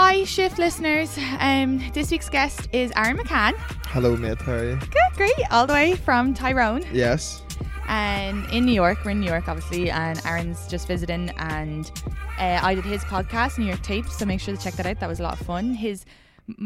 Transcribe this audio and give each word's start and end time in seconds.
Hi, 0.00 0.22
Shift 0.22 0.58
listeners. 0.58 1.18
Um, 1.40 1.82
this 1.92 2.12
week's 2.12 2.28
guest 2.28 2.68
is 2.72 2.92
Aaron 2.94 3.18
McCann. 3.18 3.54
Hello, 3.86 4.16
mate. 4.16 4.40
How 4.40 4.52
are 4.52 4.64
you? 4.64 4.76
Good, 4.76 5.16
great. 5.16 5.34
All 5.50 5.66
the 5.66 5.72
way 5.72 5.96
from 5.96 6.34
Tyrone. 6.34 6.84
Yes. 6.92 7.42
And 7.88 8.48
in 8.52 8.64
New 8.64 8.72
York, 8.72 8.98
we're 9.04 9.10
in 9.10 9.18
New 9.18 9.26
York, 9.26 9.48
obviously, 9.48 9.90
and 9.90 10.24
Aaron's 10.24 10.68
just 10.68 10.86
visiting. 10.86 11.30
And 11.38 11.90
uh, 12.38 12.60
I 12.62 12.76
did 12.76 12.84
his 12.84 13.02
podcast, 13.02 13.58
New 13.58 13.64
York 13.64 13.82
Tapes, 13.82 14.16
so 14.16 14.24
make 14.24 14.38
sure 14.40 14.54
to 14.54 14.62
check 14.62 14.74
that 14.74 14.86
out. 14.86 15.00
That 15.00 15.08
was 15.08 15.18
a 15.18 15.24
lot 15.24 15.32
of 15.32 15.44
fun. 15.44 15.74
His 15.74 16.04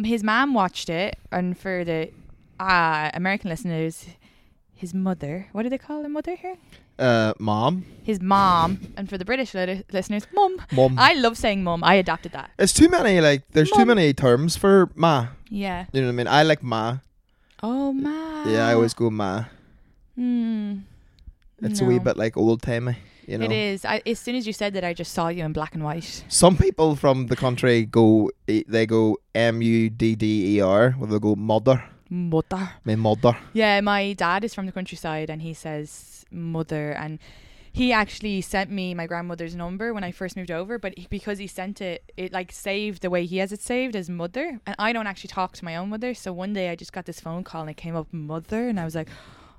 his 0.05 0.23
mom 0.23 0.53
watched 0.53 0.91
it, 0.91 1.19
and 1.33 1.57
for 1.57 1.87
the 1.87 2.11
uh, 2.61 3.13
American 3.15 3.49
listeners, 3.49 4.09
his 4.75 4.93
mother. 4.93 5.49
What 5.53 5.63
do 5.63 5.71
they 5.71 5.79
call 5.79 6.03
their 6.03 6.11
mother 6.11 6.35
here? 6.37 6.59
Uh, 6.99 7.33
mom. 7.39 7.85
His 8.05 8.21
mom, 8.21 8.79
and 8.97 9.09
for 9.09 9.17
the 9.17 9.25
British 9.25 9.55
li- 9.55 9.83
listeners, 9.93 10.27
mum. 10.35 10.61
Mum. 10.73 10.97
I 10.99 11.15
love 11.15 11.37
saying 11.39 11.63
mum. 11.65 11.83
I 11.85 11.95
adopted 11.95 12.33
that. 12.33 12.51
It's 12.59 12.73
too 12.73 12.89
many. 12.89 13.21
Like, 13.21 13.43
there's 13.53 13.71
too 13.71 13.79
Mum. 13.87 13.89
many 13.89 14.13
terms 14.13 14.57
for 14.57 14.91
ma. 14.95 15.29
Yeah. 15.49 15.87
You 15.93 16.01
know 16.01 16.09
what 16.09 16.13
I 16.13 16.17
mean? 16.17 16.27
I 16.29 16.43
like 16.43 16.63
ma. 16.63 16.99
Oh 17.63 17.93
ma. 17.93 18.45
Yeah, 18.47 18.67
I 18.67 18.75
always 18.75 18.93
go 18.95 19.09
ma. 19.11 19.45
Hmm. 20.17 20.79
It's 21.63 21.81
a 21.81 21.85
wee 21.85 21.99
No. 21.99 22.05
bit 22.05 22.17
like 22.17 22.37
old 22.37 22.61
timey. 22.63 22.97
You 23.27 23.39
know. 23.39 23.45
It 23.45 23.53
is. 23.53 23.85
I, 23.85 24.03
as 24.05 24.19
soon 24.19 24.35
as 24.35 24.47
you 24.49 24.53
said 24.53 24.75
that, 24.75 24.83
I 24.83 24.93
just 24.95 25.13
saw 25.13 25.29
you 25.29 25.45
in 25.45 25.53
black 25.53 25.75
and 25.75 25.85
white. 25.85 26.25
Some 26.29 26.57
people 26.57 26.97
from 26.97 27.29
the 27.29 27.37
country 27.37 27.85
go. 27.87 28.31
They 28.47 28.85
go 28.87 29.17
M 29.35 29.63
U 29.63 29.89
D 29.91 30.17
D 30.17 30.57
E 30.57 30.61
R. 30.61 30.91
Where 30.99 31.09
they 31.09 31.19
go 31.21 31.37
mother. 31.37 31.85
Mother. 32.11 32.71
My 32.85 32.97
mother. 32.97 33.37
Yeah, 33.55 33.81
my 33.81 34.13
dad 34.15 34.45
is 34.45 34.53
from 34.55 34.67
the 34.67 34.73
countryside, 34.73 35.31
and 35.31 35.41
he 35.41 35.55
says 35.55 36.12
mother, 36.33 36.93
and 36.93 37.19
he 37.73 37.93
actually 37.93 38.41
sent 38.41 38.71
me 38.71 38.95
my 38.95 39.07
grandmother's 39.07 39.55
number 39.55 39.95
when 39.95 40.05
I 40.05 40.13
first 40.13 40.37
moved 40.37 40.51
over. 40.51 40.79
But 40.79 40.99
he, 40.99 41.07
because 41.09 41.39
he 41.39 41.47
sent 41.47 41.81
it, 41.81 42.13
it 42.17 42.33
like 42.33 42.53
saved 42.53 43.03
the 43.03 43.11
way 43.11 43.25
he 43.25 43.39
has 43.39 43.53
it 43.53 43.61
saved 43.61 43.97
as 43.97 44.11
mother, 44.11 44.61
and 44.67 44.77
I 44.79 44.93
don't 44.93 45.07
actually 45.07 45.29
talk 45.29 45.55
to 45.55 45.65
my 45.65 45.77
own 45.77 45.91
mother. 45.91 46.15
So 46.15 46.33
one 46.33 46.53
day 46.53 46.71
I 46.71 46.77
just 46.77 46.93
got 46.93 47.07
this 47.07 47.21
phone 47.21 47.45
call, 47.45 47.63
and 47.63 47.71
it 47.71 47.77
came 47.77 47.97
up 47.97 48.13
mother, 48.13 48.69
and 48.69 48.79
I 48.79 48.85
was 48.85 48.95
like. 48.95 49.09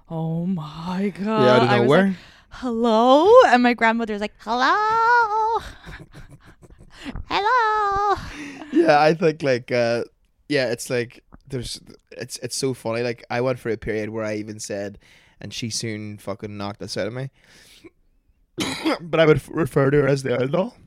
Oh 0.09 0.45
my 0.45 1.13
god! 1.17 1.43
yeah, 1.45 1.53
I 1.55 1.59
don't 1.59 1.69
I 1.69 1.75
know 1.77 1.81
was 1.83 1.89
where. 1.89 2.07
like, 2.07 2.15
hello 2.49 3.31
and 3.47 3.63
my 3.63 3.73
grandmother's 3.73 4.19
like 4.21 4.33
hello 4.39 5.63
hello 7.29 8.21
yeah, 8.73 8.99
I 8.99 9.13
think 9.13 9.41
like 9.41 9.71
uh 9.71 10.03
yeah, 10.49 10.69
it's 10.71 10.89
like 10.89 11.23
there's 11.47 11.81
it's 12.11 12.37
it's 12.37 12.55
so 12.55 12.73
funny. 12.73 13.01
Like 13.01 13.23
I 13.29 13.41
went 13.41 13.59
for 13.59 13.69
a 13.69 13.77
period 13.77 14.09
where 14.09 14.23
I 14.23 14.35
even 14.35 14.59
said, 14.59 14.99
and 15.43 15.53
she 15.53 15.69
soon 15.69 16.17
fucking 16.17 16.57
knocked 16.57 16.79
this 16.79 16.97
out 16.97 17.05
of 17.07 17.13
me. 17.13 17.29
but 19.01 19.19
I 19.19 19.25
would 19.25 19.37
f- 19.37 19.49
refer 19.51 19.91
to 19.91 20.01
her 20.01 20.07
as 20.07 20.23
the 20.23 20.39
owl 20.39 20.47
doll. 20.47 20.77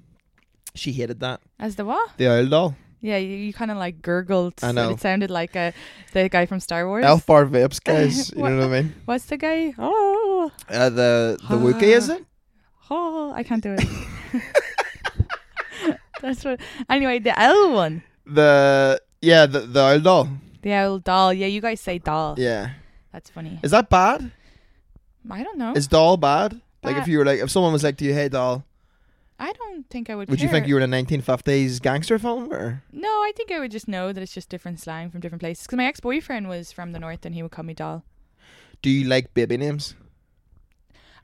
She 0.74 0.92
hated 0.92 1.20
that. 1.20 1.40
as 1.60 1.76
the 1.76 1.84
what 1.84 2.10
The 2.16 2.26
owl 2.28 2.46
doll. 2.46 2.76
yeah 3.00 3.16
you, 3.18 3.36
you 3.36 3.52
kind 3.52 3.70
of 3.70 3.76
like 3.76 4.00
gurgled 4.02 4.54
I 4.62 4.72
know. 4.72 4.90
it 4.90 5.00
sounded 5.00 5.30
like 5.30 5.54
uh, 5.56 5.72
the 6.12 6.28
guy 6.28 6.46
from 6.46 6.60
star 6.60 6.86
wars 6.88 7.04
Elf 7.04 7.26
bar 7.26 7.44
vapes, 7.46 7.82
guys. 7.90 8.32
you 8.32 8.42
know 8.42 8.56
what 8.58 8.66
I 8.66 8.82
mean? 8.82 8.94
what's 9.04 9.26
the 9.26 9.36
guy 9.36 9.74
oh 9.78 10.50
Uh, 10.68 10.88
the 10.90 11.38
the 11.48 11.56
Wookiee 11.56 11.94
is 11.96 12.08
it? 12.08 12.24
oh 12.90 13.32
i 13.34 13.42
can't 13.42 13.62
do 13.62 13.74
it 13.76 13.84
that's 16.22 16.44
what 16.44 16.60
anyway 16.88 17.18
the 17.18 17.32
owl 17.38 17.72
one 17.74 18.02
The 18.26 19.00
yeah, 19.20 19.46
the 19.46 19.60
the 19.60 19.80
owl 19.80 20.00
doll. 20.00 20.28
the 20.62 20.72
owl 20.72 20.98
doll 20.98 21.32
yeah 21.32 21.46
you 21.46 21.60
guys 21.60 21.80
say 21.80 21.98
doll 21.98 22.34
Yeah. 22.38 22.70
that's 23.12 23.30
funny 23.30 23.58
Is 23.62 23.70
that 23.72 23.88
bad? 23.90 24.30
I 25.30 25.42
don't 25.42 25.58
know 25.58 25.72
Is 25.72 25.86
doll 25.86 26.16
bad? 26.16 26.60
Like 26.82 26.96
if 26.98 27.08
you 27.08 27.18
were 27.18 27.24
like 27.24 27.40
if 27.40 27.50
someone 27.50 27.72
was 27.72 27.82
like 27.82 27.96
"Do 27.96 28.04
you, 28.04 28.14
hate 28.14 28.30
doll, 28.32 28.64
i 29.40 29.52
don't 29.52 29.90
think 29.90 30.08
i 30.08 30.14
would 30.14 30.28
would 30.28 30.40
you 30.40 30.48
think 30.48 30.68
you 30.68 30.74
were 30.76 30.80
in 30.80 30.92
a 30.92 30.96
1950s 30.96 31.82
gangster 31.82 32.18
film 32.18 32.52
or? 32.52 32.82
No, 32.92 33.08
I 33.08 33.32
think 33.36 33.50
I 33.50 33.58
would 33.58 33.72
just 33.72 33.88
know 33.88 34.12
that 34.12 34.22
it's 34.22 34.32
just 34.32 34.48
different 34.48 34.78
slang 34.80 35.10
from 35.10 35.20
different 35.20 35.40
places. 35.40 35.66
Because 35.66 35.76
my 35.76 35.84
ex 35.84 35.98
boyfriend 36.00 36.48
was 36.48 36.70
from 36.70 36.92
the 36.92 37.00
north 37.00 37.26
and 37.26 37.34
he 37.34 37.42
would 37.42 37.50
call 37.50 37.64
me 37.64 37.74
doll. 37.74 38.04
Do 38.82 38.90
you 38.90 39.08
like 39.08 39.34
baby 39.34 39.56
names? 39.56 39.94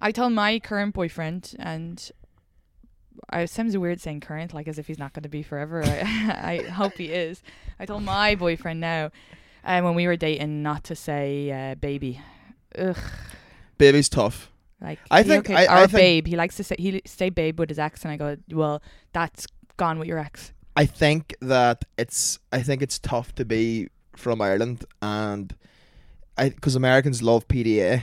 I 0.00 0.10
told 0.10 0.32
my 0.32 0.58
current 0.58 0.94
boyfriend, 0.94 1.54
and 1.60 2.10
I, 3.30 3.42
it 3.42 3.50
sounds 3.50 3.78
weird 3.78 4.00
saying 4.00 4.20
current, 4.20 4.52
like 4.52 4.66
as 4.66 4.78
if 4.78 4.88
he's 4.88 4.98
not 4.98 5.12
going 5.12 5.22
to 5.22 5.28
be 5.28 5.44
forever. 5.44 5.84
I, 5.84 6.60
I 6.66 6.70
hope 6.70 6.94
he 6.94 7.06
is. 7.06 7.40
I 7.78 7.86
told 7.86 8.02
my 8.02 8.34
boyfriend 8.34 8.80
now, 8.80 9.12
uh, 9.64 9.80
when 9.80 9.94
we 9.94 10.08
were 10.08 10.16
dating, 10.16 10.62
not 10.62 10.82
to 10.84 10.96
say 10.96 11.52
uh, 11.52 11.76
baby. 11.76 12.20
Ugh. 12.76 12.96
Baby's 13.78 14.08
tough. 14.08 14.50
Like 14.80 14.98
I 15.10 15.22
think- 15.22 15.48
okay, 15.50 15.66
I- 15.66 15.78
I 15.80 15.84
or 15.84 15.86
think- 15.86 15.98
babe. 15.98 16.26
He 16.26 16.36
likes 16.36 16.56
to 16.56 16.64
say 16.64 16.76
he 16.78 17.02
say 17.06 17.30
babe 17.30 17.58
with 17.60 17.68
his 17.68 17.78
ex, 17.78 18.02
and 18.04 18.12
I 18.12 18.16
go, 18.16 18.36
well, 18.50 18.82
that's 19.12 19.46
gone 19.76 19.98
with 19.98 20.08
your 20.08 20.18
ex. 20.18 20.52
I 20.76 20.86
think 20.86 21.34
that 21.40 21.84
it's 21.98 22.38
I 22.50 22.62
think 22.62 22.82
it's 22.82 22.98
tough 22.98 23.34
to 23.36 23.44
be 23.44 23.88
from 24.16 24.40
Ireland 24.40 24.84
and 25.00 25.54
I 26.36 26.48
because 26.48 26.74
Americans 26.76 27.22
love 27.22 27.46
PDA. 27.48 28.02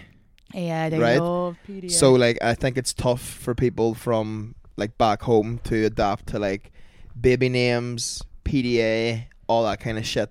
Yeah, 0.53 0.89
they 0.89 0.99
Right. 0.99 1.19
love 1.19 1.57
PDA. 1.67 1.91
So 1.91 2.13
like 2.13 2.37
I 2.41 2.53
think 2.53 2.77
it's 2.77 2.93
tough 2.93 3.21
for 3.21 3.53
people 3.55 3.93
from 3.93 4.55
like 4.77 4.97
back 4.97 5.23
home 5.23 5.59
to 5.65 5.85
adapt 5.85 6.27
to 6.27 6.39
like 6.39 6.71
baby 7.19 7.49
names, 7.49 8.21
PDA, 8.45 9.25
all 9.47 9.63
that 9.63 9.79
kind 9.79 9.97
of 9.97 10.05
shit. 10.05 10.29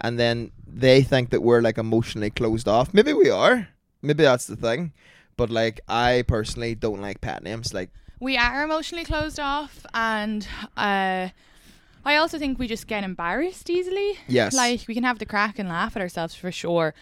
And 0.00 0.18
then 0.18 0.50
they 0.66 1.02
think 1.02 1.30
that 1.30 1.40
we're 1.42 1.62
like 1.62 1.78
emotionally 1.78 2.30
closed 2.30 2.68
off. 2.68 2.92
Maybe 2.92 3.12
we 3.14 3.30
are. 3.30 3.68
Maybe 4.06 4.22
that's 4.22 4.46
the 4.46 4.56
thing. 4.56 4.92
But 5.36 5.50
like 5.50 5.80
I 5.88 6.24
personally 6.26 6.74
don't 6.74 7.00
like 7.00 7.20
pet 7.20 7.42
names. 7.42 7.74
Like 7.74 7.90
we 8.20 8.36
are 8.36 8.62
emotionally 8.64 9.04
closed 9.04 9.38
off 9.38 9.84
and 9.92 10.46
uh 10.76 11.28
I 12.04 12.16
also 12.16 12.38
think 12.38 12.58
we 12.58 12.68
just 12.68 12.86
get 12.86 13.02
embarrassed 13.02 13.68
easily. 13.68 14.16
yes. 14.28 14.54
Like 14.54 14.84
we 14.86 14.94
can 14.94 15.02
have 15.02 15.18
the 15.18 15.26
crack 15.26 15.58
and 15.58 15.68
laugh 15.68 15.96
at 15.96 16.02
ourselves 16.02 16.34
for 16.36 16.52
sure. 16.52 16.94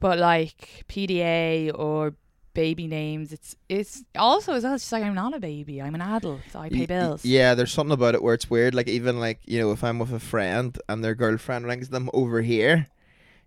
But 0.00 0.18
like 0.18 0.84
PDA 0.88 1.72
or 1.76 2.14
baby 2.54 2.86
names, 2.86 3.32
it's 3.32 3.56
it's 3.68 4.04
also 4.16 4.52
as 4.54 4.62
well 4.62 4.74
it's 4.74 4.84
just 4.84 4.92
like 4.92 5.02
I'm 5.02 5.14
not 5.14 5.34
a 5.34 5.40
baby, 5.40 5.82
I'm 5.82 5.94
an 5.94 6.00
adult. 6.00 6.40
So 6.52 6.60
I 6.60 6.68
pay 6.68 6.86
bills. 6.86 7.24
Yeah, 7.24 7.54
there's 7.54 7.72
something 7.72 7.92
about 7.92 8.14
it 8.14 8.22
where 8.22 8.34
it's 8.34 8.48
weird. 8.48 8.74
Like 8.74 8.88
even 8.88 9.18
like 9.20 9.40
you 9.44 9.58
know, 9.58 9.72
if 9.72 9.82
I'm 9.82 9.98
with 9.98 10.12
a 10.12 10.20
friend 10.20 10.78
and 10.88 11.02
their 11.04 11.14
girlfriend 11.16 11.66
rings 11.66 11.88
them 11.88 12.08
over 12.14 12.40
here, 12.42 12.86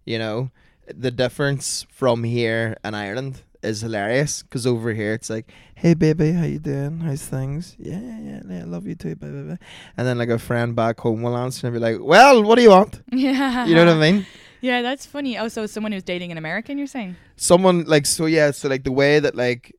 you 0.06 0.20
know, 0.20 0.52
the 0.94 1.12
difference 1.12 1.86
from 1.90 2.24
here 2.24 2.78
and 2.84 2.96
Ireland 2.96 3.42
is 3.64 3.82
hilarious. 3.82 4.44
Because 4.44 4.68
over 4.68 4.94
here 4.94 5.14
it's 5.14 5.30
like, 5.30 5.52
hey 5.76 5.94
baby, 5.94 6.32
how 6.34 6.44
you 6.46 6.60
doing? 6.60 7.00
How's 7.00 7.24
things? 7.26 7.76
Yeah, 7.80 8.00
yeah, 8.00 8.20
yeah, 8.20 8.42
yeah, 8.50 8.60
I 8.62 8.64
love 8.64 8.86
you 8.88 8.96
too. 8.96 9.16
Blah, 9.16 9.30
blah, 9.30 9.42
blah. 9.42 9.56
And 9.98 10.08
then 10.08 10.18
like 10.18 10.30
a 10.30 10.38
friend 10.40 10.76
back 10.76 11.00
home 11.00 11.22
will 11.24 11.36
answer 11.38 11.68
and 11.68 11.74
be 11.74 11.80
like, 11.80 11.98
well, 12.00 12.44
what 12.44 12.56
do 12.56 12.62
you 12.62 12.70
want? 12.70 13.02
Yeah. 13.12 13.66
You 13.66 13.76
know 13.76 13.86
what 13.86 13.96
I 13.96 14.12
mean? 14.12 14.26
Yeah, 14.62 14.82
that's 14.82 15.06
funny. 15.06 15.38
Oh, 15.38 15.48
so 15.48 15.66
someone 15.68 15.92
who's 15.92 16.04
dating 16.04 16.32
an 16.32 16.38
American, 16.38 16.78
you're 16.78 16.88
saying? 16.88 17.16
someone 17.38 17.84
like 17.86 18.06
so 18.06 18.26
yeah 18.26 18.50
so 18.50 18.70
like 18.70 18.84
the 18.86 18.92
way 18.92 19.20
that 19.20 19.36
like 19.36 19.76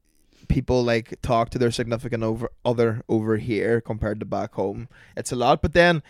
people 0.46 0.84
like 0.84 1.14
talk 1.22 1.48
to 1.50 1.58
their 1.58 1.70
significant 1.70 2.22
over 2.22 2.50
other 2.66 3.02
over 3.08 3.38
here 3.38 3.81
compared 3.81 4.20
to 4.20 4.26
back 4.26 4.52
home 4.54 4.86
it's 5.16 5.32
a 5.32 5.36
lot 5.36 5.62
but 5.62 5.72
then 5.72 6.02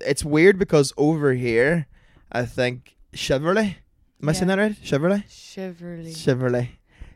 it's 0.00 0.24
weird 0.24 0.58
because 0.58 0.92
over 0.96 1.34
here 1.34 1.86
i 2.32 2.46
think 2.46 2.96
chevrolet 3.14 3.74
am 4.22 4.28
i 4.28 4.32
saying 4.32 4.48
that 4.48 4.58
right 4.58 4.72
chevrolet 4.82 5.24
Chevrolet. 5.28 6.12
chevrolet 6.14 6.68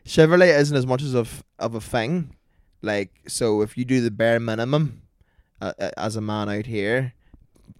chevrolet 0.05 0.57
isn't 0.59 0.75
as 0.77 0.85
much 0.85 1.01
as 1.01 1.13
of 1.13 1.43
of 1.59 1.75
a 1.75 1.81
thing 1.81 2.35
like 2.81 3.11
so 3.27 3.61
if 3.61 3.77
you 3.77 3.85
do 3.85 4.01
the 4.01 4.11
bare 4.11 4.39
minimum 4.39 5.01
uh, 5.61 5.73
uh, 5.79 5.91
as 5.97 6.15
a 6.15 6.21
man 6.21 6.49
out 6.49 6.65
here 6.65 7.13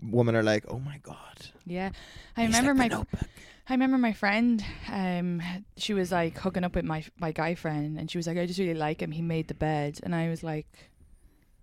women 0.01 0.35
are 0.35 0.43
like 0.43 0.65
oh 0.69 0.79
my 0.79 0.97
god 1.03 1.17
yeah. 1.65 1.91
I 2.35 2.45
he's 2.45 2.55
remember 2.55 2.73
like 2.81 2.91
my 2.91 2.97
notebook. 2.97 3.29
I 3.69 3.73
remember 3.73 3.97
my 3.99 4.11
friend, 4.13 4.63
um, 4.91 5.41
she 5.77 5.93
was 5.93 6.11
like 6.11 6.37
hooking 6.37 6.63
up 6.63 6.75
with 6.75 6.83
my 6.85 7.03
my 7.19 7.31
guy 7.31 7.55
friend, 7.55 7.97
and 7.99 8.09
she 8.11 8.17
was 8.17 8.25
like, 8.27 8.37
"I 8.37 8.45
just 8.45 8.59
really 8.59 8.73
like 8.73 9.01
him. 9.01 9.11
He 9.11 9.21
made 9.21 9.47
the 9.47 9.53
bed," 9.53 9.99
and 10.03 10.13
I 10.13 10.27
was 10.27 10.43
like, 10.43 10.67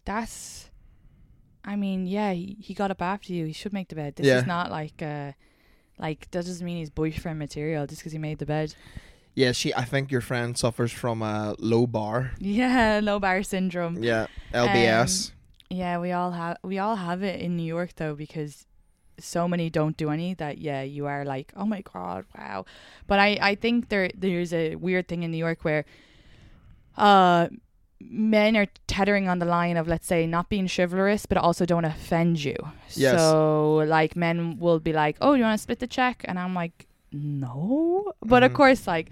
"That's 0.04 0.70
I 1.64 1.76
mean, 1.76 2.06
yeah, 2.06 2.32
he, 2.32 2.56
he 2.60 2.72
got 2.74 2.90
up 2.90 3.02
after 3.02 3.32
you. 3.32 3.44
He 3.46 3.52
should 3.52 3.72
make 3.72 3.88
the 3.88 3.96
bed. 3.96 4.16
This 4.16 4.26
Yeah. 4.26 4.38
is 4.38 4.46
not 4.46 4.70
like 4.70 5.02
uh 5.02 5.32
like 5.98 6.30
that 6.30 6.44
doesn't 6.44 6.64
mean 6.64 6.78
he's 6.78 6.90
boyfriend 6.90 7.38
material 7.38 7.86
just 7.86 8.00
because 8.00 8.12
he 8.12 8.18
made 8.18 8.38
the 8.38 8.46
bed. 8.46 8.74
Yeah, 9.34 9.52
she. 9.52 9.74
I 9.74 9.84
think 9.84 10.10
your 10.10 10.20
friend 10.20 10.58
suffers 10.58 10.90
from 10.90 11.22
a 11.22 11.54
low 11.58 11.86
bar. 11.86 12.32
Yeah, 12.38 13.00
low 13.02 13.20
bar 13.20 13.42
syndrome. 13.42 14.02
Yeah, 14.02 14.26
LBS. 14.52 15.32
Yeah, 15.70 15.98
we 15.98 16.12
all 16.12 16.32
have 16.32 16.56
we 16.62 16.78
all 16.78 16.96
have 16.96 17.22
it 17.22 17.40
in 17.40 17.56
New 17.56 17.62
York 17.62 17.94
though 17.96 18.14
because 18.14 18.66
so 19.20 19.48
many 19.48 19.68
don't 19.68 19.96
do 19.96 20.10
any 20.10 20.34
that 20.34 20.58
yeah 20.58 20.82
you 20.82 21.06
are 21.06 21.24
like 21.24 21.52
oh 21.56 21.64
my 21.64 21.80
god 21.80 22.24
wow 22.38 22.64
but 23.08 23.18
I 23.18 23.36
I 23.40 23.54
think 23.56 23.88
there 23.88 24.10
there's 24.14 24.52
a 24.52 24.76
weird 24.76 25.08
thing 25.08 25.24
in 25.24 25.32
New 25.32 25.38
York 25.38 25.64
where 25.64 25.84
uh 26.96 27.48
men 28.00 28.56
are 28.56 28.66
tethering 28.86 29.28
on 29.28 29.38
the 29.40 29.44
line 29.46 29.76
of 29.76 29.88
let's 29.88 30.06
say 30.06 30.26
not 30.26 30.48
being 30.48 30.68
chivalrous 30.68 31.26
but 31.26 31.36
also 31.36 31.66
don't 31.66 31.84
offend 31.84 32.42
you 32.42 32.54
Yes. 32.94 33.18
so 33.18 33.76
like 33.86 34.14
men 34.16 34.56
will 34.58 34.78
be 34.78 34.92
like 34.92 35.16
oh 35.20 35.34
you 35.34 35.42
want 35.42 35.58
to 35.58 35.62
split 35.62 35.80
the 35.80 35.86
check 35.88 36.24
and 36.28 36.38
I'm 36.38 36.54
like 36.54 36.86
no 37.12 38.12
but 38.22 38.42
of 38.42 38.52
Mhm. 38.52 38.56
course 38.56 38.86
like 38.86 39.10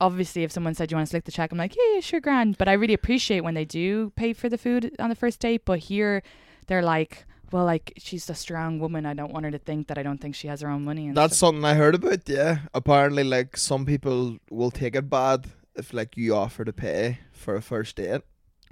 obviously 0.00 0.42
if 0.42 0.50
someone 0.52 0.74
said 0.74 0.90
you 0.90 0.96
want 0.96 1.06
to 1.06 1.10
split 1.10 1.24
the 1.26 1.32
check 1.32 1.52
i'm 1.52 1.58
like 1.58 1.76
yeah, 1.76 1.94
yeah 1.94 2.00
sure 2.00 2.20
grand 2.20 2.56
but 2.58 2.68
i 2.68 2.72
really 2.72 2.94
appreciate 2.94 3.42
when 3.42 3.52
they 3.54 3.64
do 3.66 4.10
pay 4.16 4.32
for 4.32 4.48
the 4.48 4.56
food 4.58 4.90
on 4.98 5.10
the 5.10 5.14
first 5.14 5.38
date 5.40 5.62
but 5.66 5.78
here 5.78 6.22
they're 6.66 6.82
like 6.82 7.26
well 7.52 7.66
like 7.66 7.92
she's 7.98 8.28
a 8.30 8.34
strong 8.34 8.78
woman 8.78 9.04
i 9.04 9.12
don't 9.12 9.32
want 9.32 9.44
her 9.44 9.50
to 9.50 9.58
think 9.58 9.88
that 9.88 9.98
i 9.98 10.02
don't 10.02 10.18
think 10.18 10.34
she 10.34 10.48
has 10.48 10.62
her 10.62 10.70
own 10.70 10.82
money 10.84 11.06
and 11.08 11.16
That's 11.16 11.36
stuff. 11.36 11.48
something 11.48 11.64
I 11.64 11.74
heard 11.74 11.94
about. 11.96 12.26
Yeah, 12.28 12.60
apparently, 12.72 13.24
like 13.24 13.56
some 13.58 13.84
people 13.84 14.38
will 14.50 14.70
take 14.70 14.94
it 14.96 15.10
bad 15.10 15.46
if 15.80 15.92
like 15.92 16.16
you 16.16 16.34
offer 16.34 16.64
to 16.64 16.72
pay 16.72 17.18
for 17.32 17.56
a 17.56 17.62
first 17.62 17.96
date 17.96 18.22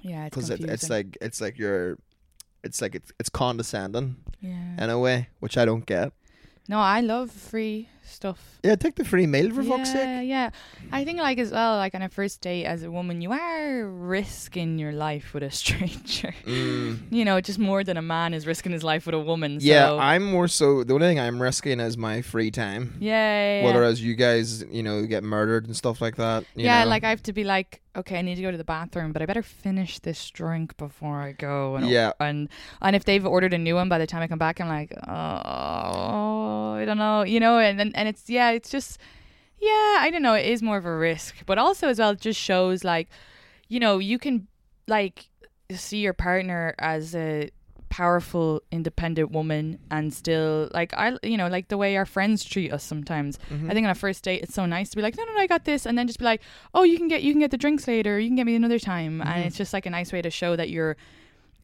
yeah 0.03 0.27
it's 0.27 0.37
because 0.37 0.51
it, 0.51 0.61
it's 0.75 0.89
like 0.91 1.19
it's 1.21 1.41
like 1.41 1.59
you're, 1.59 1.99
it's 2.63 2.81
like 2.83 2.95
it's 2.95 3.11
it's 3.19 3.31
condescending 3.31 4.17
yeah 4.41 4.85
in 4.85 4.91
a 4.91 4.99
way, 4.99 5.29
which 5.41 5.57
I 5.59 5.65
don't 5.65 5.85
get. 5.95 6.13
no 6.69 6.79
i 6.79 7.01
love 7.01 7.31
free 7.31 7.89
stuff 8.09 8.59
Yeah, 8.65 8.75
take 8.77 8.97
the 8.97 9.05
free 9.05 9.27
meal 9.27 9.53
for 9.55 9.63
yeah, 9.63 9.77
fuck's 9.77 9.93
sake. 9.93 10.29
yeah. 10.29 10.51
I 10.93 11.05
think 11.05 11.19
like 11.21 11.39
as 11.39 11.51
well, 11.53 11.77
like 11.77 11.95
on 11.95 12.03
a 12.03 12.09
first 12.09 12.41
date 12.41 12.65
as 12.65 12.83
a 12.83 12.91
woman, 12.91 13.21
you 13.21 13.33
are 13.33 13.87
risking 13.89 14.79
your 14.79 14.93
life 14.93 15.33
with 15.35 15.43
a 15.43 15.51
stranger. 15.63 16.35
Mm. 16.47 17.11
You 17.11 17.25
know, 17.25 17.41
just 17.41 17.59
more 17.59 17.85
than 17.85 17.97
a 17.97 18.03
man 18.03 18.35
is 18.35 18.47
risking 18.47 18.73
his 18.73 18.83
life 18.85 19.07
with 19.07 19.15
a 19.15 19.21
woman. 19.21 19.59
Yeah, 19.61 19.89
so, 19.89 19.99
I'm 19.99 20.25
more 20.25 20.49
so. 20.49 20.85
The 20.85 20.95
only 20.95 21.07
thing 21.09 21.21
I'm 21.21 21.41
risking 21.41 21.81
is 21.81 21.97
my 21.97 22.23
free 22.23 22.51
time. 22.51 22.95
yeah, 23.01 23.61
yeah, 23.61 23.65
Whether 23.65 23.83
yeah. 23.85 23.91
you 24.07 24.15
guys, 24.15 24.65
you 24.71 24.83
know, 24.83 25.05
get 25.07 25.23
murdered 25.25 25.67
and 25.67 25.77
stuff 25.77 26.01
like 26.01 26.17
that. 26.17 26.45
you 26.55 26.65
yeah, 26.65 26.85
know. 26.85 26.91
like 26.91 27.05
I 27.05 27.11
have 27.11 27.23
to 27.25 27.33
be 27.33 27.45
like, 27.45 27.81
okay, 27.97 28.19
I 28.19 28.23
need 28.23 28.37
to 28.37 28.43
go 28.43 28.51
to 28.51 28.57
the 28.57 28.65
bathroom, 28.65 29.13
but 29.13 29.23
I 29.23 29.27
better 29.27 29.43
finish 29.43 29.99
this 30.01 30.31
drink 30.31 30.77
before 30.77 31.21
I 31.21 31.33
go. 31.33 31.77
And 31.77 31.89
Yeah. 31.89 32.13
and 32.21 32.49
and 32.81 32.95
if 32.95 33.05
they've 33.05 33.25
ordered 33.27 33.53
a 33.55 33.59
new 33.59 33.75
one 33.75 33.89
by 33.89 33.99
the 33.99 34.07
time 34.07 34.23
I 34.23 34.29
come 34.29 34.39
back, 34.39 34.61
I'm 34.61 34.69
like, 34.69 34.93
oh, 35.07 36.73
I 36.79 36.85
don't 36.85 36.99
know, 36.99 37.23
you 37.23 37.41
know, 37.41 37.59
and 37.59 37.81
and, 37.81 37.97
and 37.99 38.09
it's 38.09 38.25
yeah, 38.31 38.51
it's 38.51 38.71
just 38.71 38.99
yeah, 39.61 39.97
I 40.05 40.09
don't 40.13 40.23
know, 40.23 40.35
it 40.35 40.47
is 40.47 40.63
more 40.63 40.77
of 40.79 40.87
a 40.87 40.97
risk, 40.97 41.35
but 41.47 41.59
also 41.59 41.89
as 41.89 41.99
well, 41.99 42.11
it 42.11 42.21
just 42.21 42.41
shows 42.41 42.85
like, 42.85 43.09
you 43.69 43.81
know, 43.81 43.99
you 43.99 44.19
can 44.19 44.47
like 44.87 45.29
see 45.75 45.99
your 45.99 46.15
partner 46.15 46.75
as 46.79 47.15
a 47.15 47.51
powerful 47.91 48.63
independent 48.71 49.31
woman 49.33 49.79
and 49.91 50.13
still 50.13 50.69
like 50.75 50.93
I 50.95 51.17
you 51.23 51.39
know 51.39 51.49
like 51.49 51.69
the 51.69 51.79
way 51.79 51.97
our 51.97 52.05
friends 52.05 52.45
treat 52.45 52.71
us 52.71 52.85
sometimes 52.85 53.39
Mhm. 53.51 53.71
I 53.71 53.73
think 53.75 53.85
on 53.87 53.91
a 53.91 53.95
first 53.95 54.23
date, 54.25 54.43
it's 54.43 54.55
so 54.55 54.67
nice 54.67 54.91
to 54.91 54.97
be 54.97 55.03
like, 55.03 55.17
no, 55.17 55.25
no, 55.25 55.33
no, 55.33 55.41
I 55.41 55.47
got 55.47 55.65
this, 55.65 55.87
and 55.87 55.97
then 55.97 56.07
just 56.07 56.19
be 56.19 56.25
like, 56.27 56.43
oh, 56.75 56.83
you 56.85 56.99
can 56.99 57.09
get 57.09 57.23
you 57.23 57.33
can 57.33 57.41
get 57.41 57.51
the 57.51 57.57
drinks 57.65 57.89
later, 57.89 58.19
you 58.21 58.29
can 58.29 58.37
get 58.37 58.47
me 58.47 58.55
another 58.55 58.79
time, 58.79 59.21
and 59.23 59.43
Mhm. 59.43 59.47
it's 59.47 59.57
just 59.57 59.73
like 59.73 59.87
a 59.87 59.91
nice 59.91 60.13
way 60.13 60.21
to 60.23 60.31
show 60.31 60.55
that 60.57 60.69
you're 60.71 60.97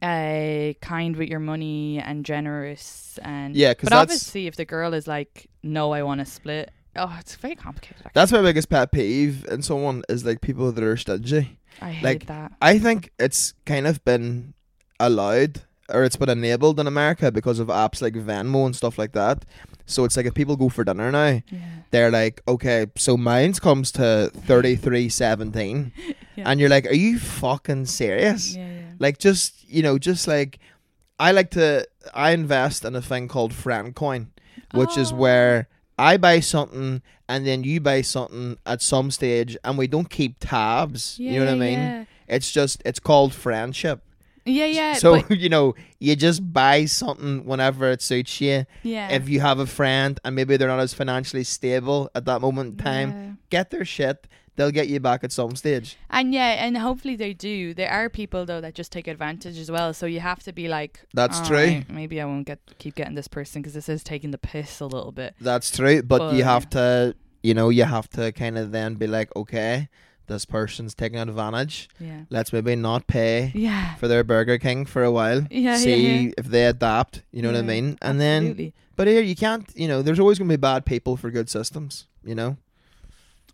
uh 0.09 0.73
kind 0.81 1.15
with 1.15 1.29
your 1.29 1.39
money 1.39 1.99
and 1.99 2.25
generous 2.25 3.17
and 3.23 3.55
Yeah, 3.55 3.73
'cause 3.73 3.89
but 3.89 3.93
obviously 3.93 4.47
if 4.47 4.55
the 4.55 4.65
girl 4.65 4.93
is 4.93 5.07
like, 5.07 5.47
no, 5.63 5.93
I 5.93 6.03
want 6.03 6.19
to 6.19 6.25
split, 6.25 6.71
oh, 6.95 7.15
it's 7.19 7.35
very 7.35 7.55
complicated. 7.55 7.97
Actually. 8.05 8.11
That's 8.13 8.31
my 8.31 8.41
biggest 8.41 8.69
pet 8.69 8.91
peeve 8.91 9.45
in 9.49 9.61
someone 9.61 10.03
is 10.09 10.23
like 10.25 10.41
people 10.41 10.71
that 10.71 10.83
are 10.83 10.97
stingy. 10.97 11.57
I 11.81 11.91
hate 11.91 12.03
like, 12.03 12.25
that. 12.27 12.53
I 12.61 12.79
think 12.79 13.09
it's 13.19 13.53
kind 13.65 13.85
of 13.87 14.03
been 14.05 14.53
allowed 14.99 15.61
or 15.89 16.03
it's 16.03 16.15
been 16.15 16.29
enabled 16.29 16.79
in 16.79 16.87
America 16.87 17.31
because 17.31 17.59
of 17.59 17.67
apps 17.67 18.01
like 18.01 18.13
Venmo 18.13 18.65
and 18.65 18.75
stuff 18.75 18.97
like 18.97 19.11
that. 19.13 19.45
So 19.85 20.03
it's 20.03 20.17
like 20.17 20.25
if 20.25 20.33
people 20.33 20.55
go 20.55 20.69
for 20.69 20.83
dinner 20.83 21.11
now, 21.11 21.41
Yeah. 21.51 21.59
they're 21.91 22.09
like, 22.11 22.41
okay, 22.47 22.87
so 22.97 23.17
mine's 23.17 23.59
comes 23.59 23.91
to 23.93 24.31
thirty 24.33 24.75
three 24.75 25.09
seventeen, 25.09 25.91
Yeah. 26.35 26.49
and 26.49 26.59
you're 26.59 26.69
like, 26.69 26.87
are 26.87 26.95
you 26.95 27.19
fucking 27.19 27.85
serious? 27.85 28.55
Yeah. 28.55 28.81
Like 28.99 29.17
just 29.17 29.67
you 29.69 29.81
know, 29.83 29.97
just 29.97 30.27
like 30.27 30.59
I 31.19 31.31
like 31.31 31.51
to 31.51 31.87
I 32.13 32.31
invest 32.31 32.85
in 32.85 32.95
a 32.95 33.01
thing 33.01 33.27
called 33.27 33.51
FriendCoin, 33.53 34.27
which 34.73 34.97
is 34.97 35.11
Oh. 35.11 35.15
where 35.15 35.67
I 35.97 36.17
buy 36.17 36.39
something 36.41 37.01
and 37.29 37.47
then 37.47 37.63
you 37.63 37.79
buy 37.79 38.01
something 38.01 38.57
at 38.65 38.81
some 38.81 39.09
stage 39.11 39.57
and 39.63 39.77
we 39.77 39.87
don't 39.87 40.09
keep 40.09 40.37
tabs. 40.39 41.17
Yeah, 41.19 41.31
you 41.31 41.39
know 41.39 41.45
what 41.45 41.55
I 41.55 41.57
mean? 41.57 41.79
Yeah, 41.79 42.05
It's 42.27 42.51
just 42.51 42.81
it's 42.85 42.99
called 42.99 43.33
friendship. 43.33 44.01
yeah. 44.45 44.65
yeah 44.65 44.93
so 44.93 45.21
but- 45.21 45.37
you 45.43 45.49
know, 45.49 45.73
you 45.99 46.15
just 46.15 46.41
buy 46.53 46.85
something 46.85 47.45
whenever 47.45 47.89
it 47.91 48.01
suits 48.01 48.39
you. 48.41 48.65
yeah. 48.83 49.09
If 49.09 49.27
you 49.29 49.39
have 49.39 49.59
a 49.59 49.65
friend 49.65 50.19
and 50.23 50.35
maybe 50.35 50.57
they're 50.57 50.67
not 50.67 50.79
as 50.79 50.93
financially 50.93 51.43
stable 51.45 52.09
at 52.13 52.25
that 52.25 52.41
moment 52.41 52.77
in 52.79 52.83
time, 52.85 53.09
Yeah. 53.11 53.31
get 53.49 53.71
their 53.71 53.85
shit. 53.85 54.27
They'll 54.55 54.71
get 54.71 54.87
you 54.87 54.99
back 54.99 55.23
at 55.23 55.31
some 55.31 55.55
stage. 55.55 55.97
And 56.09 56.33
yeah, 56.33 56.63
and 56.65 56.77
hopefully 56.77 57.15
they 57.15 57.33
do. 57.33 57.73
There 57.73 57.89
are 57.91 58.09
people 58.09 58.45
though 58.45 58.61
that 58.61 58.73
just 58.73 58.91
take 58.91 59.07
advantage 59.07 59.57
as 59.57 59.69
well. 59.69 59.93
So 59.93 60.05
you 60.05 60.21
have 60.21 60.41
to 60.43 60.53
be 60.53 60.67
like, 60.67 61.01
That's 61.13 61.39
"All 61.39 61.45
true. 61.45 61.83
maybe 61.89 62.21
I 62.21 62.25
won't 62.25 62.47
get 62.47 62.59
keep 62.77 62.95
getting 62.95 63.15
this 63.15 63.27
person 63.27 63.61
because 63.61 63.73
this 63.73 63.89
is 63.89 64.03
taking 64.03 64.31
the 64.31 64.37
piss 64.37 64.79
a 64.79 64.85
little 64.85 65.11
bit. 65.11 65.35
That's 65.41 65.69
true, 65.75 66.01
but, 66.03 66.19
But- 66.19 66.35
you 66.35 66.43
have 66.45 66.69
to, 66.69 67.15
you 67.43 67.53
know, 67.53 67.69
you 67.69 67.83
have 67.83 68.09
to 68.11 68.31
kind 68.31 68.57
of 68.57 68.71
then 68.71 68.95
be 68.95 69.07
like, 69.07 69.35
okay, 69.35 69.89
this 70.27 70.45
person's 70.45 70.95
taking 70.95 71.19
advantage. 71.19 71.87
Yeah. 71.99 72.21
Let's 72.31 72.51
maybe 72.51 72.75
not 72.75 73.05
pay 73.07 73.51
Yeah. 73.53 73.93
for 73.95 74.07
their 74.07 74.23
Burger 74.23 74.57
King 74.57 74.85
for 74.85 75.03
a 75.03 75.11
while. 75.11 75.45
Yeah, 75.51 75.77
See 75.77 75.95
yeah, 75.95 76.19
yeah. 76.21 76.31
if 76.37 76.45
they 76.47 76.65
adapt. 76.65 77.21
You 77.31 77.41
know 77.43 77.51
what 77.51 77.57
I 77.59 77.61
mean? 77.61 77.97
And 78.01 78.19
then, 78.19 78.71
but 78.95 79.05
here 79.07 79.21
you 79.21 79.35
can't. 79.35 79.69
You 79.75 79.87
know, 79.87 80.01
there's 80.01 80.19
always 80.19 80.39
gonna 80.39 80.49
be 80.49 80.55
bad 80.55 80.85
people 80.85 81.17
for 81.17 81.29
good 81.29 81.49
systems. 81.49 82.07
You 82.23 82.33
know. 82.35 82.57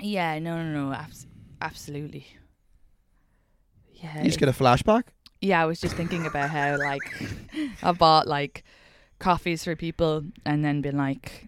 Yeah. 0.02 0.40
No. 0.40 0.62
No. 0.62 0.88
No. 0.90 0.94
Abs- 0.94 1.28
absolutely. 1.62 2.26
Yeah. 3.94 4.18
You 4.20 4.26
just 4.26 4.40
get 4.40 4.50
a 4.50 4.54
flashback. 4.54 5.04
yeah. 5.42 5.62
I 5.62 5.66
was 5.66 5.80
just 5.80 5.96
thinking 5.96 6.26
about 6.26 6.50
how 6.50 6.78
like 6.78 7.02
I 7.84 7.92
bought 7.92 8.28
like 8.28 8.64
coffees 9.20 9.64
for 9.64 9.76
people 9.76 10.24
and 10.46 10.66
then 10.66 10.82
been 10.82 10.98
like, 10.98 11.48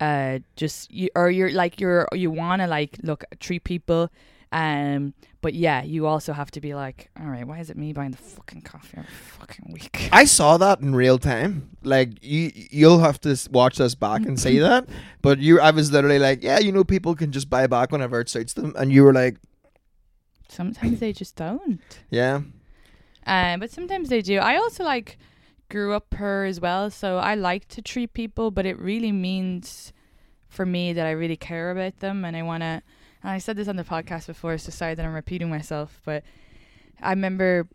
uh, 0.00 0.38
just 0.56 0.90
you 0.90 1.08
or 1.14 1.30
you're 1.30 1.52
like 1.52 1.80
you're 1.80 2.08
you 2.12 2.30
want 2.30 2.62
to 2.62 2.66
like 2.66 2.98
look 3.02 3.24
treat 3.40 3.64
people. 3.64 4.10
Um, 4.52 5.14
but 5.40 5.54
yeah, 5.54 5.82
you 5.82 6.06
also 6.06 6.32
have 6.34 6.50
to 6.52 6.60
be 6.60 6.74
like, 6.74 7.08
all 7.18 7.26
right, 7.26 7.46
why 7.46 7.58
is 7.58 7.70
it 7.70 7.76
me 7.76 7.92
buying 7.94 8.10
the 8.10 8.18
fucking 8.18 8.60
coffee 8.60 8.98
every 8.98 9.08
fucking 9.10 9.72
week? 9.72 10.08
I 10.12 10.26
saw 10.26 10.58
that 10.58 10.80
in 10.80 10.94
real 10.94 11.18
time. 11.18 11.70
Like 11.82 12.22
you, 12.22 12.52
you'll 12.54 12.98
have 13.00 13.18
to 13.22 13.30
s- 13.30 13.48
watch 13.48 13.78
this 13.78 13.94
back 13.94 14.26
and 14.26 14.38
see 14.38 14.58
that. 14.58 14.88
But 15.22 15.38
you, 15.38 15.58
I 15.58 15.70
was 15.70 15.90
literally 15.90 16.18
like, 16.18 16.42
yeah, 16.44 16.58
you 16.58 16.70
know, 16.70 16.84
people 16.84 17.14
can 17.14 17.32
just 17.32 17.48
buy 17.48 17.66
back 17.66 17.90
whenever 17.92 18.20
it 18.20 18.28
suits 18.28 18.52
them, 18.52 18.74
and 18.76 18.92
you 18.92 19.04
were 19.04 19.12
like, 19.14 19.38
Sometimes 20.48 21.00
they 21.00 21.12
just 21.14 21.34
don't. 21.36 21.80
yeah, 22.10 22.42
Um, 23.26 23.60
but 23.60 23.70
sometimes 23.70 24.10
they 24.10 24.20
do. 24.20 24.36
I 24.38 24.56
also 24.56 24.84
like 24.84 25.16
grew 25.70 25.94
up 25.94 26.12
her 26.14 26.44
as 26.44 26.60
well, 26.60 26.90
so 26.90 27.16
I 27.16 27.34
like 27.34 27.68
to 27.68 27.80
treat 27.80 28.12
people, 28.12 28.50
but 28.50 28.66
it 28.66 28.78
really 28.78 29.12
means 29.12 29.94
for 30.50 30.66
me 30.66 30.92
that 30.92 31.06
I 31.06 31.12
really 31.12 31.38
care 31.38 31.70
about 31.70 32.00
them 32.00 32.24
and 32.24 32.36
I 32.36 32.42
want 32.42 32.62
to. 32.62 32.82
And 33.22 33.32
I 33.32 33.38
said 33.38 33.56
this 33.56 33.68
on 33.68 33.76
the 33.76 33.84
podcast 33.84 34.26
before, 34.26 34.58
so 34.58 34.70
sorry 34.70 34.94
that 34.94 35.04
I'm 35.04 35.14
repeating 35.14 35.48
myself, 35.48 36.00
but 36.04 36.24
I 37.00 37.10
remember 37.10 37.68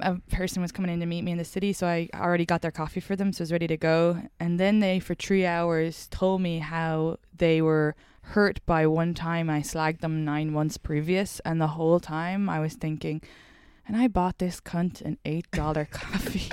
a 0.00 0.16
person 0.30 0.62
was 0.62 0.72
coming 0.72 0.92
in 0.92 1.00
to 1.00 1.06
meet 1.06 1.22
me 1.22 1.32
in 1.32 1.38
the 1.38 1.44
city, 1.44 1.72
so 1.72 1.86
I 1.86 2.08
already 2.14 2.46
got 2.46 2.62
their 2.62 2.70
coffee 2.70 3.00
for 3.00 3.16
them, 3.16 3.32
so 3.32 3.42
I 3.42 3.44
was 3.44 3.52
ready 3.52 3.66
to 3.66 3.76
go. 3.76 4.22
And 4.38 4.60
then 4.60 4.80
they, 4.80 5.00
for 5.00 5.14
three 5.14 5.46
hours, 5.46 6.06
told 6.10 6.40
me 6.40 6.58
how 6.58 7.18
they 7.36 7.60
were 7.60 7.96
hurt 8.22 8.64
by 8.66 8.86
one 8.86 9.14
time 9.14 9.50
I 9.50 9.60
slagged 9.60 10.00
them 10.00 10.24
nine 10.24 10.52
months 10.52 10.76
previous, 10.76 11.40
and 11.40 11.60
the 11.60 11.68
whole 11.68 11.98
time 11.98 12.48
I 12.48 12.60
was 12.60 12.74
thinking, 12.74 13.22
and 13.86 13.96
I 13.96 14.06
bought 14.06 14.38
this 14.38 14.60
cunt 14.60 15.00
an 15.00 15.18
eight 15.24 15.50
dollar 15.50 15.84
coffee. 15.90 16.50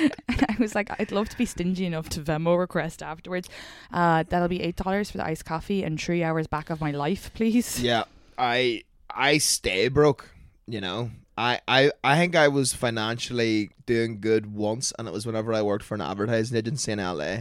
And 0.00 0.12
I 0.48 0.56
was 0.58 0.74
like, 0.74 0.90
I'd 1.00 1.12
love 1.12 1.28
to 1.30 1.36
be 1.38 1.44
stingy 1.44 1.86
enough 1.86 2.08
to 2.10 2.20
Venmo 2.20 2.58
request 2.58 3.02
afterwards. 3.02 3.48
Uh, 3.92 4.24
that'll 4.28 4.48
be 4.48 4.62
eight 4.62 4.76
dollars 4.76 5.10
for 5.10 5.18
the 5.18 5.24
iced 5.26 5.44
coffee 5.44 5.82
and 5.82 6.00
three 6.00 6.22
hours 6.22 6.46
back 6.46 6.70
of 6.70 6.80
my 6.80 6.90
life, 6.90 7.30
please. 7.34 7.82
yeah. 7.82 8.04
I, 8.36 8.84
I 9.10 9.38
stay 9.38 9.88
broke. 9.88 10.30
You 10.66 10.80
know, 10.80 11.10
I, 11.36 11.60
I, 11.66 11.90
I 12.04 12.16
think 12.18 12.36
I 12.36 12.48
was 12.48 12.74
financially 12.74 13.70
doing 13.86 14.20
good 14.20 14.52
once, 14.54 14.92
and 14.98 15.08
it 15.08 15.12
was 15.12 15.24
whenever 15.26 15.52
I 15.54 15.62
worked 15.62 15.84
for 15.84 15.94
an 15.94 16.02
advertising 16.02 16.56
agency 16.56 16.92
in 16.92 16.98
LA, 16.98 17.38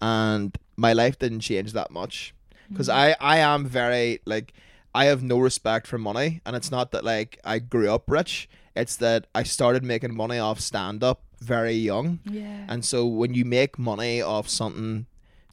and 0.00 0.56
my 0.76 0.92
life 0.92 1.18
didn't 1.18 1.40
change 1.40 1.72
that 1.72 1.90
much. 1.90 2.34
because 2.70 2.88
I 2.88 3.16
I 3.20 3.38
am 3.38 3.66
very 3.66 4.20
like 4.26 4.52
I 4.94 5.06
have 5.06 5.22
no 5.22 5.38
respect 5.38 5.86
for 5.86 5.98
money, 5.98 6.40
and 6.46 6.54
it's 6.54 6.70
not 6.70 6.92
that 6.92 7.04
like 7.04 7.40
I 7.44 7.58
grew 7.58 7.90
up 7.90 8.10
rich. 8.10 8.48
It's 8.78 8.96
that 8.96 9.26
I 9.34 9.42
started 9.42 9.82
making 9.84 10.14
money 10.14 10.38
off 10.38 10.60
stand 10.60 11.02
up 11.02 11.22
very 11.40 11.74
young. 11.74 12.20
Yeah. 12.24 12.64
And 12.68 12.84
so 12.84 13.06
when 13.06 13.34
you 13.34 13.44
make 13.44 13.78
money 13.78 14.22
off 14.22 14.48
something, 14.48 15.06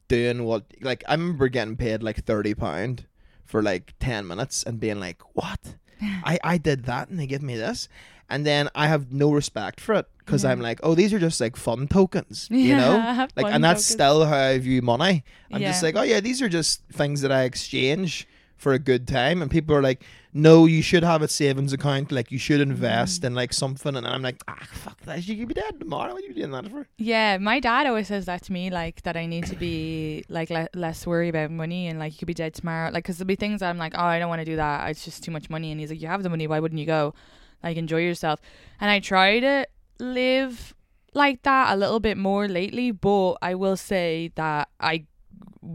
doing 0.08 0.44
what 0.44 0.62
like 0.80 1.02
I 1.08 1.12
remember 1.14 1.48
getting 1.48 1.76
paid 1.76 2.02
like 2.02 2.24
thirty 2.24 2.54
pound 2.54 3.06
for 3.44 3.62
like 3.62 3.94
ten 4.00 4.26
minutes 4.26 4.62
and 4.62 4.80
being 4.80 5.00
like, 5.00 5.20
what? 5.34 5.60
I 6.02 6.38
I 6.44 6.58
did 6.58 6.84
that 6.84 7.08
and 7.08 7.18
they 7.18 7.26
give 7.26 7.42
me 7.42 7.56
this, 7.56 7.88
and 8.28 8.44
then 8.46 8.68
I 8.74 8.86
have 8.86 9.12
no 9.12 9.30
respect 9.32 9.80
for 9.80 9.94
it 9.94 10.06
because 10.18 10.44
Yeah. 10.44 10.50
I'm 10.50 10.60
like, 10.60 10.80
oh, 10.82 10.94
these 10.94 11.12
are 11.12 11.18
just 11.18 11.40
like 11.40 11.56
fun 11.56 11.88
tokens, 11.88 12.48
you 12.50 12.74
Yeah, 12.74 12.78
know. 12.78 13.26
Like, 13.36 13.54
and 13.54 13.62
that's 13.64 13.82
tokens. 13.86 13.94
still 13.94 14.24
how 14.26 14.36
I 14.36 14.58
view 14.58 14.82
money. 14.82 15.24
I'm 15.52 15.62
just 15.62 15.82
like, 15.82 15.96
oh 15.96 16.02
yeah, 16.02 16.20
these 16.20 16.42
are 16.42 16.48
just 16.48 16.82
things 16.92 17.20
that 17.22 17.32
I 17.32 17.42
exchange 17.44 18.26
for 18.56 18.72
a 18.72 18.78
good 18.78 19.06
time, 19.06 19.42
and 19.42 19.50
people 19.50 19.74
are 19.76 19.82
like, 19.82 20.02
no, 20.32 20.66
you 20.66 20.82
should 20.82 21.02
have 21.02 21.22
a 21.22 21.28
savings 21.28 21.72
account, 21.72 22.10
like 22.12 22.30
you 22.32 22.38
should 22.38 22.60
invest 22.60 23.22
Mm. 23.22 23.26
in 23.26 23.34
like 23.34 23.52
something, 23.52 23.94
and 23.96 24.06
I'm 24.06 24.22
like, 24.22 24.42
ah, 24.48 24.56
fuck 24.72 25.00
that, 25.02 25.26
you 25.28 25.36
could 25.36 25.48
be 25.48 25.54
dead 25.54 25.78
tomorrow. 25.80 26.12
What 26.14 26.22
are 26.22 26.26
you 26.26 26.34
doing 26.34 26.50
that 26.52 26.68
for? 26.70 26.86
Yeah, 26.98 27.38
my 27.38 27.60
dad 27.60 27.86
always 27.86 28.08
says 28.08 28.26
that 28.26 28.42
to 28.44 28.52
me, 28.52 28.70
like 28.70 29.02
that 29.02 29.16
I 29.16 29.26
need 29.26 29.44
to 29.46 29.56
be 29.56 30.24
like 30.28 30.50
le- 30.50 30.68
less 30.74 31.06
worry 31.06 31.28
about 31.28 31.50
money 31.50 31.86
and 31.88 31.98
like 31.98 32.12
you 32.14 32.18
could 32.18 32.26
be 32.26 32.34
dead 32.34 32.54
tomorrow. 32.54 32.90
Like, 32.90 33.04
because 33.04 33.18
there'll 33.18 33.26
be 33.26 33.36
things 33.36 33.62
I'm 33.62 33.78
like, 33.78 33.94
oh, 33.96 34.02
I 34.04 34.18
don't 34.18 34.28
want 34.28 34.40
to 34.40 34.44
do 34.44 34.56
that. 34.56 34.88
It's 34.90 35.04
just 35.04 35.22
too 35.22 35.30
much 35.30 35.48
money. 35.50 35.70
And 35.70 35.80
he's 35.80 35.90
like, 35.90 36.00
you 36.00 36.08
have 36.08 36.22
the 36.22 36.30
money, 36.30 36.46
why 36.46 36.60
wouldn't 36.60 36.78
you 36.78 36.86
go? 36.86 37.14
Like, 37.62 37.76
enjoy 37.76 38.00
yourself. 38.00 38.40
And 38.80 38.90
I 38.90 39.00
try 39.00 39.40
to 39.40 39.66
live 39.98 40.74
like 41.14 41.42
that 41.42 41.72
a 41.72 41.76
little 41.76 42.00
bit 42.00 42.16
more 42.18 42.46
lately, 42.48 42.90
but 42.90 43.34
I 43.42 43.54
will 43.54 43.76
say 43.76 44.32
that 44.34 44.68
I, 44.80 45.06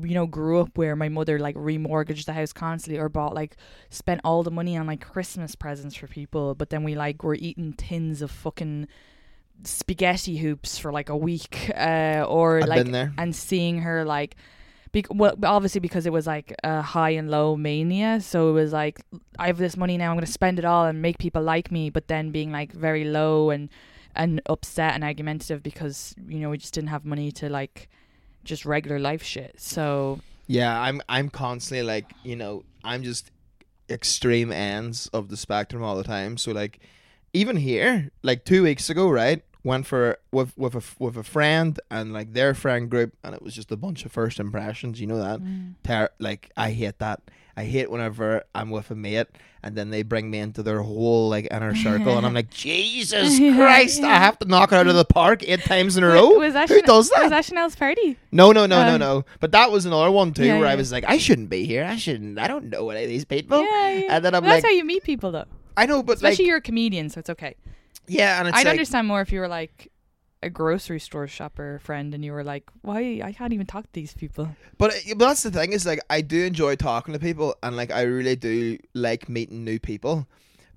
you 0.04 0.14
know, 0.14 0.26
grew 0.26 0.60
up 0.60 0.78
where 0.78 0.96
my 0.96 1.10
mother 1.10 1.40
like 1.40 1.56
remortgaged 1.56 2.26
the 2.26 2.34
house 2.34 2.54
constantly 2.54 3.00
or 3.00 3.10
bought 3.10 3.34
like 3.34 3.58
spent 3.90 4.22
all 4.24 4.44
the 4.44 4.52
money 4.52 4.78
on 4.78 4.88
like 4.88 5.02
Christmas 5.02 5.56
presents 5.56 5.96
for 5.96 6.08
people, 6.08 6.56
but 6.56 6.70
then 6.70 6.84
we 6.84 6.96
like 6.96 7.24
were 7.24 7.36
eating 7.36 7.74
tins 7.74 8.22
of 8.22 8.32
fucking 8.32 8.88
spaghetti 9.64 10.38
hoops 10.38 10.78
for 10.78 10.92
like 10.92 11.10
a 11.10 11.16
week 11.16 11.72
uh 11.76 12.26
or 12.28 12.62
I've 12.62 12.68
like 12.68 12.86
and 13.18 13.36
seeing 13.36 13.80
her 13.80 14.04
like 14.06 14.36
bec- 14.92 15.14
well 15.14 15.36
obviously 15.44 15.80
because 15.80 16.06
it 16.06 16.14
was 16.14 16.28
like 16.28 16.56
a 16.64 16.82
high 16.82 17.12
and 17.12 17.30
low 17.30 17.56
mania 17.56 18.22
so 18.22 18.50
it 18.50 18.54
was 18.54 18.74
like 18.74 19.02
i 19.38 19.48
have 19.48 19.58
this 19.58 19.78
money 19.78 19.98
now 19.98 20.10
i'm 20.10 20.16
going 20.16 20.26
to 20.26 20.32
spend 20.32 20.60
it 20.60 20.66
all 20.66 20.86
and 20.86 21.02
make 21.02 21.18
people 21.18 21.42
like 21.42 21.72
me 21.72 21.90
but 21.90 22.08
then 22.08 22.32
being 22.32 22.52
like 22.52 22.72
very 22.72 23.04
low 23.04 23.50
and 23.50 23.70
and 24.16 24.42
upset 24.48 24.94
and 24.94 25.04
argumentative 25.04 25.64
because 25.64 26.16
you 26.28 26.40
know 26.40 26.50
we 26.50 26.58
just 26.58 26.74
didn't 26.74 26.90
have 26.90 27.06
money 27.06 27.32
to 27.32 27.50
like 27.50 27.90
just 28.44 28.66
regular 28.66 29.00
life 29.00 29.24
shit 29.24 29.54
so 29.58 30.20
Yeah, 30.48 30.74
I'm 30.82 31.02
I'm 31.08 31.30
constantly 31.30 31.84
like, 31.84 32.12
you 32.24 32.36
know, 32.36 32.64
I'm 32.84 33.04
just 33.04 33.32
extreme 33.90 34.52
ends 34.52 35.08
of 35.14 35.30
the 35.30 35.38
spectrum 35.38 35.82
all 35.84 35.96
the 35.96 36.04
time. 36.04 36.38
So 36.38 36.52
like 36.52 36.80
even 37.34 37.56
here, 37.56 38.10
like 38.24 38.44
2 38.44 38.64
weeks 38.64 38.90
ago, 38.90 39.10
right? 39.10 39.44
Went 39.64 39.86
for 39.86 40.18
with 40.32 40.58
with 40.58 40.76
a 40.76 40.84
with 41.00 41.16
a 41.18 41.24
friend 41.24 41.80
and 41.90 42.12
like 42.12 42.34
their 42.34 42.54
friend 42.54 42.90
group 42.90 43.14
and 43.24 43.34
it 43.36 43.42
was 43.42 43.54
just 43.56 43.72
a 43.72 43.78
bunch 43.78 44.04
of 44.06 44.12
first 44.12 44.40
impressions, 44.40 45.00
you 45.00 45.08
know 45.08 45.20
that. 45.20 45.40
Mm. 45.40 45.76
Ter- 45.84 46.10
like 46.20 46.52
I 46.58 46.72
hate 46.72 47.00
that. 47.00 47.22
I 47.58 47.66
hate 47.66 47.92
whenever 47.92 48.44
I'm 48.56 48.70
with 48.70 48.90
a 48.92 48.96
mate 48.96 49.28
and 49.64 49.76
then 49.76 49.90
they 49.92 50.02
bring 50.04 50.32
me 50.32 50.40
into 50.40 50.64
their 50.64 50.82
whole 50.82 51.30
like 51.30 51.48
inner 51.52 51.76
circle 51.76 52.18
and 52.18 52.26
I'm 52.26 52.34
like, 52.34 52.50
Jesus 52.52 53.38
Yeah, 53.40 53.56
Christ, 53.56 54.02
I 54.04 54.16
have 54.18 54.40
to 54.40 54.46
knock 54.48 54.72
it 54.72 54.76
out 54.76 54.88
of 54.88 54.96
the 54.96 55.06
park 55.06 55.44
eight 55.48 55.62
times 55.66 55.98
in 55.98 56.04
a 56.04 56.08
row. 56.08 56.30
was 56.40 56.54
that 56.54 56.70
Who 56.70 56.82
does 56.82 57.10
that? 57.10 57.22
was 57.24 57.30
that 57.32 57.46
chanel's 57.46 57.76
party 57.76 58.18
No, 58.32 58.52
no, 58.52 58.66
no, 58.66 58.84
no, 58.86 58.94
Um, 58.96 59.00
no. 59.00 59.26
But 59.40 59.52
that 59.52 59.72
was 59.72 59.86
another 59.86 60.10
one 60.12 60.34
too, 60.34 60.46
Yeah, 60.46 60.60
where 60.60 60.68
I 60.68 60.76
was 60.76 60.92
like, 60.92 61.04
I 61.08 61.18
shouldn't 61.18 61.50
be 61.50 61.66
here. 61.66 61.84
I 61.84 61.98
shouldn't. 61.98 62.40
I 62.40 62.48
don't 62.48 62.70
know 62.70 62.90
any 62.90 63.04
of 63.04 63.10
these 63.10 63.26
people. 63.26 63.62
yeah, 63.62 63.90
yeah. 63.90 64.16
And 64.16 64.26
then 64.26 64.34
I'm 64.34 64.44
Well, 64.44 64.54
that's 64.54 64.66
how 64.66 64.72
you 64.72 64.86
meet 64.86 65.04
people 65.04 65.32
though 65.32 65.46
I 65.78 65.86
know, 65.86 66.02
but 66.04 66.22
like, 66.22 66.34
especially 66.34 66.46
you're 66.46 66.58
a 66.58 66.62
comedian 66.62 67.10
so 67.10 67.20
it's 67.20 67.30
okay 67.30 67.56
yeah, 68.08 68.40
and 68.40 68.48
it's 68.48 68.58
I'd 68.58 68.62
like, 68.66 68.72
understand 68.72 69.08
more 69.08 69.22
if 69.22 69.32
you 69.32 69.40
were 69.40 69.48
like 69.48 69.91
a 70.44 70.50
grocery 70.50 71.00
store 71.00 71.28
shopper 71.28 71.80
friend 71.84 72.14
and 72.14 72.26
you 72.26 72.32
were 72.32 72.44
like, 72.44 72.70
why 72.82 73.22
I 73.24 73.32
can't 73.32 73.54
even 73.54 73.68
talk 73.68 73.84
to 73.84 73.94
these 73.94 74.14
people. 74.14 74.56
but, 74.78 74.92
uh, 74.92 75.16
but 75.16 75.28
that's 75.28 75.44
the 75.44 75.52
thing 75.52 75.74
is 75.74 75.86
like, 75.86 76.00
I 76.10 76.22
do 76.22 76.44
enjoy 76.44 76.76
talking 76.76 77.14
to 77.14 77.20
people, 77.20 77.56
and 77.62 77.76
like, 77.76 77.92
I 77.92 78.02
really 78.04 78.36
do 78.36 78.78
like 78.94 79.30
meeting 79.30 79.64
new 79.64 79.80
people. 79.80 80.28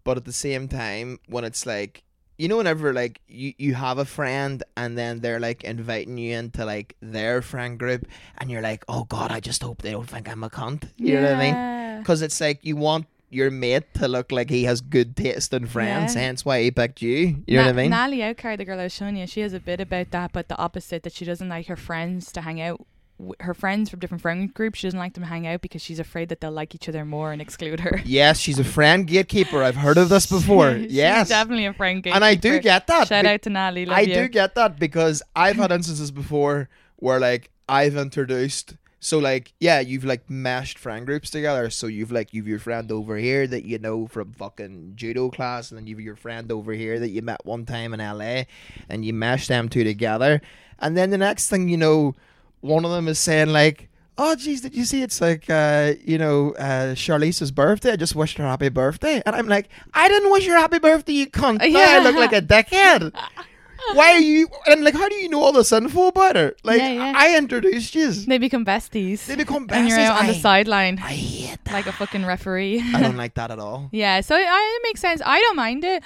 But 0.04 0.18
at 0.18 0.26
the 0.26 0.32
same 0.32 0.68
time, 0.68 1.18
when 1.28 1.44
it's 1.44 1.64
like, 1.64 2.02
you 2.36 2.48
know, 2.48 2.56
whenever 2.56 2.92
like 2.92 3.20
you 3.28 3.54
you 3.58 3.74
have 3.74 3.98
a 3.98 4.04
friend 4.04 4.62
and 4.76 4.98
then 4.98 5.20
they're 5.20 5.38
like 5.38 5.62
inviting 5.62 6.18
you 6.18 6.36
into 6.36 6.64
like 6.64 6.96
their 7.00 7.40
friend 7.40 7.78
group, 7.78 8.06
and 8.38 8.50
you're 8.50 8.60
like, 8.60 8.84
oh 8.88 9.04
god, 9.04 9.30
I 9.30 9.40
just 9.40 9.62
hope 9.62 9.82
they 9.82 9.92
don't 9.92 10.08
think 10.08 10.28
I'm 10.28 10.42
a 10.44 10.50
cunt. 10.50 10.90
You 10.96 11.14
know 11.14 11.22
what 11.22 11.36
I 11.36 11.38
mean? 11.38 12.02
Because 12.02 12.22
it's 12.22 12.40
like 12.40 12.64
you 12.64 12.76
want 12.76 13.06
your 13.34 13.50
mate 13.50 13.92
to 13.94 14.08
look 14.08 14.30
like 14.32 14.48
he 14.50 14.64
has 14.64 14.80
good 14.80 15.16
taste 15.16 15.52
in 15.52 15.66
friends, 15.66 16.14
Yeah. 16.14 16.22
hence 16.22 16.44
why 16.44 16.62
he 16.62 16.70
picked 16.70 17.02
you. 17.02 17.42
You 17.46 17.56
know 17.58 17.64
what 17.64 17.68
I 17.70 17.72
mean? 17.72 17.90
Nally 17.90 18.18
Outcar, 18.18 18.56
the 18.56 18.64
girl 18.64 18.80
I 18.80 18.84
was 18.84 18.92
showing 18.94 19.16
you, 19.16 19.26
she 19.26 19.40
has 19.40 19.52
a 19.52 19.60
bit 19.60 19.80
about 19.80 20.10
that, 20.12 20.32
but 20.32 20.48
the 20.48 20.56
opposite 20.58 21.02
that 21.02 21.12
she 21.12 21.24
doesn't 21.24 21.48
like 21.48 21.66
her 21.66 21.76
friends 21.76 22.30
to 22.32 22.40
hang 22.42 22.60
out. 22.60 22.86
w- 23.18 23.34
Her 23.40 23.54
friends 23.54 23.90
from 23.90 24.00
different 24.00 24.22
friend 24.22 24.52
groups, 24.52 24.78
she 24.80 24.86
doesn't 24.88 24.98
like 24.98 25.14
them 25.14 25.22
to 25.22 25.28
hang 25.28 25.46
out 25.46 25.60
because 25.60 25.82
she's 25.82 25.98
afraid 26.00 26.28
that 26.30 26.40
they'll 26.40 26.50
like 26.50 26.74
each 26.74 26.88
other 26.88 27.04
more 27.04 27.32
and 27.32 27.40
exclude 27.40 27.80
her. 27.80 28.00
yes, 28.04 28.38
she's 28.38 28.58
a 28.58 28.64
friend 28.64 29.06
gatekeeper. 29.06 29.62
I've 29.62 29.76
heard 29.76 29.98
of 29.98 30.08
this 30.08 30.26
before. 30.38 30.76
She's 30.78 30.92
yes. 30.92 31.28
definitely 31.28 31.66
a 31.66 31.72
friend 31.74 32.02
gatekeeper. 32.02 32.16
And 32.16 32.24
I 32.24 32.34
do 32.34 32.58
get 32.60 32.86
that. 32.88 33.08
Shout 33.08 33.24
be- 33.24 33.30
out 33.30 33.42
to 33.42 33.50
Nally. 33.50 33.86
Love 33.86 33.98
I 33.98 34.00
you. 34.02 34.14
do 34.14 34.28
get 34.28 34.54
that 34.56 34.78
because 34.78 35.22
I've 35.36 35.56
had 35.56 35.70
instances 35.70 36.10
before 36.10 36.68
where 36.96 37.20
like 37.20 37.50
I've 37.68 37.96
introduced 37.96 38.74
so 39.04 39.18
like 39.18 39.52
yeah, 39.60 39.80
you've 39.80 40.06
like 40.06 40.30
mashed 40.30 40.78
friend 40.78 41.04
groups 41.04 41.28
together. 41.28 41.68
So 41.68 41.88
you've 41.88 42.10
like 42.10 42.32
you've 42.32 42.48
your 42.48 42.58
friend 42.58 42.90
over 42.90 43.18
here 43.18 43.46
that 43.46 43.66
you 43.66 43.78
know 43.78 44.06
from 44.06 44.32
fucking 44.32 44.94
judo 44.96 45.28
class, 45.28 45.70
and 45.70 45.78
then 45.78 45.86
you've 45.86 46.00
your 46.00 46.16
friend 46.16 46.50
over 46.50 46.72
here 46.72 46.98
that 46.98 47.10
you 47.10 47.20
met 47.20 47.44
one 47.44 47.66
time 47.66 47.92
in 47.92 48.00
LA, 48.00 48.44
and 48.88 49.04
you 49.04 49.12
mesh 49.12 49.46
them 49.46 49.68
two 49.68 49.84
together, 49.84 50.40
and 50.78 50.96
then 50.96 51.10
the 51.10 51.18
next 51.18 51.50
thing 51.50 51.68
you 51.68 51.76
know, 51.76 52.14
one 52.62 52.86
of 52.86 52.90
them 52.90 53.06
is 53.06 53.18
saying 53.18 53.50
like. 53.50 53.90
Oh 54.16 54.36
jeez, 54.38 54.62
did 54.62 54.76
you 54.76 54.84
see 54.84 55.02
it's 55.02 55.20
like 55.20 55.50
uh, 55.50 55.94
you 56.04 56.18
know, 56.18 56.54
uh 56.54 56.94
Charlize's 56.94 57.50
birthday? 57.50 57.90
I 57.90 57.96
just 57.96 58.14
wished 58.14 58.38
her 58.38 58.44
happy 58.44 58.68
birthday. 58.68 59.20
And 59.26 59.34
I'm 59.34 59.48
like, 59.48 59.68
I 59.92 60.06
didn't 60.06 60.30
wish 60.30 60.46
her 60.46 60.54
happy 60.54 60.78
birthday, 60.78 61.14
you 61.14 61.26
cunt. 61.26 61.68
Yeah, 61.68 61.98
I 61.98 61.98
look 61.98 62.14
like 62.14 62.32
a 62.32 62.40
dickhead. 62.40 63.12
Why 63.92 64.12
are 64.12 64.18
you 64.20 64.48
and 64.66 64.82
like 64.82 64.94
how 64.94 65.08
do 65.08 65.14
you 65.14 65.28
know 65.28 65.42
all 65.42 65.52
this 65.52 65.70
info 65.72 66.08
about 66.08 66.36
her? 66.36 66.54
Like 66.64 66.78
Yeah, 66.80 66.92
yeah. 66.92 67.12
I 67.14 67.36
introduced 67.36 67.94
you. 67.94 68.10
They 68.12 68.38
become 68.38 68.64
besties. 68.64 69.26
They 69.26 69.36
become 69.36 69.66
and 69.70 69.88
you're 69.88 69.98
besties. 69.98 70.06
out 70.06 70.20
on 70.20 70.26
the 70.26 70.34
sideline 70.34 70.98
I 70.98 71.12
hate 71.12 71.58
that. 71.64 71.72
like 71.72 71.86
a 71.86 71.92
fucking 71.92 72.24
referee. 72.24 72.80
I 72.94 73.00
don't 73.00 73.16
like 73.24 73.34
that 73.34 73.50
at 73.50 73.58
all. 73.58 73.88
Yeah, 73.92 74.20
so 74.22 74.36
it, 74.36 74.46
I, 74.48 74.78
it 74.80 74.82
makes 74.82 75.00
sense. 75.00 75.20
I 75.24 75.40
don't 75.40 75.56
mind 75.56 75.84
it. 75.84 76.02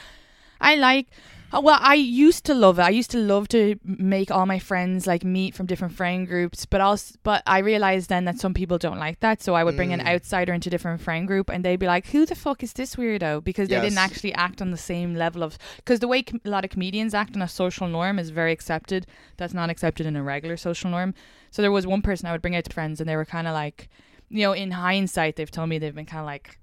I 0.60 0.74
like. 0.74 1.06
Uh, 1.52 1.60
Well, 1.60 1.78
I 1.80 1.94
used 1.94 2.44
to 2.46 2.54
love 2.54 2.78
it. 2.78 2.82
I 2.82 2.90
used 2.90 3.10
to 3.12 3.18
love 3.18 3.48
to 3.48 3.76
make 3.84 4.30
all 4.30 4.46
my 4.46 4.58
friends 4.58 5.06
like 5.06 5.24
meet 5.24 5.54
from 5.54 5.66
different 5.66 5.94
friend 5.94 6.26
groups, 6.26 6.66
but 6.66 6.80
also, 6.80 7.14
but 7.22 7.42
I 7.46 7.58
realized 7.58 8.08
then 8.08 8.24
that 8.26 8.38
some 8.38 8.54
people 8.54 8.78
don't 8.78 8.98
like 8.98 9.20
that. 9.20 9.42
So 9.42 9.54
I 9.54 9.64
would 9.64 9.76
bring 9.76 9.92
an 9.92 10.00
Mm. 10.00 10.08
outsider 10.08 10.52
into 10.52 10.70
different 10.70 11.00
friend 11.00 11.26
group, 11.26 11.48
and 11.48 11.64
they'd 11.64 11.76
be 11.76 11.86
like, 11.86 12.06
"Who 12.08 12.26
the 12.26 12.34
fuck 12.34 12.62
is 12.62 12.72
this 12.74 12.96
weirdo?" 12.96 13.42
Because 13.44 13.68
they 13.68 13.80
didn't 13.80 13.98
actually 13.98 14.34
act 14.34 14.60
on 14.62 14.70
the 14.70 14.76
same 14.76 15.14
level 15.14 15.42
of. 15.42 15.58
Because 15.76 16.00
the 16.00 16.08
way 16.08 16.22
com- 16.22 16.40
a 16.44 16.50
lot 16.50 16.64
of 16.64 16.70
comedians 16.70 17.14
act 17.14 17.34
on 17.36 17.42
a 17.42 17.48
social 17.48 17.88
norm 17.88 18.18
is 18.18 18.30
very 18.30 18.52
accepted. 18.52 19.06
That's 19.36 19.54
not 19.54 19.70
accepted 19.70 20.06
in 20.06 20.16
a 20.16 20.22
regular 20.22 20.56
social 20.56 20.90
norm. 20.90 21.14
So 21.50 21.62
there 21.62 21.72
was 21.72 21.86
one 21.86 22.02
person 22.02 22.26
I 22.28 22.32
would 22.32 22.42
bring 22.42 22.56
out 22.56 22.64
to 22.64 22.72
friends, 22.72 23.00
and 23.00 23.08
they 23.08 23.16
were 23.16 23.24
kind 23.24 23.46
of 23.46 23.54
like, 23.54 23.88
you 24.28 24.42
know, 24.42 24.52
in 24.52 24.72
hindsight, 24.72 25.36
they've 25.36 25.50
told 25.50 25.70
me 25.70 25.78
they've 25.78 25.94
been 25.94 26.04
kind 26.04 26.20
of 26.20 26.26
like, 26.26 26.58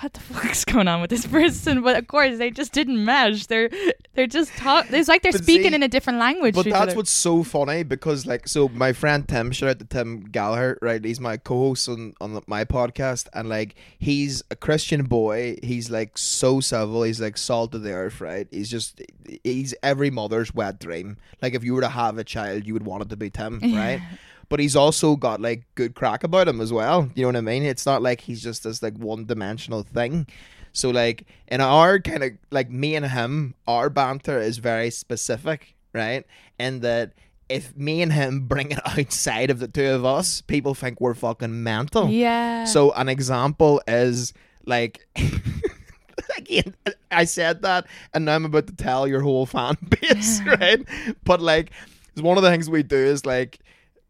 what 0.00 0.12
the 0.12 0.20
fuck's 0.34 0.64
going 0.64 0.88
on 0.88 1.00
with 1.00 1.10
this 1.10 1.26
person? 1.26 1.82
But 1.82 1.96
of 1.96 2.06
course, 2.06 2.38
they 2.38 2.50
just 2.50 2.72
didn't 2.72 3.04
mesh. 3.04 3.46
They're 3.46 3.70
they're 4.14 4.26
just 4.26 4.52
talk. 4.56 4.86
It's 4.90 5.08
like 5.08 5.22
they're 5.22 5.32
But 5.32 5.42
speaking 5.42 5.70
see, 5.70 5.74
in 5.74 5.82
a 5.82 5.88
different 5.88 6.18
language. 6.18 6.54
But 6.54 6.66
that's 6.66 6.94
what's 6.94 7.10
so 7.10 7.42
funny 7.42 7.82
because 7.82 8.26
like 8.26 8.48
so 8.48 8.68
my 8.68 8.92
friend 8.92 9.26
Tim, 9.26 9.52
shout 9.52 9.70
out 9.70 9.78
to 9.78 9.84
Tim 9.84 10.24
Gallagher, 10.24 10.78
right? 10.82 11.04
He's 11.04 11.20
my 11.20 11.36
co-host 11.36 11.88
on 11.88 12.14
on 12.20 12.40
my 12.46 12.64
podcast, 12.64 13.28
and 13.32 13.48
like 13.48 13.74
he's 13.98 14.42
a 14.50 14.56
Christian 14.56 15.04
boy. 15.04 15.56
He's 15.62 15.90
like 15.90 16.18
so 16.18 16.60
civil. 16.60 17.02
He's 17.02 17.20
like 17.20 17.36
salt 17.36 17.74
of 17.74 17.82
the 17.82 17.92
earth, 17.92 18.20
right? 18.20 18.46
He's 18.50 18.70
just 18.70 19.00
he's 19.44 19.74
every 19.82 20.10
mother's 20.10 20.54
wet 20.54 20.78
dream. 20.78 21.16
Like 21.42 21.54
if 21.54 21.64
you 21.64 21.74
were 21.74 21.80
to 21.80 21.88
have 21.88 22.18
a 22.18 22.24
child, 22.24 22.66
you 22.66 22.74
would 22.74 22.84
want 22.84 23.02
it 23.02 23.08
to 23.10 23.16
be 23.16 23.30
Tim, 23.30 23.60
right? 23.62 24.00
But 24.48 24.60
he's 24.60 24.76
also 24.76 25.16
got 25.16 25.40
like 25.40 25.64
good 25.74 25.94
crack 25.94 26.22
about 26.24 26.46
him 26.48 26.60
as 26.60 26.72
well. 26.72 27.10
You 27.14 27.22
know 27.22 27.28
what 27.28 27.36
I 27.36 27.40
mean? 27.40 27.64
It's 27.64 27.86
not 27.86 28.02
like 28.02 28.20
he's 28.20 28.42
just 28.42 28.62
this 28.64 28.82
like 28.82 28.96
one 28.96 29.26
dimensional 29.26 29.82
thing. 29.82 30.26
So 30.72 30.90
like 30.90 31.26
in 31.48 31.60
our 31.60 31.98
kind 31.98 32.22
of 32.22 32.30
like 32.50 32.70
me 32.70 32.94
and 32.94 33.06
him, 33.06 33.54
our 33.66 33.88
banter 33.90 34.38
is 34.40 34.58
very 34.58 34.90
specific, 34.90 35.74
right? 35.92 36.24
And 36.58 36.82
that 36.82 37.12
if 37.48 37.76
me 37.76 38.02
and 38.02 38.12
him 38.12 38.40
bring 38.46 38.72
it 38.72 38.80
outside 38.98 39.50
of 39.50 39.58
the 39.58 39.68
two 39.68 39.88
of 39.88 40.04
us, 40.04 40.40
people 40.42 40.74
think 40.74 41.00
we're 41.00 41.14
fucking 41.14 41.62
mental. 41.62 42.08
yeah. 42.08 42.64
So 42.64 42.92
an 42.92 43.08
example 43.08 43.80
is 43.88 44.32
like 44.66 45.06
again, 46.38 46.74
I 47.10 47.24
said 47.24 47.62
that 47.62 47.86
and 48.14 48.24
now 48.24 48.34
I'm 48.34 48.44
about 48.44 48.66
to 48.68 48.74
tell 48.76 49.06
your 49.08 49.20
whole 49.22 49.46
fan 49.46 49.76
base, 50.00 50.40
right? 50.44 50.84
But 51.24 51.40
like 51.40 51.70
it's 52.12 52.22
one 52.22 52.36
of 52.36 52.42
the 52.42 52.50
things 52.50 52.68
we 52.70 52.82
do 52.82 52.96
is 52.96 53.24
like 53.26 53.58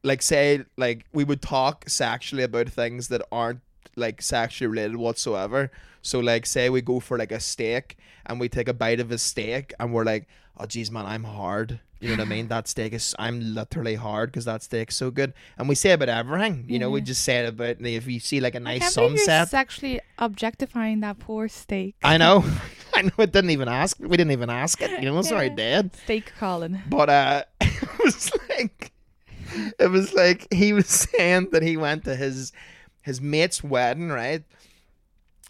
like 0.06 0.22
say 0.22 0.64
like 0.76 1.04
we 1.12 1.24
would 1.24 1.42
talk 1.42 1.88
sexually 1.88 2.42
about 2.44 2.68
things 2.68 3.08
that 3.08 3.22
aren't 3.32 3.60
like 3.96 4.22
sexually 4.22 4.68
related 4.68 4.96
whatsoever. 4.96 5.70
So 6.02 6.20
like 6.20 6.46
say 6.46 6.70
we 6.70 6.80
go 6.80 7.00
for 7.00 7.18
like 7.18 7.32
a 7.32 7.40
steak 7.40 7.96
and 8.26 8.38
we 8.40 8.48
take 8.48 8.68
a 8.68 8.74
bite 8.74 9.00
of 9.00 9.10
a 9.10 9.18
steak 9.18 9.74
and 9.80 9.92
we're 9.92 10.04
like, 10.04 10.28
Oh 10.58 10.66
geez 10.66 10.90
man, 10.90 11.06
I'm 11.06 11.24
hard. 11.24 11.80
You 11.98 12.10
know 12.10 12.22
what 12.22 12.26
I 12.26 12.36
mean? 12.36 12.48
That 12.54 12.68
steak 12.68 12.92
is. 12.92 13.14
I'm 13.18 13.40
literally 13.54 13.94
hard 13.96 14.30
because 14.30 14.44
that 14.44 14.62
steak's 14.62 14.96
so 14.96 15.10
good. 15.10 15.32
And 15.58 15.68
we 15.68 15.74
say 15.74 15.92
about 15.92 16.10
everything. 16.10 16.66
You 16.68 16.78
know, 16.78 16.90
we 16.90 17.00
just 17.00 17.24
say 17.24 17.38
it 17.44 17.48
about 17.48 17.80
if 17.80 18.06
you 18.06 18.20
see 18.20 18.38
like 18.40 18.54
a 18.54 18.60
nice 18.60 18.82
you're 18.82 18.90
sunset. 18.90 19.48
s- 19.48 19.54
actually 19.54 20.00
objectifying 20.18 21.00
that 21.00 21.18
poor 21.18 21.48
steak. 21.48 21.96
I 22.04 22.16
know. 22.18 22.44
I 22.94 23.02
know. 23.02 23.12
It 23.18 23.32
didn't 23.32 23.50
even 23.50 23.68
ask. 23.68 23.96
We 23.98 24.16
didn't 24.16 24.32
even 24.32 24.50
ask 24.50 24.80
it. 24.82 24.90
You 25.02 25.10
know, 25.10 25.20
sorry, 25.22 25.48
Yeah. 25.48 25.54
Dad. 25.82 25.96
Steak 26.04 26.32
Colin. 26.38 26.80
But 26.88 27.08
uh, 27.10 27.42
it 27.60 27.98
was 28.04 28.30
like, 28.48 28.75
it 29.78 29.90
was 29.90 30.12
like 30.14 30.52
he 30.52 30.72
was 30.72 30.86
saying 31.10 31.50
that 31.52 31.62
he 31.62 31.76
went 31.76 32.04
to 32.04 32.16
his 32.16 32.52
his 33.02 33.20
mate's 33.20 33.62
wedding, 33.62 34.08
right? 34.08 34.42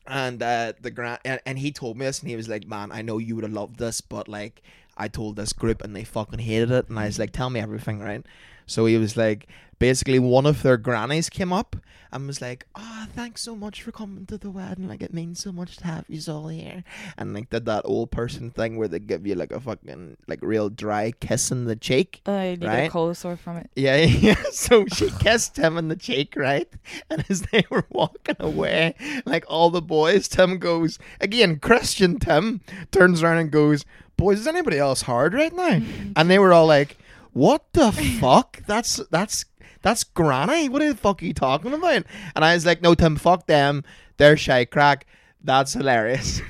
And 0.07 0.43
uh, 0.43 0.75
the 0.81 0.91
grand 0.91 1.21
and, 1.25 1.41
and 1.47 1.59
he 1.59 1.73
told 1.73 1.97
me 1.97 2.07
this, 2.07 2.21
and 2.21 2.31
he 2.31 2.37
was 2.37 2.49
like, 2.49 2.67
"Man, 2.67 2.93
I 2.93 3.03
know 3.03 3.19
you 3.19 3.35
would 3.35 3.45
have 3.45 3.53
loved 3.53 3.79
this, 3.79 4.01
but 4.01 4.29
like, 4.29 4.63
I 4.97 5.09
told 5.09 5.37
this 5.37 5.53
group, 5.53 5.83
and 5.83 5.95
they 5.95 6.05
fucking 6.05 6.39
hated 6.39 6.71
it." 6.71 6.89
And 6.89 6.99
I 6.99 7.07
was 7.07 7.19
like, 7.19 7.33
"Tell 7.33 7.51
me 7.51 7.61
everything, 7.61 7.99
right?" 7.99 8.25
So 8.67 8.87
he 8.87 8.99
was 8.99 9.17
like, 9.17 9.49
basically, 9.79 10.19
one 10.19 10.47
of 10.47 10.63
their 10.63 10.77
grannies 10.77 11.29
came 11.29 11.53
up 11.53 11.77
and 12.13 12.27
was 12.27 12.41
like, 12.41 12.67
"Oh, 12.75 13.07
thanks 13.15 13.43
so 13.43 13.57
much 13.57 13.83
for 13.83 13.91
coming 13.93 14.27
to 14.27 14.39
the 14.39 14.51
wedding. 14.51 14.89
Like, 14.89 15.03
it 15.03 15.13
means 15.13 15.41
so 15.41 15.51
much 15.53 15.77
to 15.79 15.85
have 15.85 16.05
you 16.09 16.21
all 16.33 16.49
here." 16.49 16.85
And 17.19 17.35
like 17.35 17.51
did 17.51 17.67
that 17.67 17.83
old 17.85 18.11
person 18.11 18.51
thing 18.51 18.77
where 18.77 18.89
they 18.89 19.01
give 19.01 19.27
you 19.27 19.35
like 19.35 19.53
a 19.53 19.61
fucking 19.61 20.17
like 20.29 20.39
real 20.43 20.69
dry 20.71 21.13
kiss 21.19 21.51
in 21.51 21.65
the 21.65 21.77
cheek. 21.77 22.23
Uh, 22.27 22.33
I 22.33 22.51
need 22.51 22.65
Right. 22.65 22.79
a 22.87 22.91
cold 22.91 23.17
sore 23.17 23.37
from 23.37 23.57
it. 23.59 23.71
Yeah, 23.75 23.97
yeah. 24.05 24.37
So 24.53 24.87
she 24.87 25.11
kissed 25.21 25.57
him 25.59 25.77
in 25.77 25.89
the 25.89 25.97
cheek, 25.97 26.35
right? 26.37 26.69
And 27.11 27.25
as 27.29 27.43
they 27.53 27.65
were 27.71 27.87
walking 27.91 28.37
away, 28.39 28.95
like 29.27 29.45
all 29.49 29.71
the 29.71 29.83
boys, 29.83 30.29
Tim 30.29 30.59
goes 30.59 30.99
again. 31.21 31.59
Christian 31.59 32.19
Tim 32.19 32.61
turns 32.93 33.23
around 33.23 33.39
and 33.39 33.51
goes, 33.51 33.85
"Boys, 34.17 34.41
is 34.41 34.47
anybody 34.47 34.79
else 34.79 35.03
hard 35.03 35.35
right 35.35 35.53
now?" 35.53 35.81
And 36.15 36.31
they 36.31 36.39
were 36.39 36.53
all 36.53 36.67
like, 36.67 36.97
"What 37.33 37.65
the 37.73 37.91
fuck? 37.93 38.63
That's 38.67 39.01
that's." 39.11 39.45
That's 39.87 40.03
granny. 40.03 40.69
What 40.69 40.81
the 40.81 40.97
fuck 40.97 41.23
are 41.23 41.25
you 41.25 41.33
talking 41.33 41.73
about? 41.73 42.03
And 42.35 42.45
I 42.45 42.55
was 42.55 42.67
like, 42.67 42.83
no, 42.83 42.97
Tim, 42.97 43.15
fuck 43.15 43.47
them. 43.47 43.85
They're 44.17 44.37
shy 44.37 44.65
crack. 44.65 45.07
That's 45.45 45.75
hilarious. 45.75 46.43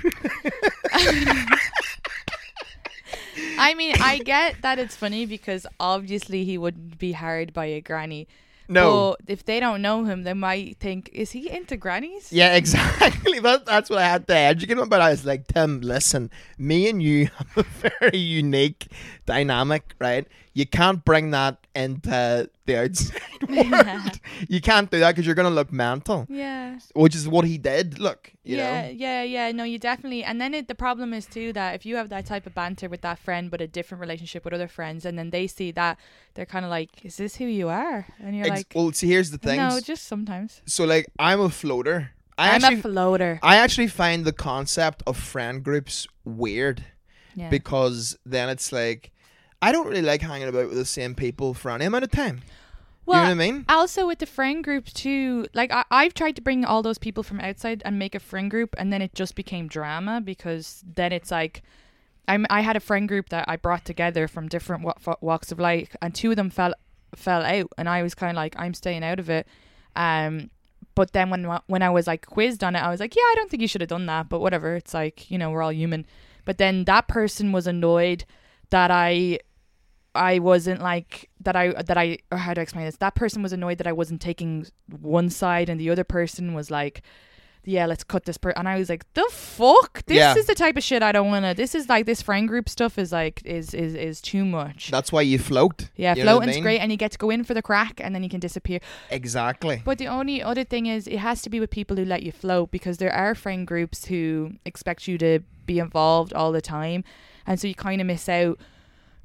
I 3.58 3.74
mean, 3.76 3.94
I 4.00 4.20
get 4.24 4.62
that 4.62 4.78
it's 4.78 4.96
funny 4.96 5.26
because 5.26 5.66
obviously 5.78 6.44
he 6.46 6.56
wouldn't 6.56 6.96
be 6.96 7.12
hired 7.12 7.52
by 7.52 7.66
a 7.66 7.82
granny. 7.82 8.26
no. 8.68 9.16
But 9.20 9.30
if 9.30 9.44
they 9.44 9.60
don't 9.60 9.82
know 9.82 10.04
him, 10.04 10.22
they 10.22 10.32
might 10.32 10.78
think, 10.78 11.10
is 11.12 11.32
he 11.32 11.50
into 11.50 11.76
grannies? 11.76 12.32
Yeah, 12.32 12.54
exactly. 12.60 13.38
That, 13.40 13.66
that's 13.66 13.90
what 13.90 13.98
I 13.98 14.08
had 14.08 14.26
to 14.28 14.34
educate 14.34 14.72
him 14.72 14.78
about. 14.78 15.02
I 15.02 15.10
was 15.10 15.26
like, 15.26 15.46
Tim, 15.48 15.82
listen, 15.82 16.30
me 16.56 16.88
and 16.88 17.02
you 17.02 17.26
have 17.38 17.58
a 17.58 17.62
very 18.00 18.16
unique 18.16 18.86
dynamic, 19.26 19.92
right? 20.00 20.26
You 20.54 20.64
can't 20.64 21.04
bring 21.04 21.32
that 21.32 21.65
into 21.76 22.48
the 22.64 22.82
outside 22.82 23.20
world. 23.48 24.20
you 24.48 24.60
can't 24.60 24.90
do 24.90 24.98
that 25.00 25.10
because 25.12 25.26
you're 25.26 25.34
going 25.34 25.48
to 25.48 25.54
look 25.54 25.70
mental, 25.72 26.26
Yeah. 26.28 26.78
which 26.94 27.14
is 27.14 27.28
what 27.28 27.44
he 27.44 27.58
did. 27.58 27.98
Look, 27.98 28.32
you 28.42 28.56
yeah, 28.56 28.82
know? 28.82 28.88
yeah, 28.88 29.22
yeah. 29.22 29.52
No, 29.52 29.64
you 29.64 29.78
definitely. 29.78 30.24
And 30.24 30.40
then 30.40 30.54
it, 30.54 30.66
the 30.68 30.74
problem 30.74 31.12
is 31.12 31.26
too 31.26 31.52
that 31.52 31.74
if 31.74 31.84
you 31.86 31.96
have 31.96 32.08
that 32.08 32.26
type 32.26 32.46
of 32.46 32.54
banter 32.54 32.88
with 32.88 33.02
that 33.02 33.18
friend, 33.18 33.50
but 33.50 33.60
a 33.60 33.66
different 33.68 34.00
relationship 34.00 34.44
with 34.44 34.54
other 34.54 34.68
friends, 34.68 35.04
and 35.04 35.18
then 35.18 35.30
they 35.30 35.46
see 35.46 35.70
that, 35.72 35.98
they're 36.34 36.46
kind 36.46 36.64
of 36.64 36.70
like, 36.70 37.04
"Is 37.04 37.16
this 37.16 37.36
who 37.36 37.44
you 37.46 37.68
are?" 37.68 38.06
And 38.18 38.34
you're 38.36 38.46
Ex- 38.46 38.56
like, 38.56 38.72
well, 38.74 38.90
see, 38.92 39.06
here's 39.08 39.30
the 39.30 39.38
thing. 39.38 39.58
"No, 39.58 39.78
just 39.80 40.04
sometimes." 40.08 40.62
so, 40.66 40.84
like, 40.84 41.06
I'm 41.18 41.40
a 41.40 41.50
floater. 41.50 42.10
I 42.38 42.48
I'm 42.50 42.54
actually, 42.64 42.78
a 42.80 42.82
floater. 42.82 43.40
I 43.42 43.56
actually 43.56 43.88
find 43.88 44.24
the 44.24 44.32
concept 44.32 45.02
of 45.06 45.16
friend 45.16 45.62
groups 45.62 46.06
weird. 46.24 46.84
Yeah. 47.38 47.50
because 47.50 48.16
then 48.24 48.48
it's 48.48 48.72
like 48.72 49.12
I 49.66 49.72
don't 49.72 49.86
really 49.88 50.02
like 50.02 50.22
hanging 50.22 50.48
about 50.48 50.68
with 50.68 50.78
the 50.78 50.84
same 50.84 51.14
people 51.14 51.54
for 51.54 51.70
any 51.70 51.84
amount 51.86 52.04
of 52.04 52.10
time. 52.10 52.42
well, 53.04 53.18
you 53.18 53.22
know 53.22 53.36
what 53.36 53.44
I 53.44 53.52
mean? 53.52 53.64
also 53.68 54.06
with 54.06 54.18
the 54.18 54.26
friend 54.26 54.62
group 54.64 54.86
too 54.86 55.46
like 55.54 55.70
I, 55.72 55.84
i've 55.90 56.14
tried 56.14 56.36
to 56.36 56.42
bring 56.42 56.64
all 56.64 56.82
those 56.82 56.98
people 56.98 57.22
from 57.22 57.40
outside 57.40 57.82
and 57.84 57.98
make 57.98 58.14
a 58.14 58.20
friend 58.20 58.50
group 58.50 58.74
and 58.78 58.92
then 58.92 59.00
it 59.06 59.14
just 59.14 59.34
became 59.34 59.68
drama 59.68 60.20
because 60.20 60.82
then 60.98 61.12
it's 61.12 61.30
like 61.30 61.62
I'm, 62.26 62.46
i 62.50 62.60
had 62.62 62.76
a 62.76 62.80
friend 62.88 63.06
group 63.08 63.28
that 63.28 63.44
i 63.48 63.56
brought 63.56 63.84
together 63.84 64.26
from 64.28 64.48
different 64.48 64.82
wa- 64.82 65.16
walks 65.20 65.52
of 65.52 65.58
life 65.60 65.94
and 66.02 66.14
two 66.14 66.30
of 66.30 66.36
them 66.36 66.50
fell 66.50 66.74
fell 67.14 67.42
out 67.42 67.70
and 67.78 67.88
i 67.88 68.02
was 68.02 68.14
kind 68.14 68.30
of 68.30 68.36
like 68.36 68.54
i'm 68.58 68.74
staying 68.74 69.04
out 69.04 69.20
of 69.20 69.30
it 69.30 69.46
um 69.94 70.50
but 70.96 71.12
then 71.12 71.30
when 71.30 71.44
when 71.68 71.82
i 71.82 71.90
was 71.90 72.06
like 72.08 72.26
quizzed 72.26 72.62
on 72.64 72.74
it 72.76 72.80
i 72.82 72.90
was 72.90 73.00
like 73.00 73.14
yeah 73.14 73.22
i 73.32 73.34
don't 73.36 73.50
think 73.50 73.60
you 73.62 73.68
should 73.68 73.80
have 73.80 73.94
done 73.96 74.06
that 74.06 74.28
but 74.28 74.40
whatever 74.40 74.74
it's 74.74 74.94
like 74.94 75.30
you 75.30 75.38
know 75.38 75.50
we're 75.50 75.62
all 75.62 75.72
human 75.72 76.04
but 76.44 76.58
then 76.58 76.84
that 76.84 77.06
person 77.06 77.52
was 77.52 77.66
annoyed 77.68 78.24
that 78.70 78.90
i 78.90 79.38
I 80.16 80.38
wasn't 80.40 80.80
like 80.82 81.28
that. 81.40 81.54
I 81.56 81.70
that 81.82 81.96
I 81.96 82.18
or 82.32 82.38
how 82.38 82.54
to 82.54 82.60
explain 82.60 82.84
this. 82.86 82.96
That 82.96 83.14
person 83.14 83.42
was 83.42 83.52
annoyed 83.52 83.78
that 83.78 83.86
I 83.86 83.92
wasn't 83.92 84.20
taking 84.20 84.66
one 85.00 85.30
side, 85.30 85.68
and 85.68 85.78
the 85.80 85.90
other 85.90 86.04
person 86.04 86.54
was 86.54 86.70
like, 86.70 87.02
"Yeah, 87.64 87.86
let's 87.86 88.04
cut 88.04 88.24
this." 88.24 88.38
Per-. 88.38 88.50
And 88.56 88.68
I 88.68 88.78
was 88.78 88.88
like, 88.88 89.04
"The 89.14 89.26
fuck! 89.30 90.04
This 90.06 90.18
Yeah. 90.18 90.34
is 90.36 90.46
the 90.46 90.54
type 90.54 90.76
of 90.76 90.82
shit 90.84 91.02
I 91.02 91.12
don't 91.12 91.28
want 91.28 91.44
to. 91.44 91.54
This 91.54 91.74
is 91.74 91.88
like 91.88 92.06
this 92.06 92.22
friend 92.22 92.46
group 92.48 92.68
stuff 92.68 92.98
is 92.98 93.12
like 93.12 93.42
is 93.44 93.74
is 93.74 93.94
is 93.94 94.20
too 94.20 94.44
much." 94.44 94.90
That's 94.90 95.10
why 95.12 95.22
you 95.22 95.38
float. 95.38 95.90
yeah, 95.96 96.14
you 96.14 96.24
know 96.24 96.36
what 96.36 96.42
I 96.42 96.46
floating's 96.46 96.56
mean? 96.56 96.62
great, 96.62 96.78
and 96.80 96.90
you 96.92 96.96
get 96.98 97.12
to 97.12 97.18
go 97.18 97.30
in 97.30 97.44
for 97.44 97.54
the 97.54 97.62
crack, 97.62 98.00
and 98.02 98.14
then 98.14 98.22
you 98.22 98.28
can 98.28 98.40
disappear. 98.40 98.80
Exactly. 99.10 99.82
But 99.84 99.98
the 99.98 100.06
only 100.08 100.42
other 100.42 100.64
thing 100.64 100.86
is, 100.86 101.06
it 101.06 101.18
has 101.18 101.42
to 101.42 101.50
be 101.50 101.60
with 101.60 101.70
people 101.70 101.96
who 101.96 102.04
let 102.04 102.22
you 102.22 102.32
float 102.32 102.70
because 102.70 102.98
there 102.98 103.12
are 103.12 103.34
friend 103.34 103.66
groups 103.66 104.06
who 104.06 104.52
expect 104.64 105.08
you 105.08 105.18
to 105.18 105.40
be 105.66 105.78
involved 105.78 106.32
all 106.32 106.52
the 106.52 106.60
time, 106.62 107.02
and 107.46 107.58
so 107.60 107.66
you 107.66 107.74
kind 107.74 108.00
of 108.00 108.06
miss 108.06 108.28
out, 108.28 108.58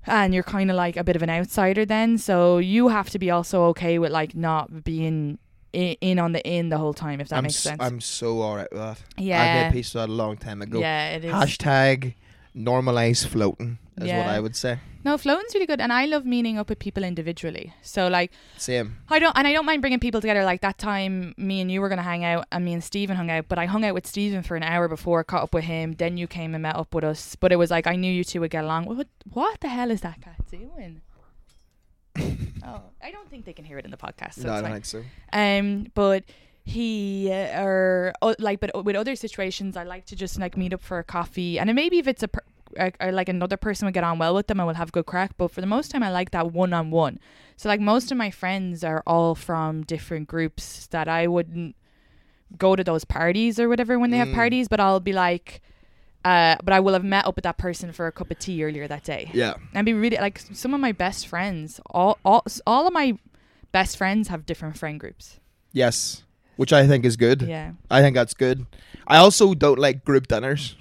and 0.07 0.33
you're 0.33 0.43
kind 0.43 0.69
of 0.71 0.75
like 0.77 0.97
a 0.97 1.03
bit 1.03 1.15
of 1.15 1.21
an 1.21 1.29
outsider 1.29 1.85
then. 1.85 2.17
So 2.17 2.57
you 2.57 2.87
have 2.89 3.09
to 3.11 3.19
be 3.19 3.29
also 3.31 3.63
okay 3.65 3.99
with 3.99 4.11
like 4.11 4.35
not 4.35 4.83
being 4.83 5.37
in, 5.73 5.95
in 6.01 6.19
on 6.19 6.31
the 6.33 6.45
in 6.47 6.69
the 6.69 6.77
whole 6.77 6.93
time, 6.93 7.21
if 7.21 7.29
that 7.29 7.37
I'm 7.37 7.43
makes 7.43 7.55
s- 7.55 7.63
sense. 7.63 7.81
I'm 7.81 8.01
so 8.01 8.41
alright 8.41 8.67
with 8.71 8.81
that. 8.81 9.01
Yeah 9.17 9.41
i 9.41 9.61
made 9.63 9.69
a 9.69 9.71
piece 9.71 9.95
of 9.95 10.01
that 10.01 10.09
a 10.09 10.11
long 10.13 10.37
time 10.37 10.61
ago. 10.61 10.79
yeah, 10.79 11.15
it 11.15 11.23
is. 11.25 11.31
Hashtag 11.33 12.15
normalize 12.55 13.25
floating 13.25 13.77
is 14.01 14.11
what 14.11 14.27
I 14.27 14.39
would 14.39 14.55
say. 14.55 14.79
no, 15.03 15.17
floating's 15.17 15.53
really 15.53 15.65
good, 15.65 15.81
and 15.81 15.91
I 15.91 16.05
love 16.05 16.25
meeting 16.25 16.57
up 16.57 16.69
with 16.69 16.79
people 16.79 17.03
individually. 17.03 17.73
So 17.81 18.07
like. 18.07 18.31
Same. 18.57 18.97
I 19.09 19.19
don't, 19.19 19.35
and 19.37 19.47
I 19.47 19.53
don't 19.53 19.65
mind 19.65 19.81
bringing 19.81 19.99
people 19.99 20.21
together. 20.21 20.43
Like 20.43 20.61
that 20.61 20.77
time, 20.77 21.33
me 21.37 21.61
and 21.61 21.71
you 21.71 21.81
were 21.81 21.89
gonna 21.89 22.01
hang 22.03 22.23
out, 22.23 22.45
and 22.51 22.63
me 22.65 22.73
and 22.73 22.83
Stephen 22.83 23.15
hung 23.15 23.29
out. 23.29 23.45
But 23.47 23.59
I 23.59 23.65
hung 23.65 23.83
out 23.83 23.93
with 23.93 24.05
Stephen 24.07 24.43
for 24.43 24.55
an 24.55 24.63
hour 24.63 24.87
before, 24.87 25.23
caught 25.23 25.43
up 25.43 25.53
with 25.53 25.63
him. 25.63 25.93
Then 25.93 26.17
you 26.17 26.27
came 26.27 26.53
and 26.53 26.61
met 26.61 26.75
up 26.75 26.93
with 26.93 27.03
us. 27.03 27.35
But 27.35 27.51
it 27.51 27.57
was 27.57 27.71
like 27.71 27.87
I 27.87 27.95
knew 27.95 28.11
you 28.11 28.23
two 28.23 28.41
would 28.41 28.51
get 28.51 28.63
along. 28.63 28.85
What? 28.85 29.07
What 29.31 29.59
the 29.59 29.69
hell 29.69 29.91
is 29.91 30.01
that 30.01 30.21
cat 30.21 30.35
doing? 30.49 31.01
oh, 32.65 32.81
I 33.01 33.11
don't 33.11 33.29
think 33.29 33.45
they 33.45 33.53
can 33.53 33.65
hear 33.65 33.77
it 33.77 33.85
in 33.85 33.91
the 33.91 33.97
podcast. 33.97 34.35
So 34.35 34.47
no, 34.47 34.53
I 34.53 34.61
don't 34.61 34.71
think 34.71 34.85
so. 34.85 35.03
Um, 35.31 35.87
but 35.93 36.23
he 36.63 37.29
uh, 37.31 37.63
or 37.63 38.13
uh, 38.21 38.35
like, 38.39 38.59
but 38.59 38.83
with 38.85 38.95
other 38.95 39.15
situations, 39.15 39.75
I 39.77 39.83
like 39.83 40.05
to 40.07 40.15
just 40.15 40.39
like 40.39 40.57
meet 40.57 40.73
up 40.73 40.81
for 40.81 40.99
a 40.99 41.03
coffee, 41.03 41.57
and 41.59 41.73
maybe 41.73 41.97
if 41.99 42.07
it's 42.07 42.23
a. 42.23 42.27
Per- 42.27 42.43
uh, 42.79 42.91
or 42.99 43.11
like 43.11 43.29
another 43.29 43.57
person 43.57 43.85
would 43.85 43.93
get 43.93 44.03
on 44.03 44.19
well 44.19 44.33
with 44.35 44.47
them, 44.47 44.59
I 44.59 44.65
will 44.65 44.73
have 44.75 44.91
good 44.91 45.05
crack. 45.05 45.31
But 45.37 45.51
for 45.51 45.61
the 45.61 45.67
most 45.67 45.91
time, 45.91 46.03
I 46.03 46.11
like 46.11 46.31
that 46.31 46.51
one 46.51 46.73
on 46.73 46.91
one. 46.91 47.19
So 47.57 47.69
like 47.69 47.79
most 47.79 48.11
of 48.11 48.17
my 48.17 48.31
friends 48.31 48.83
are 48.83 49.03
all 49.05 49.35
from 49.35 49.83
different 49.83 50.27
groups 50.27 50.87
that 50.87 51.07
I 51.07 51.27
wouldn't 51.27 51.75
go 52.57 52.75
to 52.75 52.83
those 52.83 53.05
parties 53.05 53.59
or 53.59 53.69
whatever 53.69 53.97
when 53.99 54.11
they 54.11 54.17
have 54.17 54.27
Mm. 54.29 54.35
parties, 54.35 54.67
but 54.67 54.79
I'll 54.79 54.99
be 54.99 55.13
like, 55.13 55.61
uh, 56.25 56.55
but 56.63 56.73
I 56.73 56.79
will 56.79 56.93
have 56.93 57.03
met 57.03 57.25
up 57.25 57.35
with 57.35 57.43
that 57.43 57.57
person 57.57 57.91
for 57.91 58.07
a 58.07 58.11
cup 58.11 58.29
of 58.29 58.39
tea 58.39 58.63
earlier 58.63 58.87
that 58.87 59.03
day. 59.03 59.29
Yeah. 59.33 59.53
And 59.73 59.85
be 59.85 59.93
really 59.93 60.17
like 60.17 60.39
some 60.53 60.73
of 60.73 60.79
my 60.79 60.91
best 60.91 61.27
friends, 61.27 61.79
all 61.89 62.17
all 62.25 62.43
all 62.67 62.87
of 62.87 62.93
my 62.93 63.17
best 63.71 63.97
friends 63.97 64.27
have 64.27 64.45
different 64.45 64.77
friend 64.77 64.99
groups. 64.99 65.39
Yes. 65.71 66.23
Which 66.57 66.73
I 66.73 66.85
think 66.85 67.05
is 67.05 67.15
good. 67.17 67.41
Yeah, 67.43 67.71
I 67.89 68.01
think 68.01 68.15
that's 68.15 68.33
good. 68.35 68.67
I 69.07 69.17
also 69.17 69.53
don't 69.55 69.79
like 69.79 70.03
group 70.05 70.27
dinners. 70.27 70.75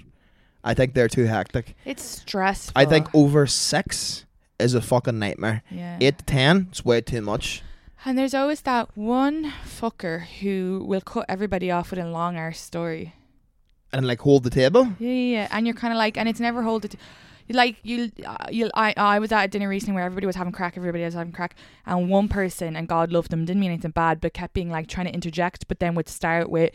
I 0.63 0.73
think 0.73 0.93
they're 0.93 1.07
too 1.07 1.25
hectic. 1.25 1.75
it's 1.85 2.03
stressful. 2.03 2.73
I 2.75 2.85
think 2.85 3.07
over 3.13 3.47
six 3.47 4.25
is 4.59 4.73
a 4.73 4.81
fucking 4.81 5.17
nightmare. 5.17 5.63
yeah. 5.71 5.97
Eight 5.99 6.19
to 6.19 6.25
ten, 6.25 6.67
it's 6.69 6.85
way 6.85 7.01
too 7.01 7.21
much. 7.21 7.63
And 8.05 8.17
there's 8.17 8.33
always 8.33 8.61
that 8.61 8.95
one 8.97 9.51
fucker 9.63 10.25
who 10.39 10.83
will 10.87 11.01
cut 11.01 11.25
everybody 11.29 11.69
off 11.69 11.91
with 11.91 11.99
a 11.99 12.05
long 12.07 12.35
arse 12.35 12.59
story. 12.59 13.13
And 13.93 14.07
like 14.07 14.21
hold 14.21 14.43
the 14.43 14.49
table. 14.49 14.95
Yeah, 14.99 15.09
yeah, 15.09 15.33
yeah. 15.33 15.47
And 15.51 15.67
you're 15.67 15.75
kind 15.75 15.93
of 15.93 15.97
like, 15.97 16.17
and 16.17 16.27
it's 16.29 16.39
never 16.39 16.63
hold 16.63 16.85
it. 16.85 16.95
Like 17.49 17.75
you, 17.83 18.09
uh, 18.25 18.47
you. 18.49 18.69
I, 18.73 18.93
I 18.95 19.19
was 19.19 19.31
at 19.33 19.43
a 19.43 19.47
dinner 19.49 19.67
recently 19.67 19.95
where 19.95 20.05
everybody 20.05 20.25
was 20.25 20.37
having 20.37 20.53
crack, 20.53 20.77
everybody 20.77 21.03
was 21.03 21.15
having 21.15 21.33
crack, 21.33 21.55
and 21.85 22.09
one 22.09 22.29
person, 22.29 22.77
and 22.77 22.87
God 22.87 23.11
loved 23.11 23.29
them, 23.29 23.43
didn't 23.43 23.59
mean 23.59 23.71
anything 23.71 23.91
bad, 23.91 24.21
but 24.21 24.33
kept 24.33 24.53
being 24.53 24.69
like 24.69 24.87
trying 24.87 25.07
to 25.07 25.13
interject, 25.13 25.67
but 25.67 25.79
then 25.79 25.93
would 25.95 26.07
start 26.07 26.49
with 26.49 26.71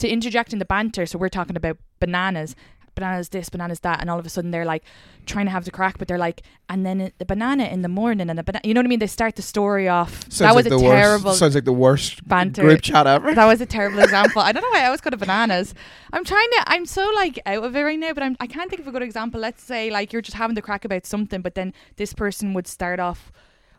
to 0.00 0.08
interject 0.08 0.52
in 0.52 0.58
the 0.58 0.66
banter. 0.66 1.06
So 1.06 1.18
we're 1.18 1.30
talking 1.30 1.56
about 1.56 1.78
bananas. 1.98 2.54
Bananas 2.98 3.28
this, 3.28 3.48
bananas 3.48 3.80
that, 3.80 4.00
and 4.00 4.10
all 4.10 4.18
of 4.18 4.26
a 4.26 4.28
sudden 4.28 4.50
they're 4.50 4.64
like 4.64 4.82
trying 5.26 5.46
to 5.46 5.50
have 5.50 5.64
the 5.64 5.70
crack, 5.70 5.98
but 5.98 6.08
they're 6.08 6.18
like, 6.18 6.42
and 6.68 6.84
then 6.84 7.12
the 7.18 7.24
banana 7.24 7.64
in 7.64 7.82
the 7.82 7.88
morning 7.88 8.28
and 8.28 8.38
the 8.38 8.42
banana. 8.42 8.62
You 8.64 8.74
know 8.74 8.80
what 8.80 8.86
I 8.86 8.88
mean? 8.88 8.98
They 8.98 9.06
start 9.06 9.36
the 9.36 9.42
story 9.42 9.88
off. 9.88 10.22
Sounds 10.24 10.38
that 10.38 10.54
was 10.54 10.64
like 10.66 10.74
a 10.74 10.76
the 10.76 10.82
terrible. 10.82 11.26
Worst, 11.26 11.38
sounds 11.38 11.54
like 11.54 11.64
the 11.64 11.72
worst 11.72 12.26
banter. 12.26 12.62
group 12.62 12.82
chat 12.82 13.06
ever. 13.06 13.34
that 13.34 13.44
was 13.46 13.60
a 13.60 13.66
terrible 13.66 13.98
example. 14.08 14.42
I 14.42 14.52
don't 14.52 14.62
know 14.62 14.70
why 14.70 14.82
I 14.82 14.86
always 14.86 15.00
go 15.00 15.10
to 15.10 15.16
bananas. 15.16 15.74
I'm 16.12 16.24
trying 16.24 16.48
to. 16.50 16.64
I'm 16.66 16.86
so 16.86 17.08
like 17.14 17.38
out 17.46 17.64
of 17.64 17.76
it 17.76 17.82
right 17.82 17.98
now, 17.98 18.12
but 18.12 18.22
I'm. 18.22 18.36
I 18.40 18.46
can't 18.46 18.68
think 18.70 18.80
of 18.80 18.88
a 18.88 18.92
good 18.92 19.02
example. 19.02 19.40
Let's 19.40 19.62
say 19.62 19.90
like 19.90 20.12
you're 20.12 20.22
just 20.22 20.36
having 20.36 20.54
the 20.54 20.62
crack 20.62 20.84
about 20.84 21.06
something, 21.06 21.40
but 21.40 21.54
then 21.54 21.72
this 21.96 22.12
person 22.12 22.54
would 22.54 22.66
start 22.66 23.00
off. 23.00 23.30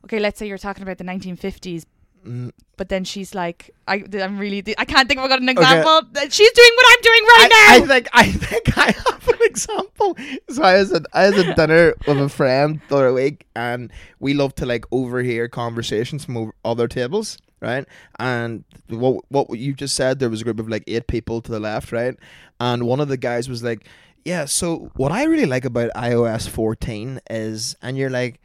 Okay, 0.06 0.20
let's 0.20 0.40
say 0.40 0.48
you're 0.48 0.58
talking 0.58 0.84
about 0.84 0.98
the 0.98 1.04
1950s, 1.04 1.86
Mm, 2.26 2.52
but 2.76 2.90
then 2.90 3.04
she's 3.04 3.34
like, 3.34 3.74
I, 3.88 4.04
I'm 4.14 4.38
really. 4.38 4.64
I 4.78 4.86
can't 4.86 5.08
think 5.08 5.20
of 5.20 5.26
a 5.26 5.28
good 5.30 5.50
example. 5.50 6.02
She's 6.30 6.52
doing 6.52 6.72
what 6.76 6.86
I'm 6.90 7.02
doing 7.02 7.24
right 7.24 7.50
I, 7.52 7.76
I 7.76 7.80
now. 7.80 7.86
think 7.86 8.08
I 8.14 8.32
think 8.32 8.78
I 8.78 8.92
have 8.92 9.28
an 9.28 9.40
example. 9.42 10.18
So 10.50 10.64
I 10.64 10.78
was 10.80 10.92
at 10.92 11.06
I 11.14 11.30
was 11.30 11.40
at 11.40 11.56
dinner 11.56 11.94
with 12.08 12.22
a 12.22 12.30
friend 12.30 12.82
the 12.90 12.96
other 12.98 13.14
week, 13.14 13.46
and 13.56 13.92
we 14.20 14.34
love 14.34 14.54
to 14.56 14.66
like 14.66 14.86
overhear 14.92 15.48
conversations 15.48 16.26
from 16.26 16.38
over 16.38 16.54
other 16.66 16.88
tables, 16.88 17.38
right? 17.62 17.86
And 18.20 18.64
what 18.90 19.24
what 19.30 19.58
you 19.58 19.74
just 19.74 19.96
said, 19.96 20.20
there 20.20 20.30
was 20.30 20.42
a 20.42 20.44
group 20.44 20.60
of 20.60 20.68
like 20.70 20.84
eight 20.88 21.08
people 21.08 21.42
to 21.42 21.52
the 21.52 21.60
left, 21.60 21.92
right? 21.92 22.16
And 22.60 22.84
one 22.84 23.00
of 23.00 23.08
the 23.08 23.18
guys 23.18 23.48
was 23.48 23.64
like, 23.64 23.86
"Yeah, 24.26 24.46
so 24.46 24.92
what 24.96 25.12
I 25.14 25.24
really 25.24 25.46
like 25.46 25.64
about 25.66 25.92
iOS 25.96 26.50
14 26.50 27.22
is," 27.30 27.76
and 27.82 27.98
you're 27.98 28.10
like, 28.10 28.42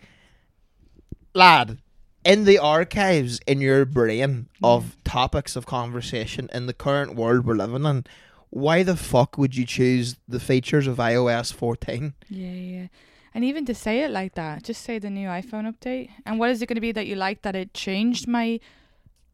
"Lad." 1.35 1.79
In 2.25 2.45
the 2.45 2.59
archives 2.59 3.41
in 3.47 3.61
your 3.61 3.85
brain 3.85 4.49
of 4.63 4.85
hmm. 4.85 4.91
topics 5.05 5.57
of 5.57 5.67
conversation 5.67 6.49
in 6.53 6.67
the 6.67 6.73
current 6.73 7.15
world 7.15 7.47
we're 7.47 7.55
living 7.55 7.85
in, 7.85 8.05
why 8.51 8.83
the 8.83 8.97
fuck 8.97 9.37
would 9.37 9.57
you 9.57 9.67
choose 9.67 10.17
the 10.29 10.41
features 10.41 10.87
of 10.87 10.97
iOS 10.99 11.53
14? 11.53 12.15
Yeah, 12.29 12.49
yeah. 12.49 12.87
And 13.35 13.45
even 13.45 13.67
to 13.67 13.75
say 13.75 14.05
it 14.05 14.13
like 14.13 14.35
that, 14.37 14.63
just 14.63 14.83
say 14.83 15.01
the 15.01 15.11
new 15.11 15.27
iPhone 15.27 15.71
update. 15.71 16.11
And 16.25 16.39
what 16.39 16.51
is 16.51 16.63
it 16.63 16.67
going 16.67 16.77
to 16.77 16.81
be 16.81 16.93
that 16.93 17.09
you 17.09 17.17
like 17.17 17.43
that 17.43 17.57
it 17.57 17.75
changed 17.75 18.29
my 18.29 18.61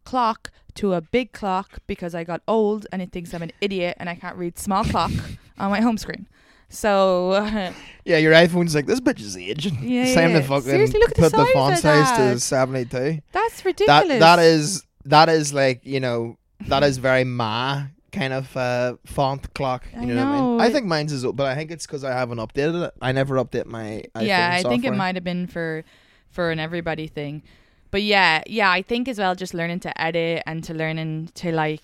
clock 0.04 0.50
to 0.76 0.94
a 0.94 1.02
big 1.02 1.32
clock 1.32 1.80
because 1.86 2.14
I 2.14 2.24
got 2.24 2.40
old 2.48 2.86
and 2.90 3.02
it 3.02 3.12
thinks 3.12 3.34
I'm 3.34 3.42
an 3.42 3.52
idiot 3.60 3.98
and 4.00 4.08
I 4.08 4.14
can't 4.14 4.36
read 4.36 4.58
small 4.58 4.84
clock 4.84 5.12
on 5.58 5.70
my 5.70 5.82
home 5.82 5.98
screen. 5.98 6.26
So 6.70 7.72
Yeah, 8.04 8.16
your 8.16 8.32
iPhone's 8.32 8.74
like, 8.74 8.86
this 8.86 9.00
bitch 9.00 9.20
is 9.20 9.36
aging. 9.36 9.78
Yeah, 9.82 10.14
time 10.14 10.30
yeah. 10.30 10.40
fucking 10.40 10.70
Seriously, 10.70 10.98
look 11.00 11.10
at 11.10 11.16
the 11.16 11.22
put 11.22 11.32
the 11.32 11.44
size 11.44 11.52
font 11.52 11.74
of 11.74 11.80
size 11.80 12.10
to 12.12 12.22
that. 12.34 12.40
72. 12.40 13.20
that's 13.32 13.64
ridiculous. 13.64 14.08
That 14.08 14.18
That 14.18 14.38
is, 14.38 14.84
that 15.04 15.28
is 15.28 15.52
like, 15.52 15.84
you 15.84 16.00
know, 16.00 16.38
that 16.68 16.82
is 16.82 16.98
very 16.98 17.24
ma 17.40 17.84
kind 18.12 18.32
of 18.32 18.56
uh, 18.56 18.96
font 19.06 19.52
clock. 19.54 19.84
You 19.92 20.00
I 20.00 20.04
know, 20.04 20.14
what 20.16 20.22
I 20.22 20.32
mean? 20.32 20.56
know. 20.56 20.64
I 20.64 20.70
think 20.70 20.86
mine's 20.86 21.12
is, 21.12 21.24
but 21.24 21.46
I 21.46 21.54
think 21.54 21.70
it's 21.70 21.86
because 21.86 22.04
I 22.04 22.12
haven't 22.12 22.38
updated 22.38 22.86
it. 22.88 22.94
I 23.00 23.12
never 23.12 23.36
update 23.36 23.66
my 23.66 24.02
iPhone 24.14 24.26
yeah, 24.26 24.50
I 24.52 24.62
think 24.62 24.84
it 24.84 24.88
software. 24.88 24.92
might 24.94 25.14
have 25.14 25.24
been 25.24 25.46
for 25.46 25.84
for 26.30 26.50
an 26.50 26.58
everybody 26.58 27.06
thing. 27.06 27.42
But 27.90 28.02
yeah, 28.02 28.42
yeah, 28.46 28.70
I 28.70 28.82
think 28.82 29.08
as 29.08 29.18
well 29.18 29.34
just 29.34 29.52
learning 29.54 29.80
to 29.80 30.00
edit 30.00 30.42
and 30.46 30.62
to 30.64 30.74
learning 30.74 31.30
to 31.36 31.52
like 31.52 31.82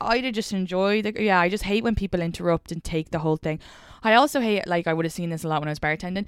I 0.00 0.20
did 0.20 0.34
just 0.34 0.52
enjoy 0.52 1.02
the 1.02 1.12
yeah, 1.22 1.40
I 1.40 1.48
just 1.48 1.64
hate 1.64 1.84
when 1.84 1.94
people 1.94 2.20
interrupt 2.20 2.72
and 2.72 2.82
take 2.82 3.10
the 3.10 3.20
whole 3.20 3.36
thing. 3.36 3.60
I 4.02 4.14
also 4.14 4.40
hate 4.40 4.66
like 4.66 4.86
I 4.86 4.92
would 4.92 5.04
have 5.04 5.12
seen 5.12 5.30
this 5.30 5.44
a 5.44 5.48
lot 5.48 5.60
when 5.60 5.68
I 5.68 5.72
was 5.72 5.78
bartending. 5.78 6.26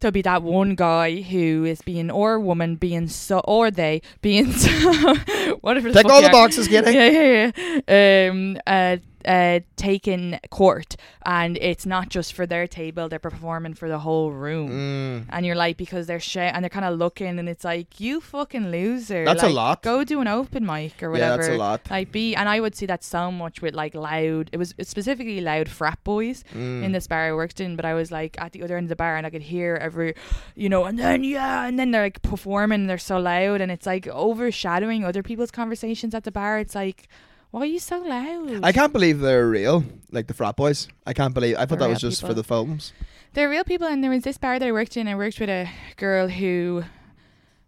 There'll 0.00 0.12
be 0.12 0.22
that 0.22 0.42
one 0.42 0.74
guy 0.74 1.22
who 1.22 1.64
is 1.64 1.80
being 1.80 2.10
or 2.10 2.38
woman 2.38 2.76
being 2.76 3.08
so 3.08 3.38
or 3.40 3.70
they 3.70 4.02
being 4.20 4.52
so 4.64 5.14
whatever 5.62 5.90
the 5.90 6.02
Tick 6.02 6.10
all 6.10 6.22
the 6.22 6.28
boxes, 6.28 6.68
Kitty. 6.68 6.90
Yeah, 6.94 7.08
yeah, 7.08 7.50
yeah. 7.88 8.28
Um, 8.30 8.58
uh, 8.66 8.98
uh, 9.26 9.60
taken 9.76 10.38
court, 10.50 10.96
and 11.24 11.56
it's 11.60 11.84
not 11.86 12.08
just 12.08 12.32
for 12.32 12.46
their 12.46 12.66
table; 12.66 13.08
they're 13.08 13.18
performing 13.18 13.74
for 13.74 13.88
the 13.88 13.98
whole 13.98 14.30
room. 14.32 14.70
Mm. 14.70 15.26
And 15.30 15.44
you're 15.46 15.54
like, 15.56 15.76
because 15.76 16.06
they're 16.06 16.20
sh- 16.20 16.36
and 16.38 16.62
they're 16.62 16.70
kind 16.70 16.84
of 16.84 16.98
looking, 16.98 17.38
and 17.38 17.48
it's 17.48 17.64
like, 17.64 18.00
you 18.00 18.20
fucking 18.20 18.70
loser. 18.70 19.24
That's 19.24 19.42
a 19.42 19.46
Like, 19.46 19.54
lot. 19.54 19.82
Go 19.82 20.04
do 20.04 20.20
an 20.20 20.28
open 20.28 20.64
mic 20.64 21.02
or 21.02 21.10
whatever. 21.10 21.32
Yeah, 21.32 21.36
that's 21.36 21.48
a 21.48 21.56
lot. 21.58 21.90
Like 21.90 22.12
be, 22.12 22.34
and 22.34 22.48
I 22.48 22.60
would 22.60 22.74
see 22.74 22.86
that 22.86 23.02
so 23.04 23.30
much 23.32 23.60
with 23.62 23.74
like 23.74 23.94
loud. 23.94 24.50
It 24.52 24.56
was 24.58 24.74
specifically 24.82 25.40
loud 25.40 25.68
frat 25.68 25.98
boys 26.04 26.44
Mm. 26.54 26.84
in 26.84 26.92
this 26.92 27.06
bar 27.06 27.28
I 27.28 27.32
worked 27.32 27.60
in, 27.60 27.76
but 27.76 27.84
I 27.84 27.94
was 27.94 28.10
like 28.12 28.40
at 28.40 28.52
the 28.52 28.62
other 28.62 28.76
end 28.76 28.84
of 28.84 28.88
the 28.90 28.96
bar 28.96 29.16
and 29.16 29.26
I 29.26 29.30
could 29.30 29.42
hear 29.42 29.76
every, 29.80 30.14
you 30.54 30.68
know, 30.68 30.84
and 30.84 30.98
then 30.98 31.24
yeah, 31.24 31.66
and 31.66 31.78
then 31.78 31.90
they're 31.90 32.02
like 32.02 32.22
performing, 32.22 32.80
and 32.82 32.90
they're 32.90 32.98
so 32.98 33.18
loud, 33.18 33.60
and 33.60 33.70
it's 33.72 33.86
like 33.86 34.06
overshadowing 34.08 35.04
other 35.04 35.22
people's 35.22 35.50
conversations 35.50 36.14
at 36.14 36.24
the 36.24 36.30
bar. 36.32 36.58
It's 36.58 36.74
like, 36.74 37.08
why 37.50 37.60
are 37.62 37.66
you 37.66 37.78
so 37.78 37.98
loud? 37.98 38.60
I 38.64 38.72
can't 38.72 38.92
believe 38.92 39.20
they're 39.20 39.48
real, 39.48 39.84
like 40.12 40.26
the 40.26 40.34
frat 40.34 40.56
boys. 40.56 40.88
I 41.06 41.12
can't 41.14 41.32
believe. 41.34 41.56
I 41.56 41.60
thought 41.66 41.78
They're 41.78 41.88
that 41.88 41.94
was 41.94 42.02
real 42.02 42.10
just 42.10 42.20
for 42.20 42.28
people. 42.28 42.42
the 42.42 42.44
films. 42.44 42.92
They're 43.34 43.48
real 43.50 43.64
people, 43.64 43.86
and 43.86 44.02
there 44.02 44.10
was 44.10 44.22
this 44.24 44.38
bar 44.38 44.58
that 44.58 44.66
I 44.66 44.72
worked 44.72 44.96
in. 44.96 45.08
I 45.08 45.14
worked 45.14 45.38
with 45.40 45.50
a 45.50 45.68
girl 45.96 46.28
who 46.28 46.84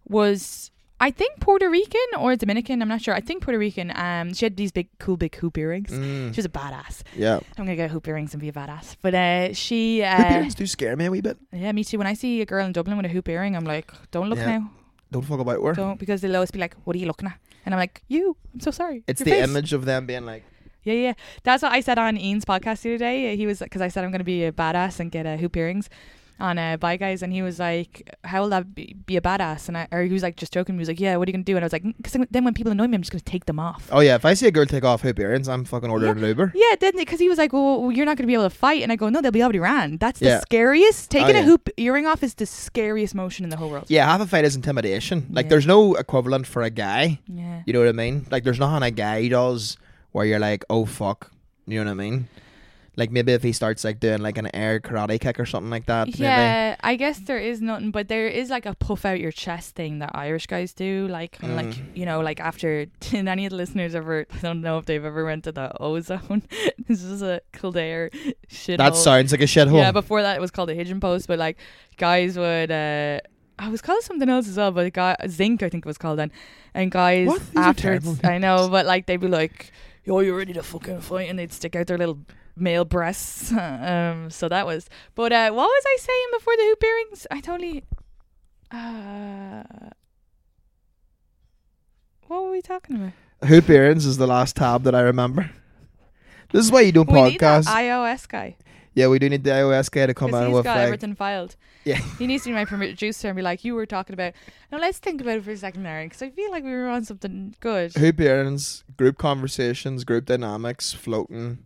was, 0.08 0.70
I 1.00 1.10
think, 1.10 1.40
Puerto 1.40 1.68
Rican 1.68 2.00
or 2.18 2.36
Dominican. 2.36 2.80
I'm 2.82 2.88
not 2.88 3.02
sure. 3.02 3.14
I 3.14 3.20
think 3.20 3.42
Puerto 3.42 3.58
Rican. 3.58 3.92
Um, 3.94 4.32
she 4.34 4.44
had 4.46 4.56
these 4.56 4.72
big, 4.72 4.88
cool, 4.98 5.16
big 5.16 5.34
hoop 5.36 5.58
earrings. 5.58 5.90
Mm. 5.90 6.32
She 6.34 6.38
was 6.38 6.44
a 6.46 6.48
badass. 6.50 7.02
Yeah. 7.16 7.36
I'm 7.56 7.64
gonna 7.64 7.76
get 7.76 7.90
hoop 7.90 8.06
earrings 8.08 8.32
and 8.34 8.40
be 8.40 8.48
a 8.48 8.52
badass. 8.52 8.96
But 9.02 9.14
uh, 9.14 9.52
she, 9.52 10.00
Hoop 10.00 10.20
uh, 10.20 10.34
earrings 10.34 10.54
do 10.54 10.66
scare 10.66 10.96
me 10.96 11.06
a 11.06 11.10
wee 11.10 11.20
bit. 11.20 11.36
yeah, 11.52 11.72
me 11.72 11.84
too. 11.84 11.98
When 11.98 12.06
I 12.06 12.14
see 12.14 12.40
a 12.40 12.46
girl 12.46 12.64
in 12.64 12.72
Dublin 12.72 12.96
with 12.96 13.06
a 13.06 13.10
hoop 13.10 13.28
earring, 13.28 13.56
I'm 13.56 13.64
like, 13.64 13.90
don't 14.10 14.28
look 14.30 14.38
Yeah. 14.38 14.58
now, 14.58 14.70
Don't 15.10 15.22
fuck 15.24 15.40
about 15.40 15.62
her. 15.62 15.72
don't, 15.74 15.98
because 15.98 16.20
they'll 16.20 16.34
always 16.36 16.50
be 16.50 16.58
like, 16.58 16.74
what 16.84 16.96
are 16.96 16.98
you 16.98 17.06
looking 17.06 17.28
at? 17.28 17.38
And 17.64 17.74
I'm 17.74 17.78
like, 17.78 18.02
you. 18.08 18.36
I'm 18.54 18.60
so 18.60 18.70
sorry. 18.70 19.04
It's 19.06 19.20
Your 19.20 19.24
the 19.26 19.30
face." 19.32 19.48
image 19.48 19.72
of 19.72 19.84
them 19.84 20.06
being 20.06 20.24
like, 20.26 20.44
Yeah, 20.84 20.94
yeah. 20.94 21.12
That's 21.42 21.62
what 21.62 21.72
I 21.72 21.80
said 21.80 21.98
on 21.98 22.16
Ian's 22.16 22.44
podcast 22.44 22.82
the 22.82 22.90
other 22.94 22.98
day. 22.98 23.36
He 23.36 23.46
was 23.46 23.58
because 23.58 23.82
I 23.82 23.88
said 23.88 24.04
I'm 24.04 24.10
going 24.10 24.20
to 24.20 24.24
be 24.24 24.44
a 24.44 24.52
badass 24.52 25.00
and 25.00 25.10
get 25.10 25.26
a 25.26 25.36
hoop 25.36 25.56
earrings 25.56 25.88
on 26.40 26.58
uh, 26.58 26.76
Bye 26.76 26.96
Guys, 26.96 27.22
and 27.22 27.32
he 27.32 27.42
was 27.42 27.58
like, 27.58 28.14
"How 28.24 28.42
will 28.42 28.48
that 28.50 28.74
be, 28.74 28.94
be 29.06 29.16
a 29.16 29.20
badass?" 29.20 29.68
And 29.68 29.78
I, 29.78 29.88
or 29.92 30.02
he 30.02 30.12
was 30.12 30.22
like 30.22 30.36
just 30.36 30.52
joking. 30.52 30.74
He 30.74 30.78
was 30.80 30.88
like, 30.88 31.00
"Yeah, 31.00 31.16
what 31.16 31.28
are 31.28 31.30
you 31.30 31.38
to 31.38 31.42
do?" 31.44 31.56
And 31.56 31.64
I 31.64 31.66
was 31.66 31.72
like, 31.72 31.84
"Because 31.96 32.16
then 32.30 32.44
when 32.44 32.54
people 32.54 32.72
annoy 32.72 32.88
me, 32.88 32.96
I'm 32.96 33.02
just 33.02 33.12
to 33.12 33.20
take 33.20 33.46
them 33.46 33.58
off." 33.58 33.88
oh 33.92 34.00
yeah, 34.00 34.16
if 34.16 34.24
I 34.24 34.34
see 34.34 34.46
a 34.46 34.50
girl 34.50 34.66
take 34.66 34.84
off 34.84 35.02
hoop 35.02 35.18
earrings, 35.18 35.48
I'm 35.48 35.64
fucking 35.64 35.90
ordering 35.90 36.18
an 36.18 36.24
Uber. 36.24 36.52
Yeah, 36.54 36.74
didn't 36.78 37.00
Because 37.00 37.20
he 37.20 37.28
was 37.28 37.38
like, 37.38 37.52
"Well, 37.52 37.90
you're 37.92 38.06
not 38.06 38.16
to 38.18 38.26
be 38.26 38.34
able 38.34 38.44
to 38.44 38.50
fight," 38.50 38.82
and 38.82 38.90
I 38.92 38.96
go, 38.96 39.08
"No, 39.08 39.20
they'll 39.20 39.30
be 39.30 39.42
already 39.42 39.58
ran." 39.58 39.68
run." 39.68 39.98
That's 39.98 40.20
the 40.20 40.40
scariest. 40.40 41.10
Taking 41.10 41.36
yeah. 41.36 41.42
a 41.42 41.44
hoop 41.44 41.68
earring 41.76 42.06
off 42.06 42.22
is 42.22 42.34
the 42.34 42.46
scariest 42.46 43.14
motion 43.14 43.44
in 43.44 43.50
the 43.50 43.56
whole 43.56 43.70
world. 43.70 43.86
Yeah, 43.88 44.06
half 44.06 44.20
a 44.20 44.26
fight 44.26 44.44
is 44.44 44.56
intimidation. 44.56 45.26
Like, 45.30 45.46
Yeah. 45.46 45.50
there's 45.50 45.66
no 45.66 45.94
equivalent 45.94 46.46
for 46.46 46.62
a 46.62 46.70
guy. 46.70 47.20
Yeah. 47.26 47.62
You 47.66 47.72
know 47.72 47.80
what 47.80 47.88
I 47.88 47.92
mean? 47.92 48.26
Like, 48.30 48.44
there's 48.44 48.58
nothing 48.58 48.82
a 48.82 48.90
guy 48.90 49.28
does 49.28 49.76
where 50.12 50.24
you're 50.26 50.38
like, 50.38 50.64
oh 50.70 50.84
fuck. 50.84 51.30
You 51.66 51.84
know 51.84 51.90
what 51.90 52.00
I 52.00 52.10
mean? 52.10 52.28
Like 52.98 53.12
maybe 53.12 53.32
if 53.32 53.44
he 53.44 53.52
starts 53.52 53.84
like 53.84 54.00
doing 54.00 54.20
like 54.20 54.36
an 54.38 54.50
air 54.54 54.80
karate 54.80 55.20
kick 55.20 55.38
or 55.38 55.46
something 55.46 55.70
like 55.70 55.86
that. 55.86 56.08
Maybe. 56.08 56.18
Yeah, 56.24 56.74
I 56.80 56.96
guess 56.96 57.20
there 57.20 57.38
is 57.38 57.60
nothing, 57.62 57.92
but 57.92 58.08
there 58.08 58.26
is 58.26 58.50
like 58.50 58.66
a 58.66 58.74
puff 58.74 59.04
out 59.04 59.20
your 59.20 59.30
chest 59.30 59.76
thing 59.76 60.00
that 60.00 60.10
Irish 60.14 60.46
guys 60.48 60.72
do. 60.74 61.06
Like, 61.08 61.38
kinda 61.40 61.54
like 61.54 61.66
Mm. 61.66 61.96
you 61.96 62.04
know, 62.04 62.20
like 62.20 62.40
after 62.40 62.86
did 63.00 63.28
any 63.34 63.46
of 63.46 63.50
the 63.50 63.56
listeners 63.56 63.94
ever? 63.94 64.26
I 64.34 64.38
don't 64.38 64.60
know 64.60 64.78
if 64.78 64.84
they've 64.86 65.04
ever 65.04 65.24
went 65.24 65.44
to 65.44 65.52
the 65.52 65.70
ozone. 65.80 66.42
this 66.88 67.02
is 67.04 67.22
a 67.22 67.40
Kildare 67.52 68.10
shit. 68.48 68.78
That 68.78 68.96
sounds 68.96 69.30
like 69.32 69.42
a 69.42 69.44
shithole. 69.44 69.78
Yeah, 69.78 69.92
before 69.92 70.22
that 70.22 70.36
it 70.36 70.40
was 70.40 70.50
called 70.50 70.68
a 70.70 70.74
Pigeon 70.74 70.98
Post, 71.00 71.28
but 71.28 71.38
like 71.38 71.56
guys 71.96 72.36
would. 72.36 72.70
uh 72.72 73.20
I 73.60 73.68
was 73.70 73.80
called 73.80 74.02
something 74.04 74.28
else 74.28 74.46
as 74.48 74.56
well, 74.56 74.70
but 74.70 74.92
guy 74.92 75.16
zinc 75.28 75.62
I 75.62 75.68
think 75.68 75.84
it 75.84 75.88
was 75.88 75.98
called 75.98 76.18
then, 76.18 76.30
and 76.74 76.90
guys 76.92 77.26
What? 77.26 77.40
These 77.46 77.56
are 77.56 77.62
afterwards 77.70 78.04
terrible 78.04 78.18
I 78.34 78.38
know, 78.38 78.68
but 78.68 78.86
like 78.86 79.06
they'd 79.06 79.16
be 79.16 79.26
like, 79.28 79.72
"Yo, 80.08 80.20
you 80.20 80.34
ready 80.34 80.54
to 80.54 80.62
fucking 80.62 81.02
fight?" 81.02 81.28
and 81.28 81.38
they'd 81.38 81.52
stick 81.52 81.76
out 81.76 81.86
their 81.86 81.98
little 81.98 82.18
male 82.56 82.86
breasts. 82.86 83.52
um, 83.52 84.30
so 84.30 84.48
that 84.48 84.64
was. 84.64 84.88
But 85.14 85.34
uh, 85.34 85.50
what 85.50 85.66
was 85.66 85.84
I 85.86 85.96
saying 86.00 86.26
before 86.32 86.56
the 86.56 86.62
hoop 86.62 86.82
earrings? 86.82 87.26
I 87.30 87.40
totally. 87.42 87.84
Uh, 88.70 89.90
what 92.26 92.44
were 92.44 92.50
we 92.50 92.62
talking 92.62 92.96
about? 92.96 93.48
Hoop 93.48 93.68
earrings 93.68 94.06
is 94.06 94.16
the 94.16 94.26
last 94.26 94.56
tab 94.56 94.84
that 94.84 94.94
I 94.94 95.00
remember. 95.00 95.50
This 96.52 96.64
is 96.64 96.72
why 96.72 96.80
you 96.80 96.92
don't 96.92 97.12
We 97.12 97.22
need 97.24 97.40
that 97.40 97.64
iOS 97.64 98.26
guy 98.26 98.56
yeah, 98.98 99.06
we 99.06 99.20
do 99.20 99.28
need 99.28 99.44
the 99.44 99.50
iOS 99.50 99.88
guy 99.88 100.06
to 100.06 100.14
come 100.14 100.34
in 100.34 100.50
he's 100.50 100.62
got 100.64 100.76
like, 100.76 100.86
everything 100.86 101.14
filed. 101.14 101.54
Yeah. 101.84 101.96
he 102.18 102.26
needs 102.26 102.42
to 102.42 102.50
be 102.50 102.54
my 102.54 102.64
producer 102.64 103.28
and 103.28 103.36
be 103.36 103.42
like, 103.42 103.64
"You 103.64 103.76
were 103.76 103.86
talking 103.86 104.12
about." 104.12 104.32
Now 104.72 104.78
let's 104.78 104.98
think 104.98 105.20
about 105.20 105.36
it 105.36 105.44
for 105.44 105.52
a 105.52 105.56
second, 105.56 105.84
Mary, 105.84 106.06
because 106.06 106.20
I 106.20 106.30
feel 106.30 106.50
like 106.50 106.64
we 106.64 106.72
were 106.72 106.88
on 106.88 107.04
something 107.04 107.54
good. 107.60 107.94
hoop 107.94 108.20
earrings, 108.20 108.82
group 108.96 109.16
conversations, 109.16 110.02
group 110.02 110.26
dynamics, 110.26 110.92
floating. 110.92 111.58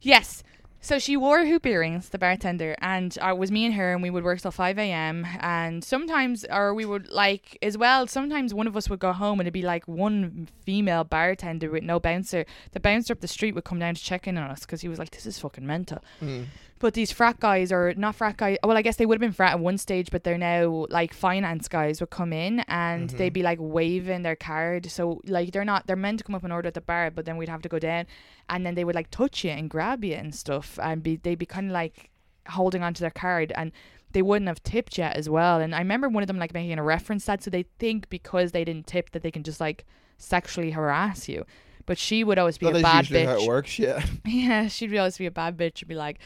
Yes. 0.00 0.42
So 0.80 0.98
she 0.98 1.16
wore 1.16 1.44
hoop 1.44 1.66
earrings, 1.66 2.10
the 2.10 2.18
bartender, 2.18 2.76
and 2.80 3.16
uh, 3.20 3.30
it 3.30 3.38
was 3.38 3.50
me 3.50 3.66
and 3.66 3.74
her, 3.74 3.92
and 3.92 4.02
we 4.02 4.10
would 4.10 4.22
work 4.22 4.40
till 4.40 4.52
5 4.52 4.78
a.m. 4.78 5.26
And 5.40 5.82
sometimes, 5.82 6.44
or 6.50 6.72
we 6.72 6.84
would 6.84 7.10
like, 7.10 7.58
as 7.62 7.76
well, 7.76 8.06
sometimes 8.06 8.54
one 8.54 8.68
of 8.68 8.76
us 8.76 8.88
would 8.88 9.00
go 9.00 9.12
home 9.12 9.40
and 9.40 9.46
it'd 9.46 9.52
be 9.52 9.62
like 9.62 9.88
one 9.88 10.48
female 10.64 11.02
bartender 11.02 11.70
with 11.70 11.82
no 11.82 11.98
bouncer. 11.98 12.46
The 12.72 12.80
bouncer 12.80 13.12
up 13.12 13.20
the 13.20 13.28
street 13.28 13.54
would 13.56 13.64
come 13.64 13.80
down 13.80 13.96
to 13.96 14.02
check 14.02 14.28
in 14.28 14.38
on 14.38 14.50
us 14.50 14.60
because 14.60 14.80
he 14.80 14.88
was 14.88 14.98
like, 14.98 15.10
this 15.10 15.26
is 15.26 15.38
fucking 15.38 15.66
mental. 15.66 15.98
Mm. 16.22 16.46
But 16.80 16.94
these 16.94 17.10
frat 17.10 17.40
guys 17.40 17.72
or 17.72 17.92
not 17.96 18.14
frat 18.14 18.36
guys, 18.36 18.56
well, 18.62 18.76
I 18.76 18.82
guess 18.82 18.96
they 18.96 19.06
would 19.06 19.14
have 19.16 19.20
been 19.20 19.32
frat 19.32 19.52
at 19.54 19.60
one 19.60 19.78
stage, 19.78 20.10
but 20.10 20.22
they're 20.24 20.38
now 20.38 20.86
like 20.90 21.12
finance 21.12 21.66
guys 21.68 22.00
would 22.00 22.10
come 22.10 22.32
in 22.32 22.60
and 22.68 23.10
Mhm. 23.10 23.16
they'd 23.18 23.32
be 23.32 23.42
like 23.42 23.58
waving 23.60 24.22
their 24.22 24.36
card. 24.36 24.86
So 24.90 25.20
like 25.26 25.50
they're 25.52 25.64
not 25.64 25.86
they're 25.86 25.96
meant 25.96 26.18
to 26.18 26.24
come 26.24 26.34
up 26.36 26.44
and 26.44 26.52
order 26.52 26.68
at 26.68 26.74
the 26.74 26.80
bar, 26.80 27.10
but 27.10 27.24
then 27.24 27.36
we'd 27.36 27.48
have 27.48 27.62
to 27.62 27.68
go 27.68 27.78
down, 27.78 28.06
and 28.48 28.64
then 28.64 28.74
they 28.76 28.84
would 28.84 28.94
like 28.94 29.10
touch 29.10 29.44
you 29.44 29.50
and 29.50 29.68
grab 29.68 30.04
you 30.04 30.14
and 30.14 30.34
stuff, 30.34 30.78
and 30.82 31.02
be 31.02 31.16
they'd 31.16 31.38
be 31.38 31.46
kind 31.46 31.66
of 31.66 31.72
like 31.72 32.10
holding 32.50 32.82
onto 32.82 33.00
their 33.00 33.10
card 33.10 33.52
and. 33.56 33.72
They 34.12 34.22
wouldn't 34.22 34.48
have 34.48 34.62
tipped 34.62 34.96
yet 34.96 35.16
as 35.18 35.28
well, 35.28 35.60
and 35.60 35.74
I 35.74 35.80
remember 35.80 36.08
one 36.08 36.22
of 36.22 36.28
them 36.28 36.38
like 36.38 36.54
making 36.54 36.78
a 36.78 36.82
reference 36.82 37.26
that, 37.26 37.42
so 37.42 37.50
they 37.50 37.64
think 37.78 38.08
because 38.08 38.52
they 38.52 38.64
didn't 38.64 38.86
tip 38.86 39.10
that 39.10 39.22
they 39.22 39.30
can 39.30 39.42
just 39.42 39.60
like 39.60 39.84
sexually 40.16 40.70
harass 40.70 41.28
you. 41.28 41.44
But 41.84 41.98
she 41.98 42.24
would 42.24 42.38
always 42.38 42.56
be 42.56 42.64
That 42.72 42.76
a 42.76 42.82
bad 42.82 42.98
usually 43.10 43.20
bitch. 43.20 43.26
how 43.26 43.42
it 43.42 43.46
works. 43.46 43.78
Yeah. 43.78 44.02
Yeah, 44.24 44.68
she'd 44.68 44.96
always 44.96 45.18
be 45.18 45.26
a 45.26 45.30
bad 45.30 45.58
bitch 45.58 45.82
and 45.82 45.88
be 45.90 45.94
like, 45.94 46.20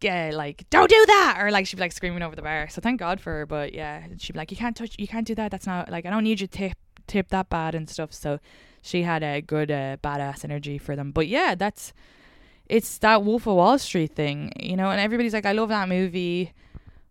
yeah, 0.00 0.30
like 0.34 0.68
don't 0.70 0.90
do 0.90 1.04
that, 1.06 1.38
or 1.40 1.50
like 1.50 1.66
she'd 1.66 1.76
be 1.76 1.82
like 1.82 1.92
screaming 1.92 2.22
over 2.22 2.36
the 2.36 2.42
bar. 2.42 2.68
So 2.68 2.80
thank 2.80 3.00
God 3.00 3.20
for 3.20 3.32
her. 3.32 3.46
But 3.46 3.72
yeah, 3.72 4.06
she'd 4.18 4.32
be 4.32 4.38
like, 4.38 4.50
you 4.50 4.56
can't 4.56 4.76
touch, 4.76 4.96
you 4.98 5.08
can't 5.08 5.26
do 5.26 5.34
that. 5.34 5.50
That's 5.50 5.66
not 5.66 5.90
like 5.90 6.06
I 6.06 6.10
don't 6.10 6.24
need 6.24 6.40
you 6.40 6.46
tip 6.46 6.76
tip 7.06 7.28
that 7.28 7.48
bad 7.48 7.74
and 7.74 7.88
stuff. 7.88 8.12
So 8.12 8.38
she 8.82 9.02
had 9.02 9.22
a 9.22 9.40
good 9.40 9.70
uh, 9.70 9.96
badass 10.02 10.44
energy 10.44 10.78
for 10.78 10.94
them. 10.96 11.10
But 11.10 11.28
yeah, 11.28 11.54
that's 11.54 11.92
it's 12.66 12.98
that 12.98 13.22
Wolf 13.24 13.46
of 13.46 13.56
Wall 13.56 13.78
Street 13.78 14.14
thing, 14.14 14.52
you 14.58 14.76
know. 14.76 14.90
And 14.90 15.00
everybody's 15.00 15.32
like, 15.32 15.46
I 15.46 15.52
love 15.52 15.68
that 15.70 15.88
movie. 15.88 16.52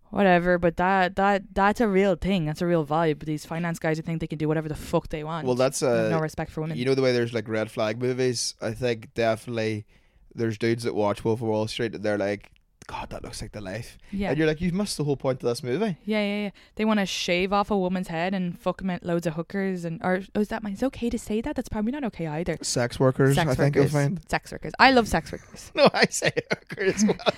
Whatever, 0.09 0.59
but 0.59 0.77
that 0.77 1.15
that 1.15 1.41
that's 1.55 1.81
a 1.81 1.87
real 1.87 2.15
thing. 2.15 2.45
That's 2.45 2.61
a 2.61 2.67
real 2.67 2.85
vibe. 2.85 3.25
These 3.25 3.47
finance 3.47 3.79
guys 3.79 3.97
who 3.97 4.03
think 4.03 4.21
they 4.21 4.27
can 4.27 4.37
do 4.37 4.47
whatever 4.47 4.69
the 4.69 4.75
fuck 4.75 5.09
they 5.09 5.23
want. 5.23 5.47
Well, 5.47 5.55
that's 5.55 5.79
have 5.79 6.11
no 6.11 6.19
uh, 6.19 6.21
respect 6.21 6.51
for 6.51 6.61
women. 6.61 6.77
you 6.77 6.85
know 6.85 6.93
the 6.93 7.01
way 7.01 7.13
there's 7.13 7.33
like 7.33 7.47
red 7.47 7.71
flag 7.71 7.99
movies. 7.99 8.53
I 8.61 8.73
think 8.73 9.11
definitely 9.15 9.87
there's 10.35 10.59
dudes 10.59 10.83
that 10.83 10.93
watch 10.93 11.25
Wolf 11.25 11.41
of 11.41 11.47
Wall 11.47 11.67
Street 11.67 11.99
they're 12.03 12.19
like, 12.19 12.51
God, 12.87 13.09
that 13.09 13.23
looks 13.23 13.41
like 13.41 13.51
the 13.51 13.61
life, 13.61 13.97
yeah, 14.11 14.29
and 14.29 14.37
you're 14.37 14.47
like, 14.47 14.61
you've 14.61 14.73
missed 14.73 14.97
the 14.97 15.03
whole 15.03 15.17
point 15.17 15.41
of 15.43 15.49
this 15.49 15.63
movie. 15.63 15.97
Yeah, 16.05 16.21
yeah, 16.21 16.43
yeah. 16.43 16.49
They 16.75 16.85
want 16.85 16.99
to 16.99 17.05
shave 17.05 17.53
off 17.53 17.71
a 17.71 17.77
woman's 17.77 18.07
head 18.07 18.33
and 18.33 18.59
fuck 18.59 18.81
loads 19.01 19.27
of 19.27 19.33
hookers 19.33 19.85
and 19.85 20.01
or 20.03 20.21
oh, 20.35 20.41
is 20.41 20.49
that 20.49 20.63
mine? 20.63 20.73
it 20.73 20.83
okay 20.83 21.09
to 21.09 21.19
say 21.19 21.41
that? 21.41 21.55
That's 21.55 21.69
probably 21.69 21.91
not 21.91 22.03
okay 22.05 22.27
either. 22.27 22.57
Sex 22.61 22.99
workers, 22.99 23.35
sex 23.35 23.51
I 23.51 23.55
think 23.55 23.75
workers. 23.75 23.93
you'll 23.93 24.01
find. 24.01 24.21
Sex 24.29 24.51
workers. 24.51 24.73
I 24.79 24.91
love 24.91 25.07
sex 25.07 25.31
workers. 25.31 25.71
No, 25.75 25.89
I 25.93 26.05
say 26.05 26.31
hookers 26.51 26.95
as 26.95 27.05
well. 27.05 27.33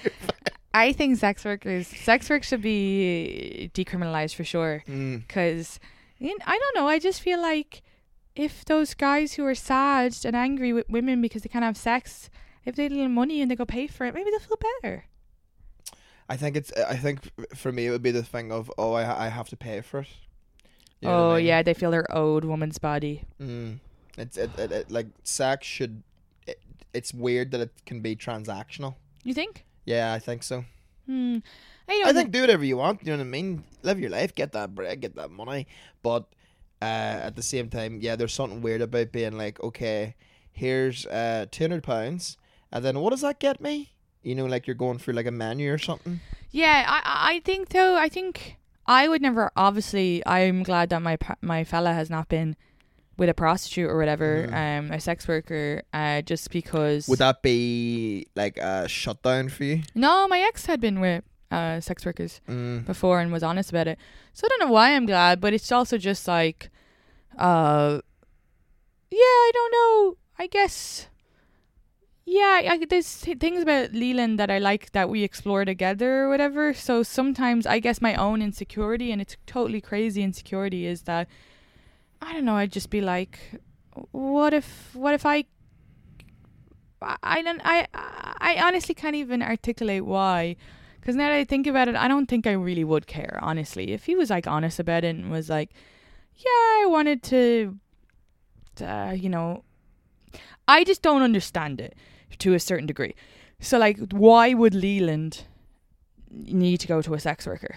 I 0.74 0.92
think 0.92 1.18
sex 1.18 1.46
workers, 1.46 1.88
sex 1.88 2.30
work 2.30 2.44
should 2.44 2.62
be 2.62 3.72
decriminalized 3.74 4.36
for 4.36 4.44
sure. 4.44 4.84
Mm. 4.88 5.26
Because 5.26 5.80
I 6.22 6.60
don't 6.60 6.76
know. 6.76 6.88
I 6.88 7.00
just 7.00 7.22
feel 7.22 7.42
like 7.42 7.82
if 8.36 8.66
those 8.66 8.94
guys 8.94 9.34
who 9.34 9.46
are 9.46 9.56
sad 9.56 10.16
and 10.26 10.36
angry 10.36 10.74
with 10.74 10.90
women 10.90 11.22
because 11.22 11.44
they 11.44 11.50
can't 11.50 11.64
have 11.64 11.78
sex, 11.78 12.30
if 12.66 12.76
they 12.76 12.84
had 12.84 12.92
a 12.92 12.96
little 12.96 13.10
money 13.10 13.42
and 13.42 13.50
they 13.50 13.56
go 13.56 13.66
pay 13.66 13.88
for 13.88 14.06
it, 14.06 14.14
maybe 14.14 14.30
they'll 14.30 14.40
feel 14.40 14.60
better. 14.82 15.06
I 16.28 16.38
think 16.38 16.56
it's. 16.56 16.72
I 16.74 16.96
think 16.96 17.30
for 17.56 17.72
me 17.72 17.88
it 17.88 17.92
would 17.92 18.02
be 18.02 18.12
the 18.12 18.24
thing 18.24 18.52
of 18.52 18.72
oh 18.78 18.94
I 18.94 19.26
I 19.26 19.28
have 19.30 19.50
to 19.50 19.58
pay 19.58 19.82
for 19.82 20.00
it. 20.00 20.08
You 21.02 21.10
know 21.10 21.16
oh 21.16 21.32
I 21.32 21.38
mean? 21.38 21.46
yeah, 21.46 21.64
they 21.64 21.74
feel 21.74 21.92
they're 21.92 22.16
owed 22.16 22.46
woman's 22.46 22.80
body. 22.80 23.24
Mm. 23.40 23.80
It's 24.18 24.38
it, 24.38 24.50
it, 24.58 24.72
it 24.72 24.92
like 24.92 25.08
sex 25.24 25.68
should. 25.68 26.04
It, 26.48 26.60
it's 26.94 27.14
weird 27.14 27.52
that 27.52 27.62
it 27.62 27.72
can 27.86 28.02
be 28.02 28.16
transactional. 28.16 28.96
You 29.24 29.34
think? 29.34 29.66
Yeah, 29.86 30.14
I 30.14 30.20
think 30.20 30.44
so. 30.44 30.66
Hmm. 31.06 31.38
I, 31.88 32.00
don't 32.00 32.08
I 32.08 32.14
think 32.14 32.32
do 32.32 32.42
whatever 32.42 32.66
you 32.66 32.78
want. 32.78 33.04
You 33.04 33.12
know 33.12 33.18
what 33.18 33.28
I 33.28 33.30
mean? 33.30 33.64
Live 33.84 34.00
your 34.00 34.10
life, 34.10 34.34
get 34.34 34.54
that 34.54 34.74
bread, 34.74 35.02
get 35.02 35.16
that 35.16 35.30
money. 35.30 35.68
But 36.02 36.26
uh, 36.82 37.22
at 37.26 37.36
the 37.36 37.44
same 37.44 37.70
time, 37.70 38.00
yeah, 38.02 38.16
there's 38.16 38.34
something 38.34 38.62
weird 38.62 38.82
about 38.82 39.12
being 39.12 39.38
like, 39.38 39.62
okay, 39.62 40.16
here's 40.52 41.06
uh, 41.06 41.46
two 41.52 41.64
hundred 41.64 41.84
pounds, 41.84 42.38
and 42.72 42.84
then 42.84 43.00
what 43.00 43.12
does 43.12 43.22
that 43.22 43.40
get 43.40 43.62
me? 43.62 43.92
You 44.26 44.36
know, 44.36 44.46
like 44.46 44.66
you're 44.68 44.76
going 44.76 44.98
for 44.98 45.14
like 45.14 45.28
a 45.28 45.32
menu 45.32 45.72
or 45.72 45.78
something. 45.78 46.20
Yeah, 46.52 46.84
I 46.88 47.36
I 47.36 47.40
think 47.46 47.70
though. 47.70 47.96
I 47.96 48.10
think 48.10 48.58
I 48.88 49.08
would 49.08 49.22
never. 49.22 49.52
Obviously, 49.56 50.22
I'm 50.26 50.64
glad 50.64 50.90
that 50.90 51.02
my 51.02 51.18
my 51.42 51.64
fella 51.64 51.94
has 51.94 52.10
not 52.10 52.28
been 52.28 52.56
with 53.18 53.30
a 53.30 53.34
prostitute 53.34 53.90
or 53.90 53.98
whatever, 53.98 54.48
Mhm. 54.50 54.54
um, 54.80 54.92
a 54.92 55.00
sex 55.00 55.26
worker, 55.28 55.84
uh, 55.94 56.22
just 56.22 56.50
because. 56.52 57.08
Would 57.08 57.20
that 57.20 57.42
be 57.42 58.28
like 58.36 58.58
a 58.58 58.88
shutdown 58.90 59.48
for 59.50 59.64
you? 59.64 59.84
no, 59.96 60.28
my 60.28 60.40
ex 60.42 60.66
had 60.66 60.82
been 60.82 61.00
with 61.00 61.24
uh 61.52 61.80
sex 61.80 62.04
workers 62.06 62.42
Mm. 62.50 62.86
before 62.86 63.20
and 63.22 63.32
was 63.32 63.44
honest 63.44 63.70
about 63.70 63.88
it. 63.88 63.98
So 64.34 64.46
I 64.46 64.50
don't 64.50 64.68
know 64.68 64.74
why 64.74 64.96
I'm 64.96 65.06
glad, 65.06 65.40
but 65.40 65.54
it's 65.54 65.72
also 65.72 65.98
just 65.98 66.28
like, 66.28 66.70
uh, 67.38 68.02
yeah, 69.12 69.20
I 69.48 69.52
don't 69.54 69.72
know. 69.72 70.18
I 70.38 70.48
guess. 70.48 71.08
Yeah, 72.28 72.62
I, 72.72 72.86
there's 72.90 73.18
things 73.18 73.62
about 73.62 73.94
Leland 73.94 74.40
that 74.40 74.50
I 74.50 74.58
like 74.58 74.92
that 74.94 75.10
we 75.10 75.24
explore 75.24 75.64
together 75.64 76.24
or 76.24 76.30
whatever. 76.30 76.74
So 76.74 77.04
sometimes 77.04 77.68
I 77.68 77.80
guess 77.80 78.02
my 78.02 78.16
own 78.16 78.42
insecurity, 78.42 79.12
and 79.12 79.22
it's 79.22 79.38
totally 79.46 79.80
crazy 79.80 80.24
insecurity, 80.24 80.88
is 80.88 81.04
that 81.04 81.28
I 82.22 82.34
don't 82.34 82.46
know. 82.46 82.56
I'd 82.56 82.72
just 82.72 82.90
be 82.90 83.00
like, 83.00 83.40
what 84.12 84.56
if, 84.56 84.96
what 84.96 85.14
if 85.14 85.24
I, 85.24 85.46
I, 87.22 87.44
don't, 87.44 87.62
I, 87.64 87.88
I 87.94 88.58
honestly 88.60 88.96
can't 88.96 89.16
even 89.16 89.44
articulate 89.44 90.04
why. 90.04 90.56
Because 91.00 91.16
now 91.16 91.30
that 91.30 91.36
I 91.36 91.44
think 91.44 91.68
about 91.68 91.90
it, 91.90 91.96
I 91.96 92.08
don't 92.08 92.26
think 92.26 92.48
I 92.48 92.54
really 92.54 92.84
would 92.84 93.06
care, 93.06 93.38
honestly. 93.44 93.92
If 93.92 94.06
he 94.06 94.16
was 94.16 94.32
like 94.32 94.48
honest 94.48 94.80
about 94.80 95.04
it 95.04 95.16
and 95.16 95.30
was 95.30 95.48
like, 95.48 95.70
yeah, 96.38 96.50
I 96.50 96.86
wanted 96.88 97.22
to, 97.24 97.78
uh, 98.82 99.14
you 99.16 99.30
know, 99.30 99.64
I 100.68 100.84
just 100.84 101.04
don't 101.04 101.22
understand 101.22 101.80
it 101.80 101.96
to 102.40 102.54
a 102.54 102.60
certain 102.60 102.86
degree. 102.86 103.16
So, 103.60 103.78
like, 103.78 103.98
why 104.12 104.54
would 104.54 104.74
Leland 104.76 105.44
need 106.30 106.80
to 106.82 106.88
go 106.88 107.02
to 107.02 107.14
a 107.14 107.20
sex 107.20 107.46
worker? 107.48 107.76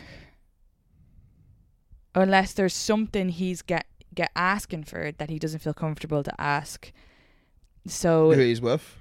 Unless 2.14 2.54
there's 2.54 2.74
something 2.74 3.28
he's 3.28 3.62
get 3.62 3.86
get 4.14 4.30
asking 4.34 4.82
for 4.84 5.12
that 5.18 5.30
he 5.30 5.38
doesn't 5.38 5.60
feel 5.60 5.74
comfortable 5.74 6.22
to 6.24 6.40
ask. 6.40 6.92
So, 7.86 8.32
Who 8.32 8.40
he's 8.40 8.60
with? 8.60 8.96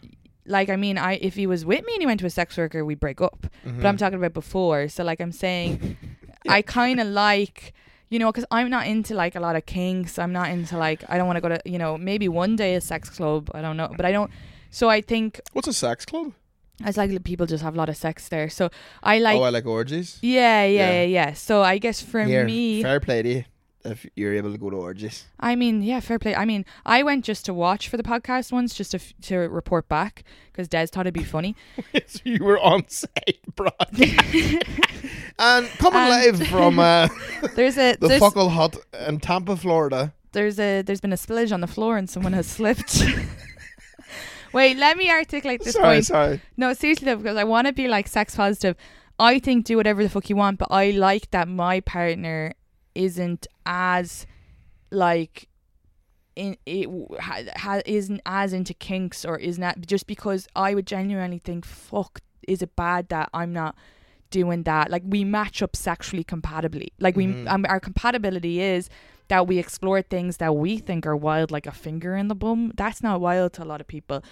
like, 0.45 0.69
I 0.69 0.75
mean, 0.75 0.97
I 0.97 1.13
if 1.15 1.35
he 1.35 1.47
was 1.47 1.65
with 1.65 1.83
me 1.85 1.93
and 1.93 2.01
he 2.01 2.05
went 2.05 2.19
to 2.19 2.25
a 2.25 2.29
sex 2.29 2.57
worker, 2.57 2.85
we'd 2.85 2.99
break 2.99 3.21
up. 3.21 3.47
Mhm. 3.65 3.77
But 3.77 3.85
I'm 3.87 3.97
talking 3.97 4.17
about 4.19 4.33
before. 4.33 4.87
So, 4.89 5.03
like, 5.03 5.19
I'm 5.19 5.31
saying, 5.31 5.97
I 6.47 6.61
kind 6.61 6.99
of 6.99 7.07
like, 7.07 7.73
you 8.09 8.19
know, 8.19 8.31
because 8.31 8.45
I'm 8.51 8.69
not 8.69 8.85
into 8.85 9.15
like 9.15 9.35
a 9.35 9.39
lot 9.39 9.55
of 9.55 9.65
kinks. 9.65 10.19
I'm 10.19 10.31
not 10.31 10.49
into 10.49 10.77
like, 10.77 11.03
I 11.09 11.17
don't 11.17 11.25
want 11.27 11.37
to 11.37 11.41
go 11.41 11.49
to, 11.49 11.59
you 11.65 11.79
know, 11.79 11.97
maybe 11.97 12.29
one 12.29 12.55
day 12.55 12.75
a 12.75 12.81
sex 12.81 13.09
club. 13.09 13.49
I 13.55 13.61
don't 13.61 13.77
know. 13.77 13.91
But 13.97 14.05
I 14.05 14.11
don't. 14.11 14.29
So 14.71 14.89
I 14.89 15.01
think 15.01 15.39
What's 15.53 15.67
a 15.67 15.73
sex 15.73 16.05
club? 16.05 16.33
it's 16.85 16.97
like 16.97 17.23
people 17.23 17.45
just 17.47 17.63
have 17.63 17.73
a 17.73 17.77
lot 17.77 17.89
of 17.89 17.97
sex 17.97 18.29
there. 18.29 18.49
So 18.49 18.69
I 19.01 19.17
like, 19.19 19.37
oh, 19.39 19.43
I 19.43 19.49
like 19.49 19.65
orgies. 19.65 20.19
yeah, 20.21 20.63
yeah, 20.63 20.67
Yeah. 20.67 20.91
yeah, 20.91 21.03
yeah. 21.03 21.33
So 21.33 21.63
I 21.63 21.77
guess 21.79 22.01
for 22.01 22.23
Here, 22.23 22.45
me, 22.45 22.83
fair 22.83 22.99
play 22.99 23.21
to 23.23 23.29
you 23.29 23.43
if 23.85 24.05
you're 24.15 24.33
able 24.33 24.51
to 24.51 24.57
go 24.57 24.69
to 24.69 24.75
orgies. 24.75 25.25
I 25.39 25.55
mean, 25.55 25.81
yeah, 25.81 26.01
fair 26.01 26.19
play. 26.19 26.35
I 26.35 26.43
mean, 26.45 26.65
I 26.85 27.03
went 27.03 27.23
just 27.23 27.45
to 27.45 27.53
watch 27.53 27.87
for 27.87 27.95
the 27.97 28.03
podcast 28.03 28.51
once, 28.51 28.73
just 28.75 28.91
to, 28.91 28.97
f- 28.97 29.13
to 29.23 29.37
report 29.37 29.87
back 29.87 30.23
because 30.51 30.67
Des 30.67 30.87
thought 30.87 31.01
it'd 31.07 31.13
be 31.13 31.23
funny. 31.23 31.55
so 32.05 32.19
you 32.25 32.43
were 32.43 32.59
on 32.59 32.87
site, 32.89 33.39
bro. 33.55 33.69
and 35.39 35.67
coming 35.79 36.01
Um, 36.01 36.09
live 36.09 36.47
from 36.47 36.79
uh, 36.79 37.07
There's 37.55 37.77
a 37.77 37.95
the 37.95 38.07
there's, 38.09 38.21
Fuckle 38.21 38.49
Hut 38.51 38.75
in 39.07 39.19
Tampa, 39.19 39.55
Florida. 39.55 40.13
there's 40.33 40.59
a 40.59 40.81
there's 40.81 41.01
been 41.01 41.13
a 41.13 41.17
spillage 41.17 41.51
on 41.53 41.61
the 41.61 41.67
floor 41.67 41.97
and 41.97 42.09
someone 42.09 42.33
has 42.33 42.47
slipped. 42.47 43.01
Wait, 44.53 44.77
let 44.77 44.97
me 44.97 45.09
articulate 45.11 45.63
this 45.63 45.73
sorry, 45.73 45.95
point. 45.97 46.05
sorry. 46.05 46.41
No, 46.57 46.73
seriously 46.73 47.05
though, 47.05 47.17
because 47.17 47.37
I 47.37 47.43
want 47.43 47.67
to 47.67 47.73
be 47.73 47.87
like 47.87 48.07
sex 48.07 48.35
positive. 48.35 48.75
I 49.19 49.39
think 49.39 49.65
do 49.65 49.77
whatever 49.77 50.03
the 50.03 50.09
fuck 50.09 50.29
you 50.29 50.35
want, 50.35 50.59
but 50.59 50.67
I 50.71 50.91
like 50.91 51.31
that 51.31 51.47
my 51.47 51.79
partner 51.79 52.53
isn't 52.95 53.47
as 53.65 54.25
like 54.91 55.47
in 56.35 56.55
it 56.65 56.87
ha, 57.19 57.41
ha, 57.55 57.81
isn't 57.85 58.21
as 58.25 58.53
into 58.53 58.73
kinks 58.75 59.25
or 59.25 59.37
isn't 59.37 59.61
that 59.61 59.85
just 59.87 60.05
because 60.07 60.47
I 60.55 60.75
would 60.75 60.85
genuinely 60.87 61.39
think 61.39 61.65
fuck 61.65 62.19
is 62.47 62.61
it 62.61 62.75
bad 62.75 63.09
that 63.09 63.29
I'm 63.33 63.51
not 63.53 63.75
doing 64.29 64.63
that 64.63 64.89
like 64.91 65.01
we 65.05 65.23
match 65.23 65.61
up 65.63 65.75
sexually 65.75 66.23
compatibly 66.23 66.91
like 66.99 67.15
we 67.15 67.27
Mhm. 67.27 67.47
um, 67.49 67.65
our 67.69 67.79
compatibility 67.79 68.61
is 68.61 68.89
that 69.27 69.47
we 69.47 69.57
explore 69.57 70.01
things 70.01 70.37
that 70.37 70.55
we 70.55 70.77
think 70.77 71.05
are 71.05 71.15
wild 71.15 71.51
like 71.51 71.65
a 71.65 71.71
finger 71.71 72.15
in 72.15 72.27
the 72.27 72.35
bum 72.35 72.71
that's 72.75 73.03
not 73.03 73.19
wild 73.19 73.53
to 73.53 73.63
a 73.63 73.65
lot 73.65 73.81
of 73.81 73.87
people. 73.87 74.23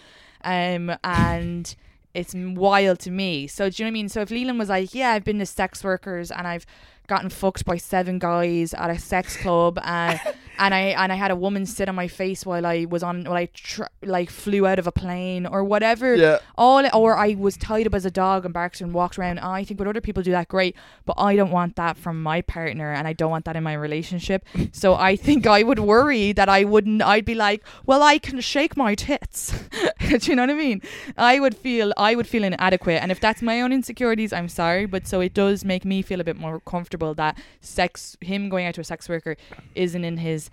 Um 0.44 0.96
and 1.04 1.76
it's 2.14 2.34
wild 2.34 3.00
to 3.00 3.12
me. 3.12 3.48
So 3.48 3.70
do 3.70 3.84
you 3.84 3.86
know 3.86 3.90
what 3.90 3.92
I 3.92 4.00
mean? 4.00 4.10
So 4.10 4.22
if 4.22 4.32
Leland 4.32 4.60
was 4.60 4.70
like 4.70 4.94
yeah 4.94 5.12
I've 5.12 5.24
been 5.24 5.40
to 5.40 5.46
sex 5.46 5.84
workers 5.84 6.32
and 6.32 6.48
I've 6.48 6.66
gotten 7.08 7.30
fucked 7.30 7.66
by 7.66 7.78
seven 7.78 8.20
guys 8.20 8.74
at 8.74 8.90
a 8.90 8.98
sex 8.98 9.38
club 9.38 9.80
and 9.84 10.20
and 10.58 10.74
I 10.74 10.80
and 10.80 11.12
I 11.12 11.16
had 11.16 11.32
a 11.32 11.36
woman 11.36 11.66
sit 11.66 11.90
on 11.90 11.96
my 11.96 12.08
face 12.08 12.46
while 12.46 12.66
I 12.66 12.86
was 12.86 13.04
on 13.04 13.24
while 13.24 13.38
I 13.38 13.48
tr- 13.48 13.84
like 14.04 14.30
flew 14.30 14.66
out 14.68 14.80
of 14.80 14.88
a 14.88 14.92
plane 14.92 15.46
or 15.46 15.64
whatever. 15.64 16.16
Yeah. 16.16 16.40
All 16.58 16.86
or 16.94 17.18
I 17.18 17.36
was 17.36 17.58
tied 17.58 17.88
up 17.88 17.94
as 17.94 18.06
a 18.06 18.12
dog 18.12 18.46
and 18.46 18.54
barked 18.54 18.82
and 18.82 18.94
walked 18.94 19.18
around. 19.18 19.40
I 19.40 19.64
think 19.64 19.80
when 19.80 19.88
other 19.88 20.02
people 20.02 20.24
do 20.24 20.32
that, 20.32 20.48
great, 20.48 20.76
but 21.06 21.16
I 21.18 21.36
don't 21.36 21.52
want 21.52 21.76
that 21.76 21.98
from 21.98 22.22
my 22.22 22.42
partner, 22.42 22.92
and 22.92 23.08
I 23.08 23.14
don't 23.14 23.32
want 23.32 23.46
that 23.46 23.56
in 23.56 23.64
my 23.64 23.74
relationship. 23.74 24.46
so 24.72 24.96
I 24.96 25.16
think 25.16 25.48
I 25.48 25.64
would 25.64 25.80
worry 25.80 26.32
that 26.34 26.50
I 26.50 26.64
wouldn't. 26.64 27.02
I'd 27.02 27.26
be 27.26 27.36
like, 27.36 27.64
well, 27.86 28.02
I 28.04 28.18
can 28.18 28.40
shake 28.42 28.78
my 28.78 28.96
tits. 28.96 29.54
do 30.00 30.18
you 30.22 30.36
know 30.36 30.44
what 30.44 30.50
I 30.50 30.54
mean? 30.54 30.82
I 31.18 31.40
would 31.40 31.56
feel 31.56 31.94
I 31.98 32.16
would 32.16 32.28
feel 32.28 32.44
inadequate, 32.44 33.02
and 33.02 33.12
if 33.12 33.20
that's 33.20 33.42
my 33.42 33.62
own 33.62 33.72
insecurities, 33.72 34.34
I'm 34.34 34.50
sorry, 34.50 34.86
but 34.86 35.08
so 35.08 35.22
it 35.22 35.34
does 35.34 35.66
make 35.66 35.86
me 35.86 36.02
feel 36.02 36.20
a 36.20 36.24
bit 36.24 36.38
more 36.38 36.60
comfortable 36.60 37.14
that 37.16 37.38
sex, 37.62 38.18
him 38.22 38.50
going 38.50 38.66
out 38.66 38.76
to 38.76 38.82
a 38.82 38.84
sex 38.84 39.10
worker, 39.10 39.36
isn't 39.76 40.04
in 40.04 40.18
his 40.18 40.45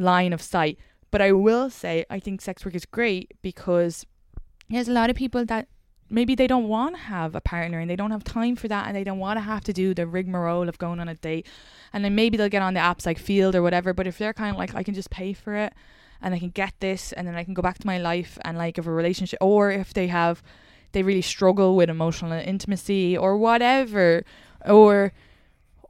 line 0.00 0.32
of 0.32 0.42
sight. 0.42 0.78
But 1.10 1.20
I 1.20 1.32
will 1.32 1.70
say, 1.70 2.04
I 2.08 2.20
think 2.20 2.40
sex 2.40 2.64
work 2.64 2.74
is 2.74 2.86
great 2.86 3.34
because 3.42 4.06
there's 4.68 4.88
a 4.88 4.92
lot 4.92 5.10
of 5.10 5.16
people 5.16 5.44
that 5.46 5.68
maybe 6.08 6.34
they 6.34 6.46
don't 6.46 6.68
want 6.68 6.96
to 6.96 7.02
have 7.02 7.34
a 7.34 7.40
partner 7.40 7.78
and 7.78 7.88
they 7.88 7.96
don't 7.96 8.10
have 8.10 8.24
time 8.24 8.56
for 8.56 8.68
that 8.68 8.86
and 8.86 8.96
they 8.96 9.04
don't 9.04 9.18
want 9.18 9.36
to 9.36 9.42
have 9.42 9.62
to 9.64 9.72
do 9.72 9.94
the 9.94 10.06
rigmarole 10.06 10.68
of 10.68 10.78
going 10.78 11.00
on 11.00 11.08
a 11.08 11.14
date. 11.14 11.46
And 11.92 12.04
then 12.04 12.14
maybe 12.14 12.36
they'll 12.36 12.48
get 12.48 12.62
on 12.62 12.74
the 12.74 12.80
apps 12.80 13.06
like 13.06 13.18
Feeld 13.18 13.54
or 13.54 13.62
whatever. 13.62 13.92
But 13.92 14.06
if 14.06 14.18
they're 14.18 14.32
kind 14.34 14.54
of 14.54 14.58
like, 14.58 14.74
I 14.74 14.82
can 14.82 14.94
just 14.94 15.10
pay 15.10 15.32
for 15.32 15.54
it 15.54 15.72
and 16.20 16.34
I 16.34 16.38
can 16.38 16.50
get 16.50 16.74
this 16.80 17.12
and 17.12 17.26
then 17.26 17.34
I 17.34 17.44
can 17.44 17.54
go 17.54 17.62
back 17.62 17.78
to 17.78 17.86
my 17.86 17.98
life 17.98 18.38
and 18.42 18.58
like 18.58 18.78
if 18.78 18.86
a 18.86 18.92
relationship, 18.92 19.38
or 19.40 19.70
if 19.70 19.94
they 19.94 20.08
have, 20.08 20.42
they 20.92 21.02
really 21.02 21.22
struggle 21.22 21.76
with 21.76 21.88
emotional 21.88 22.32
intimacy 22.32 23.16
or 23.16 23.36
whatever, 23.36 24.24
or 24.66 25.12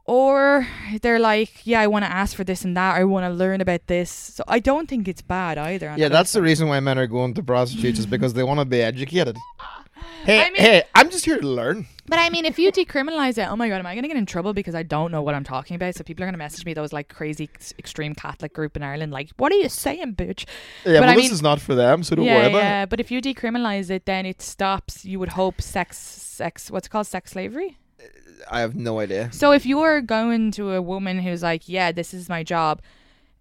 or 0.05 0.67
they're 1.01 1.19
like, 1.19 1.65
yeah, 1.65 1.79
I 1.81 1.87
want 1.87 2.05
to 2.05 2.11
ask 2.11 2.35
for 2.35 2.43
this 2.43 2.63
and 2.65 2.75
that, 2.77 2.95
I 2.95 3.03
want 3.03 3.25
to 3.25 3.29
learn 3.29 3.61
about 3.61 3.87
this. 3.87 4.09
So 4.11 4.43
I 4.47 4.59
don't 4.59 4.87
think 4.89 5.07
it's 5.07 5.21
bad 5.21 5.57
either. 5.57 5.93
Yeah, 5.97 6.09
that's 6.09 6.31
the 6.33 6.41
reason 6.41 6.67
why 6.67 6.79
men 6.79 6.97
are 6.97 7.07
going 7.07 7.33
to 7.35 7.43
prostitutes 7.43 7.99
is 7.99 8.05
because 8.05 8.33
they 8.33 8.43
want 8.43 8.59
to 8.59 8.65
be 8.65 8.81
educated. 8.81 9.37
Hey, 10.23 10.39
I 10.41 10.43
mean- 10.51 10.55
hey, 10.61 10.83
I'm 10.93 11.09
just 11.09 11.25
here 11.25 11.39
to 11.39 11.47
learn. 11.47 11.87
But 12.05 12.19
I 12.19 12.29
mean, 12.29 12.45
if 12.45 12.59
you 12.59 12.71
decriminalize 12.71 13.37
it, 13.39 13.47
oh 13.49 13.55
my 13.55 13.69
god, 13.69 13.79
am 13.79 13.87
I 13.87 13.95
going 13.95 14.03
to 14.03 14.07
get 14.07 14.17
in 14.17 14.25
trouble 14.27 14.53
because 14.53 14.75
I 14.75 14.83
don't 14.83 15.11
know 15.11 15.21
what 15.23 15.33
I'm 15.33 15.43
talking 15.43 15.75
about? 15.75 15.95
So 15.95 16.03
people 16.03 16.23
are 16.23 16.27
going 16.27 16.33
to 16.33 16.37
message 16.39 16.63
me 16.65 16.73
those 16.75 16.93
like 16.93 17.09
crazy 17.09 17.49
extreme 17.79 18.13
Catholic 18.13 18.53
group 18.53 18.75
in 18.75 18.83
Ireland, 18.83 19.11
like, 19.11 19.29
what 19.37 19.51
are 19.51 19.55
you 19.55 19.69
saying, 19.69 20.15
bitch? 20.15 20.45
Yeah, 20.85 20.99
But 20.99 20.99
but 21.01 21.09
I 21.09 21.15
this 21.15 21.23
mean- 21.25 21.31
is 21.31 21.41
not 21.41 21.59
for 21.59 21.73
them, 21.73 22.03
so 22.03 22.15
don't 22.15 22.25
yeah, 22.25 22.35
worry 22.37 22.47
about 22.49 22.57
yeah. 22.59 22.83
it. 22.83 22.89
But 22.89 22.99
if 22.99 23.09
you 23.09 23.19
decriminalize 23.21 23.89
it, 23.89 24.05
then 24.05 24.25
it 24.27 24.41
stops. 24.43 25.05
You 25.05 25.17
would 25.19 25.29
hope 25.29 25.59
sex, 25.61 25.97
sex, 25.97 26.69
what's 26.69 26.85
it 26.87 26.91
called 26.91 27.07
sex 27.07 27.31
slavery. 27.31 27.77
I 28.49 28.61
have 28.61 28.75
no 28.75 28.99
idea. 28.99 29.29
So 29.31 29.51
if 29.51 29.65
you're 29.65 30.01
going 30.01 30.51
to 30.51 30.73
a 30.73 30.81
woman 30.81 31.19
who's 31.19 31.43
like, 31.43 31.67
yeah, 31.67 31.91
this 31.91 32.13
is 32.13 32.29
my 32.29 32.43
job, 32.43 32.81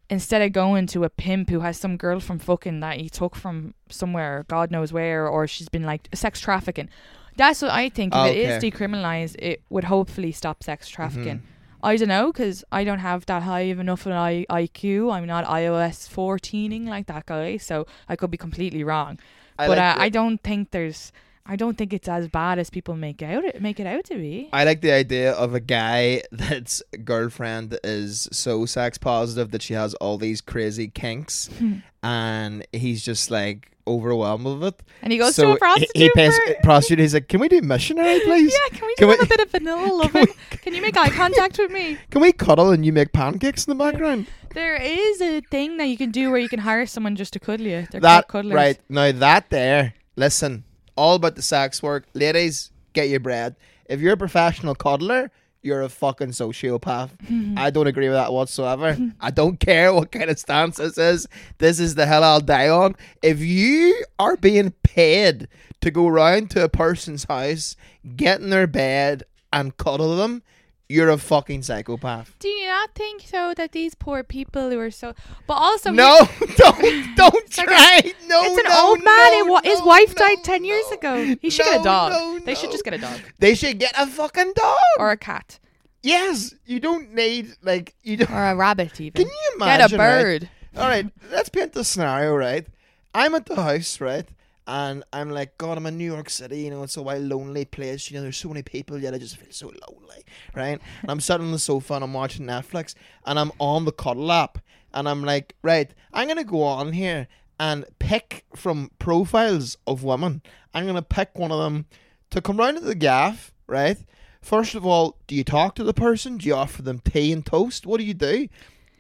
instead 0.09 0.43
of 0.43 0.53
going 0.53 0.87
to 0.89 1.05
a 1.05 1.11
pimp 1.11 1.51
who 1.51 1.61
has 1.61 1.79
some 1.79 1.97
girl 1.97 2.21
from 2.21 2.39
fucking 2.39 2.81
that 2.81 2.99
he 2.99 3.09
took 3.09 3.37
from 3.37 3.75
somewhere, 3.89 4.45
God 4.49 4.71
knows 4.71 4.93
where, 4.93 5.27
or 5.29 5.47
she's 5.47 5.69
been 5.69 5.85
like 5.85 6.09
sex 6.15 6.41
trafficking. 6.41 6.89
That's 7.37 7.63
what 7.63 7.71
I 7.71 7.89
think. 7.89 8.15
If 8.15 8.27
it 8.33 8.37
is 8.37 8.57
Okay. 8.59 8.71
decriminalized, 8.71 9.37
it 9.39 9.63
would 9.71 9.85
hopefully 9.85 10.33
stop 10.33 10.63
sex 10.63 10.89
trafficking. 10.89 11.39
Mhm. 11.39 11.43
I 11.83 11.97
don't 11.97 12.09
know 12.09 12.31
because 12.33 12.63
I 12.71 12.85
don't 12.85 12.99
have 12.99 13.25
that 13.27 13.43
high 13.45 13.61
of 13.73 13.79
enough 13.79 14.05
an 14.05 14.13
I- 14.13 14.45
IQ. 14.51 15.11
I'm 15.13 15.27
not 15.27 15.47
iOS 15.47 16.07
14ing 16.09 16.87
like 16.87 17.07
that 17.07 17.25
guy, 17.25 17.57
so 17.57 17.87
I 18.09 18.17
could 18.17 18.31
be 18.31 18.37
completely 18.37 18.85
wrong. 18.85 19.19
I 19.59 19.67
but 19.67 19.79
like 19.79 19.97
uh, 19.97 20.03
I 20.03 20.09
don't 20.11 20.43
think 20.43 20.73
there's. 20.73 21.13
I 21.51 21.57
don't 21.57 21.77
think 21.77 21.93
it's 21.93 22.09
as 22.09 22.29
bad 22.29 22.61
as 22.61 22.71
people 22.71 22.95
make 22.95 23.23
out 23.23 23.45
it 23.45 23.61
make 23.61 23.81
it 23.81 23.87
out 23.87 24.05
to 24.05 24.15
be. 24.15 24.49
I 24.53 24.63
like 24.63 24.83
the 24.83 24.93
idea 24.93 25.33
of 25.33 25.53
a 25.53 25.59
guy 25.59 26.23
that's 26.33 26.81
girlfriend 27.05 27.77
is 27.83 28.29
so 28.31 28.67
sex 28.67 28.99
positive 28.99 29.51
that 29.51 29.61
she 29.61 29.75
has 29.75 29.95
all 29.95 30.17
these 30.17 30.41
crazy 30.41 30.87
kinks, 30.87 31.49
hmm. 31.59 31.79
and 32.05 32.65
he's 32.73 33.05
just 33.05 33.33
like 33.33 33.73
overwhelmed 33.85 34.45
with 34.45 34.63
it. 34.63 34.83
And 35.03 35.13
he 35.13 35.19
goes 35.19 35.35
so 35.35 35.47
to 35.47 35.53
a 35.55 35.59
prostitute. 35.59 35.97
He, 35.97 36.11
pays 36.15 36.39
for- 36.39 36.55
prostitute. 36.63 37.01
He's 37.01 37.15
like, 37.15 37.27
"Can 37.27 37.41
we 37.41 37.49
do 37.49 37.61
missionary, 37.63 38.21
please? 38.25 38.53
Yeah, 38.53 38.79
can 38.79 38.87
we 38.87 38.95
Can 38.95 39.09
have 39.09 39.19
we- 39.19 39.25
a 39.25 39.29
bit 39.29 39.41
of 39.41 39.51
vanilla 39.51 39.93
loving? 40.05 40.29
Can 40.51 40.73
you 40.75 40.83
make 40.83 40.97
eye 40.97 41.11
contact 41.11 41.59
with 41.59 41.73
me? 41.73 41.99
Can 42.13 42.21
we 42.21 42.31
cuddle 42.31 42.71
and 42.71 42.87
you 42.87 42.93
make 42.93 43.13
pancakes 43.13 43.67
in 43.67 43.77
the 43.77 43.85
background?" 43.85 44.29
There 44.55 44.77
is 44.77 45.21
a 45.21 45.41
thing 45.51 45.79
that 45.79 45.87
you 45.87 45.97
can 45.97 46.13
do 46.13 46.31
where 46.31 46.39
you 46.41 46.49
can 46.49 46.61
hire 46.61 46.87
someone 46.87 47.17
just 47.17 47.33
to 47.33 47.41
cuddle 47.41 47.67
you. 47.67 47.89
They're 47.91 48.01
that 48.01 48.29
cuddlers. 48.29 48.55
right 48.55 48.79
now, 48.89 49.11
that 49.11 49.51
there. 49.51 49.95
Listen, 50.17 50.65
all 51.01 51.15
about 51.15 51.35
the 51.35 51.43
sex 51.43 51.83
work, 51.83 52.05
ladies. 52.13 52.71
Get 52.93 53.09
your 53.09 53.21
bread. 53.21 53.57
If 53.87 54.01
you're 54.01 54.13
a 54.13 54.19
professional 54.19 54.75
cuddler, 54.75 55.31
you're 55.63 55.81
a 55.81 55.89
fucking 55.89 56.29
sociopath. 56.29 57.11
I 57.57 57.71
don't 57.71 57.87
agree 57.87 58.09
with 58.09 58.17
that 58.17 58.35
whatsoever. 58.35 58.99
I 59.19 59.31
don't 59.31 59.59
care 59.59 59.95
what 59.95 60.13
kind 60.13 60.29
of 60.29 60.39
stance 60.39 60.77
this 60.77 60.99
is. 60.99 61.27
This 61.57 61.81
is 61.81 61.95
the 61.95 62.05
hell 62.05 62.23
I'll 62.23 62.41
die 62.41 62.69
on. 62.69 62.97
If 63.23 63.41
you 63.41 64.05
are 64.19 64.37
being 64.37 64.73
paid 64.83 65.49
to 65.81 65.91
go 65.91 66.07
round 66.07 66.51
to 66.51 66.65
a 66.65 66.69
person's 66.69 67.25
house, 67.25 67.77
get 68.17 68.43
in 68.43 68.51
their 68.51 68.67
bed 68.67 69.23
and 69.53 69.77
cuddle 69.79 70.17
them, 70.17 70.43
you're 70.91 71.09
a 71.11 71.19
fucking 71.19 71.63
psychopath. 71.63 72.35
Do 72.39 72.49
you 72.49 72.67
not 72.67 72.95
think 72.95 73.23
so 73.23 73.55
that 73.57 73.73
these 73.73 73.95
poor 73.95 74.23
people 74.25 74.71
who 74.71 74.79
are 74.81 74.91
so, 74.91 75.15
but 75.47 75.55
also 75.55 75.91
No, 75.93 76.19
don't, 76.57 77.17
don't 77.17 77.35
like 77.35 77.67
try. 77.67 78.01
no, 78.27 78.43
it's 78.45 78.59
an 78.59 78.65
no, 78.73 78.87
old 78.89 79.05
man. 79.05 79.39
no, 79.39 79.45
wa- 79.53 79.61
his 79.63 79.81
wife 79.83 80.15
no, 80.19 80.27
died 80.27 80.45
ten 80.45 80.65
years 80.65 80.89
ago. 80.91 81.37
He 81.41 81.49
should 81.51 81.65
get 81.67 81.81
a 81.81 81.85
dog. 81.85 82.13
no, 82.13 82.39
they 82.45 82.55
should 82.55 82.71
just 82.73 82.85
get 82.85 82.95
a 82.95 82.99
dog 82.99 83.19
They 83.39 83.55
should 83.55 83.79
get 83.79 83.95
a 83.97 84.07
fucking 84.07 84.53
dog. 84.55 84.77
or 84.99 85.11
a 85.11 85.17
cat 85.17 85.59
yes, 86.03 86.55
you 86.65 86.81
don't 86.81 87.13
need 87.15 87.55
like 87.63 87.95
you 88.03 88.17
don't. 88.17 88.31
or 88.31 88.43
a 88.47 88.57
rabbit 88.57 88.99
even. 89.01 89.23
Can 89.23 89.31
you 89.31 89.53
imagine? 89.57 89.91
get 89.91 89.93
a 89.93 89.99
right? 89.99 90.23
bird? 90.23 90.49
All 90.77 90.89
right, 90.89 91.07
let's 91.31 91.49
paint 91.51 91.73
the 91.75 91.85
scenario. 91.85 92.35
Right, 92.35 92.67
I'm 93.15 93.35
at 93.35 93.47
the 93.47 93.57
house, 93.63 94.01
right, 94.01 94.27
and 94.71 95.03
I'm 95.13 95.31
like, 95.31 95.59
God, 95.59 95.77
I'm 95.77 95.87
in 95.87 95.99
New 95.99 96.05
York 96.13 96.31
City. 96.31 96.61
You 96.61 96.71
know, 96.71 96.85
it's 96.85 96.97
a 96.97 97.03
wild, 97.03 97.25
lonely 97.25 97.65
place. 97.65 98.09
You 98.09 98.17
know, 98.17 98.23
there's 98.23 98.37
so 98.37 98.49
many 98.49 98.63
people, 98.63 99.01
yet 99.01 99.13
I 99.13 99.19
just 99.19 99.37
feel 99.37 99.51
so 99.51 99.67
lonely, 99.67 100.25
right? 100.55 100.81
And 101.03 101.11
I'm 101.11 101.19
sitting 101.19 101.47
on 101.47 101.53
the 101.53 101.59
sofa 101.59 101.95
and 101.95 102.05
I'm 102.05 102.13
watching 102.13 102.47
Netflix, 102.47 102.95
and 103.27 103.37
I'm 103.37 103.51
on 103.59 103.85
the 103.85 103.91
cuddle 103.91 104.31
app, 104.31 104.59
and 104.95 105.09
I'm 105.09 105.25
like, 105.25 105.57
right, 105.63 105.91
I'm 106.13 106.29
gonna 106.29 106.45
go 106.45 106.63
on 106.63 106.93
here 106.93 107.27
and 107.59 107.85
pick 107.99 108.45
from 108.55 108.93
profiles 109.01 109.77
of 109.89 110.05
women. 110.05 110.41
I'm 110.73 110.87
gonna 110.87 111.03
pick 111.03 111.37
one 111.37 111.51
of 111.51 111.59
them 111.59 111.87
to 112.31 112.41
come 112.41 112.59
round 112.59 112.79
to 112.79 112.85
the 112.85 112.95
gaff, 112.95 113.53
right? 113.67 113.99
First 114.41 114.77
of 114.77 114.87
all, 114.87 115.19
do 115.27 115.35
you 115.35 115.43
talk 115.43 115.75
to 115.75 115.85
the 115.85 115.93
person? 115.93 116.39
Do 116.39 116.47
you 116.47 116.55
offer 116.55 116.83
them 116.83 117.01
tea 117.01 117.33
and 117.33 117.45
toast? 117.45 117.87
What 117.87 117.99
do 117.99 118.05
you 118.05 118.15
do? 118.15 118.47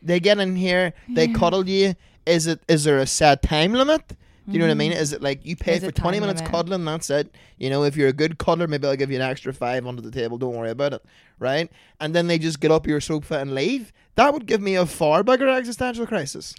They 0.02 0.18
get 0.18 0.40
in 0.40 0.56
here, 0.56 0.94
they 1.08 1.28
cuddle 1.28 1.68
you. 1.68 1.94
Is 2.26 2.48
it 2.48 2.60
is 2.66 2.82
there 2.82 2.98
a 2.98 3.06
set 3.06 3.42
time 3.42 3.72
limit? 3.72 4.16
Do 4.50 4.54
you 4.54 4.58
know 4.58 4.66
what 4.66 4.72
I 4.72 4.74
mean? 4.74 4.92
Mm-hmm. 4.92 5.00
Is 5.00 5.12
it 5.12 5.22
like 5.22 5.46
you 5.46 5.56
pay 5.56 5.76
Is 5.76 5.84
for 5.84 5.92
twenty 5.92 6.18
minutes 6.18 6.40
limit? 6.40 6.52
cuddling, 6.52 6.84
that's 6.84 7.08
it. 7.10 7.34
You 7.58 7.70
know, 7.70 7.84
if 7.84 7.96
you're 7.96 8.08
a 8.08 8.12
good 8.12 8.38
cuddler, 8.38 8.66
maybe 8.66 8.86
I'll 8.86 8.96
give 8.96 9.10
you 9.10 9.16
an 9.16 9.22
extra 9.22 9.52
five 9.52 9.86
under 9.86 10.02
the 10.02 10.10
table, 10.10 10.38
don't 10.38 10.54
worry 10.54 10.70
about 10.70 10.92
it. 10.92 11.04
Right? 11.38 11.70
And 12.00 12.14
then 12.14 12.26
they 12.26 12.38
just 12.38 12.60
get 12.60 12.70
up 12.70 12.86
your 12.86 13.00
sofa 13.00 13.38
and 13.38 13.54
leave. 13.54 13.92
That 14.16 14.34
would 14.34 14.46
give 14.46 14.60
me 14.60 14.74
a 14.74 14.86
far 14.86 15.22
bigger 15.22 15.48
existential 15.48 16.06
crisis. 16.06 16.54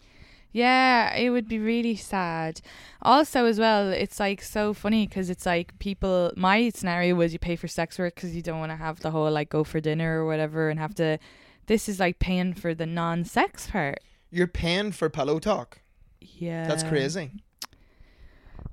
Yeah, 0.54 1.15
it 1.15 1.30
would 1.30 1.47
be 1.47 1.60
really 1.60 1.95
sad. 1.95 2.60
Also, 3.01 3.45
as 3.45 3.58
well, 3.58 3.89
it's 3.89 4.19
like 4.19 4.41
so 4.41 4.73
funny 4.73 5.08
because 5.08 5.30
it's 5.30 5.45
like 5.45 5.77
people. 5.80 6.32
My 6.36 6.69
scenario 6.69 7.15
was 7.15 7.32
you 7.34 7.39
pay 7.39 7.56
for 7.56 7.67
sex 7.67 7.97
work 7.97 8.15
because 8.15 8.36
you 8.36 8.41
don't 8.41 8.60
want 8.60 8.71
to 8.71 8.75
have 8.75 8.99
the 8.99 9.12
whole 9.12 9.32
like 9.32 9.49
go 9.49 9.63
for 9.63 9.80
dinner 9.80 10.21
or 10.21 10.25
whatever 10.25 10.69
and 10.69 10.80
have 10.80 10.95
to. 10.95 11.19
This 11.67 11.88
is 11.88 11.99
like 11.99 12.19
paying 12.19 12.54
for 12.54 12.73
the 12.73 12.86
non-sex 12.86 13.67
part. 13.67 13.99
You're 14.30 14.47
paying 14.47 14.91
for 14.91 15.10
pillow 15.10 15.39
talk. 15.39 15.80
Yeah, 16.19 16.67
That's 16.67 16.84
crazy. 16.84 17.32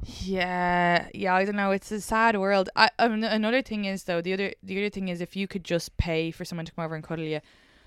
Yeah, 0.03 1.09
yeah. 1.13 1.35
I 1.35 1.45
don't 1.45 1.57
know. 1.57 1.73
It's 1.73 1.91
a 1.91 2.01
sad 2.01 2.37
world. 2.39 2.71
I, 2.77 2.91
um, 2.99 3.23
another 3.25 3.63
thing 3.63 3.85
is 3.85 4.05
though 4.05 4.21
the 4.21 4.33
other 4.33 4.53
the 4.63 4.79
other 4.79 4.91
thing 4.91 5.09
is 5.09 5.21
if 5.21 5.35
you 5.37 5.49
could 5.49 5.65
just 5.65 5.97
pay 5.97 6.31
for 6.31 6.45
someone 6.45 6.67
to 6.67 6.73
come 6.73 6.85
over 6.85 6.95
and 6.95 7.05
cuddle 7.05 7.25
you, 7.25 7.41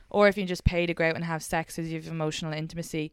or 0.10 0.28
if 0.28 0.38
you 0.38 0.46
just 0.46 0.66
pay 0.66 0.86
to 0.86 0.94
go 0.94 1.06
out 1.08 1.16
and 1.16 1.24
have 1.24 1.42
sex 1.42 1.80
as 1.80 1.90
you 1.90 2.00
have 2.02 2.08
emotional 2.12 2.54
intimacy, 2.54 3.12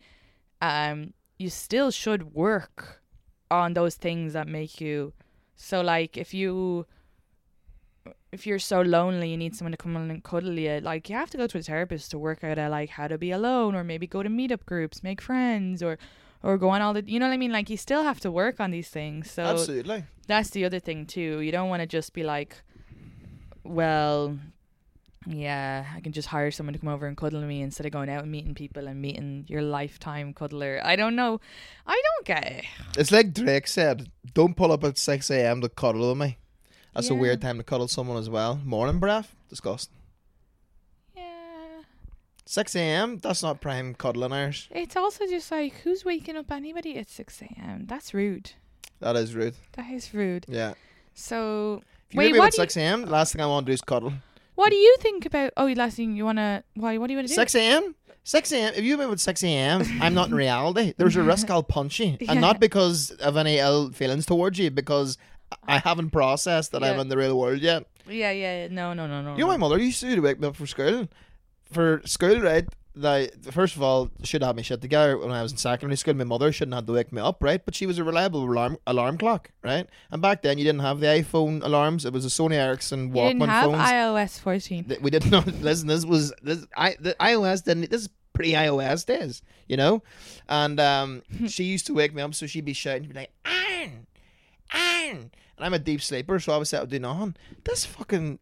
um, 0.61 1.13
you 1.39 1.49
still 1.49 1.91
should 1.91 2.35
work 2.35 3.03
on 3.51 3.75
those 3.75 3.95
things 3.95 4.33
that 4.33 4.49
make 4.49 4.81
you. 4.81 5.13
So 5.57 5.81
like 5.81 6.17
if 6.17 6.35
you. 6.35 6.87
If 8.31 8.47
you're 8.47 8.59
so 8.59 8.83
lonely, 8.83 9.31
you 9.31 9.37
need 9.39 9.55
someone 9.55 9.73
to 9.73 9.79
come 9.79 9.97
in 9.97 10.11
and 10.11 10.23
cuddle 10.23 10.59
you. 10.59 10.81
Like 10.81 11.09
you 11.09 11.17
have 11.17 11.31
to 11.31 11.39
go 11.39 11.47
to 11.47 11.59
a 11.59 11.63
therapist 11.63 12.11
to 12.11 12.19
work 12.19 12.45
out 12.45 12.59
uh, 12.59 12.69
like 12.69 12.91
how 12.91 13.09
to 13.09 13.17
be 13.17 13.31
alone, 13.31 13.75
or 13.75 13.85
maybe 13.85 14.07
go 14.07 14.23
to 14.23 14.29
meetup 14.29 14.67
groups, 14.67 15.03
make 15.03 15.21
friends, 15.23 15.83
or 15.83 15.99
or 16.43 16.59
go 16.59 16.71
on 16.71 16.83
all 16.83 16.95
the. 16.95 17.03
You 17.07 17.19
know 17.19 17.27
what 17.27 17.35
I 17.35 17.39
mean? 17.39 17.53
Like 17.53 17.71
you 17.71 17.77
still 17.77 18.03
have 18.03 18.21
to 18.21 18.31
work 18.31 18.61
on 18.61 18.71
these 18.71 18.89
things. 18.89 19.31
So 19.31 19.43
Absolutely. 19.43 20.05
that's 20.27 20.51
the 20.51 20.65
other 20.65 20.79
thing 20.79 21.07
too. 21.07 21.41
You 21.41 21.53
don't 21.53 21.69
want 21.69 21.81
to 21.81 21.87
just 21.87 22.13
be 22.13 22.23
like, 22.23 22.57
well, 23.65 24.39
yeah, 25.27 25.87
I 25.95 26.01
can 26.01 26.13
just 26.13 26.29
hire 26.29 26.51
someone 26.51 26.73
to 26.73 26.79
come 26.79 26.89
over 26.89 27.07
and 27.07 27.17
cuddle 27.17 27.43
me 27.43 27.61
instead 27.61 27.87
of 27.87 27.93
going 27.93 28.09
out 28.09 28.23
and 28.23 28.33
meeting 28.33 28.55
people 28.55 28.87
and 28.87 29.01
meeting 29.01 29.45
your 29.49 29.63
lifetime 29.63 30.33
cuddler. 30.33 30.81
I 30.83 30.97
don't 30.97 31.17
know. 31.17 31.41
I 31.87 32.01
don't 32.05 32.27
get 32.27 32.47
it. 32.51 32.65
It's 32.97 33.13
like 33.13 33.35
Drake 33.35 33.67
said, 33.67 34.11
don't 34.33 34.57
pull 34.57 34.73
up 34.73 34.85
at 34.85 34.97
6 34.97 35.31
a.m. 35.31 35.61
to 35.61 35.69
cuddle 35.69 36.09
with 36.09 36.19
me. 36.19 36.39
That's 36.95 37.11
a 37.11 37.15
weird 37.15 37.41
time 37.41 37.59
to 37.59 37.63
cuddle 37.63 37.87
someone 37.87 38.17
as 38.17 38.29
well. 38.29 38.61
Morning 38.65 38.99
breath? 38.99 39.35
Disgusting. 39.49 39.98
Yeah. 42.49 42.53
6 42.53 42.77
a.m. 42.77 43.19
That's 43.19 43.43
not 43.43 43.61
prime 43.61 43.95
cuddling 43.95 44.33
hours. 44.33 44.69
It's 44.71 44.97
also 44.97 45.27
just 45.27 45.51
like 45.51 45.75
who's 45.85 46.05
waking 46.05 46.37
up 46.37 46.51
anybody 46.51 46.97
at 46.97 47.09
six 47.11 47.43
a.m. 47.43 47.85
That's 47.87 48.15
rude. 48.15 48.53
That 49.01 49.17
is 49.17 49.35
rude. 49.35 49.55
That 49.73 49.91
is 49.93 50.15
rude. 50.15 50.47
Yeah. 50.49 50.73
So 51.15 51.83
If 52.09 52.15
you 52.15 52.19
Wait, 52.19 52.27
wake 52.27 52.33
me 52.35 52.39
up 52.41 52.47
at 52.47 52.55
6 52.55 52.77
a.m., 52.77 53.03
last 53.05 53.33
thing 53.33 53.43
I 53.43 53.47
want 53.47 53.67
to 53.67 53.71
do 53.71 53.75
is 53.75 53.81
cuddle. 53.83 54.13
what 54.55 54.71
do 54.71 54.77
you 54.77 54.97
think 55.01 55.27
about? 55.27 55.53
Oh, 55.57 55.67
last 55.67 55.97
thing 55.97 56.17
you 56.17 56.25
wanna? 56.25 56.65
Why? 56.75 56.97
What 56.99 57.09
do 57.09 57.13
you 57.13 57.19
wanna 57.19 57.29
do? 57.29 57.35
6 57.35 57.55
a.m. 57.55 57.95
6 58.25 58.53
a.m. 58.53 58.73
If 58.77 58.85
you 58.85 58.97
wake 58.97 59.07
me 59.07 59.13
up 59.13 59.13
at 59.13 59.21
6 59.21 59.45
a.m., 59.45 59.83
I'm 60.01 60.15
not 60.15 60.29
in 60.29 60.35
reality. 60.47 60.95
There's 60.97 61.17
a 61.17 61.23
risk 61.23 61.51
I'll 61.51 61.63
punch 61.63 62.01
you, 62.01 62.17
Yeah. 62.21 62.33
and 62.33 62.41
not 62.41 62.61
because 62.61 63.11
of 63.11 63.37
any 63.37 63.59
ill 63.59 63.91
feelings 63.93 64.27
towards 64.27 64.59
you, 64.59 64.71
because 64.71 65.19
I 65.67 65.79
haven't 65.79 66.11
processed 66.11 66.73
that 66.73 66.83
I'm 66.85 66.99
in 67.01 67.09
the 67.09 67.17
real 67.17 67.39
world 67.39 67.61
yet. 67.61 67.85
Yeah, 68.09 68.31
yeah. 68.31 68.69
No, 68.69 68.95
no, 68.95 69.07
no, 69.07 69.23
no. 69.23 69.33
You 69.33 69.41
know, 69.41 69.49
my 69.49 69.55
no. 69.55 69.59
mother 69.59 69.79
used 69.79 70.01
to 70.01 70.21
wake 70.21 70.41
me 70.41 70.49
up 70.49 70.57
for 70.57 70.67
school. 70.67 71.09
For 71.71 72.01
school, 72.05 72.41
right? 72.41 72.67
Like, 72.95 73.33
first 73.53 73.77
of 73.77 73.83
all, 73.83 74.11
should 74.25 74.43
have 74.43 74.57
my 74.57 74.63
shit 74.63 74.81
together 74.81 75.17
when 75.19 75.31
I 75.31 75.41
was 75.43 75.53
in 75.53 75.59
secondary 75.59 75.97
school. 75.97 76.15
My 76.15 76.25
mother 76.25 76.51
shouldn't 76.51 76.75
have 76.75 76.87
to 76.87 76.93
wake 76.95 77.13
me 77.13 77.21
up, 77.23 77.41
right? 77.43 77.65
But 77.65 77.77
she 77.77 77.87
was 77.87 77.99
a 77.99 78.03
reliable 78.05 78.43
alarm 78.43 78.77
alarm 78.89 79.19
clock, 79.19 79.51
right? 79.63 79.87
And 80.11 80.21
back 80.21 80.43
then, 80.43 80.59
you 80.59 80.65
didn't 80.65 80.81
have 80.81 80.99
the 80.99 81.07
iPhone 81.07 81.63
alarms. 81.63 82.05
It 82.05 82.13
was 82.13 82.25
a 82.25 82.29
Sony 82.29 82.55
Ericsson 82.55 83.09
You 83.09 83.15
Walkman 83.15 83.33
didn't 83.39 83.49
have 83.51 83.65
phones. 83.67 83.91
iOS 83.91 84.41
14. 84.41 84.97
We 85.01 85.11
did 85.11 85.31
not 85.31 85.47
know 85.47 85.53
listen. 85.61 85.87
This 85.87 86.05
was 86.05 86.33
this 86.43 86.67
I 86.77 86.97
the 86.99 87.15
iOS 87.21 87.63
didn't. 87.63 87.89
This 87.91 88.03
is 88.03 88.09
pre 88.33 88.53
iOS 88.55 89.07
days, 89.07 89.43
you 89.69 89.77
know, 89.77 90.03
and 90.49 90.81
um, 90.81 91.23
she 91.47 91.65
used 91.65 91.87
to 91.87 91.95
wake 91.95 92.13
me 92.15 92.23
up, 92.23 92.35
so 92.35 92.47
she'd 92.47 92.65
be 92.65 92.73
shouting, 92.73 93.03
she'd 93.05 93.13
be 93.13 93.19
like, 93.21 93.31
"Anne, 93.45 94.07
Anne," 94.73 95.31
and 95.57 95.65
I'm 95.67 95.75
a 95.75 95.79
deep 95.79 96.03
sleeper, 96.03 96.39
so 96.41 96.53
I 96.53 96.57
was 96.57 96.69
settled 96.69 96.91
doing 96.91 97.05
on. 97.05 97.37
This 97.65 97.85
fucking 97.85 98.39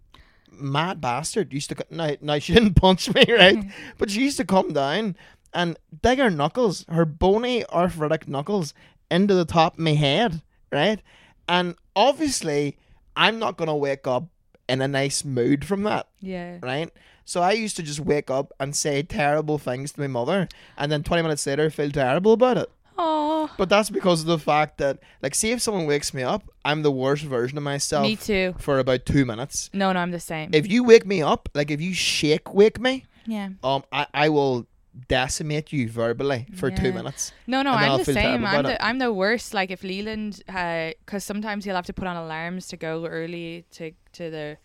mad 0.50 1.00
bastard 1.00 1.52
used 1.52 1.70
to 1.70 1.76
now 1.90 2.10
now 2.20 2.38
she 2.38 2.54
didn't 2.58 2.74
punch 2.74 3.12
me 3.14 3.24
right, 3.28 3.56
mm-hmm. 3.56 3.70
but 3.98 4.10
she 4.10 4.22
used 4.22 4.36
to 4.38 4.44
come 4.44 4.72
down 4.72 5.16
and 5.54 5.78
dig 6.02 6.18
her 6.18 6.30
knuckles, 6.30 6.84
her 6.88 7.04
bony 7.04 7.64
arthritic 7.66 8.28
knuckles, 8.28 8.74
into 9.10 9.34
the 9.34 9.44
top 9.44 9.74
of 9.74 9.78
my 9.80 9.92
head, 9.94 10.42
right, 10.72 11.00
and 11.48 11.74
obviously 11.94 12.76
I'm 13.16 13.38
not 13.38 13.56
gonna 13.56 13.76
wake 13.76 14.06
up 14.06 14.28
in 14.68 14.82
a 14.82 14.88
nice 14.88 15.24
mood 15.24 15.64
from 15.64 15.84
that 15.84 16.08
Yeah. 16.20 16.58
right? 16.60 16.90
So 17.24 17.40
I 17.42 17.52
used 17.52 17.76
to 17.76 17.82
just 17.82 18.00
wake 18.00 18.30
up 18.30 18.52
and 18.60 18.74
say 18.74 19.02
terrible 19.02 19.58
things 19.58 19.92
to 19.92 20.00
my 20.00 20.06
mother, 20.06 20.48
and 20.76 20.90
then 20.92 21.02
20 21.02 21.22
minutes 21.22 21.46
later 21.46 21.70
feel 21.70 21.90
terrible 21.90 22.32
about 22.32 22.56
it. 22.56 22.70
Oh, 22.98 23.50
But 23.58 23.68
that's 23.68 23.90
because 23.90 24.20
of 24.22 24.26
the 24.26 24.38
fact 24.38 24.78
that, 24.78 24.98
like, 25.22 25.34
see 25.34 25.50
if 25.52 25.60
someone 25.60 25.86
wakes 25.86 26.14
me 26.14 26.22
up, 26.22 26.44
I'm 26.66 26.82
the 26.82 26.90
worst 26.90 27.24
version 27.24 27.56
of 27.56 27.64
myself 27.64 28.02
me 28.02 28.16
too. 28.16 28.54
for 28.58 28.78
about 28.78 29.06
two 29.06 29.24
minutes. 29.24 29.70
No, 29.72 29.92
no, 29.92 30.00
I'm 30.00 30.10
the 30.10 30.20
same. 30.20 30.50
If 30.52 30.68
you 30.68 30.82
wake 30.82 31.06
me 31.06 31.22
up, 31.22 31.48
like 31.54 31.70
if 31.70 31.80
you 31.80 31.94
shake 31.94 32.52
wake 32.52 32.80
me, 32.80 33.04
yeah. 33.26 33.50
um, 33.62 33.84
I, 33.92 34.06
I 34.12 34.28
will 34.28 34.66
decimate 35.08 35.72
you 35.72 35.88
verbally 35.88 36.46
for 36.54 36.70
two 36.70 36.92
minutes. 36.92 37.32
No, 37.46 37.62
no, 37.62 37.72
then 37.72 37.84
I'll 37.84 37.92
I'm 37.92 37.98
the 37.98 38.12
same. 38.12 38.44
I'm 38.44 38.64
the 38.64 38.84
I'm 38.84 38.98
the 38.98 39.12
worst. 39.12 39.54
Like 39.54 39.70
if 39.70 39.82
Leland, 39.84 40.42
because 40.46 41.24
sometimes 41.24 41.64
he'll 41.64 41.76
have 41.76 41.86
to 41.86 41.92
put 41.92 42.08
on 42.08 42.16
alarms 42.16 42.66
to 42.68 42.76
go 42.76 43.06
early 43.06 43.64
to 43.72 43.92
to 44.14 44.30
the 44.30 44.58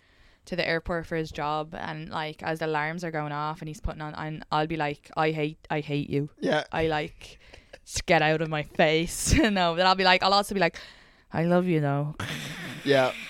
to 0.46 0.56
the 0.56 0.68
airport 0.68 1.06
for 1.06 1.16
his 1.16 1.32
job, 1.32 1.76
and 1.78 2.10
like 2.10 2.42
as 2.44 2.60
the 2.60 2.66
alarms 2.66 3.04
are 3.04 3.12
going 3.12 3.32
off 3.32 3.62
and 3.62 3.68
he's 3.68 3.80
putting 3.80 4.02
on, 4.02 4.16
and 4.16 4.44
I'll 4.52 4.68
be 4.68 4.78
like, 4.78 5.12
I 5.16 5.32
hate, 5.32 5.60
I 5.70 5.82
hate 5.82 6.10
you. 6.10 6.30
Yeah. 6.40 6.64
I 6.72 6.88
like, 6.88 7.40
get 8.06 8.22
out 8.22 8.42
of 8.42 8.50
my 8.50 8.64
face. 8.64 9.34
no, 9.38 9.76
but 9.76 9.86
I'll 9.86 9.96
be 9.96 10.04
like, 10.04 10.24
I'll 10.24 10.34
also 10.34 10.56
be 10.56 10.62
like, 10.62 10.80
I 11.34 11.44
love 11.46 11.68
you 11.68 11.80
though. 11.82 12.16
Yeah. 12.84 13.12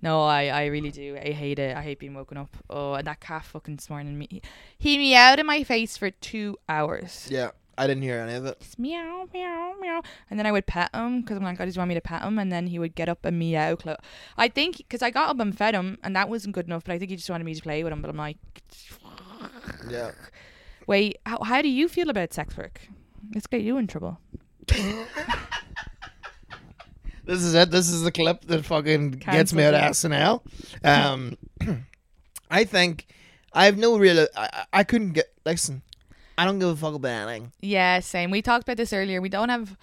No, 0.00 0.22
I, 0.22 0.46
I 0.46 0.66
really 0.66 0.92
do. 0.92 1.16
I 1.16 1.32
hate 1.32 1.58
it. 1.58 1.76
I 1.76 1.82
hate 1.82 1.98
being 1.98 2.14
woken 2.14 2.36
up. 2.36 2.56
Oh, 2.70 2.92
and 2.94 3.04
that 3.08 3.18
cat 3.18 3.44
fucking 3.44 3.74
this 3.74 3.90
morning, 3.90 4.16
me, 4.16 4.40
he 4.78 4.96
meowed 4.96 5.40
in 5.40 5.46
my 5.46 5.64
face 5.64 5.96
for 5.96 6.08
two 6.12 6.56
hours. 6.68 7.26
Yeah. 7.28 7.50
I 7.76 7.88
didn't 7.88 8.04
hear 8.04 8.20
any 8.20 8.34
of 8.34 8.46
it. 8.46 8.60
Just 8.60 8.78
meow, 8.78 9.28
meow, 9.34 9.74
meow. 9.80 10.02
And 10.30 10.38
then 10.38 10.46
I 10.46 10.52
would 10.52 10.66
pet 10.66 10.90
him 10.94 11.22
because 11.22 11.36
I'm 11.36 11.42
like, 11.42 11.58
oh, 11.58 11.64
I 11.64 11.66
just 11.66 11.78
want 11.78 11.88
me 11.88 11.96
to 11.96 12.00
pet 12.00 12.22
him. 12.22 12.38
And 12.38 12.52
then 12.52 12.68
he 12.68 12.78
would 12.78 12.94
get 12.94 13.08
up 13.08 13.24
and 13.24 13.40
meow. 13.40 13.74
Clo- 13.74 13.96
I 14.36 14.46
think 14.46 14.76
because 14.76 15.02
I 15.02 15.10
got 15.10 15.30
up 15.30 15.40
and 15.40 15.58
fed 15.58 15.74
him, 15.74 15.98
and 16.04 16.14
that 16.14 16.28
wasn't 16.28 16.54
good 16.54 16.66
enough. 16.66 16.84
But 16.84 16.92
I 16.92 16.98
think 17.00 17.10
he 17.10 17.16
just 17.16 17.28
wanted 17.28 17.42
me 17.42 17.54
to 17.56 17.62
play 17.62 17.82
with 17.82 17.92
him. 17.92 18.00
But 18.00 18.10
I'm 18.10 18.16
like, 18.16 18.36
Yeah. 19.90 20.12
wait, 20.86 21.18
how, 21.26 21.42
how 21.42 21.60
do 21.60 21.68
you 21.68 21.88
feel 21.88 22.08
about 22.08 22.32
sex 22.32 22.56
work? 22.56 22.82
Let's 23.34 23.48
get 23.48 23.62
you 23.62 23.76
in 23.78 23.88
trouble. 23.88 24.20
This 27.28 27.42
is 27.42 27.54
it. 27.54 27.70
This 27.70 27.90
is 27.90 28.02
the 28.02 28.10
clip 28.10 28.40
that 28.46 28.64
fucking 28.64 29.10
gets 29.10 29.52
me 29.52 29.62
out 29.62 29.74
of. 29.74 29.82
SNL. 29.82 30.40
Um, 30.82 31.36
I 32.50 32.64
think 32.64 33.06
I 33.52 33.66
have 33.66 33.76
no 33.76 33.98
real. 33.98 34.20
I, 34.20 34.26
I 34.34 34.64
I 34.72 34.82
couldn't 34.82 35.12
get. 35.12 35.26
Listen, 35.44 35.82
I 36.38 36.46
don't 36.46 36.58
give 36.58 36.70
a 36.70 36.76
fuck 36.76 36.94
about 36.94 37.28
anything. 37.28 37.52
Yeah, 37.60 38.00
same. 38.00 38.30
We 38.30 38.40
talked 38.40 38.62
about 38.62 38.78
this 38.78 38.94
earlier. 38.94 39.20
We 39.20 39.28
don't 39.28 39.50
have. 39.50 39.76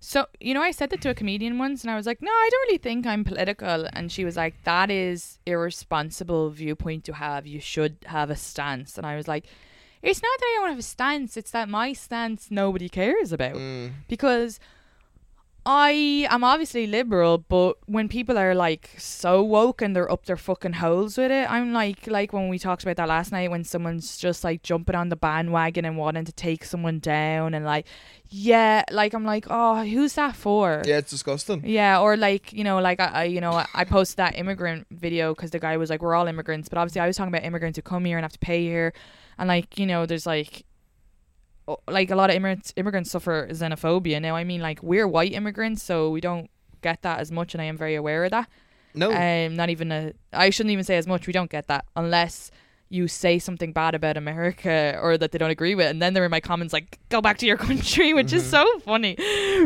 So, 0.00 0.26
you 0.38 0.52
know, 0.52 0.60
I 0.60 0.70
said 0.72 0.90
that 0.90 1.00
to 1.02 1.08
a 1.08 1.14
comedian 1.14 1.58
once, 1.58 1.82
and 1.82 1.90
I 1.90 1.96
was 1.96 2.04
like, 2.04 2.20
no, 2.20 2.30
I 2.30 2.48
don't 2.50 2.66
really 2.66 2.78
think 2.78 3.06
I'm 3.06 3.24
political. 3.24 3.88
And 3.94 4.12
she 4.12 4.26
was 4.26 4.36
like, 4.36 4.62
that 4.64 4.90
is 4.90 5.38
irresponsible 5.46 6.50
viewpoint 6.50 7.04
to 7.04 7.14
have. 7.14 7.46
You 7.46 7.60
should 7.60 7.96
have 8.06 8.28
a 8.28 8.36
stance. 8.36 8.98
And 8.98 9.06
I 9.06 9.16
was 9.16 9.28
like, 9.28 9.46
it's 10.02 10.20
not 10.20 10.38
that 10.38 10.44
I 10.44 10.60
don't 10.60 10.70
have 10.70 10.78
a 10.78 10.82
stance, 10.82 11.38
it's 11.38 11.52
that 11.52 11.70
my 11.70 11.94
stance 11.94 12.50
nobody 12.50 12.90
cares 12.90 13.32
about. 13.32 13.54
Mm. 13.54 13.92
Because 14.08 14.60
I 15.64 16.26
am 16.28 16.42
obviously 16.42 16.88
liberal, 16.88 17.38
but 17.38 17.76
when 17.86 18.08
people 18.08 18.36
are 18.36 18.52
like 18.52 18.90
so 18.98 19.44
woke 19.44 19.80
and 19.80 19.94
they're 19.94 20.10
up 20.10 20.26
their 20.26 20.36
fucking 20.36 20.72
holes 20.74 21.16
with 21.16 21.30
it, 21.30 21.48
I'm 21.48 21.72
like, 21.72 22.08
like 22.08 22.32
when 22.32 22.48
we 22.48 22.58
talked 22.58 22.82
about 22.82 22.96
that 22.96 23.06
last 23.08 23.30
night, 23.30 23.48
when 23.48 23.62
someone's 23.62 24.16
just 24.16 24.42
like 24.42 24.64
jumping 24.64 24.96
on 24.96 25.08
the 25.08 25.14
bandwagon 25.14 25.84
and 25.84 25.96
wanting 25.96 26.24
to 26.24 26.32
take 26.32 26.64
someone 26.64 26.98
down, 26.98 27.54
and 27.54 27.64
like, 27.64 27.86
yeah, 28.28 28.82
like 28.90 29.14
I'm 29.14 29.24
like, 29.24 29.46
oh, 29.50 29.84
who's 29.84 30.14
that 30.14 30.34
for? 30.34 30.82
Yeah, 30.84 30.98
it's 30.98 31.10
disgusting. 31.12 31.62
Yeah, 31.64 32.00
or 32.00 32.16
like 32.16 32.52
you 32.52 32.64
know, 32.64 32.80
like 32.80 32.98
I, 32.98 33.06
I 33.06 33.24
you 33.24 33.40
know, 33.40 33.52
I- 33.52 33.84
posted 33.84 34.16
that 34.16 34.36
immigrant 34.36 34.88
video 34.90 35.32
because 35.32 35.52
the 35.52 35.58
guy 35.60 35.76
was 35.76 35.90
like, 35.90 36.02
"We're 36.02 36.14
all 36.14 36.26
immigrants," 36.26 36.68
but 36.68 36.78
obviously 36.78 37.02
I 37.02 37.06
was 37.06 37.16
talking 37.16 37.32
about 37.32 37.44
immigrants 37.44 37.76
who 37.76 37.82
come 37.82 38.04
here 38.04 38.16
and 38.16 38.24
have 38.24 38.32
to 38.32 38.38
pay 38.40 38.62
here, 38.64 38.92
and 39.38 39.46
like 39.48 39.78
you 39.78 39.86
know, 39.86 40.06
there's 40.06 40.26
like, 40.26 40.64
like 41.88 42.10
a 42.10 42.16
lot 42.16 42.30
of 42.30 42.36
immigrants 42.36 42.72
immigrants 42.76 43.10
suffer 43.10 43.48
xenophobia. 43.50 44.20
Now, 44.20 44.36
I 44.36 44.44
mean, 44.44 44.60
like 44.60 44.82
we're 44.82 45.06
white 45.06 45.32
immigrants, 45.32 45.82
so 45.82 46.10
we 46.10 46.20
don't 46.20 46.50
get 46.82 47.02
that 47.02 47.20
as 47.20 47.30
much, 47.30 47.54
and 47.54 47.62
I 47.62 47.64
am 47.66 47.76
very 47.76 47.94
aware 47.94 48.24
of 48.24 48.30
that. 48.32 48.48
No. 48.94 49.10
Um, 49.10 49.56
not 49.56 49.70
even 49.70 49.90
a, 49.90 50.12
I 50.32 50.50
shouldn't 50.50 50.72
even 50.72 50.84
say 50.84 50.96
as 50.96 51.06
much. 51.06 51.26
We 51.26 51.32
don't 51.32 51.50
get 51.50 51.66
that 51.68 51.86
unless 51.96 52.50
you 52.92 53.08
say 53.08 53.38
something 53.38 53.72
bad 53.72 53.94
about 53.94 54.16
America 54.18 54.98
or 55.02 55.16
that 55.16 55.32
they 55.32 55.38
don't 55.38 55.50
agree 55.50 55.74
with, 55.74 55.88
and 55.88 56.02
then 56.02 56.12
they're 56.12 56.24
in 56.24 56.30
my 56.30 56.40
comments 56.40 56.72
like, 56.72 56.98
"Go 57.08 57.20
back 57.20 57.38
to 57.38 57.46
your 57.46 57.56
country," 57.68 58.12
which 58.12 58.32
is 58.32 58.44
so 58.48 58.64
funny. 58.80 59.16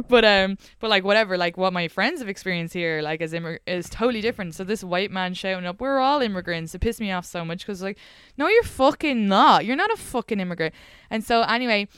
But 0.08 0.24
um, 0.24 0.58
but 0.78 0.90
like 0.90 1.04
whatever, 1.04 1.36
like 1.36 1.56
what 1.56 1.72
my 1.72 1.88
friends 1.88 2.20
have 2.20 2.28
experienced 2.28 2.72
here, 2.72 3.02
like 3.02 3.20
as 3.20 3.32
immig- 3.32 3.58
is 3.66 3.90
totally 3.90 4.20
different. 4.20 4.54
So 4.54 4.62
this 4.62 4.84
white 4.84 5.10
man 5.10 5.34
shouting 5.34 5.66
up, 5.66 5.80
"We're 5.80 5.98
all 5.98 6.22
immigrants," 6.22 6.74
it 6.74 6.80
pissed 6.80 7.00
me 7.00 7.10
off 7.10 7.26
so 7.26 7.44
much 7.44 7.66
because 7.66 7.82
like, 7.82 7.98
no, 8.38 8.46
you're 8.48 8.62
fucking 8.62 9.26
not. 9.26 9.64
You're 9.64 9.76
not 9.76 9.92
a 9.92 9.96
fucking 9.96 10.38
immigrant. 10.38 10.74
And 11.10 11.24
so 11.24 11.42
anyway, 11.42 11.88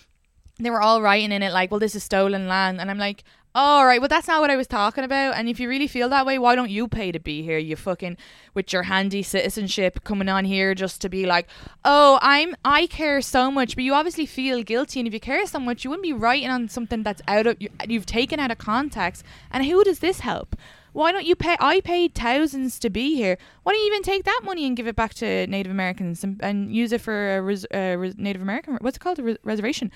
they 0.59 0.71
were 0.71 0.83
all 0.83 1.03
writing 1.03 1.33
in 1.33 1.43
it 1.43 1.53
like, 1.53 1.71
well, 1.71 1.81
this 1.81 1.95
is 1.95 2.05
stolen 2.05 2.49
land. 2.49 2.81
And 2.81 2.91
I'm 2.91 2.99
like, 2.99 3.23
all 3.55 3.87
right, 3.87 4.01
well, 4.01 4.09
that's 4.09 4.29
not 4.29 4.41
what 4.41 4.51
I 4.51 4.57
was 4.57 4.67
talking 4.67 5.05
about. 5.05 5.35
And 5.37 5.49
if 5.49 5.59
you 5.59 5.69
really 5.69 5.87
feel 5.87 6.09
that 6.11 6.27
way, 6.27 6.39
why 6.39 6.55
don't 6.55 6.71
you 6.71 6.87
pay 6.87 7.11
to 7.13 7.19
be 7.19 7.43
here? 7.43 7.59
You 7.59 7.77
fucking, 7.77 8.17
with 8.55 8.73
your 8.73 8.85
handy 8.85 9.23
citizenship 9.23 10.05
coming 10.05 10.29
on 10.29 10.45
here 10.45 10.75
just 10.75 11.01
to 11.01 11.09
be 11.09 11.27
like, 11.27 11.49
oh, 11.85 12.19
I'm, 12.23 12.55
I 12.65 12.87
care 12.87 13.21
so 13.21 13.51
much, 13.51 13.75
but 13.75 13.85
you 13.85 13.95
obviously 13.95 14.27
feel 14.27 14.63
guilty. 14.63 15.01
And 15.01 15.07
if 15.07 15.15
you 15.15 15.21
care 15.21 15.47
so 15.47 15.59
much, 15.59 15.83
you 15.83 15.91
wouldn't 15.91 16.05
be 16.05 16.13
writing 16.13 16.51
on 16.51 16.69
something 16.69 17.03
that's 17.03 17.23
out 17.27 17.47
of, 17.47 17.57
you, 17.61 17.69
you've 17.89 18.07
taken 18.07 18.39
out 18.39 18.51
of 18.51 18.59
context. 18.59 19.25
And 19.51 19.65
who 19.65 19.83
does 19.83 20.01
this 20.01 20.21
help? 20.21 20.55
Why 20.93 21.13
don't 21.13 21.27
you 21.27 21.37
pay? 21.37 21.57
I 21.61 21.81
paid 21.81 22.15
thousands 22.15 22.79
to 22.81 22.91
be 22.91 23.15
here. 23.15 23.39
Why 23.63 23.73
don't 23.73 23.81
you 23.81 23.87
even 23.87 24.03
take 24.03 24.25
that 24.25 24.41
money 24.43 24.67
and 24.67 24.77
give 24.77 24.87
it 24.87 24.97
back 24.97 25.15
to 25.15 25.47
Native 25.47 25.71
Americans 25.71 26.25
and, 26.25 26.41
and 26.43 26.75
use 26.75 26.93
it 26.93 27.01
for 27.01 27.37
a 27.37 27.43
res, 27.43 27.67
uh, 27.75 27.97
res, 27.99 28.17
Native 28.17 28.43
American? 28.43 28.79
What's 28.81 28.97
it 28.97 29.01
called? 29.01 29.19
A 29.19 29.23
res- 29.23 29.39
reservation. 29.45 29.93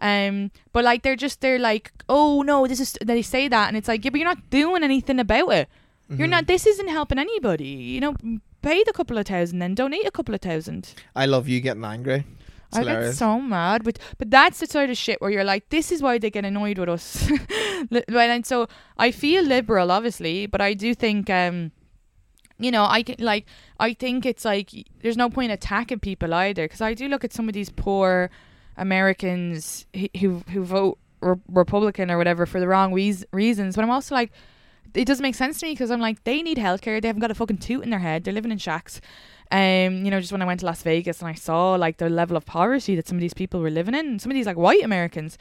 Um, 0.00 0.50
but 0.72 0.84
like 0.84 1.02
they're 1.02 1.16
just 1.16 1.40
they're 1.40 1.58
like, 1.58 1.92
oh 2.08 2.42
no, 2.42 2.66
this 2.66 2.80
is 2.80 2.98
they 3.04 3.22
say 3.22 3.48
that, 3.48 3.68
and 3.68 3.76
it's 3.76 3.88
like, 3.88 4.04
yeah, 4.04 4.10
but 4.10 4.20
you're 4.20 4.28
not 4.28 4.50
doing 4.50 4.82
anything 4.82 5.18
about 5.18 5.52
it. 5.52 5.68
You're 6.08 6.28
not. 6.28 6.46
This 6.46 6.66
isn't 6.66 6.88
helping 6.88 7.18
anybody. 7.18 7.66
You 7.66 8.00
know, 8.00 8.14
pay 8.62 8.84
the 8.84 8.92
couple 8.92 9.18
of 9.18 9.26
thousand, 9.26 9.58
then 9.58 9.74
donate 9.74 10.06
a 10.06 10.10
couple 10.10 10.34
of 10.34 10.40
thousand. 10.40 10.94
I 11.16 11.26
love 11.26 11.48
you 11.48 11.60
getting 11.60 11.84
angry. 11.84 12.24
It's 12.68 12.78
I 12.78 12.84
get 12.84 13.14
so 13.14 13.40
mad, 13.40 13.84
but 13.84 13.98
but 14.18 14.30
that's 14.30 14.60
the 14.60 14.66
sort 14.66 14.90
of 14.90 14.96
shit 14.96 15.20
where 15.20 15.30
you're 15.30 15.44
like, 15.44 15.68
this 15.70 15.90
is 15.90 16.02
why 16.02 16.18
they 16.18 16.30
get 16.30 16.44
annoyed 16.44 16.78
with 16.78 16.88
us. 16.88 17.30
And 17.90 18.46
so 18.46 18.68
I 18.98 19.10
feel 19.10 19.44
liberal, 19.44 19.90
obviously, 19.92 20.46
but 20.46 20.60
I 20.60 20.74
do 20.74 20.94
think, 20.94 21.28
um, 21.28 21.72
you 22.58 22.70
know, 22.70 22.86
I 22.86 23.02
can 23.02 23.16
like, 23.18 23.46
I 23.78 23.92
think 23.92 24.24
it's 24.26 24.44
like 24.44 24.70
there's 25.02 25.16
no 25.16 25.28
point 25.28 25.52
attacking 25.52 26.00
people 26.00 26.32
either, 26.34 26.64
because 26.64 26.80
I 26.80 26.94
do 26.94 27.06
look 27.08 27.22
at 27.24 27.32
some 27.32 27.48
of 27.48 27.54
these 27.54 27.70
poor 27.70 28.30
Americans 28.76 29.86
who 30.20 30.42
who, 30.50 30.64
vote 30.64 30.98
re- 31.20 31.36
Republican 31.48 32.10
or 32.10 32.18
whatever 32.18 32.46
for 32.46 32.60
the 32.60 32.68
wrong 32.68 32.92
reas 32.92 33.24
reasons, 33.32 33.76
but 33.76 33.82
I'm 33.82 33.90
also 33.90 34.14
like. 34.14 34.32
it 34.94 35.04
doesn't 35.06 35.22
make 35.22 35.34
sense 35.34 35.60
to 35.60 35.66
me 35.66 35.72
because 35.72 35.90
I'm 35.90 36.00
like, 36.00 36.24
they 36.24 36.42
need 36.42 36.58
healthcare. 36.58 37.00
They 37.00 37.08
haven't 37.08 37.20
got 37.20 37.30
a 37.30 37.34
fucking 37.34 37.58
toot 37.58 37.82
in 37.84 37.90
their 37.90 37.98
head. 38.00 38.24
They're 38.24 38.32
living 38.32 38.52
in 38.52 38.58
shacks. 38.58 39.00
Um, 39.50 40.04
you 40.04 40.10
know, 40.10 40.20
just 40.20 40.32
when 40.32 40.42
I 40.42 40.44
went 40.44 40.60
to 40.60 40.66
Las 40.66 40.82
Vegas 40.82 41.20
and 41.20 41.28
I 41.28 41.34
saw 41.34 41.74
like 41.74 41.98
the 41.98 42.08
level 42.08 42.36
of 42.36 42.44
poverty 42.44 42.96
that 42.96 43.06
some 43.06 43.16
of 43.16 43.20
these 43.20 43.34
people 43.34 43.60
were 43.60 43.70
living 43.70 43.94
in, 43.94 44.18
some 44.18 44.30
of 44.32 44.34
these 44.34 44.46
like 44.46 44.56
white 44.56 44.82
Americans, 44.82 45.38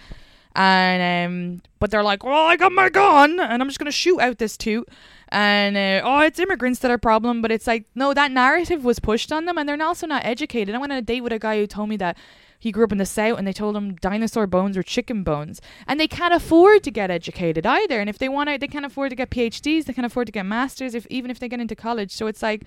and 0.56 1.02
um, 1.28 1.62
but 1.80 1.90
they're 1.90 2.04
like, 2.04 2.24
well, 2.24 2.46
I 2.46 2.56
got 2.56 2.72
my 2.72 2.90
gun 2.90 3.40
and 3.40 3.62
I'm 3.62 3.68
just 3.68 3.80
gonna 3.80 3.92
shoot 3.92 4.20
out 4.20 4.38
this 4.38 4.58
toot, 4.58 4.88
and 5.30 5.76
uh, 5.76 6.02
oh, 6.06 6.20
it's 6.20 6.38
immigrants 6.40 6.80
that 6.80 6.92
are 6.92 7.00
problem, 7.00 7.42
but 7.42 7.52
it's 7.52 7.66
like 7.66 7.86
no, 7.96 8.14
that 8.14 8.32
narrative 8.32 8.84
was 8.86 9.00
pushed 9.00 9.32
on 9.32 9.46
them, 9.46 9.58
and 9.58 9.68
they're 9.68 9.82
also 9.82 10.06
not 10.06 10.24
educated. 10.24 10.76
I 10.76 10.78
went 10.78 10.92
on 10.92 11.00
a 11.00 11.02
date 11.02 11.22
with 11.22 11.34
a 11.34 11.40
guy 11.40 11.58
who 11.58 11.66
told 11.66 11.90
me 11.90 11.98
that 11.98 12.16
he 12.60 12.72
grew 12.72 12.84
up 12.84 12.92
in 12.92 12.98
the 12.98 13.06
south 13.06 13.38
and 13.38 13.48
they 13.48 13.54
told 13.54 13.76
him 13.76 13.96
dinosaur 13.96 14.48
bones 14.48 14.78
were 14.78 14.84
chicken 14.84 15.24
bones. 15.24 15.62
And 15.88 16.00
they 16.00 16.08
can't 16.08 16.34
afford 16.34 16.84
to 16.84 16.92
get 16.92 17.12
educated 17.12 17.66
either. 17.66 18.00
And 18.00 18.10
if 18.10 18.18
they 18.18 18.30
want 18.30 18.50
to 18.50 18.58
they 18.58 18.68
can't 18.68 18.86
afford 18.86 19.10
to 19.12 19.16
get 19.16 19.30
phds 19.30 19.86
they 19.86 19.94
can't 19.94 20.06
afford 20.06 20.28
to 20.28 20.32
get 20.32 20.46
masters 20.46 20.96
if 20.96 21.06
even 21.08 21.32
if 21.32 21.40
they 21.40 21.50
get 21.50 21.60
into 21.60 21.76
college. 21.76 22.12
So 22.12 22.28
it's 22.28 22.42
like 22.42 22.64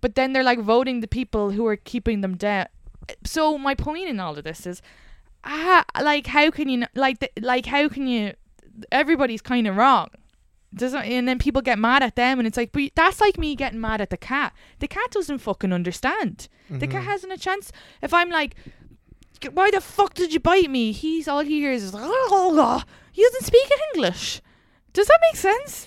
but 0.00 0.14
then 0.14 0.32
they're 0.32 0.44
like 0.44 0.60
voting 0.60 1.00
the 1.00 1.08
people 1.08 1.50
who 1.50 1.66
are 1.66 1.76
keeping 1.76 2.20
them 2.20 2.36
down. 2.36 2.66
So 3.24 3.56
my 3.58 3.74
point 3.74 4.08
in 4.08 4.20
all 4.20 4.36
of 4.36 4.44
this 4.44 4.66
is 4.66 4.82
ah, 5.44 5.84
like 6.00 6.26
how 6.26 6.50
can 6.50 6.68
you 6.68 6.86
like 6.94 7.32
like 7.40 7.66
how 7.66 7.88
can 7.88 8.06
you 8.06 8.34
everybody's 8.92 9.40
kind 9.40 9.66
of 9.66 9.76
wrong 9.76 10.08
doesn't 10.76 11.04
and 11.04 11.26
then 11.26 11.38
people 11.38 11.62
get 11.62 11.78
mad 11.78 12.02
at 12.02 12.16
them 12.16 12.38
and 12.38 12.46
it's 12.46 12.56
like 12.56 12.72
but 12.72 12.90
that's 12.94 13.20
like 13.20 13.38
me 13.38 13.54
getting 13.54 13.80
mad 13.80 14.00
at 14.00 14.10
the 14.10 14.16
cat. 14.16 14.52
The 14.78 14.88
cat 14.88 15.10
doesn't 15.10 15.38
fucking 15.38 15.72
understand. 15.72 16.48
The 16.68 16.86
cat 16.86 17.02
mm-hmm. 17.02 17.10
hasn't 17.10 17.32
a 17.32 17.38
chance. 17.38 17.72
If 18.02 18.12
i'm 18.12 18.30
like 18.30 18.56
why 19.52 19.70
the 19.70 19.80
fuck 19.80 20.14
did 20.14 20.32
you 20.32 20.40
bite 20.40 20.70
me? 20.70 20.92
He's 20.92 21.28
all 21.28 21.40
he 21.40 21.60
hears 21.60 21.82
is 21.82 21.92
he 21.92 23.22
doesn't 23.22 23.44
speak 23.44 23.70
english. 23.94 24.40
Does 24.92 25.06
that 25.06 25.18
make 25.30 25.36
sense 25.36 25.86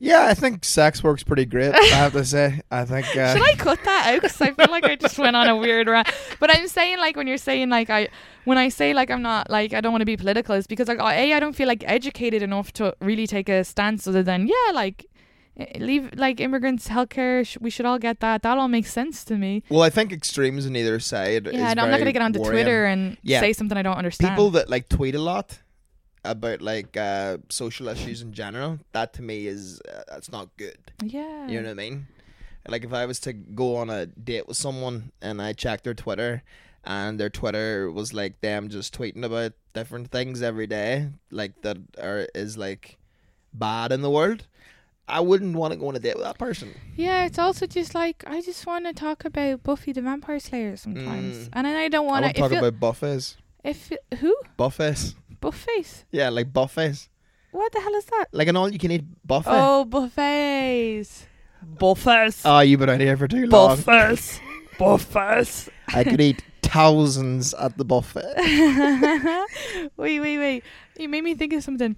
Yeah, 0.00 0.26
I 0.26 0.34
think 0.34 0.64
sex 0.64 1.02
works 1.02 1.24
pretty 1.24 1.44
great. 1.44 1.74
I 1.74 1.84
have 1.86 2.12
to 2.12 2.24
say. 2.24 2.60
I 2.70 2.84
think. 2.84 3.06
Uh, 3.16 3.32
Should 3.34 3.42
I 3.42 3.54
cut 3.54 3.80
that 3.84 4.06
out? 4.14 4.22
Because 4.22 4.40
I 4.40 4.52
feel 4.52 4.70
like 4.70 4.84
I 4.84 4.94
just 4.94 5.18
went 5.18 5.34
on 5.34 5.48
a 5.48 5.56
weird 5.56 5.88
rant. 5.88 6.08
But 6.38 6.54
I'm 6.54 6.68
saying 6.68 6.98
like 6.98 7.16
when 7.16 7.26
you're 7.26 7.36
saying 7.36 7.68
like 7.70 7.90
I, 7.90 8.08
when 8.44 8.58
I 8.58 8.68
say 8.68 8.94
like 8.94 9.10
I'm 9.10 9.22
not 9.22 9.50
like 9.50 9.74
I 9.74 9.80
don't 9.80 9.90
want 9.92 10.02
to 10.02 10.06
be 10.06 10.16
political, 10.16 10.54
it's 10.54 10.68
because 10.68 10.86
like 10.88 10.98
a 11.00 11.02
I 11.34 11.40
don't 11.40 11.54
feel 11.54 11.66
like 11.66 11.82
educated 11.86 12.42
enough 12.42 12.72
to 12.74 12.94
really 13.00 13.26
take 13.26 13.48
a 13.48 13.64
stance 13.64 14.06
other 14.06 14.22
than 14.22 14.46
yeah 14.46 14.72
like 14.72 15.06
eh, 15.58 15.78
leave 15.80 16.10
like 16.14 16.40
immigrants 16.40 16.86
healthcare 16.88 17.44
sh- 17.44 17.58
we 17.60 17.68
should 17.70 17.84
all 17.84 17.98
get 17.98 18.20
that 18.20 18.42
that 18.42 18.56
all 18.56 18.68
makes 18.68 18.92
sense 18.92 19.24
to 19.24 19.36
me. 19.36 19.64
well, 19.68 19.82
I 19.82 19.90
think 19.90 20.12
extremes 20.12 20.64
on 20.64 20.76
either 20.76 21.00
side. 21.00 21.48
Yeah, 21.52 21.70
I'm 21.76 21.90
not 21.90 21.98
gonna 21.98 22.12
get 22.12 22.22
onto 22.22 22.38
worrying. 22.40 22.52
Twitter 22.64 22.84
and 22.84 23.16
Yeah. 23.22 23.40
say 23.40 23.52
something 23.52 23.76
I 23.76 23.82
don't 23.82 23.96
understand. 23.96 24.30
People 24.30 24.50
that 24.50 24.70
like 24.70 24.88
tweet 24.88 25.16
a 25.16 25.20
lot 25.20 25.58
about 26.24 26.60
like 26.62 26.96
uh, 26.96 27.38
social 27.48 27.88
issues 27.88 28.22
in 28.22 28.32
general. 28.32 28.78
That 28.92 29.12
to 29.14 29.22
me 29.22 29.46
is 29.46 29.80
uh, 29.88 30.02
that's 30.08 30.30
not 30.30 30.48
good. 30.56 30.78
yeah, 31.02 31.46
You 31.48 31.60
know 31.60 31.68
what 31.68 31.80
I 31.80 31.90
mean? 31.90 32.06
Like 32.66 32.84
if 32.84 32.92
I 32.92 33.06
was 33.06 33.18
to 33.20 33.32
go 33.32 33.76
on 33.76 33.88
a 33.88 34.06
date 34.06 34.46
with 34.46 34.56
someone 34.58 35.12
and 35.22 35.40
I 35.40 35.52
checked 35.54 35.84
their 35.84 35.94
Twitter 35.94 36.42
and 36.84 37.18
their 37.18 37.30
Twitter 37.30 37.90
was 37.90 38.12
like 38.12 38.40
them 38.40 38.68
just 38.68 38.96
tweeting 38.96 39.24
about 39.24 39.52
different 39.72 40.10
things 40.10 40.42
every 40.42 40.66
day, 40.66 41.08
like 41.30 41.62
that 41.62 41.78
are 42.00 42.26
is 42.34 42.58
like 42.58 42.98
bad 43.54 43.92
in 43.92 44.02
the 44.02 44.10
world. 44.10 44.46
I 45.10 45.20
wouldn't 45.20 45.56
want 45.56 45.72
to 45.72 45.78
go 45.78 45.88
on 45.88 45.96
a 45.96 45.98
date 45.98 46.16
with 46.16 46.24
that 46.24 46.36
person. 46.38 46.74
yeah. 46.94 47.24
It's 47.24 47.38
also 47.38 47.66
just 47.66 47.94
like 47.94 48.22
I 48.26 48.42
just 48.42 48.66
want 48.66 48.84
to 48.84 48.92
talk 48.92 49.24
about 49.24 49.62
Buffy 49.62 49.92
the 49.92 50.02
Vampire 50.02 50.38
Slayer 50.38 50.76
sometimes, 50.76 51.36
Mm. 51.36 51.48
and 51.54 51.66
then 51.66 51.76
I 51.76 51.88
don't 51.88 52.06
want 52.06 52.26
to 52.26 52.32
talk 52.34 52.52
about 52.52 52.78
buffets. 52.78 53.38
if 53.64 53.90
who 54.18 54.34
Buffets. 54.58 55.14
Buffets? 55.40 56.04
Yeah, 56.10 56.28
like 56.30 56.52
buffets. 56.52 57.08
What 57.50 57.72
the 57.72 57.80
hell 57.80 57.94
is 57.94 58.04
that? 58.06 58.26
Like 58.32 58.48
an 58.48 58.56
all 58.56 58.70
you 58.70 58.78
can 58.78 58.90
eat 58.90 59.04
buffet. 59.26 59.50
Oh, 59.52 59.84
buffets. 59.84 61.26
Buffets. 61.62 62.42
Oh, 62.44 62.60
you've 62.60 62.80
been 62.80 62.90
out 62.90 63.00
here 63.00 63.16
for 63.16 63.26
too 63.28 63.46
long. 63.46 63.76
buffets. 63.76 64.40
buffets. 64.78 65.68
I 65.94 66.04
could 66.04 66.20
eat 66.20 66.42
thousands 66.62 67.54
at 67.54 67.76
the 67.78 67.84
buffet. 67.84 68.34
wait, 69.96 70.20
wait, 70.20 70.38
wait. 70.38 70.64
You 70.98 71.08
made 71.08 71.24
me 71.24 71.34
think 71.34 71.52
of 71.52 71.62
something. 71.64 71.96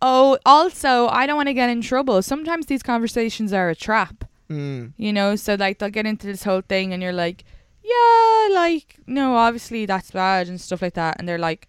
Oh, 0.00 0.38
also, 0.46 1.08
I 1.08 1.26
don't 1.26 1.36
want 1.36 1.48
to 1.48 1.54
get 1.54 1.70
in 1.70 1.80
trouble. 1.82 2.22
Sometimes 2.22 2.66
these 2.66 2.82
conversations 2.82 3.52
are 3.52 3.68
a 3.70 3.74
trap, 3.74 4.24
Mm. 4.48 4.92
you 4.96 5.12
know? 5.12 5.34
So, 5.36 5.54
like, 5.56 5.78
they'll 5.78 5.90
get 5.90 6.06
into 6.06 6.26
this 6.26 6.44
whole 6.44 6.60
thing 6.62 6.92
and 6.92 7.02
you're 7.02 7.12
like, 7.12 7.44
yeah, 7.82 8.48
like, 8.54 8.96
no, 9.06 9.34
obviously 9.36 9.86
that's 9.86 10.10
bad 10.10 10.48
and 10.48 10.60
stuff 10.60 10.80
like 10.82 10.94
that. 10.94 11.16
And 11.18 11.28
they're 11.28 11.38
like, 11.38 11.66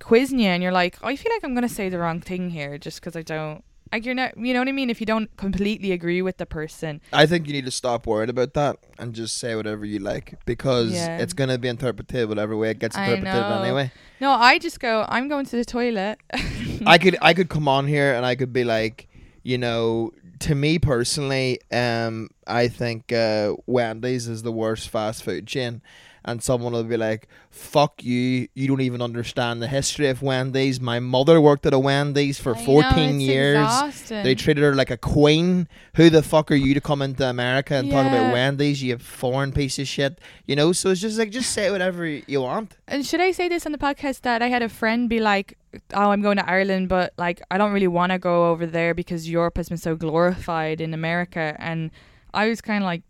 quizzing 0.00 0.38
you 0.38 0.48
and 0.48 0.62
you're 0.62 0.72
like, 0.72 0.96
I 1.02 1.16
feel 1.16 1.32
like 1.32 1.44
I'm 1.44 1.54
going 1.54 1.66
to 1.68 1.74
say 1.74 1.88
the 1.88 1.98
wrong 1.98 2.20
thing 2.20 2.50
here 2.50 2.78
just 2.78 3.00
because 3.00 3.16
I 3.16 3.22
don't. 3.22 3.62
Like, 3.92 4.04
you're 4.04 4.14
not, 4.14 4.36
you 4.36 4.54
know 4.54 4.60
what 4.60 4.68
I 4.68 4.72
mean? 4.72 4.88
If 4.88 5.00
you 5.00 5.06
don't 5.06 5.36
completely 5.36 5.90
agree 5.90 6.22
with 6.22 6.36
the 6.36 6.46
person, 6.46 7.00
I 7.12 7.26
think 7.26 7.48
you 7.48 7.52
need 7.52 7.64
to 7.64 7.72
stop 7.72 8.06
worrying 8.06 8.30
about 8.30 8.54
that 8.54 8.76
and 9.00 9.12
just 9.12 9.36
say 9.38 9.56
whatever 9.56 9.84
you 9.84 9.98
like 9.98 10.38
because 10.46 10.92
Yeah. 10.92 11.18
it's 11.18 11.32
gonna 11.32 11.58
be 11.58 11.66
interpreted 11.66 12.28
whatever 12.28 12.56
way 12.56 12.70
it 12.70 12.78
gets 12.78 12.96
interpreted 12.96 13.26
anyway. 13.26 13.90
No, 14.20 14.30
I 14.30 14.60
just 14.60 14.78
go, 14.78 15.04
I'm 15.08 15.26
going 15.26 15.44
to 15.46 15.56
the 15.56 15.64
toilet. 15.64 16.18
I 16.86 16.98
could 16.98 17.16
I 17.20 17.34
could 17.34 17.48
come 17.48 17.66
on 17.66 17.88
here 17.88 18.14
and 18.14 18.24
I 18.24 18.36
could 18.36 18.52
be 18.52 18.62
like, 18.62 19.08
you 19.42 19.58
know, 19.58 20.12
to 20.40 20.54
me 20.54 20.78
personally, 20.78 21.58
um, 21.72 22.28
I 22.46 22.68
think 22.68 23.12
uh, 23.12 23.54
Wendy's 23.66 24.28
is 24.28 24.42
the 24.44 24.52
worst 24.52 24.88
fast 24.88 25.24
food 25.24 25.48
chain. 25.48 25.82
And 26.24 26.42
someone 26.42 26.72
will 26.72 26.84
be 26.84 26.96
like, 26.96 27.28
"Fuck 27.50 28.04
you! 28.04 28.48
You 28.54 28.68
don't 28.68 28.80
even 28.82 29.00
understand 29.00 29.62
the 29.62 29.68
history 29.68 30.08
of 30.08 30.22
Wendy's. 30.22 30.80
My 30.80 31.00
mother 31.00 31.40
worked 31.40 31.64
at 31.66 31.72
a 31.72 31.78
Wendy's 31.78 32.38
for 32.38 32.54
I 32.54 32.64
14 32.64 33.14
it's 33.16 33.24
years. 33.24 33.56
exhausting. 33.64 34.22
They 34.22 34.34
treated 34.34 34.62
her 34.62 34.74
like 34.74 34.90
a 34.90 34.96
queen. 34.96 35.66
Who 35.94 36.10
the 36.10 36.22
fuck 36.22 36.50
are 36.50 36.56
you 36.56 36.74
to 36.74 36.80
come 36.80 37.00
into 37.02 37.24
America 37.26 37.74
and 37.74 37.90
talk 37.90 38.06
about 38.06 38.32
Wendy's? 38.32 38.82
You 38.82 38.98
foreign 38.98 39.52
piece 39.52 39.78
of 39.78 39.88
shit. 39.88 40.20
You 40.46 40.56
know. 40.56 40.72
So 40.72 40.90
it's 40.90 41.00
just 41.00 41.18
like 41.18 41.30
just 41.30 41.52
say 41.52 41.70
whatever 41.70 42.06
you 42.06 42.42
want. 42.42 42.76
And 42.86 43.04
should 43.06 43.20
I 43.20 43.30
say 43.30 43.48
this 43.48 43.64
on 43.66 43.72
the 43.72 43.78
podcast 43.78 44.20
that 44.22 44.42
I 44.42 44.48
had 44.48 44.62
a 44.62 44.68
friend 44.68 45.08
be 45.08 45.20
like, 45.20 45.56
"Oh, 45.94 46.10
I'm 46.10 46.20
going 46.22 46.36
to 46.36 46.48
Ireland, 46.48 46.88
but 46.88 47.12
like 47.16 47.40
I 47.50 47.56
don't 47.58 47.72
really 47.72 47.88
want 47.88 48.12
to 48.12 48.18
go 48.18 48.50
over 48.50 48.66
there 48.66 48.94
because 48.94 49.28
Europe 49.28 49.56
has 49.56 49.68
been 49.68 49.78
so 49.78 49.96
glorified 49.96 50.80
in 50.80 50.92
America." 50.94 51.56
And 51.58 51.90
I 52.34 52.48
was 52.48 52.60
kind 52.60 52.82
of 52.82 52.86
like, 52.86 53.02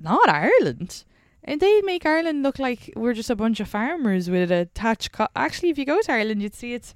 "Not 0.00 0.28
Ireland." 0.28 1.04
And 1.46 1.60
they 1.60 1.82
make 1.82 2.06
Ireland 2.06 2.42
look 2.42 2.58
like 2.58 2.92
we're 2.96 3.12
just 3.12 3.28
a 3.28 3.36
bunch 3.36 3.60
of 3.60 3.68
farmers 3.68 4.30
with 4.30 4.50
a 4.50 4.68
thatched. 4.74 5.12
Co- 5.12 5.28
actually, 5.36 5.70
if 5.70 5.78
you 5.78 5.84
go 5.84 6.00
to 6.00 6.12
Ireland, 6.12 6.42
you'd 6.42 6.54
see 6.54 6.72
it's 6.72 6.94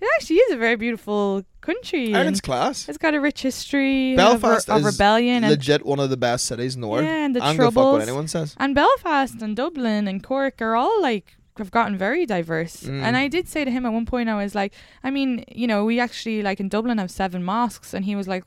it 0.00 0.08
actually 0.16 0.36
is 0.36 0.52
a 0.52 0.56
very 0.56 0.76
beautiful 0.76 1.44
country. 1.60 2.14
Ireland's 2.14 2.40
class. 2.40 2.88
it's 2.88 2.98
got 2.98 3.14
a 3.14 3.20
rich 3.20 3.42
history 3.42 4.16
Belfast 4.16 4.68
of, 4.68 4.76
re- 4.76 4.80
of 4.80 4.86
is 4.86 4.94
rebellion 4.94 5.44
and 5.44 5.50
Legit 5.50 5.84
one 5.84 6.00
of 6.00 6.08
the 6.08 6.16
best 6.16 6.46
cities 6.46 6.74
in 6.74 6.80
the 6.80 6.88
world. 6.88 7.04
Yeah, 7.04 7.26
and 7.26 7.36
the 7.36 7.44
I 7.44 7.54
fuck 7.56 7.74
what 7.74 8.00
anyone 8.00 8.28
says. 8.28 8.54
And 8.58 8.74
Belfast 8.74 9.42
and 9.42 9.54
Dublin 9.54 10.08
and 10.08 10.22
Cork 10.22 10.62
are 10.62 10.74
all 10.74 11.02
like 11.02 11.36
have 11.58 11.70
gotten 11.70 11.98
very 11.98 12.24
diverse. 12.24 12.84
Mm. 12.84 13.02
And 13.02 13.16
I 13.16 13.28
did 13.28 13.46
say 13.46 13.64
to 13.64 13.70
him 13.70 13.84
at 13.84 13.92
one 13.92 14.06
point, 14.06 14.28
I 14.30 14.42
was 14.42 14.54
like, 14.54 14.72
I 15.04 15.10
mean, 15.10 15.44
you 15.48 15.66
know, 15.66 15.84
we 15.84 16.00
actually 16.00 16.42
like 16.42 16.60
in 16.60 16.68
Dublin 16.68 16.96
have 16.98 17.10
seven 17.10 17.44
mosques, 17.44 17.92
and 17.92 18.04
he 18.04 18.16
was 18.16 18.26
like, 18.26 18.44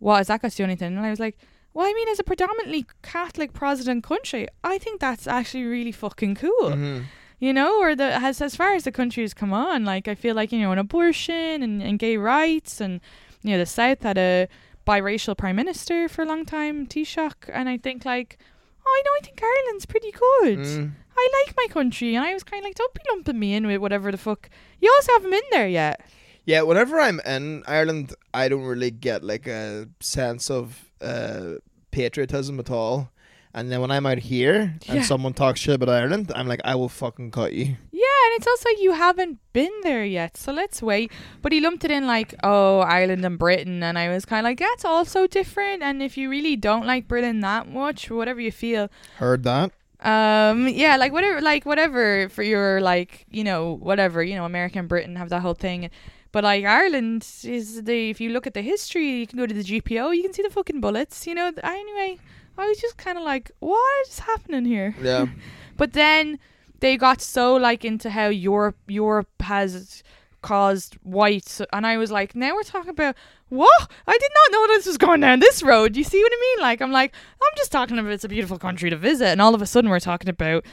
"What 0.00 0.20
is 0.20 0.26
that 0.26 0.42
got 0.42 0.50
to 0.50 0.56
do 0.56 0.64
anything?" 0.64 0.96
And 0.96 1.06
I 1.06 1.10
was 1.10 1.20
like. 1.20 1.38
Well, 1.74 1.86
I 1.86 1.92
mean, 1.94 2.08
as 2.08 2.18
a 2.18 2.24
predominantly 2.24 2.86
Catholic 3.02 3.52
Protestant 3.52 4.04
country, 4.04 4.46
I 4.62 4.78
think 4.78 5.00
that's 5.00 5.26
actually 5.26 5.64
really 5.64 5.92
fucking 5.92 6.34
cool. 6.34 6.70
Mhm. 6.70 7.04
You 7.38 7.52
know, 7.52 7.80
or 7.80 7.96
the 7.96 8.04
as 8.04 8.40
as 8.40 8.54
far 8.54 8.74
as 8.74 8.84
the 8.84 8.92
country 8.92 9.22
has 9.24 9.34
come 9.34 9.52
on, 9.52 9.84
like 9.84 10.06
I 10.06 10.14
feel 10.14 10.34
like 10.36 10.52
you 10.52 10.60
know, 10.60 10.70
an 10.72 10.78
abortion 10.78 11.62
and, 11.62 11.82
and 11.82 11.98
gay 11.98 12.16
rights, 12.16 12.80
and 12.80 13.00
you 13.42 13.50
know, 13.52 13.58
the 13.58 13.66
South 13.66 14.02
had 14.02 14.16
a 14.18 14.48
biracial 14.86 15.36
prime 15.36 15.56
minister 15.56 16.08
for 16.08 16.22
a 16.22 16.26
long 16.26 16.44
time, 16.44 16.86
Taoiseach, 16.86 17.50
and 17.52 17.68
I 17.68 17.78
think 17.78 18.04
like, 18.04 18.38
oh, 18.86 18.90
I 18.90 19.02
know, 19.04 19.10
I 19.18 19.24
think 19.24 19.40
Ireland's 19.42 19.86
pretty 19.86 20.12
good. 20.12 20.58
Mm. 20.58 20.92
I 21.16 21.44
like 21.46 21.56
my 21.56 21.66
country, 21.72 22.14
and 22.14 22.24
I 22.24 22.32
was 22.32 22.42
kind 22.44 22.60
of 22.60 22.64
like, 22.64 22.76
don't 22.76 22.94
be 22.94 23.00
lumping 23.10 23.38
me 23.38 23.54
in 23.54 23.66
with 23.66 23.78
whatever 23.80 24.10
the 24.12 24.18
fuck. 24.18 24.48
You 24.80 24.92
also 24.96 25.12
haven't 25.12 25.30
been 25.30 25.42
there 25.50 25.68
yet. 25.68 26.00
Yeah, 26.44 26.62
whenever 26.62 26.98
I'm 27.00 27.20
in 27.20 27.62
Ireland, 27.66 28.14
I 28.34 28.48
don't 28.48 28.64
really 28.64 28.90
get 28.90 29.22
like 29.22 29.46
a 29.46 29.88
sense 30.00 30.50
of 30.50 30.91
uh, 31.02 31.54
patriotism 31.90 32.58
at 32.60 32.70
all. 32.70 33.10
And 33.54 33.70
then 33.70 33.82
when 33.82 33.90
I'm 33.90 34.06
out 34.06 34.18
here 34.18 34.78
and 34.88 34.96
Yeah. 34.96 35.02
someone 35.02 35.34
talks 35.34 35.60
shit 35.60 35.74
about 35.74 35.90
Ireland, 35.90 36.32
I'm 36.34 36.48
like, 36.48 36.62
I 36.64 36.74
will 36.74 36.88
fucking 36.88 37.32
cut 37.32 37.52
you. 37.52 37.66
Yeah, 37.92 38.18
and 38.26 38.32
it's 38.38 38.46
also 38.46 38.66
like 38.70 38.80
you 38.80 38.92
haven't 38.92 39.40
been 39.52 39.70
there 39.82 40.06
yet, 40.06 40.38
so 40.38 40.52
let's 40.52 40.80
wait. 40.82 41.12
But 41.42 41.52
he 41.52 41.60
lumped 41.60 41.84
it 41.84 41.90
in 41.90 42.06
like, 42.06 42.34
oh, 42.42 42.78
Ireland 42.80 43.24
and 43.26 43.38
Britain, 43.38 43.82
and 43.82 43.98
I 43.98 44.08
was 44.08 44.24
kind 44.24 44.40
of 44.40 44.44
like, 44.50 44.58
that's 44.58 44.86
also 44.86 45.26
different. 45.26 45.82
And 45.82 46.02
if 46.02 46.16
you 46.16 46.30
really 46.30 46.56
don't 46.56 46.86
like 46.86 47.06
Britain 47.06 47.40
that 47.40 47.68
much, 47.70 48.10
whatever 48.10 48.40
you 48.40 48.52
feel, 48.52 48.88
Heard 49.18 49.42
that? 49.44 49.70
um, 50.00 50.66
yeah, 50.68 50.96
like 50.96 51.12
whatever, 51.12 51.40
like 51.42 51.66
whatever 51.66 52.30
for 52.30 52.42
your 52.42 52.80
like, 52.80 53.26
you 53.30 53.44
know, 53.44 53.74
whatever, 53.76 54.22
you 54.22 54.34
know, 54.34 54.46
America 54.46 54.78
and 54.78 54.88
Britain 54.88 55.14
have 55.16 55.28
that 55.28 55.40
whole 55.42 55.54
thing. 55.54 55.90
But 56.32 56.44
like 56.44 56.64
Ireland 56.64 57.26
is 57.44 57.84
the, 57.84 58.10
if 58.10 58.20
you 58.20 58.30
look 58.30 58.46
at 58.46 58.54
the 58.54 58.62
history, 58.62 59.06
you 59.06 59.26
can 59.26 59.38
go 59.38 59.46
to 59.46 59.54
the 59.54 59.62
GPO, 59.62 60.16
you 60.16 60.22
can 60.22 60.32
see 60.32 60.42
the 60.42 60.50
fucking 60.50 60.80
bullets, 60.80 61.26
you 61.26 61.34
know. 61.34 61.52
Anyway, 61.62 62.18
I 62.56 62.66
was 62.66 62.78
just 62.78 62.96
kind 62.96 63.18
of 63.18 63.24
like, 63.24 63.50
what 63.60 64.08
is 64.08 64.18
happening 64.18 64.64
here? 64.64 64.94
Yeah. 65.00 65.26
But 65.74 65.94
then 65.94 66.38
they 66.80 66.96
got 66.96 67.20
so 67.20 67.56
like 67.56 67.84
into 67.84 68.10
how 68.10 68.28
Europe 68.28 68.76
Europe 68.86 69.30
has 69.40 70.02
caused 70.42 70.94
whites, 71.02 71.62
and 71.72 71.86
I 71.86 71.96
was 71.96 72.10
like, 72.12 72.36
now 72.36 72.54
we're 72.54 72.62
talking 72.62 72.90
about 72.90 73.16
what? 73.48 73.90
I 74.06 74.12
did 74.12 74.30
not 74.34 74.52
know 74.52 74.66
this 74.66 74.86
was 74.86 74.98
going 74.98 75.20
down 75.20 75.40
this 75.40 75.62
road. 75.62 75.96
You 75.96 76.04
see 76.04 76.22
what 76.22 76.32
I 76.32 76.40
mean? 76.40 76.62
Like, 76.62 76.82
I'm 76.82 76.92
like, 76.92 77.14
I'm 77.42 77.56
just 77.56 77.72
talking 77.72 77.98
about 77.98 78.12
it's 78.12 78.24
a 78.24 78.28
beautiful 78.28 78.58
country 78.58 78.90
to 78.90 78.96
visit, 78.96 79.28
and 79.28 79.40
all 79.40 79.54
of 79.54 79.62
a 79.62 79.66
sudden 79.66 79.90
we're 79.90 79.98
talking 79.98 80.28
about 80.28 80.64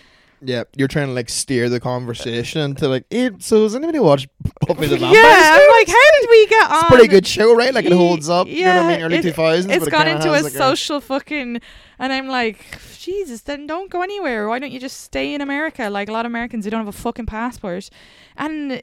Yeah, 0.41 0.63
you're 0.75 0.87
trying 0.87 1.07
to 1.07 1.13
like 1.13 1.29
steer 1.29 1.67
the 1.67 1.79
conversation 1.79 2.61
into 2.61 2.87
like, 2.87 3.05
hey, 3.09 3.31
so 3.39 3.63
has 3.63 3.75
anybody 3.75 3.99
watched 3.99 4.27
Buffy 4.65 4.87
the 4.87 4.97
Vampire 4.97 5.13
yeah. 5.13 5.55
Slayer? 5.55 5.63
I'm 5.63 5.71
like, 5.71 5.87
how 5.87 6.11
did 6.19 6.29
we 6.29 6.47
get 6.47 6.71
on? 6.71 6.77
It's 6.77 6.83
a 6.83 6.87
pretty 6.87 7.07
good 7.07 7.27
show, 7.27 7.55
right? 7.55 7.73
Like 7.73 7.85
it 7.85 7.91
holds 7.91 8.29
up. 8.29 8.47
you 8.47 8.63
know 8.63 8.75
what 8.75 8.85
I 8.85 8.95
mean? 8.95 9.01
Early 9.01 9.17
it- 9.17 9.21
two 9.23 9.31
thousands. 9.31 9.75
It's 9.75 9.89
gone 9.89 10.07
into 10.07 10.33
a 10.33 10.43
social 10.49 11.01
fucking, 11.01 11.59
and 11.99 12.13
I'm 12.13 12.27
like, 12.27 12.65
Jesus, 12.97 13.41
then 13.41 13.67
don't 13.67 13.89
go 13.89 14.01
anywhere. 14.01 14.47
Why 14.47 14.59
don't 14.59 14.71
you 14.71 14.79
just 14.79 15.01
stay 15.01 15.33
in 15.33 15.41
America? 15.41 15.89
Like 15.89 16.07
a 16.09 16.11
lot 16.11 16.25
of 16.25 16.31
Americans 16.31 16.65
who 16.65 16.71
don't 16.71 16.85
have 16.85 16.87
a 16.87 16.97
fucking 16.97 17.25
passport, 17.25 17.89
and 18.37 18.71
uh, 18.73 18.79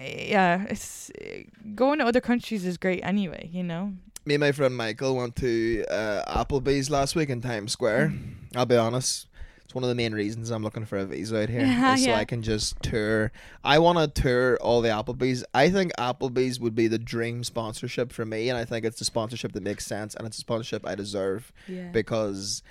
yeah, 0.00 0.64
it's 0.70 1.10
uh, 1.10 1.40
going 1.74 1.98
to 1.98 2.06
other 2.06 2.20
countries 2.20 2.64
is 2.64 2.78
great 2.78 3.00
anyway. 3.04 3.50
You 3.52 3.62
know. 3.62 3.92
Me 4.26 4.34
and 4.34 4.40
my 4.40 4.52
friend 4.52 4.74
Michael 4.74 5.16
went 5.16 5.36
to 5.36 5.84
uh, 5.90 6.44
Applebee's 6.44 6.88
last 6.88 7.14
week 7.14 7.28
in 7.28 7.42
Times 7.42 7.72
Square. 7.72 8.14
I'll 8.56 8.64
be 8.64 8.76
honest. 8.76 9.26
It's 9.74 9.82
one 9.82 9.82
of 9.82 9.88
the 9.88 9.96
main 9.96 10.12
reasons 10.14 10.50
I'm 10.50 10.62
looking 10.62 10.84
for 10.84 10.98
a 10.98 11.04
visa 11.04 11.42
out 11.42 11.48
here. 11.48 11.62
Yeah, 11.66 11.94
is 11.94 12.04
so 12.04 12.10
yeah. 12.10 12.16
I 12.18 12.24
can 12.24 12.42
just 12.42 12.80
tour. 12.80 13.32
I 13.64 13.80
want 13.80 13.98
to 14.14 14.22
tour 14.22 14.56
all 14.60 14.80
the 14.80 14.88
Applebee's. 14.90 15.44
I 15.52 15.68
think 15.68 15.90
Applebee's 15.98 16.60
would 16.60 16.76
be 16.76 16.86
the 16.86 16.96
dream 16.96 17.42
sponsorship 17.42 18.12
for 18.12 18.24
me, 18.24 18.48
and 18.48 18.56
I 18.56 18.64
think 18.64 18.84
it's 18.84 19.00
the 19.00 19.04
sponsorship 19.04 19.50
that 19.50 19.64
makes 19.64 19.84
sense, 19.84 20.14
and 20.14 20.28
it's 20.28 20.36
a 20.36 20.40
sponsorship 20.42 20.86
I 20.86 20.94
deserve 20.94 21.52
Yeah. 21.66 21.88
because, 21.90 22.62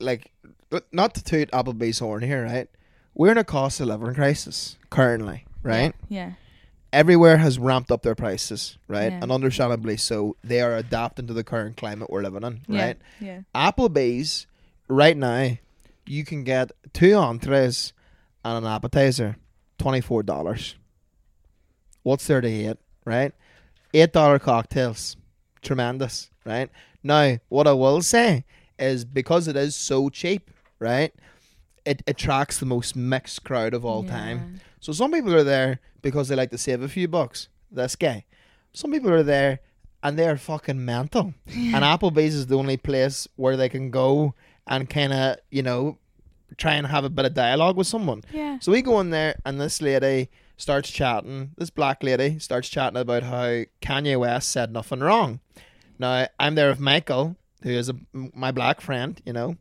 like, 0.00 0.32
not 0.92 1.14
to 1.16 1.22
toot 1.22 1.50
Applebee's 1.50 1.98
horn 1.98 2.22
here, 2.22 2.42
right? 2.44 2.68
We're 3.14 3.32
in 3.32 3.36
a 3.38 3.44
cost 3.44 3.78
of 3.80 3.88
living 3.88 4.14
crisis 4.14 4.78
currently, 4.88 5.44
right? 5.62 5.94
Yeah. 6.08 6.32
everywhere 6.90 7.36
has 7.36 7.58
ramped 7.58 7.90
up 7.92 8.00
their 8.02 8.14
prices, 8.14 8.78
right? 8.88 9.12
Yeah. 9.12 9.18
And 9.22 9.30
understandably 9.30 9.98
so. 9.98 10.36
They 10.42 10.62
are 10.62 10.74
adapting 10.74 11.26
to 11.26 11.34
the 11.34 11.44
current 11.44 11.76
climate 11.76 12.08
we're 12.08 12.22
living 12.22 12.44
in, 12.44 12.62
Yeah. 12.66 12.82
right? 12.82 12.96
Yeah. 13.20 13.40
Applebee's, 13.54 14.46
right 14.88 15.14
now, 15.14 15.58
you 16.08 16.24
can 16.24 16.44
get 16.44 16.72
two 16.92 17.14
entrees 17.14 17.92
and 18.44 18.64
an 18.64 18.70
appetizer, 18.72 19.36
$24. 19.78 20.74
What's 22.02 22.26
there 22.26 22.40
to 22.40 22.50
hate, 22.50 22.76
right? 23.04 23.32
$8 23.94 24.40
cocktails, 24.40 25.16
tremendous, 25.62 26.30
right? 26.44 26.70
Now, 27.02 27.38
what 27.48 27.66
I 27.66 27.72
will 27.72 28.02
say 28.02 28.44
is 28.78 29.04
because 29.04 29.48
it 29.48 29.56
is 29.56 29.74
so 29.74 30.08
cheap, 30.08 30.50
right? 30.78 31.12
It 31.84 32.02
attracts 32.06 32.58
the 32.58 32.66
most 32.66 32.96
mixed 32.96 33.44
crowd 33.44 33.74
of 33.74 33.84
all 33.84 34.04
time. 34.04 34.60
So 34.80 34.92
some 34.92 35.12
people 35.12 35.34
are 35.34 35.44
there 35.44 35.80
because 36.02 36.28
they 36.28 36.36
like 36.36 36.50
to 36.50 36.58
save 36.58 36.82
a 36.82 36.88
few 36.88 37.08
bucks. 37.08 37.48
This 37.70 37.96
guy. 37.96 38.24
Some 38.72 38.92
people 38.92 39.10
are 39.10 39.22
there 39.22 39.60
and 40.02 40.18
they 40.18 40.28
are 40.28 40.36
fucking 40.36 40.84
mental. 40.84 41.34
And 41.46 41.84
Applebee's 41.84 42.34
is 42.34 42.46
the 42.46 42.56
only 42.58 42.76
place 42.76 43.26
where 43.36 43.56
they 43.56 43.68
can 43.68 43.90
go 43.90 44.34
and 44.68 44.88
kind 44.88 45.12
of, 45.12 45.36
you 45.50 45.62
know, 45.62 45.98
try 46.56 46.74
and 46.74 46.86
have 46.86 47.04
a 47.04 47.10
bit 47.10 47.24
of 47.24 47.34
dialogue 47.34 47.76
with 47.76 47.86
someone. 47.86 48.22
Yeah. 48.32 48.58
So 48.60 48.72
we 48.72 48.82
go 48.82 49.00
in 49.00 49.10
there 49.10 49.36
and 49.44 49.60
this 49.60 49.80
lady 49.82 50.28
starts 50.56 50.90
chatting. 50.90 51.50
This 51.56 51.70
black 51.70 52.02
lady 52.02 52.38
starts 52.38 52.68
chatting 52.68 52.98
about 52.98 53.22
how 53.22 53.64
Kanye 53.82 54.18
West 54.18 54.50
said 54.50 54.72
nothing 54.72 55.00
wrong. 55.00 55.40
Now 55.98 56.26
I'm 56.38 56.54
there 56.54 56.68
with 56.70 56.80
Michael, 56.80 57.36
who 57.62 57.70
is 57.70 57.88
a, 57.88 57.94
my 58.12 58.50
black 58.52 58.80
friend, 58.80 59.20
you 59.24 59.32
know, 59.32 59.56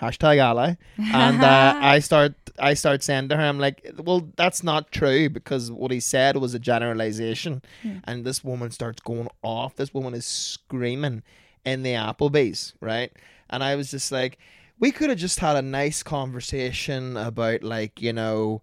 hashtag 0.00 0.38
ally, 0.38 0.74
and 0.98 1.42
uh, 1.42 1.78
I 1.80 2.00
start 2.00 2.34
I 2.58 2.74
start 2.74 3.02
saying 3.02 3.28
to 3.30 3.36
her, 3.36 3.42
I'm 3.42 3.58
like, 3.58 3.90
well, 3.98 4.28
that's 4.36 4.62
not 4.62 4.90
true 4.90 5.28
because 5.28 5.70
what 5.70 5.90
he 5.90 6.00
said 6.00 6.36
was 6.38 6.54
a 6.54 6.58
generalization, 6.58 7.62
Yeah. 7.82 8.00
and 8.04 8.24
this 8.24 8.42
woman 8.42 8.70
starts 8.70 9.00
going 9.00 9.28
off. 9.42 9.76
This 9.76 9.92
woman 9.94 10.14
is 10.14 10.24
screaming 10.26 11.22
in 11.64 11.82
the 11.82 11.92
Applebee's, 11.92 12.74
right? 12.80 13.12
And 13.50 13.62
I 13.62 13.76
was 13.76 13.90
just 13.90 14.10
like, 14.12 14.38
we 14.78 14.90
could 14.92 15.08
have 15.10 15.18
just 15.18 15.38
had 15.40 15.56
a 15.56 15.62
nice 15.62 16.02
conversation 16.02 17.16
about 17.16 17.62
like 17.62 18.00
you 18.02 18.12
know 18.12 18.62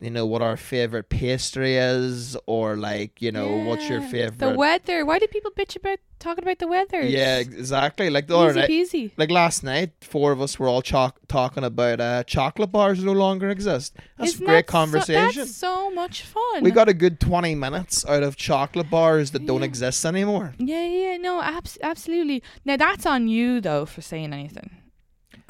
you 0.00 0.10
know 0.10 0.26
what 0.26 0.42
our 0.42 0.56
favorite 0.56 1.08
pastry 1.08 1.76
is 1.76 2.36
or 2.46 2.76
like 2.76 3.20
you 3.22 3.30
know 3.30 3.58
what's 3.64 3.88
your 3.88 4.00
favorite 4.00 4.38
The 4.38 4.50
weather. 4.50 5.04
Why 5.04 5.18
do 5.18 5.26
people 5.26 5.50
bitch 5.52 5.76
about 5.76 5.98
talking 6.18 6.42
about 6.44 6.58
the 6.58 6.66
weather? 6.68 7.02
yeah 7.02 7.38
exactly 7.38 8.08
like 8.10 8.28
the 8.28 8.36
other 8.36 8.54
night 8.54 8.70
peasy. 8.70 9.10
like 9.16 9.30
last 9.30 9.62
night 9.62 9.90
four 10.00 10.32
of 10.32 10.40
us 10.40 10.58
were 10.58 10.68
all 10.68 10.80
choc- 10.82 11.18
talking 11.28 11.64
about 11.64 12.00
uh, 12.00 12.22
chocolate 12.24 12.70
bars 12.72 13.02
no 13.04 13.12
longer 13.12 13.48
exist 13.50 13.96
that's 14.18 14.34
Isn't 14.34 14.44
a 14.44 14.46
great 14.46 14.66
that 14.66 14.70
so- 14.70 14.78
conversation 14.78 15.40
that's 15.42 15.54
so 15.56 15.90
much 15.90 16.22
fun. 16.22 16.62
we 16.62 16.70
got 16.70 16.88
a 16.88 16.94
good 16.94 17.18
20 17.20 17.54
minutes 17.56 18.06
out 18.06 18.22
of 18.22 18.36
chocolate 18.36 18.88
bars 18.88 19.32
that 19.32 19.46
don't 19.46 19.62
exist 19.64 20.04
anymore 20.06 20.54
Yeah, 20.58 20.84
yeah, 20.86 21.16
no, 21.18 21.42
abs- 21.42 21.78
absolutely. 21.82 22.42
Now 22.64 22.76
that's 22.76 23.04
on 23.06 23.28
you 23.28 23.60
though 23.60 23.84
for 23.86 24.00
saying 24.00 24.32
anything. 24.32 24.70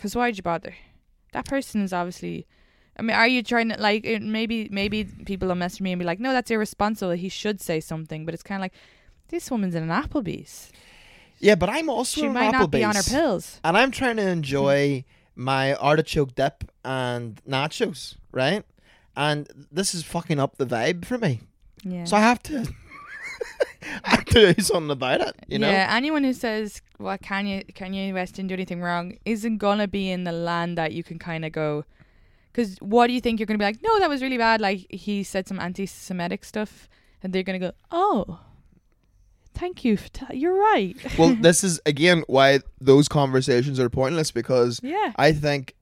Because 0.03 0.17
why'd 0.17 0.37
you 0.37 0.43
bother? 0.43 0.75
That 1.33 1.45
person 1.45 1.81
is 1.83 1.93
obviously. 1.93 2.49
I 2.99 3.03
mean, 3.03 3.17
are 3.17 3.29
you 3.29 3.45
trying 3.45 3.69
to 3.69 3.81
like 3.81 4.05
it, 4.05 4.21
maybe 4.21 4.69
maybe 4.73 5.05
people 5.05 5.47
will 5.47 5.55
message 5.55 5.81
me 5.81 5.93
and 5.93 6.01
be 6.01 6.05
like, 6.05 6.19
no, 6.19 6.33
that's 6.33 6.51
irresponsible. 6.51 7.13
He 7.13 7.29
should 7.29 7.61
say 7.61 7.79
something, 7.79 8.25
but 8.27 8.35
it's 8.35 8.43
kind 8.43 8.57
of 8.61 8.63
like 8.63 8.73
this 9.29 9.49
woman's 9.49 9.77
in 9.77 9.89
an 9.89 10.03
Applebee's. 10.03 10.73
yeah 11.39 11.55
but 11.55 11.69
i'm 11.71 11.89
also 11.89 12.21
she 12.21 12.27
in 12.27 12.33
might 12.35 12.51
not 12.51 12.71
be 12.71 12.83
on 12.85 12.95
her 12.97 13.01
Applebee's. 13.01 13.13
pills. 13.13 13.61
and 13.65 13.79
I'm 13.79 13.91
trying 13.93 14.17
to 14.17 14.29
enjoy 14.29 15.05
my 15.37 15.75
artichoke 15.75 16.35
dip 16.35 16.65
and 16.85 17.41
nachos, 17.49 18.17
right? 18.33 18.65
And 19.17 19.49
this 19.71 19.95
is 19.95 20.03
fucking 20.03 20.41
up 20.41 20.57
the 20.59 20.67
vibe 20.67 21.05
for 21.05 21.17
me. 21.17 21.41
Yeah. 21.85 22.05
So 22.05 22.17
I 22.17 22.21
have 22.21 22.43
to, 22.45 22.67
I 24.05 24.11
have 24.11 24.25
to 24.27 24.55
do 24.55 24.63
something 24.63 24.91
about 24.91 25.21
it, 25.21 25.29
uh, 25.29 25.33
you 25.49 25.59
know? 25.59 25.71
Yeah, 25.71 25.89
anyone 25.91 26.25
who 26.25 26.33
says 26.33 26.83
well 26.99 27.19
Kanye 27.19 27.73
Kanye 27.75 28.13
West 28.13 28.35
didn't 28.35 28.49
do 28.49 28.55
anything 28.55 28.81
wrong 28.81 29.17
isn't 29.25 29.59
gonna 29.59 29.89
be 29.89 30.11
in 30.11 30.25
the 30.25 30.33
land 30.33 30.79
that 30.79 30.93
you 30.93 31.03
can 31.03 31.19
kind 31.19 31.45
of 31.45 31.53
go. 31.53 31.85
Because 32.53 32.77
what 32.81 33.07
do 33.07 33.15
you 33.15 33.21
think 33.21 33.41
you're 33.41 33.47
gonna 33.47 33.59
be 33.59 33.65
like? 33.65 33.83
No, 33.83 33.99
that 33.99 34.09
was 34.09 34.23
really 34.23 34.39
bad. 34.39 34.61
Like 34.61 34.87
he 34.91 35.23
said 35.23 35.49
some 35.49 35.59
anti-Semitic 35.59 36.45
stuff, 36.45 36.89
and 37.23 37.33
they're 37.33 37.43
gonna 37.43 37.59
go, 37.59 37.73
"Oh, 37.91 38.41
thank 39.55 39.85
you. 39.85 39.97
For 39.97 40.09
t- 40.11 40.37
you're 40.37 40.59
right." 40.59 40.97
Well, 41.19 41.35
this 41.35 41.65
is 41.65 41.81
again 41.87 42.25
why 42.27 42.61
those 42.81 43.09
conversations 43.09 43.81
are 43.81 43.89
pointless 43.89 44.31
because 44.31 44.81
yeah, 44.83 45.13
I 45.17 45.33
think, 45.33 45.75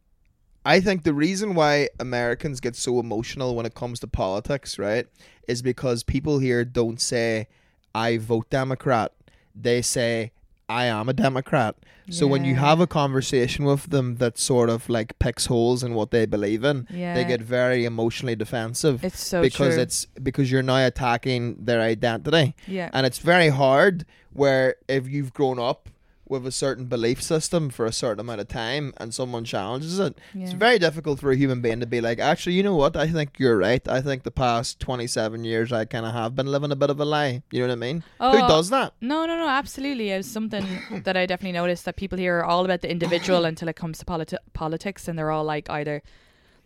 I 0.65 0.81
think 0.81 1.03
the 1.03 1.15
reason 1.15 1.55
why 1.55 1.89
Americans 1.99 2.61
get 2.61 2.77
so 2.77 3.01
emotional 3.01 3.57
when 3.57 3.67
it 3.67 3.75
comes 3.75 3.99
to 4.01 4.07
politics, 4.07 4.79
right, 4.79 5.07
is 5.49 5.63
because 5.63 6.05
people 6.05 6.39
here 6.39 6.65
don't 6.65 7.01
say, 7.01 7.49
"I 7.95 8.19
vote 8.19 8.49
Democrat." 8.51 9.13
They 9.55 9.83
say, 9.83 10.33
"I 10.69 10.87
am 10.87 11.09
a 11.09 11.13
Democrat." 11.13 11.77
So 12.13 12.27
when 12.27 12.45
you 12.45 12.57
have 12.57 12.81
a 12.81 12.89
conversation 12.89 13.65
with 13.65 13.91
them 13.91 14.17
that 14.17 14.37
sort 14.37 14.69
of 14.69 14.89
like 14.89 15.17
picks 15.21 15.47
holes 15.47 15.85
in 15.85 15.95
what 15.95 16.11
they 16.11 16.27
believe 16.27 16.65
in, 16.65 16.89
yeah, 16.91 17.15
they 17.15 17.25
get 17.25 17.41
very 17.41 17.85
emotionally 17.85 18.35
defensive 18.35 19.05
it's 19.05 19.25
so 19.25 19.41
because 19.41 19.75
true. 19.75 19.83
it's 19.83 20.07
because 20.21 20.51
you're 20.51 20.63
now 20.63 20.85
attacking 20.85 21.65
their 21.67 21.81
identity. 21.81 22.57
yeah, 22.67 22.91
And 22.93 23.07
it's 23.07 23.19
very 23.19 23.51
hard 23.51 24.05
where 24.33 24.75
if 24.89 25.07
you've 25.09 25.33
grown 25.33 25.61
up 25.61 25.89
with 26.31 26.47
a 26.47 26.53
certain 26.53 26.87
belief 26.87 27.21
system 27.23 27.69
for 27.71 27.85
a 27.87 27.93
certain 27.93 28.21
amount 28.21 28.41
of 28.41 28.49
time 28.49 28.95
and 28.99 29.13
someone 29.13 29.45
challenges 29.45 29.99
it, 29.99 30.17
it's 30.35 30.53
very 30.53 30.79
difficult 30.79 31.19
for 31.21 31.31
a 31.33 31.37
human 31.37 31.61
being 31.61 31.81
to 31.81 31.87
be 31.87 32.01
like, 32.01 32.19
actually, 32.21 32.55
you 32.55 32.63
know 32.63 32.77
what? 32.77 32.97
I 32.97 33.09
think 33.09 33.39
you're 33.39 33.59
right. 33.59 33.87
I 33.89 34.01
think 34.01 34.23
the 34.23 34.31
past 34.31 34.79
27 34.81 35.45
years 35.45 35.73
I 35.73 35.85
kind 35.85 36.07
of 36.07 36.13
have 36.13 36.35
been 36.37 36.47
living 36.47 36.71
a 36.71 36.77
bit 36.77 36.89
of 36.91 37.01
a 37.01 37.05
lie. 37.05 37.43
You 37.51 37.61
know 37.61 37.67
what 37.69 37.73
I 37.73 37.77
mean? 37.77 38.01
Who 38.21 38.27
Oh, 38.27 38.49
does 38.49 38.71
that? 38.71 38.95
No, 39.01 39.27
no, 39.27 39.37
no, 39.37 39.49
absolutely. 39.49 40.11
It's 40.11 40.29
something 40.29 40.65
that 41.05 41.17
I 41.17 41.27
definitely 41.27 41.59
noticed 41.59 41.85
that 41.85 41.97
people 41.97 42.17
here 42.19 42.39
are 42.39 42.45
all 42.45 42.65
about 42.65 42.81
the 42.83 42.91
individual 42.91 43.45
until 43.45 43.69
it 43.69 43.77
comes 43.77 43.99
to 43.99 44.05
politi- 44.05 44.39
politics, 44.53 45.09
and 45.09 45.19
they're 45.19 45.31
all 45.33 45.45
like 45.45 45.69
either 45.69 46.03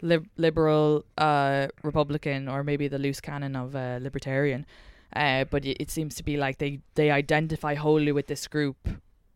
lib- 0.03 0.29
liberal, 0.37 1.05
uh, 1.17 1.69
Republican, 1.83 2.49
or 2.49 2.63
maybe 2.63 2.89
the 2.89 2.99
loose 2.99 3.21
cannon 3.21 3.57
of 3.57 3.75
uh, 3.75 3.99
libertarian. 4.03 4.67
Uh, 5.15 5.45
but 5.45 5.65
it, 5.65 5.77
it 5.81 5.91
seems 5.91 6.15
to 6.17 6.23
be 6.25 6.37
like 6.37 6.59
they 6.59 6.81
they 6.97 7.11
identify 7.11 7.75
wholly 7.75 8.11
with 8.13 8.27
this 8.27 8.49
group, 8.49 8.77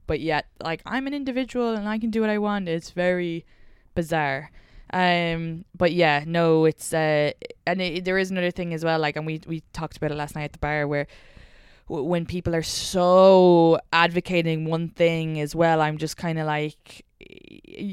but 0.08 0.18
yet 0.18 0.46
like 0.60 0.82
I'm 0.84 1.06
an 1.06 1.14
individual 1.14 1.76
and 1.76 1.88
I 1.88 1.98
can 1.98 2.10
do 2.10 2.20
what 2.20 2.30
I 2.30 2.38
want. 2.38 2.68
It's 2.68 2.90
very 2.90 3.46
bizarre. 3.94 4.50
Um, 4.92 5.66
but 5.76 5.92
yeah, 5.92 6.24
no, 6.26 6.64
it's 6.64 6.94
uh, 6.94 7.32
and 7.66 7.80
it, 7.80 8.04
there 8.06 8.18
is 8.18 8.30
another 8.30 8.50
thing 8.50 8.72
as 8.72 8.82
well. 8.82 8.98
Like, 8.98 9.16
and 9.16 9.26
we 9.26 9.40
we 9.46 9.62
talked 9.72 9.98
about 9.98 10.10
it 10.10 10.16
last 10.16 10.34
night 10.34 10.44
at 10.44 10.52
the 10.54 10.58
bar 10.58 10.88
where 10.88 11.06
w- 11.88 12.08
when 12.08 12.24
people 12.24 12.54
are 12.56 12.62
so 12.62 13.78
advocating 13.92 14.64
one 14.64 14.88
thing 14.88 15.38
as 15.40 15.54
well, 15.54 15.82
I'm 15.82 15.98
just 15.98 16.16
kind 16.16 16.38
of 16.38 16.46
like, 16.46 17.04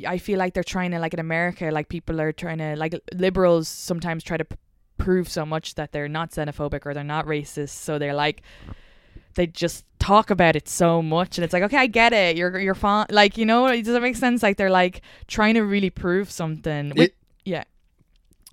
I 0.07 0.17
feel 0.17 0.39
like 0.39 0.53
they're 0.53 0.63
trying 0.63 0.91
to 0.91 0.99
like 0.99 1.13
in 1.13 1.19
America, 1.19 1.69
like 1.69 1.89
people 1.89 2.21
are 2.21 2.31
trying 2.31 2.59
to 2.59 2.77
like 2.77 2.97
liberals 3.13 3.67
sometimes 3.67 4.23
try 4.23 4.37
to 4.37 4.45
p- 4.45 4.55
prove 4.97 5.27
so 5.27 5.45
much 5.45 5.75
that 5.75 5.91
they're 5.91 6.07
not 6.07 6.31
xenophobic 6.31 6.85
or 6.85 6.93
they're 6.93 7.03
not 7.03 7.25
racist, 7.25 7.75
so 7.87 7.99
they're 7.99 8.13
like. 8.15 8.41
They 9.35 9.47
just 9.47 9.85
talk 9.99 10.29
about 10.29 10.55
it 10.55 10.67
so 10.67 11.01
much, 11.01 11.37
and 11.37 11.43
it's 11.45 11.53
like, 11.53 11.63
okay, 11.63 11.77
I 11.77 11.87
get 11.87 12.13
it. 12.13 12.37
You're 12.37 12.59
you're 12.59 12.75
fine. 12.75 13.05
Like, 13.09 13.37
you 13.37 13.45
know, 13.45 13.67
does 13.69 13.87
that 13.87 14.01
make 14.01 14.15
sense? 14.15 14.43
Like 14.43 14.57
they're 14.57 14.69
like 14.69 15.01
trying 15.27 15.55
to 15.55 15.61
really 15.61 15.89
prove 15.89 16.31
something. 16.31 16.93
With, 16.95 17.11
yeah, 17.43 17.63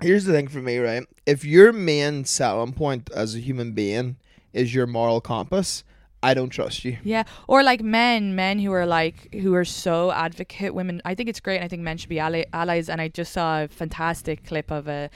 here's 0.01 0.25
the 0.25 0.33
thing 0.33 0.49
for 0.49 0.59
me, 0.59 0.79
right? 0.79 1.05
If 1.27 1.45
your 1.45 1.73
main 1.73 2.25
selling 2.25 2.73
point 2.73 3.11
as 3.15 3.35
a 3.35 3.39
human 3.39 3.73
being 3.73 4.17
is 4.53 4.75
your 4.75 4.87
moral 4.87 5.21
compass, 5.21 5.85
I 6.23 6.35
don't 6.35 6.51
trust 6.51 6.85
you. 6.85 6.99
Yeah, 7.03 7.25
or 7.49 7.63
like 7.63 7.83
men, 7.83 8.35
men 8.35 8.59
who 8.59 8.73
are 8.73 8.87
like 8.87 9.33
who 9.35 9.55
are 9.55 9.65
so 9.65 10.13
advocate 10.13 10.75
women. 10.75 11.03
I 11.05 11.15
think 11.15 11.29
it's 11.29 11.41
great, 11.41 11.57
and 11.57 11.65
I 11.65 11.69
think 11.69 11.83
men 11.83 11.97
should 11.97 12.09
be 12.09 12.21
ally- 12.21 12.47
allies. 12.53 12.89
And 12.89 13.01
I 13.01 13.09
just 13.09 13.33
saw 13.33 13.63
a 13.63 13.69
fantastic 13.69 14.47
clip 14.47 14.71
of 14.71 14.89
a 14.89 15.11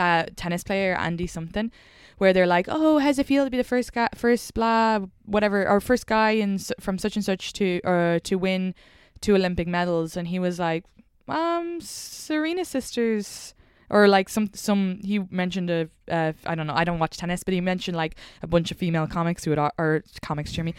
that 0.00 0.36
tennis 0.36 0.64
player 0.64 0.96
Andy 1.06 1.26
something, 1.26 1.70
where 2.18 2.32
they're 2.32 2.52
like, 2.56 2.66
"Oh, 2.68 2.98
how's 2.98 3.18
it 3.18 3.26
feel 3.26 3.44
to 3.44 3.50
be 3.50 3.60
the 3.64 3.70
first 3.74 3.92
guy, 3.92 4.08
first 4.14 4.54
blah, 4.54 5.00
whatever, 5.26 5.68
or 5.68 5.80
first 5.80 6.06
guy 6.06 6.30
in 6.44 6.58
from 6.80 6.96
such 6.98 7.16
and 7.16 7.24
such 7.24 7.52
to 7.58 7.80
or 7.84 8.20
to 8.28 8.34
win 8.36 8.74
two 9.20 9.34
Olympic 9.34 9.68
medals?" 9.68 10.16
And 10.16 10.28
he 10.28 10.38
was 10.38 10.58
like, 10.58 10.84
"Um, 11.28 11.80
Serena 11.80 12.64
sisters." 12.64 13.54
Or 13.92 14.06
like 14.06 14.28
some 14.28 14.46
some 14.54 15.00
he 15.02 15.18
mentioned 15.42 15.68
a 15.68 15.88
uh, 16.08 16.32
I 16.46 16.54
don't 16.54 16.68
know 16.68 16.78
I 16.82 16.84
don't 16.86 17.00
watch 17.00 17.16
tennis 17.16 17.42
but 17.42 17.54
he 17.54 17.60
mentioned 17.60 17.96
like 17.96 18.14
a 18.40 18.46
bunch 18.46 18.70
of 18.70 18.78
female 18.78 19.08
comics 19.08 19.42
who 19.42 19.52
al- 19.52 19.74
or 19.82 20.04
comics 20.22 20.52
Jimmy 20.52 20.74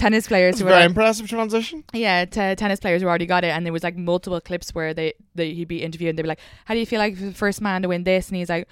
tennis 0.00 0.26
players 0.26 0.58
who 0.58 0.64
a 0.66 0.68
very 0.68 0.80
had 0.82 0.90
impressive 0.90 1.28
transition. 1.28 1.84
yeah, 1.92 2.24
t- 2.24 2.54
tennis 2.56 2.80
players 2.80 3.02
who 3.02 3.08
already 3.08 3.26
got 3.26 3.44
it, 3.44 3.48
and 3.48 3.64
there 3.64 3.72
was 3.72 3.82
like 3.84 3.96
multiple 3.96 4.40
clips 4.40 4.74
where 4.74 4.92
they, 4.94 5.12
they 5.34 5.52
he'd 5.52 5.68
be 5.68 5.82
interviewed, 5.82 6.10
and 6.10 6.18
they'd 6.18 6.22
be 6.22 6.28
like, 6.28 6.40
"How 6.64 6.74
do 6.74 6.80
you 6.80 6.86
feel 6.86 6.98
like 6.98 7.18
the 7.18 7.32
first 7.32 7.60
man 7.60 7.82
to 7.82 7.88
win 7.88 8.04
this?" 8.04 8.28
And 8.28 8.36
he's 8.36 8.48
like, 8.48 8.66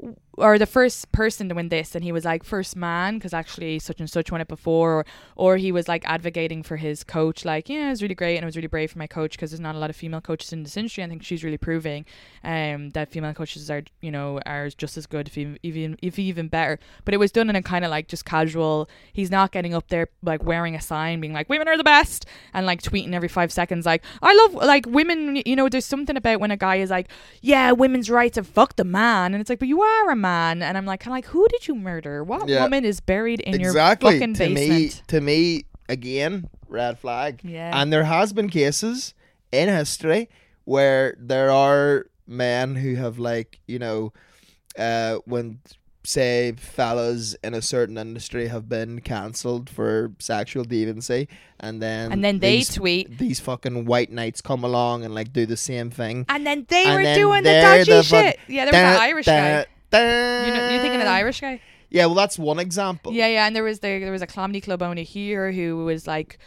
"W- 0.00 0.16
or 0.36 0.58
the 0.58 0.66
first 0.66 1.10
person 1.12 1.48
to 1.48 1.54
win 1.54 1.68
this, 1.68 1.94
and 1.94 2.04
he 2.04 2.12
was 2.12 2.24
like, 2.24 2.44
first 2.44 2.76
man," 2.76 3.16
because 3.16 3.34
actually 3.34 3.78
such 3.78 4.00
and 4.00 4.08
such 4.08 4.30
won 4.30 4.40
it 4.40 4.48
before, 4.48 4.92
or 5.00 5.06
or 5.36 5.56
he 5.56 5.72
was 5.72 5.88
like 5.88 6.02
advocating 6.06 6.62
for 6.62 6.76
his 6.76 7.04
coach, 7.04 7.44
like, 7.44 7.68
"Yeah, 7.68 7.88
it 7.88 7.90
was 7.90 8.02
really 8.02 8.14
great, 8.14 8.36
and 8.36 8.44
it 8.44 8.46
was 8.46 8.56
really 8.56 8.68
brave 8.68 8.90
for 8.92 8.98
my 8.98 9.06
coach 9.06 9.32
because 9.32 9.50
there's 9.50 9.60
not 9.60 9.74
a 9.74 9.78
lot 9.78 9.90
of 9.90 9.96
female 9.96 10.20
coaches 10.20 10.52
in 10.52 10.62
this 10.62 10.76
industry. 10.76 11.02
I 11.04 11.08
think 11.08 11.22
she's 11.22 11.44
really 11.44 11.58
proving 11.58 12.04
um 12.44 12.90
that 12.90 13.10
female 13.10 13.34
coaches 13.34 13.70
are 13.70 13.82
you 14.00 14.10
know 14.10 14.40
are 14.46 14.70
just 14.70 14.96
as 14.96 15.06
good, 15.06 15.28
if 15.28 15.36
even 15.62 15.96
if 16.02 16.18
even 16.18 16.48
better." 16.48 16.78
But 17.04 17.14
it 17.14 17.18
was 17.18 17.32
done 17.32 17.50
in 17.50 17.56
a 17.56 17.62
kind 17.62 17.84
of 17.84 17.90
like 17.90 18.08
just 18.08 18.24
casual. 18.24 18.88
He's 19.12 19.30
not 19.30 19.52
getting 19.52 19.74
up 19.74 19.88
there 19.88 20.08
like 20.22 20.42
wearing 20.44 20.74
a 20.74 20.80
sign, 20.80 21.20
being 21.20 21.32
like, 21.32 21.48
"Women 21.48 21.68
are 21.68 21.76
the 21.76 21.84
best," 21.84 22.26
and 22.54 22.66
like 22.66 22.82
tweeting 22.82 23.12
every 23.14 23.28
five 23.28 23.52
seconds, 23.52 23.86
like, 23.86 24.04
"I 24.22 24.34
love 24.34 24.54
like 24.54 24.86
women." 24.86 25.42
You 25.44 25.56
know, 25.56 25.68
there's 25.68 25.84
something 25.86 26.16
about 26.16 26.40
when 26.40 26.50
a 26.50 26.56
guy 26.56 26.76
is 26.76 26.90
like, 26.90 27.08
"Yeah, 27.40 27.72
women's 27.72 28.10
rights 28.10 28.38
and 28.38 28.46
fuck 28.46 28.76
the 28.76 28.84
man," 28.84 29.34
and 29.34 29.40
it's 29.40 29.50
like, 29.50 29.58
"But 29.58 29.68
you 29.68 29.82
are 29.82 30.10
a 30.10 30.16
man," 30.20 30.62
and 30.62 30.76
I'm 30.78 30.86
like, 30.86 31.00
kind 31.00 31.12
of 31.12 31.16
like, 31.16 31.26
who 31.26 31.46
did 31.48 31.66
you 31.68 31.74
murder? 31.74 32.22
What 32.24 32.48
Yeah. 32.48 32.62
woman 32.62 32.84
is 32.84 33.00
buried 33.00 33.40
in 33.40 33.54
exactly. 33.54 34.12
your 34.14 34.20
fucking 34.20 34.34
to 34.34 34.48
me, 34.48 34.68
basement? 34.68 35.08
to 35.08 35.20
me, 35.20 35.64
again, 35.88 36.48
red 36.68 36.98
flag. 36.98 37.40
Yeah. 37.42 37.70
And 37.80 37.92
there 37.92 38.04
has 38.04 38.32
been 38.32 38.48
cases 38.48 39.14
in 39.52 39.68
history 39.68 40.28
where 40.64 41.16
there 41.18 41.50
are 41.50 42.06
men 42.26 42.76
who 42.76 42.94
have 42.96 43.18
like, 43.18 43.58
you 43.66 43.78
know, 43.78 44.12
uh 44.78 45.16
when 45.24 45.58
say 46.04 46.52
fellas 46.52 47.34
in 47.44 47.52
a 47.52 47.60
certain 47.60 47.98
industry 47.98 48.46
have 48.48 48.68
been 48.68 49.00
cancelled 49.00 49.68
for 49.68 50.12
sexual 50.18 50.64
deviancy 50.64 51.28
and 51.58 51.82
then 51.82 52.10
and 52.12 52.24
then 52.24 52.38
they 52.38 52.56
these, 52.58 52.74
tweet. 52.74 53.18
these 53.18 53.38
fucking 53.40 53.84
white 53.84 54.10
knights 54.10 54.40
come 54.40 54.64
along 54.64 55.04
and 55.04 55.14
like 55.14 55.30
do 55.32 55.44
the 55.44 55.56
same 55.58 55.90
thing. 55.90 56.24
And 56.28 56.46
then 56.46 56.64
they 56.70 56.84
And 56.84 56.94
were 56.94 57.02
then 57.02 57.18
doing 57.18 57.42
the 57.42 57.50
they're 57.50 57.78
dodgy 57.84 57.92
the 57.92 58.02
fuck- 58.04 58.24
shit. 58.24 58.38
Yeah, 58.48 58.64
there 58.64 58.72
was 58.72 58.96
an 58.96 59.02
Irish 59.02 59.26
guy. 59.26 59.66
You 59.98 60.54
know, 60.54 60.70
you 60.70 60.80
thinking 60.80 61.00
of 61.00 61.06
the 61.06 61.10
Irish 61.10 61.40
guy? 61.40 61.60
Yeah, 61.90 62.06
well 62.06 62.14
that's 62.14 62.38
one 62.38 62.58
example. 62.58 63.12
Yeah, 63.12 63.26
yeah, 63.26 63.46
and 63.46 63.54
there 63.54 63.64
was 63.64 63.80
there, 63.80 63.98
there 64.00 64.12
was 64.12 64.22
a 64.22 64.26
comedy 64.26 64.60
club 64.60 64.82
owner 64.82 65.02
here 65.02 65.50
who 65.52 65.84
was 65.84 66.06
like 66.06 66.38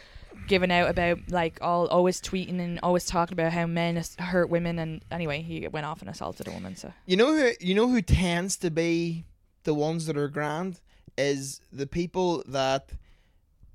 giving 0.46 0.70
out 0.70 0.90
about 0.90 1.18
like 1.28 1.58
all 1.60 1.86
always 1.86 2.20
tweeting 2.20 2.60
and 2.60 2.80
always 2.82 3.06
talking 3.06 3.32
about 3.34 3.52
how 3.52 3.66
men 3.66 4.02
hurt 4.18 4.50
women 4.50 4.78
and 4.78 5.02
anyway 5.10 5.40
he 5.40 5.66
went 5.68 5.86
off 5.86 6.00
and 6.00 6.10
assaulted 6.10 6.46
a 6.46 6.50
woman 6.50 6.76
so 6.76 6.92
You 7.06 7.16
know 7.16 7.34
who 7.34 7.52
you 7.60 7.74
know 7.74 7.88
who 7.88 8.02
tends 8.02 8.56
to 8.58 8.70
be 8.70 9.24
the 9.62 9.72
ones 9.72 10.06
that 10.06 10.16
are 10.16 10.28
grand 10.28 10.80
is 11.16 11.60
the 11.72 11.86
people 11.86 12.42
that 12.48 12.90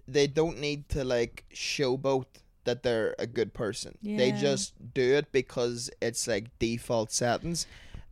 they 0.07 0.27
don't 0.27 0.59
need 0.59 0.89
to 0.89 1.03
like 1.03 1.45
showboat 1.53 2.25
that 2.65 2.83
they're 2.83 3.15
a 3.17 3.25
good 3.25 3.53
person. 3.53 3.97
They 4.03 4.31
just 4.31 4.73
do 4.93 5.15
it 5.15 5.31
because 5.31 5.89
it's 6.01 6.27
like 6.27 6.47
default 6.59 7.11
settings. 7.11 7.65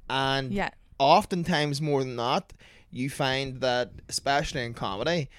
And 0.10 0.51
yeah 0.51 0.70
oftentimes 1.00 1.82
more 1.82 2.04
than 2.04 2.16
not, 2.16 2.54
you 2.91 3.10
find 3.10 3.62
that 3.62 3.91
especially 4.10 4.64
in 4.64 4.74
comedy, 4.74 5.30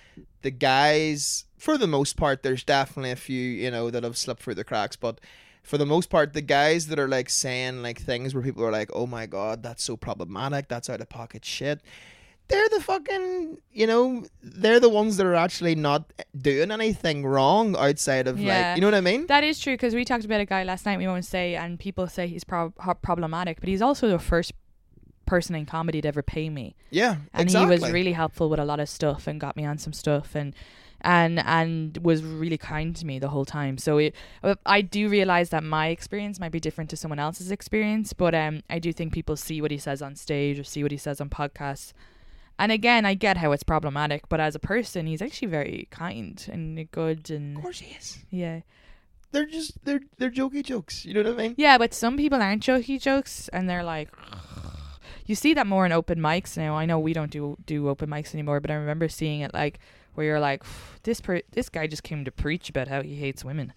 the 0.42 0.50
guys 0.50 1.44
for 1.56 1.76
the 1.76 1.86
most 1.86 2.16
part 2.16 2.42
there's 2.42 2.62
definitely 2.64 3.10
a 3.10 3.16
few, 3.16 3.40
you 3.42 3.70
know, 3.70 3.90
that 3.90 4.04
have 4.04 4.16
slipped 4.16 4.42
through 4.42 4.54
the 4.54 4.64
cracks, 4.64 4.96
but 4.96 5.20
for 5.62 5.76
the 5.76 5.86
most 5.86 6.08
part 6.08 6.32
the 6.32 6.40
guys 6.42 6.86
that 6.86 6.98
are 6.98 7.08
like 7.08 7.28
saying 7.28 7.82
like 7.82 8.00
things 8.00 8.34
where 8.34 8.42
people 8.42 8.64
are 8.64 8.72
like, 8.72 8.90
"Oh 8.94 9.06
my 9.06 9.26
god, 9.26 9.62
that's 9.62 9.82
so 9.84 9.96
problematic. 9.96 10.68
That's 10.68 10.88
out 10.88 11.00
of 11.00 11.08
pocket 11.08 11.44
shit." 11.44 11.80
They're 12.48 12.68
the 12.70 12.80
fucking, 12.80 13.58
you 13.74 13.86
know, 13.86 14.24
they're 14.42 14.80
the 14.80 14.88
ones 14.88 15.18
that 15.18 15.26
are 15.26 15.34
actually 15.34 15.74
not 15.74 16.10
doing 16.34 16.70
anything 16.70 17.26
wrong 17.26 17.76
outside 17.76 18.26
of 18.26 18.40
Yeah. 18.40 18.68
like, 18.70 18.76
you 18.76 18.80
know 18.80 18.86
what 18.86 18.94
I 18.94 19.02
mean? 19.02 19.26
that 19.26 19.44
is 19.44 19.60
true 19.60 19.74
because 19.74 19.94
we 19.94 20.02
talked 20.02 20.24
about 20.24 20.40
a 20.40 20.46
guy 20.46 20.62
last 20.64 20.86
night 20.86 20.96
we 20.96 21.06
won't 21.06 21.26
say 21.26 21.56
and 21.56 21.78
people 21.78 22.06
say 22.08 22.26
he's 22.26 22.44
prob- 22.44 22.72
problematic 23.02 23.60
but 23.60 23.68
he's 23.68 23.82
also 23.82 24.08
the 24.08 24.18
first 24.18 24.52
person 25.28 25.54
in 25.54 25.64
comedy 25.66 26.00
to 26.00 26.08
ever 26.08 26.22
pay 26.22 26.48
me 26.50 26.74
Yeah, 26.90 27.16
and 27.32 27.42
exactly. 27.48 27.76
he 27.76 27.80
was 27.82 27.92
really 27.92 28.12
helpful 28.12 28.48
with 28.50 28.58
a 28.60 28.64
lot 28.64 28.80
of 28.80 28.88
stuff 28.88 29.26
and 29.28 29.40
got 29.40 29.56
me 29.56 29.64
on 29.64 29.78
some 29.78 29.92
stuff 29.92 30.34
and 30.34 30.54
and 31.00 31.38
and 31.46 31.98
was 32.02 32.24
really 32.24 32.58
kind 32.58 32.96
to 32.96 33.06
me 33.06 33.20
the 33.20 33.28
whole 33.28 33.44
time 33.44 33.78
so 33.78 33.98
it 33.98 34.12
uh, 34.42 34.56
i 34.66 34.80
do 34.80 35.08
realize 35.08 35.50
that 35.50 35.62
my 35.62 35.86
experience 35.96 36.40
might 36.40 36.50
be 36.50 36.58
different 36.58 36.90
to 36.90 36.96
someone 36.96 37.20
else's 37.20 37.52
experience 37.52 38.12
but 38.12 38.34
um 38.34 38.62
i 38.68 38.80
do 38.80 38.92
think 38.92 39.12
people 39.12 39.36
see 39.36 39.62
what 39.62 39.70
he 39.70 39.78
says 39.78 40.02
on 40.02 40.16
stage 40.16 40.58
or 40.58 40.64
see 40.64 40.82
what 40.82 40.90
he 40.90 40.98
says 40.98 41.20
on 41.20 41.28
podcasts 41.30 41.92
and 42.58 42.72
again 42.72 43.06
i 43.06 43.14
get 43.14 43.36
how 43.36 43.52
it's 43.52 43.62
problematic 43.62 44.28
but 44.28 44.40
as 44.40 44.56
a 44.56 44.58
person 44.58 45.06
he's 45.06 45.22
actually 45.22 45.46
very 45.46 45.86
kind 45.92 46.48
and 46.52 46.90
good 46.90 47.30
Of 47.30 47.36
and 47.36 47.62
course 47.62 47.78
he 47.78 47.94
is. 47.94 48.18
yeah 48.30 48.60
They're 49.30 49.46
just 49.46 49.72
they're 49.84 50.00
they're 50.18 50.32
jokey 50.32 50.64
jokes. 50.64 51.04
You 51.06 51.12
know 51.14 51.22
what 51.22 51.38
I 51.38 51.42
mean? 51.42 51.54
yeah 51.58 51.78
but 51.78 51.94
some 51.94 52.16
people 52.16 52.40
aren't 52.42 52.62
jokey 52.64 52.98
jokes 53.00 53.46
and 53.52 53.68
they're 53.70 53.84
like 53.84 54.08
you 55.28 55.34
see 55.34 55.54
that 55.54 55.66
more 55.66 55.86
in 55.86 55.92
open 55.92 56.18
mics 56.18 56.56
now. 56.56 56.74
I 56.74 56.86
know 56.86 56.98
we 56.98 57.12
don't 57.12 57.30
do 57.30 57.56
do 57.66 57.88
open 57.88 58.08
mics 58.08 58.34
anymore, 58.34 58.58
but 58.60 58.70
I 58.70 58.74
remember 58.74 59.08
seeing 59.08 59.42
it 59.42 59.52
like 59.54 59.78
where 60.14 60.26
you're 60.26 60.40
like, 60.40 60.64
this 61.04 61.20
per- 61.20 61.42
this 61.52 61.68
guy 61.68 61.86
just 61.86 62.02
came 62.02 62.24
to 62.24 62.32
preach 62.32 62.68
about 62.70 62.88
how 62.88 63.02
he 63.02 63.14
hates 63.14 63.44
women, 63.44 63.74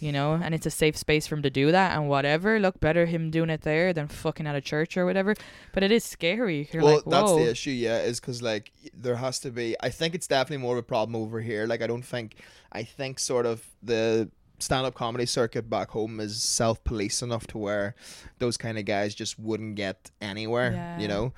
you 0.00 0.10
know, 0.10 0.34
and 0.34 0.54
it's 0.56 0.66
a 0.66 0.70
safe 0.70 0.96
space 0.96 1.28
for 1.28 1.36
him 1.36 1.42
to 1.42 1.50
do 1.50 1.70
that 1.70 1.96
and 1.96 2.08
whatever. 2.08 2.58
Look, 2.58 2.80
better 2.80 3.06
him 3.06 3.30
doing 3.30 3.48
it 3.48 3.62
there 3.62 3.92
than 3.92 4.08
fucking 4.08 4.46
at 4.46 4.56
a 4.56 4.60
church 4.60 4.96
or 4.96 5.06
whatever. 5.06 5.36
But 5.72 5.84
it 5.84 5.92
is 5.92 6.02
scary. 6.04 6.68
You're 6.72 6.82
well, 6.82 6.96
like, 6.96 7.04
that's 7.06 7.32
the 7.32 7.50
issue, 7.50 7.70
yeah, 7.70 8.00
is 8.00 8.18
because 8.18 8.42
like 8.42 8.72
there 8.92 9.16
has 9.16 9.38
to 9.40 9.50
be. 9.50 9.76
I 9.80 9.90
think 9.90 10.16
it's 10.16 10.26
definitely 10.26 10.62
more 10.62 10.74
of 10.74 10.80
a 10.80 10.82
problem 10.82 11.14
over 11.14 11.40
here. 11.40 11.66
Like 11.66 11.80
I 11.80 11.86
don't 11.86 12.04
think, 12.04 12.34
I 12.72 12.82
think 12.82 13.20
sort 13.20 13.46
of 13.46 13.64
the 13.82 14.30
stand-up 14.58 14.94
comedy 14.94 15.26
circuit 15.26 15.70
back 15.70 15.90
home 15.90 16.20
is 16.20 16.42
self-police 16.42 17.22
enough 17.22 17.46
to 17.48 17.58
where 17.58 17.94
those 18.38 18.56
kind 18.56 18.78
of 18.78 18.84
guys 18.84 19.14
just 19.14 19.38
wouldn't 19.38 19.76
get 19.76 20.10
anywhere. 20.20 20.72
Yeah. 20.72 20.98
You 20.98 21.08
know, 21.08 21.32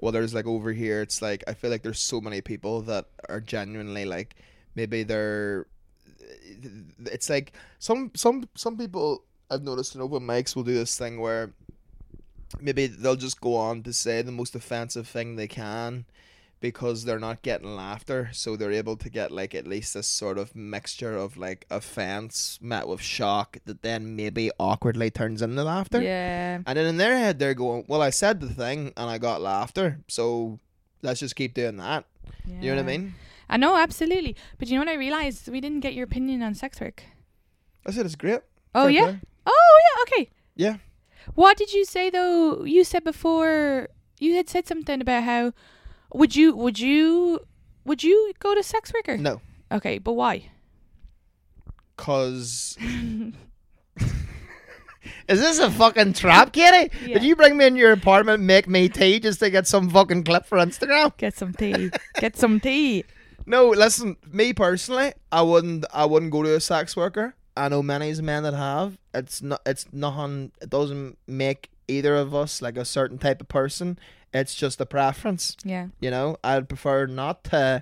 well, 0.00 0.12
there's 0.12 0.34
like 0.34 0.46
over 0.46 0.72
here, 0.72 1.02
it's 1.02 1.22
like 1.22 1.44
I 1.46 1.54
feel 1.54 1.70
like 1.70 1.82
there's 1.82 2.00
so 2.00 2.20
many 2.20 2.40
people 2.40 2.82
that 2.82 3.06
are 3.28 3.40
genuinely 3.40 4.04
like 4.04 4.36
maybe 4.74 5.02
they're. 5.02 5.66
It's 7.06 7.28
like 7.30 7.52
some 7.78 8.10
some 8.14 8.48
some 8.54 8.76
people 8.76 9.24
I've 9.50 9.62
noticed 9.62 9.94
in 9.94 10.00
open 10.00 10.26
mics 10.26 10.56
will 10.56 10.62
do 10.62 10.74
this 10.74 10.98
thing 10.98 11.20
where 11.20 11.52
maybe 12.60 12.86
they'll 12.86 13.16
just 13.16 13.40
go 13.40 13.56
on 13.56 13.82
to 13.82 13.92
say 13.92 14.22
the 14.22 14.32
most 14.32 14.54
offensive 14.54 15.06
thing 15.06 15.36
they 15.36 15.48
can 15.48 16.06
because 16.68 17.04
they're 17.04 17.26
not 17.28 17.42
getting 17.42 17.76
laughter 17.76 18.20
so 18.32 18.56
they're 18.56 18.72
able 18.82 18.96
to 19.04 19.08
get 19.18 19.28
like 19.40 19.54
at 19.54 19.66
least 19.74 19.92
this 19.94 20.06
sort 20.22 20.38
of 20.42 20.54
mixture 20.56 21.14
of 21.24 21.36
like 21.36 21.66
offense 21.70 22.58
met 22.62 22.88
with 22.88 23.00
shock 23.16 23.58
that 23.66 23.82
then 23.82 24.16
maybe 24.16 24.50
awkwardly 24.58 25.10
turns 25.10 25.40
into 25.42 25.62
laughter 25.62 26.00
Yeah. 26.00 26.60
and 26.66 26.74
then 26.76 26.86
in 26.92 26.96
their 26.96 27.16
head 27.22 27.38
they're 27.38 27.54
going 27.64 27.84
well 27.86 28.00
i 28.00 28.10
said 28.10 28.40
the 28.40 28.48
thing 28.62 28.78
and 28.96 29.10
i 29.14 29.18
got 29.18 29.42
laughter 29.42 29.88
so 30.08 30.58
let's 31.02 31.20
just 31.20 31.36
keep 31.36 31.52
doing 31.54 31.76
that 31.76 32.02
you 32.46 32.70
know 32.70 32.76
what 32.76 32.84
i 32.84 32.86
mean 32.92 33.14
I 33.46 33.58
know, 33.58 33.76
absolutely. 33.76 34.34
But 34.58 34.68
you 34.68 34.74
know 34.74 34.80
what 34.84 34.88
I 34.96 34.96
realized? 34.96 35.48
We 35.52 35.60
didn't 35.60 35.80
get 35.80 35.92
your 35.92 36.04
opinion 36.10 36.42
on 36.42 36.54
sex 36.54 36.80
work. 36.80 37.02
i 37.86 37.90
said 37.92 38.06
it's 38.06 38.16
great 38.16 38.40
Oh 38.74 38.84
Fair 38.84 38.90
yeah. 38.96 39.04
play. 39.04 39.20
Oh 39.46 39.74
yeah. 39.86 39.96
Okay. 40.04 40.24
yeah 40.64 40.76
What 41.34 41.58
did 41.60 41.70
you 41.76 41.84
say 41.84 42.08
though? 42.08 42.64
You 42.64 42.84
said 42.84 43.04
before 43.04 43.88
you 44.18 44.30
had 44.38 44.48
said 44.48 44.64
something 44.66 44.98
about 45.04 45.24
how 45.24 45.52
would 46.14 46.34
you 46.34 46.56
would 46.56 46.78
you 46.78 47.40
would 47.84 48.02
you 48.02 48.32
go 48.38 48.54
to 48.54 48.62
sex 48.62 48.92
worker? 48.94 49.16
no 49.18 49.40
Okay, 49.70 49.98
but 49.98 50.12
why? 50.12 50.50
cause 51.96 52.76
Is 55.28 55.40
this 55.40 55.58
a 55.58 55.70
fucking 55.70 56.14
trap, 56.14 56.52
Kitty? 56.52 56.94
Yeah. 57.06 57.14
Did 57.14 57.24
you 57.24 57.36
bring 57.36 57.56
me 57.56 57.66
in 57.66 57.76
your 57.76 57.92
apartment, 57.92 58.42
make 58.42 58.68
me 58.68 58.88
tea 58.88 59.20
just 59.20 59.40
to 59.40 59.50
get 59.50 59.66
some 59.66 59.90
fucking 59.90 60.24
clip 60.24 60.46
for 60.46 60.58
Instagram? 60.58 61.16
Get 61.16 61.36
some 61.36 61.52
tea. 61.52 61.90
Get 62.20 62.36
some 62.36 62.60
tea. 62.60 63.04
No, 63.46 63.68
listen, 63.68 64.16
me 64.30 64.52
personally, 64.52 65.12
I 65.30 65.42
wouldn't 65.42 65.84
I 65.92 66.06
wouldn't 66.06 66.32
go 66.32 66.42
to 66.42 66.54
a 66.54 66.60
sex 66.60 66.96
worker. 66.96 67.34
I 67.56 67.68
know 67.68 67.82
many 67.82 68.12
men 68.20 68.42
that 68.42 68.54
have. 68.54 68.98
It's 69.12 69.42
not 69.42 69.60
it's 69.66 69.86
nothing 69.92 70.52
it 70.60 70.70
doesn't 70.70 71.18
make 71.26 71.70
either 71.86 72.16
of 72.16 72.34
us 72.34 72.62
like 72.62 72.76
a 72.76 72.84
certain 72.84 73.18
type 73.18 73.40
of 73.40 73.48
person. 73.48 73.98
It's 74.34 74.54
just 74.54 74.80
a 74.80 74.86
preference. 74.86 75.56
Yeah. 75.64 75.86
You 76.00 76.10
know, 76.10 76.36
I'd 76.44 76.68
prefer 76.68 77.06
not 77.06 77.44
to 77.44 77.80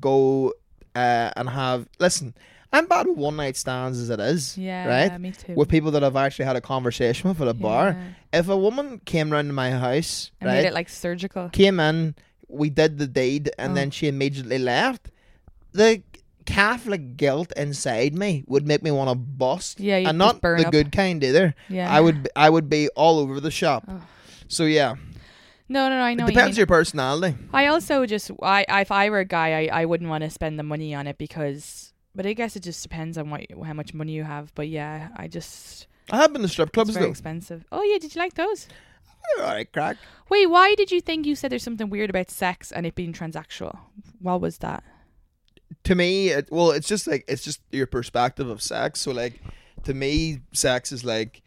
go 0.00 0.54
uh, 0.96 1.30
and 1.36 1.48
have. 1.50 1.86
Listen, 2.00 2.34
I'm 2.72 2.86
bad 2.86 3.06
with 3.06 3.18
one 3.18 3.36
night 3.36 3.56
stands 3.56 4.00
as 4.00 4.08
it 4.10 4.18
is. 4.18 4.56
Yeah. 4.56 4.86
Right? 4.86 5.20
Me 5.20 5.32
too. 5.32 5.54
With 5.54 5.68
people 5.68 5.90
that 5.92 6.02
I've 6.02 6.16
actually 6.16 6.46
had 6.46 6.56
a 6.56 6.60
conversation 6.62 7.28
with 7.28 7.40
at 7.42 7.48
a 7.48 7.54
bar. 7.54 7.96
If 8.32 8.48
a 8.48 8.56
woman 8.56 9.00
came 9.04 9.30
round 9.30 9.48
to 9.50 9.52
my 9.52 9.70
house, 9.72 10.30
And 10.40 10.48
right, 10.48 10.56
made 10.62 10.66
it 10.68 10.72
like 10.72 10.88
surgical. 10.88 11.50
came 11.50 11.78
in, 11.78 12.14
we 12.48 12.70
did 12.70 12.96
the 12.98 13.06
deed, 13.06 13.50
and 13.58 13.72
Oh. 13.72 13.74
then 13.74 13.90
she 13.90 14.08
immediately 14.08 14.58
left, 14.58 15.10
the 15.72 16.02
Catholic 16.46 17.16
guilt 17.18 17.52
inside 17.56 18.14
me 18.14 18.44
would 18.46 18.66
make 18.66 18.82
me 18.82 18.90
want 18.90 19.10
to 19.10 19.14
bust. 19.14 19.78
Yeah, 19.78 19.96
and 20.08 20.16
not 20.18 20.40
burn 20.40 20.60
the 20.60 20.66
up. 20.66 20.72
good 20.72 20.90
kind 20.90 21.22
either. 21.22 21.54
Yeah. 21.68 21.94
I 21.94 22.00
would, 22.00 22.30
I 22.34 22.48
would 22.48 22.68
be 22.70 22.88
all 22.96 23.18
over 23.18 23.38
the 23.38 23.50
shop. 23.50 23.84
Oh. 23.86 24.00
So 24.48 24.64
yeah, 24.64 24.96
No, 25.72 25.88
no, 25.88 25.96
no. 25.96 26.02
I 26.02 26.14
know. 26.14 26.24
it 26.24 26.26
what 26.26 26.32
you 26.32 26.36
depends 26.38 26.56
mean. 26.56 26.60
your 26.60 26.66
personality. 26.66 27.36
I 27.52 27.66
also 27.66 28.06
just 28.06 28.30
I, 28.42 28.64
if 28.68 28.92
I 28.92 29.10
were 29.10 29.20
a 29.20 29.24
guy 29.24 29.64
I, 29.64 29.82
I 29.82 29.84
wouldn't 29.84 30.10
want 30.10 30.22
to 30.24 30.30
spend 30.30 30.58
the 30.58 30.62
money 30.62 30.94
on 30.94 31.06
it 31.06 31.18
because 31.18 31.92
but 32.14 32.26
I 32.26 32.34
guess 32.34 32.56
it 32.56 32.62
just 32.62 32.82
depends 32.82 33.16
on 33.16 33.30
what 33.30 33.46
how 33.64 33.72
much 33.72 33.94
money 33.94 34.12
you 34.12 34.24
have. 34.24 34.54
But 34.54 34.68
yeah, 34.68 35.08
I 35.16 35.28
just 35.28 35.86
I 36.10 36.16
have 36.18 36.32
been 36.32 36.42
to 36.42 36.48
strip 36.48 36.68
it's 36.68 36.74
clubs 36.74 36.90
very 36.90 37.06
though. 37.06 37.10
expensive. 37.10 37.64
Oh 37.72 37.82
yeah, 37.82 37.98
did 37.98 38.14
you 38.14 38.20
like 38.20 38.34
those? 38.34 38.68
All 39.38 39.44
right, 39.44 39.70
crack. 39.72 39.96
Wait, 40.28 40.46
why 40.46 40.74
did 40.74 40.90
you 40.90 41.00
think 41.00 41.26
you 41.26 41.36
said 41.36 41.52
there's 41.52 41.62
something 41.62 41.88
weird 41.88 42.10
about 42.10 42.30
sex 42.30 42.72
and 42.72 42.84
it 42.84 42.94
being 42.94 43.12
transactional? 43.12 43.78
What 44.20 44.40
was 44.40 44.58
that? 44.58 44.82
to 45.84 45.94
me, 45.94 46.28
it, 46.28 46.48
well, 46.50 46.70
it's 46.70 46.88
just 46.88 47.06
like 47.06 47.24
it's 47.28 47.42
just 47.42 47.60
your 47.70 47.86
perspective 47.86 48.48
of 48.48 48.62
sex. 48.62 49.00
So 49.00 49.10
like, 49.12 49.40
to 49.84 49.94
me, 49.94 50.40
sex 50.52 50.92
is 50.92 51.04
like, 51.04 51.41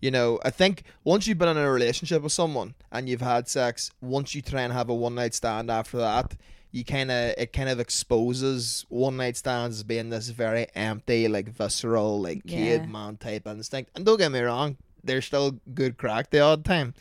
you 0.00 0.10
know, 0.10 0.38
I 0.44 0.50
think 0.50 0.84
once 1.04 1.26
you've 1.26 1.38
been 1.38 1.48
in 1.48 1.56
a 1.56 1.70
relationship 1.70 2.22
with 2.22 2.32
someone 2.32 2.74
and 2.90 3.08
you've 3.08 3.20
had 3.20 3.48
sex, 3.48 3.90
once 4.00 4.34
you 4.34 4.42
try 4.42 4.62
and 4.62 4.72
have 4.72 4.88
a 4.88 4.94
one 4.94 5.14
night 5.14 5.34
stand 5.34 5.70
after 5.70 5.98
that, 5.98 6.34
you 6.72 6.84
kind 6.84 7.10
of 7.10 7.34
it 7.36 7.52
kind 7.52 7.68
of 7.68 7.80
exposes 7.80 8.86
one 8.88 9.16
night 9.16 9.36
stands 9.36 9.76
as 9.78 9.82
being 9.82 10.10
this 10.10 10.28
very 10.28 10.66
empty, 10.74 11.28
like 11.28 11.48
visceral, 11.48 12.20
like 12.20 12.42
Yeah. 12.44 12.78
caveman 12.78 13.16
type 13.18 13.46
instinct. 13.46 13.90
And 13.94 14.04
don't 14.06 14.18
get 14.18 14.32
me 14.32 14.40
wrong, 14.40 14.76
there's 15.04 15.26
still 15.26 15.58
good 15.74 15.96
craic 15.98 16.30
the 16.30 16.40
odd 16.40 16.64
time, 16.64 16.94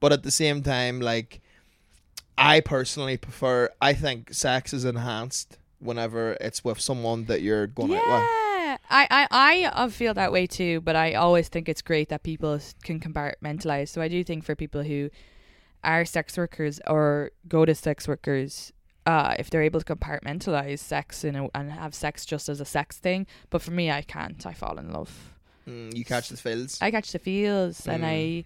but 0.00 0.12
at 0.12 0.22
the 0.22 0.30
same 0.30 0.62
time, 0.62 1.00
like. 1.00 1.40
I 2.38 2.60
personally 2.60 3.18
prefer. 3.18 3.68
I 3.80 3.92
think 3.92 4.32
sex 4.32 4.72
is 4.72 4.84
enhanced 4.86 5.58
whenever 5.80 6.32
it's 6.40 6.64
with 6.64 6.80
someone 6.80 7.26
that 7.26 7.42
you're 7.42 7.66
going 7.66 7.90
yeah, 7.92 7.98
out 7.98 8.20
with. 8.22 8.61
I, 8.90 9.06
I 9.10 9.26
I 9.30 9.64
uh, 9.72 9.88
feel 9.88 10.14
that 10.14 10.32
way 10.32 10.46
too. 10.46 10.80
But 10.80 10.96
I 10.96 11.14
always 11.14 11.48
think 11.48 11.68
it's 11.68 11.82
great 11.82 12.08
that 12.10 12.22
people 12.22 12.58
can 12.82 13.00
compartmentalize. 13.00 13.88
So 13.88 14.00
I 14.02 14.08
do 14.08 14.22
think 14.24 14.44
for 14.44 14.54
people 14.54 14.82
who 14.82 15.10
are 15.84 16.04
sex 16.04 16.36
workers 16.36 16.80
or 16.86 17.30
go 17.48 17.64
to 17.64 17.74
sex 17.74 18.06
workers, 18.06 18.72
uh, 19.06 19.34
if 19.38 19.50
they're 19.50 19.62
able 19.62 19.80
to 19.80 19.94
compartmentalize 19.96 20.78
sex 20.78 21.24
in 21.24 21.34
a, 21.36 21.48
and 21.54 21.72
have 21.72 21.94
sex 21.94 22.24
just 22.24 22.48
as 22.48 22.60
a 22.60 22.64
sex 22.64 22.98
thing. 22.98 23.26
But 23.50 23.62
for 23.62 23.72
me, 23.72 23.90
I 23.90 24.02
can't. 24.02 24.44
I 24.46 24.52
fall 24.52 24.78
in 24.78 24.92
love. 24.92 25.34
Mm, 25.68 25.96
you 25.96 26.04
catch 26.04 26.28
the 26.28 26.36
feels. 26.36 26.78
I 26.80 26.90
catch 26.90 27.12
the 27.12 27.18
feels, 27.18 27.86
and 27.86 28.02
Mm. 28.02 28.06
I 28.06 28.44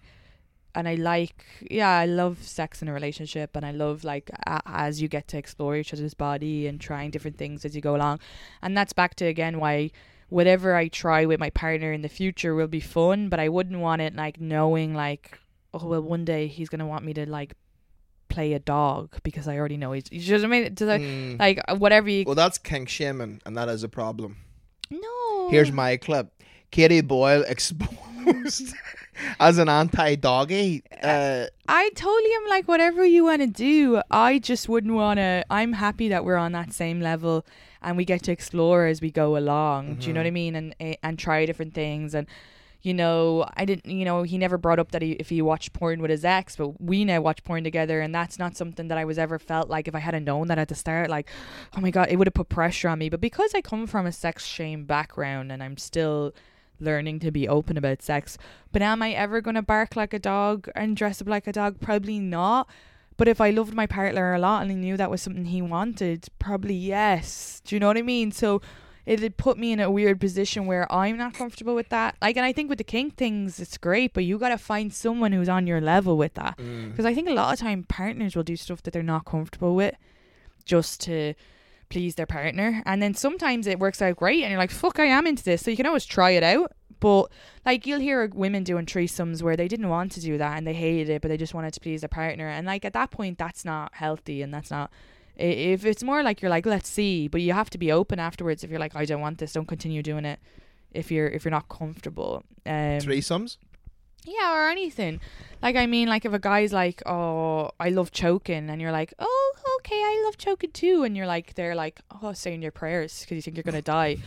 and 0.75 0.87
I 0.87 0.93
like 0.93 1.43
yeah, 1.71 1.89
I 1.89 2.05
love 2.05 2.43
sex 2.43 2.81
in 2.83 2.87
a 2.87 2.93
relationship, 2.93 3.55
and 3.55 3.65
I 3.65 3.71
love 3.71 4.03
like 4.03 4.29
a- 4.45 4.61
as 4.65 5.01
you 5.01 5.07
get 5.07 5.27
to 5.29 5.37
explore 5.37 5.75
each 5.75 5.91
other's 5.93 6.13
body 6.13 6.67
and 6.67 6.79
trying 6.79 7.09
different 7.09 7.37
things 7.37 7.65
as 7.65 7.75
you 7.75 7.81
go 7.81 7.95
along, 7.95 8.19
and 8.61 8.77
that's 8.77 8.93
back 8.93 9.15
to 9.15 9.25
again 9.25 9.59
why 9.59 9.89
whatever 10.29 10.75
I 10.75 10.87
try 10.89 11.25
with 11.25 11.39
my 11.39 11.49
partner 11.51 11.91
in 11.93 12.01
the 12.01 12.09
future 12.09 12.53
will 12.55 12.67
be 12.67 12.79
fun, 12.79 13.29
but 13.29 13.39
I 13.39 13.49
wouldn't 13.49 13.79
want 13.79 14.01
it 14.01 14.15
like 14.15 14.39
knowing 14.39 14.93
like 14.93 15.39
oh 15.73 15.85
well 15.85 16.01
one 16.01 16.25
day 16.25 16.47
he's 16.47 16.69
gonna 16.69 16.87
want 16.87 17.05
me 17.05 17.13
to 17.13 17.29
like 17.29 17.53
play 18.29 18.53
a 18.53 18.59
dog 18.59 19.15
because 19.23 19.47
I 19.47 19.57
already 19.57 19.77
know 19.77 19.93
he's 19.93 20.05
you 20.11 20.31
know 20.33 20.37
what 20.39 20.45
I 20.45 20.47
mean 20.61 20.73
Does 20.73 20.89
Mm. 20.99 21.39
like 21.39 21.61
uh, 21.67 21.75
whatever 21.75 22.09
you 22.09 22.23
well, 22.25 22.35
that's 22.35 22.57
kink 22.57 22.89
shaming, 22.89 23.41
and 23.45 23.55
that 23.57 23.69
is 23.69 23.83
a 23.83 23.89
problem. 23.89 24.37
no 24.91 25.49
Here's 25.49 25.71
my 25.71 25.95
clip: 25.97 26.27
Katie 26.71 27.01
Boyle 27.01 27.43
exposed 27.47 28.73
as 29.39 29.57
an 29.57 29.69
anti-doggy. 29.69 30.83
Uh, 31.01 31.45
I 31.69 31.89
totally 31.95 32.33
am 32.35 32.49
like 32.49 32.67
whatever 32.67 33.05
you 33.05 33.23
want 33.23 33.41
to 33.41 33.47
do. 33.47 34.01
I 34.11 34.39
just 34.39 34.67
wouldn't 34.67 34.93
want 34.93 35.17
to. 35.19 35.45
I'm 35.49 35.71
happy 35.73 36.09
that 36.09 36.25
we're 36.25 36.35
on 36.35 36.51
that 36.51 36.73
same 36.73 36.99
level 36.99 37.45
and 37.81 37.97
we 37.97 38.05
get 38.05 38.23
to 38.23 38.31
explore 38.31 38.85
as 38.85 39.01
we 39.01 39.11
go 39.11 39.37
along. 39.37 39.95
Do 39.95 40.07
you 40.07 40.13
know 40.13 40.19
what 40.21 40.27
I 40.27 40.31
mean? 40.31 40.55
And 40.55 40.75
eh, 40.79 40.95
and 41.03 41.17
try 41.17 41.45
different 41.45 41.73
things 41.73 42.13
and. 42.13 42.27
You 42.83 42.93
know, 42.93 43.45
I 43.57 43.65
didn't. 43.65 43.91
You 43.91 44.05
know, 44.05 44.21
he 44.21 44.37
never 44.37 44.57
brought 44.57 44.77
up 44.77 44.91
that 44.91 45.01
he, 45.01 45.13
if 45.13 45.29
he 45.29 45.41
watched 45.41 45.73
porn 45.73 45.99
with 45.99 46.11
his 46.11 46.23
ex, 46.23 46.55
but 46.55 46.79
we 46.79 47.03
now 47.05 47.19
watch 47.19 47.43
porn 47.43 47.63
together, 47.63 47.99
and 47.99 48.13
that's 48.13 48.37
not 48.37 48.55
something 48.55 48.87
that 48.87 48.99
I 48.99 49.03
was 49.03 49.17
ever 49.17 49.39
felt 49.39 49.67
like 49.67 49.87
if 49.87 49.95
I 49.95 49.99
hadn't 49.99 50.25
known 50.25 50.47
that 50.47 50.59
at 50.59 50.67
the 50.69 50.75
start. 50.75 51.09
Like, 51.09 51.27
oh 51.75 51.81
my 51.81 51.89
god, 51.89 52.09
it 52.11 52.17
would 52.17 52.27
have 52.27 52.35
put 52.35 52.49
pressure 52.49 52.87
on 52.87 52.99
me. 52.99 53.09
But 53.09 53.19
because 53.19 53.53
I 53.55 53.61
come 53.61 53.87
from 53.87 54.05
a 54.05 54.11
sex 54.11 54.45
shame 54.45 54.85
background, 54.85 55.51
and 55.51 55.63
I'm 55.63 55.75
still 55.75 56.33
learning 56.79 57.19
to 57.19 57.31
be 57.31 57.47
open 57.47 57.77
about 57.77 58.01
sex. 58.01 58.37
But 58.71 58.81
am 58.81 59.01
I 59.01 59.11
ever 59.11 59.41
going 59.41 59.55
to 59.55 59.61
bark 59.61 59.95
like 59.95 60.13
a 60.13 60.19
dog 60.19 60.69
and 60.75 60.95
dress 60.95 61.21
up 61.21 61.27
like 61.27 61.47
a 61.47 61.51
dog? 61.51 61.79
Probably 61.81 62.19
not. 62.19 62.69
But 63.17 63.27
if 63.27 63.41
I 63.41 63.49
loved 63.49 63.73
my 63.73 63.87
partner 63.87 64.33
a 64.33 64.39
lot 64.39 64.61
and 64.61 64.71
I 64.71 64.75
knew 64.75 64.95
that 64.95 65.09
was 65.09 65.21
something 65.21 65.45
he 65.45 65.61
wanted, 65.61 66.27
probably 66.39 66.75
yes. 66.75 67.61
Do 67.65 67.75
you 67.75 67.79
know 67.79 67.87
what 67.87 67.97
I 67.97 68.03
mean? 68.03 68.31
So 68.31 68.61
it 69.07 69.21
had 69.21 69.37
put 69.37 69.57
me 69.57 69.71
in 69.71 69.79
a 69.79 69.89
weird 69.89 70.19
position 70.19 70.65
where 70.65 70.91
I'm 70.91 71.17
not 71.17 71.33
comfortable 71.33 71.73
with 71.73 71.89
that. 71.89 72.15
Like, 72.21 72.35
and 72.37 72.45
I 72.45 72.53
think 72.53 72.69
with 72.69 72.77
the 72.77 72.83
kink 72.83 73.15
things, 73.15 73.59
it's 73.59 73.77
great, 73.77 74.13
but 74.13 74.23
you 74.23 74.37
got 74.37 74.49
to 74.49 74.57
find 74.57 74.93
someone 74.93 75.31
who's 75.31 75.49
on 75.49 75.65
your 75.65 75.81
level 75.81 76.17
with 76.17 76.33
that. 76.35 76.57
mm. 76.57 76.91
Because 76.91 77.05
I 77.05 77.13
think 77.13 77.27
a 77.27 77.33
lot 77.33 77.53
of 77.53 77.59
time 77.59 77.83
partners 77.83 78.35
will 78.35 78.43
do 78.43 78.55
stuff 78.55 78.83
that 78.83 78.91
they're 78.91 79.01
not 79.01 79.25
comfortable 79.25 79.75
with 79.75 79.95
just 80.65 81.01
to 81.01 81.33
please 81.89 82.15
their 82.15 82.25
partner. 82.25 82.83
And 82.85 83.01
then 83.01 83.13
sometimes 83.13 83.65
it 83.65 83.79
works 83.79 84.01
out 84.01 84.17
great 84.17 84.43
and 84.43 84.51
you're 84.51 84.59
like, 84.59 84.71
fuck, 84.71 84.99
I 84.99 85.05
am 85.05 85.25
into 85.25 85.43
this. 85.43 85.61
So 85.61 85.71
you 85.71 85.77
can 85.77 85.85
always 85.85 86.05
try 86.05 86.31
it 86.31 86.43
out. 86.43 86.73
But 86.99 87.31
like 87.65 87.85
you'll 87.85 87.99
hear 87.99 88.27
women 88.33 88.63
doing 88.63 88.85
threesomes 88.85 89.41
where 89.41 89.55
they 89.55 89.67
didn't 89.67 89.89
want 89.89 90.11
to 90.13 90.21
do 90.21 90.37
that 90.37 90.57
and 90.57 90.65
they 90.65 90.73
hated 90.73 91.09
it, 91.09 91.21
but 91.21 91.29
they 91.29 91.37
just 91.37 91.53
wanted 91.53 91.73
to 91.73 91.79
please 91.79 92.01
their 92.01 92.09
partner. 92.09 92.47
And 92.47 92.65
like 92.65 92.85
at 92.85 92.93
that 92.93 93.11
point, 93.11 93.37
that's 93.37 93.63
not 93.65 93.93
healthy 93.95 94.41
and 94.41 94.53
that's 94.53 94.71
not. 94.71 94.91
If 95.35 95.85
it's 95.85 96.03
more 96.03 96.23
like 96.23 96.41
you're 96.41 96.49
like, 96.49 96.65
let's 96.65 96.89
see, 96.89 97.27
but 97.27 97.41
you 97.41 97.53
have 97.53 97.69
to 97.69 97.77
be 97.77 97.91
open 97.91 98.17
afterwards. 98.19 98.63
If 98.63 98.71
you're 98.71 98.79
like, 98.79 98.95
I 98.95 99.05
don't 99.05 99.21
want 99.21 99.37
this, 99.37 99.53
don't 99.53 99.67
continue 99.67 100.01
doing 100.01 100.25
it. 100.25 100.39
If 100.91 101.11
you're 101.11 101.27
if 101.27 101.45
you're 101.45 101.51
not 101.51 101.69
comfortable, 101.69 102.43
um, 102.65 102.99
threesomes. 102.99 103.57
yeah, 104.25 104.55
or 104.55 104.69
anything. 104.69 105.19
Like 105.61 105.75
I 105.75 105.85
mean, 105.85 106.07
like 106.07 106.25
if 106.25 106.33
a 106.33 106.39
guy's 106.39 106.73
like, 106.73 107.03
"Oh, 107.05 107.69
I 107.79 107.89
love 107.89 108.11
choking," 108.11 108.69
and 108.69 108.81
you're 108.81 108.91
like, 108.91 109.13
"Oh, 109.19 109.53
okay, 109.79 109.95
I 109.95 110.23
love 110.25 110.37
choking 110.37 110.71
too," 110.71 111.03
and 111.03 111.15
you're 111.15 111.27
like, 111.27 111.53
they're 111.53 111.75
like, 111.75 111.99
"Oh, 112.09 112.33
saying 112.33 112.61
your 112.63 112.71
prayers 112.71 113.19
because 113.21 113.35
you 113.35 113.41
think 113.43 113.57
you're 113.57 113.63
gonna 113.63 113.81
die." 113.81 114.17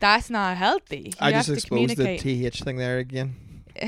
That's 0.00 0.30
not 0.30 0.56
healthy. 0.56 0.96
You 1.06 1.12
I 1.20 1.32
have 1.32 1.46
just 1.46 1.48
to 1.48 1.52
exposed 1.54 1.96
the 1.96 2.18
th 2.18 2.60
thing 2.62 2.76
there 2.76 2.98
again. 2.98 3.34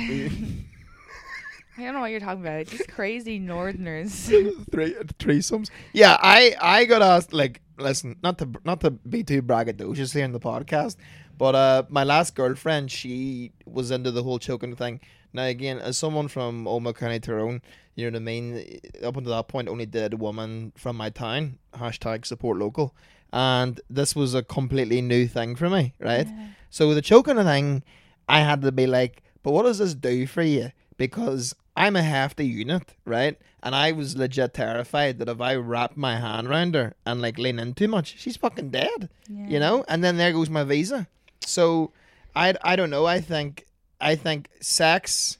I 1.80 1.84
don't 1.84 1.94
know 1.94 2.00
what 2.00 2.10
you're 2.10 2.20
talking 2.20 2.42
about. 2.42 2.60
It's 2.60 2.72
just 2.72 2.88
crazy 2.90 3.38
Northerners. 3.38 4.12
Three 4.70 4.94
threesomes. 5.18 5.70
Yeah, 5.92 6.18
I 6.20 6.54
I 6.60 6.84
got 6.84 7.00
asked 7.00 7.32
like 7.32 7.62
listen, 7.78 8.16
not 8.22 8.38
to 8.38 8.48
not 8.64 8.80
to 8.82 8.90
be 8.90 9.22
too 9.24 9.42
braggadocious 9.42 10.12
here 10.12 10.24
in 10.24 10.32
the 10.32 10.40
podcast, 10.40 10.96
but 11.38 11.54
uh, 11.54 11.84
my 11.88 12.04
last 12.04 12.34
girlfriend 12.34 12.90
she 12.90 13.52
was 13.64 13.90
into 13.90 14.10
the 14.10 14.22
whole 14.22 14.38
choking 14.38 14.76
thing. 14.76 15.00
Now 15.32 15.44
again, 15.44 15.78
as 15.78 15.96
someone 15.96 16.28
from 16.28 16.64
Omagh 16.66 16.96
County 16.96 17.20
Tyrone, 17.20 17.62
you 17.94 18.10
know 18.10 18.16
what 18.16 18.22
I 18.22 18.24
mean. 18.24 18.80
Up 19.02 19.16
until 19.16 19.32
that 19.32 19.48
point, 19.48 19.68
only 19.68 19.86
did 19.86 20.12
a 20.12 20.16
woman 20.16 20.72
from 20.76 20.96
my 20.96 21.08
town. 21.08 21.58
Hashtag 21.74 22.26
support 22.26 22.58
local, 22.58 22.94
and 23.32 23.80
this 23.88 24.14
was 24.16 24.34
a 24.34 24.42
completely 24.42 25.00
new 25.00 25.26
thing 25.26 25.56
for 25.56 25.68
me, 25.70 25.94
right? 25.98 26.26
So 26.70 26.88
with 26.88 26.96
the 26.96 27.02
choking 27.02 27.36
thing, 27.36 27.82
I 28.28 28.40
had 28.40 28.62
to 28.62 28.72
be 28.72 28.86
like, 28.86 29.22
but 29.42 29.52
what 29.52 29.62
does 29.64 29.78
this 29.78 29.94
do 29.94 30.26
for 30.26 30.42
you? 30.42 30.70
Because 30.96 31.54
I'm 31.76 31.96
a 31.96 32.02
hefty 32.02 32.46
unit, 32.46 32.94
right? 33.04 33.38
And 33.62 33.74
I 33.74 33.92
was 33.92 34.16
legit 34.16 34.54
terrified 34.54 35.18
that 35.18 35.28
if 35.28 35.40
I 35.40 35.54
wrap 35.54 35.96
my 35.96 36.16
hand 36.16 36.46
around 36.48 36.74
her 36.74 36.94
and 37.04 37.20
like 37.20 37.38
lean 37.38 37.58
in 37.58 37.74
too 37.74 37.88
much, 37.88 38.16
she's 38.18 38.36
fucking 38.36 38.70
dead, 38.70 39.08
you 39.28 39.58
know. 39.58 39.84
And 39.88 40.02
then 40.02 40.16
there 40.16 40.32
goes 40.32 40.48
my 40.50 40.64
visa. 40.64 41.08
So 41.44 41.92
I 42.34 42.54
I 42.62 42.76
don't 42.76 42.90
know. 42.90 43.06
I 43.06 43.20
think 43.20 43.66
I 44.00 44.14
think 44.16 44.48
sex 44.60 45.38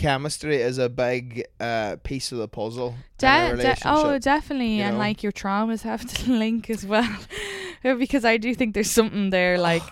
chemistry 0.00 0.56
is 0.56 0.78
a 0.78 0.88
big 0.88 1.44
uh, 1.60 1.96
piece 2.02 2.32
of 2.32 2.38
the 2.38 2.48
puzzle. 2.48 2.94
De- 3.18 3.56
de- 3.56 3.76
oh, 3.84 4.18
definitely, 4.18 4.78
you 4.78 4.82
and 4.82 4.98
like 4.98 5.22
your 5.22 5.30
traumas 5.30 5.82
have 5.82 6.04
to 6.06 6.32
link 6.44 6.70
as 6.70 6.84
well, 6.86 7.18
because 7.82 8.24
I 8.24 8.38
do 8.38 8.54
think 8.54 8.74
there's 8.74 8.90
something 8.90 9.28
there. 9.30 9.58
Like, 9.58 9.82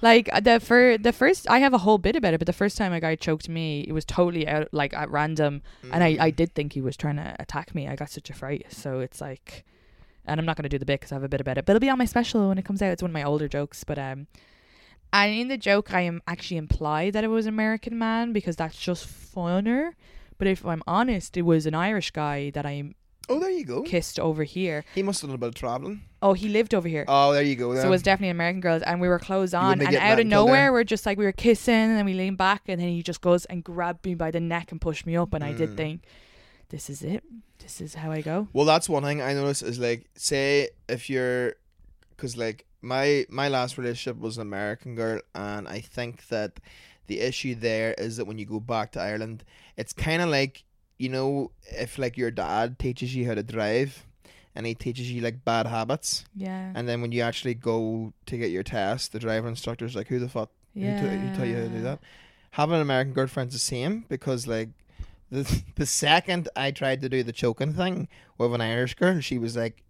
like 0.00 0.28
uh, 0.32 0.40
the 0.40 0.60
fir- 0.60 0.96
the 0.96 1.12
first, 1.12 1.48
I 1.50 1.58
have 1.58 1.74
a 1.74 1.78
whole 1.78 1.98
bit 1.98 2.16
about 2.16 2.32
it, 2.34 2.38
but 2.38 2.46
the 2.46 2.54
first 2.54 2.78
time 2.78 2.92
a 2.94 3.00
guy 3.00 3.16
choked 3.16 3.48
me, 3.48 3.84
it 3.86 3.92
was 3.92 4.06
totally 4.06 4.48
out 4.48 4.68
like 4.72 4.94
at 4.94 5.10
random, 5.10 5.62
and 5.92 6.02
I 6.02 6.16
I 6.18 6.30
did 6.30 6.54
think 6.54 6.72
he 6.72 6.80
was 6.80 6.96
trying 6.96 7.16
to 7.16 7.36
attack 7.38 7.74
me. 7.74 7.86
I 7.86 7.96
got 7.96 8.10
such 8.10 8.30
a 8.30 8.34
fright, 8.34 8.66
so 8.70 9.00
it's 9.00 9.20
like, 9.20 9.64
and 10.24 10.40
I'm 10.40 10.46
not 10.46 10.56
gonna 10.56 10.70
do 10.70 10.78
the 10.78 10.86
bit 10.86 11.00
because 11.00 11.12
I 11.12 11.16
have 11.16 11.24
a 11.24 11.28
bit 11.28 11.42
about 11.42 11.58
it, 11.58 11.66
but 11.66 11.72
it'll 11.76 11.80
be 11.80 11.90
on 11.90 11.98
my 11.98 12.06
special 12.06 12.48
when 12.48 12.58
it 12.58 12.64
comes 12.64 12.80
out. 12.80 12.92
It's 12.92 13.02
one 13.02 13.10
of 13.10 13.14
my 13.14 13.24
older 13.24 13.46
jokes, 13.46 13.84
but 13.84 13.98
um. 13.98 14.26
And 15.14 15.32
in 15.32 15.46
the 15.48 15.56
joke, 15.56 15.94
I 15.94 16.00
am 16.00 16.20
actually 16.26 16.56
implied 16.56 17.12
that 17.12 17.22
it 17.22 17.28
was 17.28 17.46
an 17.46 17.54
American 17.54 17.96
man 17.96 18.32
because 18.32 18.56
that's 18.56 18.76
just 18.76 19.06
funner. 19.06 19.92
But 20.38 20.48
if 20.48 20.66
I'm 20.66 20.82
honest, 20.88 21.36
it 21.36 21.42
was 21.42 21.66
an 21.66 21.74
Irish 21.74 22.10
guy 22.10 22.50
that 22.50 22.66
I 22.66 22.94
Oh, 23.28 23.38
there 23.38 23.48
you 23.48 23.64
go. 23.64 23.82
kissed 23.82 24.18
over 24.18 24.42
here. 24.42 24.84
He 24.94 25.02
must 25.04 25.22
have 25.22 25.30
done 25.30 25.36
a 25.36 25.38
bit 25.38 25.48
of 25.50 25.54
traveling. 25.54 26.02
Oh, 26.20 26.32
he 26.32 26.48
lived 26.48 26.74
over 26.74 26.88
here. 26.88 27.04
Oh, 27.06 27.32
there 27.32 27.42
you 27.42 27.54
go. 27.54 27.70
So 27.74 27.78
then. 27.78 27.86
it 27.86 27.90
was 27.90 28.02
definitely 28.02 28.30
American 28.30 28.60
girls, 28.60 28.82
and 28.82 29.00
we 29.00 29.06
were 29.08 29.18
clothes 29.20 29.54
on, 29.54 29.62
wouldn't 29.68 29.80
be 29.80 29.86
and 29.86 29.92
getting 29.92 30.06
out 30.10 30.16
that 30.16 30.20
of 30.20 30.26
until 30.26 30.46
nowhere, 30.46 30.72
we're 30.72 30.84
just 30.84 31.06
like 31.06 31.16
we 31.16 31.24
were 31.24 31.32
kissing, 31.32 31.74
and 31.74 31.96
then 31.96 32.04
we 32.04 32.14
lean 32.14 32.34
back, 32.34 32.62
and 32.66 32.80
then 32.80 32.88
he 32.88 33.02
just 33.02 33.20
goes 33.20 33.44
and 33.46 33.62
grabbed 33.62 34.04
me 34.04 34.14
by 34.16 34.30
the 34.32 34.40
neck 34.40 34.72
and 34.72 34.80
pushed 34.80 35.06
me 35.06 35.16
up, 35.16 35.32
and 35.32 35.44
I 35.44 35.52
did 35.52 35.70
Mm. 35.70 35.76
think, 35.76 36.02
this 36.70 36.90
is 36.90 37.02
it, 37.02 37.22
this 37.60 37.80
is 37.80 37.94
how 37.94 38.10
I 38.10 38.20
go. 38.20 38.48
Well, 38.52 38.66
that's 38.66 38.88
one 38.88 39.04
thing 39.04 39.22
I 39.22 39.32
noticed 39.32 39.62
is 39.62 39.78
like, 39.78 40.06
say 40.16 40.70
if 40.88 41.08
you're, 41.08 41.54
because 42.10 42.36
like 42.36 42.66
my 42.84 43.26
my 43.28 43.48
last 43.48 43.78
relationship 43.78 44.20
was 44.20 44.36
an 44.36 44.42
American 44.42 44.94
girl, 44.94 45.20
and 45.34 45.66
I 45.66 45.80
think 45.80 46.28
that 46.28 46.60
the 47.06 47.20
issue 47.20 47.54
there 47.54 47.94
is 47.94 48.16
that 48.16 48.26
when 48.26 48.38
you 48.38 48.46
go 48.46 48.60
back 48.60 48.92
to 48.92 49.00
Ireland, 49.00 49.44
it's 49.76 49.92
kind 49.92 50.22
of 50.22 50.28
like 50.28 50.64
you 50.98 51.08
know 51.08 51.50
if 51.72 51.98
like 51.98 52.16
your 52.16 52.30
dad 52.30 52.78
teaches 52.78 53.14
you 53.14 53.26
how 53.26 53.34
to 53.34 53.42
drive, 53.42 54.04
and 54.54 54.66
he 54.66 54.74
teaches 54.74 55.10
you 55.10 55.22
like 55.22 55.44
bad 55.44 55.66
habits, 55.66 56.24
Yeah, 56.34 56.72
and 56.74 56.88
then 56.88 57.00
when 57.00 57.12
you 57.12 57.22
actually 57.22 57.54
go 57.54 58.12
to 58.26 58.36
get 58.36 58.50
your 58.50 58.62
test, 58.62 59.12
the 59.12 59.18
driver 59.18 59.48
instructor's 59.48 59.96
like, 59.96 60.08
who 60.08 60.18
the 60.18 60.28
fuck 60.28 60.50
yeah. 60.74 60.98
who, 61.00 61.08
t- 61.08 61.16
who 61.16 61.36
tell 61.36 61.46
you 61.46 61.56
how 61.56 61.62
to 61.62 61.68
do 61.68 61.82
that? 61.82 62.00
Having 62.52 62.76
an 62.76 62.82
American 62.82 63.14
girlfriend's 63.14 63.54
the 63.54 63.58
same 63.58 64.04
because 64.08 64.46
like 64.46 64.68
the 65.30 65.62
the 65.76 65.86
second 65.86 66.48
I 66.54 66.70
tried 66.70 67.00
to 67.00 67.08
do 67.08 67.22
the 67.22 67.32
choking 67.32 67.72
thing 67.72 68.08
with 68.38 68.54
an 68.54 68.60
Irish 68.60 68.94
girl, 68.94 69.20
she 69.20 69.38
was 69.38 69.56
like, 69.56 69.82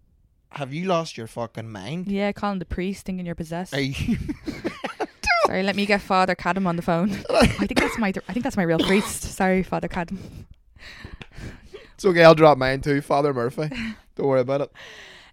"Have 0.57 0.72
you 0.72 0.86
lost 0.86 1.16
your 1.16 1.26
fucking 1.26 1.70
mind? 1.70 2.07
Yeah, 2.09 2.32
calling 2.32 2.59
the 2.59 2.64
priest, 2.64 3.07
thinking 3.07 3.26
you're 3.26 3.34
possessed. 3.34 3.74
Are 3.74 3.80
you?" 3.80 4.16
Sorry, 5.46 5.62
let 5.62 5.76
me 5.76 5.84
get 5.84 6.00
Father 6.00 6.34
Cadam 6.34 6.66
on 6.66 6.76
the 6.76 6.82
phone. 6.82 7.11
I 7.30 7.46
think 7.46 7.78
that's 7.78 7.98
my, 7.98 8.12
I 8.28 8.32
think 8.32 8.44
that's 8.44 8.57
my 8.57 8.62
real 8.62 8.78
priest. 8.78 9.22
Sorry, 9.22 9.62
Father 9.62 9.88
Cadam. 9.88 10.16
it's 11.94 12.05
okay. 12.05 12.24
I'll 12.24 12.34
drop 12.34 12.57
mine 12.57 12.80
too, 12.80 13.02
Father 13.02 13.34
Murphy. 13.34 13.68
Don't 14.16 14.26
worry 14.26 14.40
about 14.40 14.62
it. 14.62 14.72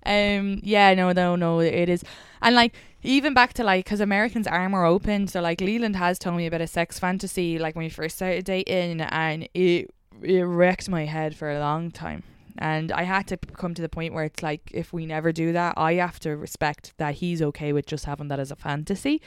Um, 0.06 0.60
yeah, 0.64 0.94
no, 0.96 1.12
no, 1.12 1.36
no, 1.36 1.60
it 1.60 1.88
is, 1.88 2.04
and 2.42 2.56
like 2.56 2.74
even 3.04 3.34
back 3.34 3.54
to 3.54 3.64
like, 3.64 3.86
because 3.86 4.00
Americans 4.00 4.48
are 4.48 4.68
more 4.70 4.86
open. 4.86 5.28
So 5.28 5.42
like, 5.42 5.62
Leland 5.62 5.96
has 5.96 6.20
told 6.20 6.38
me 6.38 6.46
about 6.46 6.62
a 6.62 6.68
sex 6.68 7.00
fantasy, 7.00 7.58
like 7.58 7.76
when 7.76 7.86
we 7.86 7.90
first 7.90 8.16
started 8.16 8.46
dating, 8.46 9.02
and 9.02 9.48
it 9.54 9.94
it 10.22 10.42
wrecked 10.42 10.90
my 10.90 11.06
head 11.06 11.36
for 11.36 11.50
a 11.50 11.60
long 11.60 11.92
time. 11.92 12.24
And 12.58 12.92
I 12.92 13.04
had 13.04 13.28
to 13.28 13.38
come 13.38 13.74
to 13.74 13.82
the 13.82 13.90
point 13.90 14.14
where 14.14 14.24
it's 14.24 14.44
like, 14.44 14.72
if 14.74 14.94
we 14.94 15.06
never 15.06 15.32
do 15.32 15.54
that, 15.54 15.76
I 15.78 15.94
have 15.96 16.20
to 16.22 16.36
respect 16.36 16.94
that 16.98 17.16
he's 17.16 17.42
okay 17.42 17.74
with 17.74 17.86
just 17.86 18.06
having 18.06 18.28
that 18.30 18.40
as 18.40 18.52
a 18.52 18.56
fantasy. 18.56 19.22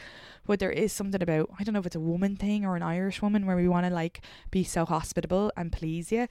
But 0.47 0.59
there 0.59 0.71
is 0.71 0.93
something 0.93 1.23
about, 1.23 1.51
I 1.59 1.65
don't 1.65 1.73
know 1.73 1.81
if 1.81 1.87
it's 1.87 1.97
a 1.97 2.01
woman 2.01 2.37
thing 2.37 2.65
or 2.65 2.77
an 2.77 2.83
Irish 2.83 3.23
woman 3.23 3.47
where 3.47 3.57
we 3.57 3.69
want 3.69 3.87
to 3.87 3.93
like 3.93 4.21
be 4.51 4.65
so 4.65 4.85
hospitable 4.85 5.53
and 5.57 5.73
please 5.73 6.13
you. 6.13 6.29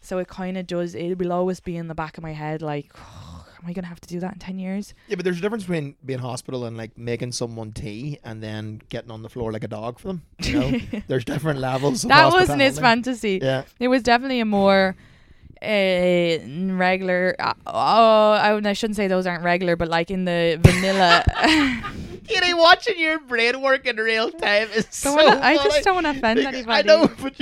So 0.00 0.18
it 0.18 0.28
kind 0.28 0.58
of 0.58 0.66
does, 0.66 0.94
it 0.94 1.18
will 1.18 1.32
always 1.32 1.60
be 1.60 1.76
in 1.76 1.88
the 1.88 1.94
back 1.94 2.18
of 2.18 2.22
my 2.22 2.32
head 2.32 2.60
like, 2.60 2.92
am 3.64 3.70
I 3.70 3.72
going 3.72 3.84
to 3.84 3.88
have 3.88 4.00
to 4.02 4.08
do 4.08 4.20
that 4.20 4.34
in 4.34 4.38
10 4.38 4.58
years? 4.58 4.92
Yeah, 5.08 5.16
but 5.16 5.24
there's 5.24 5.38
a 5.38 5.40
difference 5.40 5.64
between 5.64 5.96
being 6.04 6.18
hospital 6.18 6.66
and 6.66 6.76
like 6.76 6.98
making 6.98 7.32
someone 7.32 7.72
tea 7.72 8.18
and 8.22 8.42
then 8.42 8.82
getting 8.90 9.10
on 9.10 9.22
the 9.22 9.30
floor 9.30 9.50
like 9.50 9.64
a 9.64 9.68
dog 9.68 9.98
for 9.98 10.08
them. 10.08 10.22
You 10.42 10.60
know, 10.60 10.78
there's 11.08 11.24
different 11.24 11.60
levels. 11.60 12.04
Of 12.04 12.10
that 12.10 12.30
wasn't 12.30 12.60
his 12.60 12.78
fantasy. 12.78 13.40
Yeah. 13.42 13.64
It 13.80 13.88
was 13.88 14.02
definitely 14.02 14.40
a 14.40 14.44
more 14.44 14.94
uh, 15.64 16.74
regular. 16.74 17.34
Uh, 17.38 17.54
oh, 17.66 18.30
I, 18.32 18.60
I 18.64 18.72
shouldn't 18.72 18.96
say 18.96 19.08
those 19.08 19.26
aren't 19.26 19.42
regular, 19.44 19.76
but 19.76 19.88
like 19.88 20.10
in 20.10 20.24
the 20.24 20.58
vanilla. 20.62 21.24
Kitty, 22.28 22.54
watching 22.54 22.98
your 22.98 23.18
brain 23.18 23.60
work 23.60 23.86
in 23.86 23.96
real 23.96 24.30
time 24.30 24.68
is 24.74 24.86
Don't 25.02 25.16
wanna- 25.16 25.40
I 25.42 25.56
just 25.56 25.84
don't 25.84 25.94
want 25.94 26.06
to 26.06 26.10
offend 26.12 26.40
anybody. 26.40 26.70
I 26.70 26.82
know, 26.82 27.10
but 27.20 27.34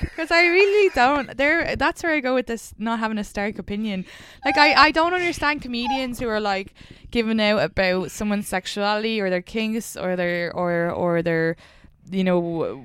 Because 0.00 0.30
I 0.30 0.46
really 0.46 0.90
don't. 0.94 1.36
There, 1.36 1.76
that's 1.76 2.02
where 2.02 2.12
I 2.12 2.20
go 2.20 2.34
with 2.34 2.46
this 2.46 2.74
not 2.78 2.98
having 2.98 3.18
a 3.18 3.24
stark 3.24 3.58
opinion. 3.58 4.04
Like 4.44 4.56
I, 4.56 4.74
I 4.74 4.90
don't 4.90 5.14
understand 5.14 5.62
comedians 5.62 6.18
who 6.18 6.28
are 6.28 6.40
like 6.40 6.74
giving 7.10 7.40
out 7.40 7.58
about 7.62 8.10
someone's 8.10 8.48
sexuality 8.48 9.20
or 9.20 9.30
their 9.30 9.42
kinks 9.42 9.96
or 9.96 10.16
their 10.16 10.52
or 10.52 10.90
or 10.90 11.22
their 11.22 11.56
you 12.10 12.24
know 12.24 12.38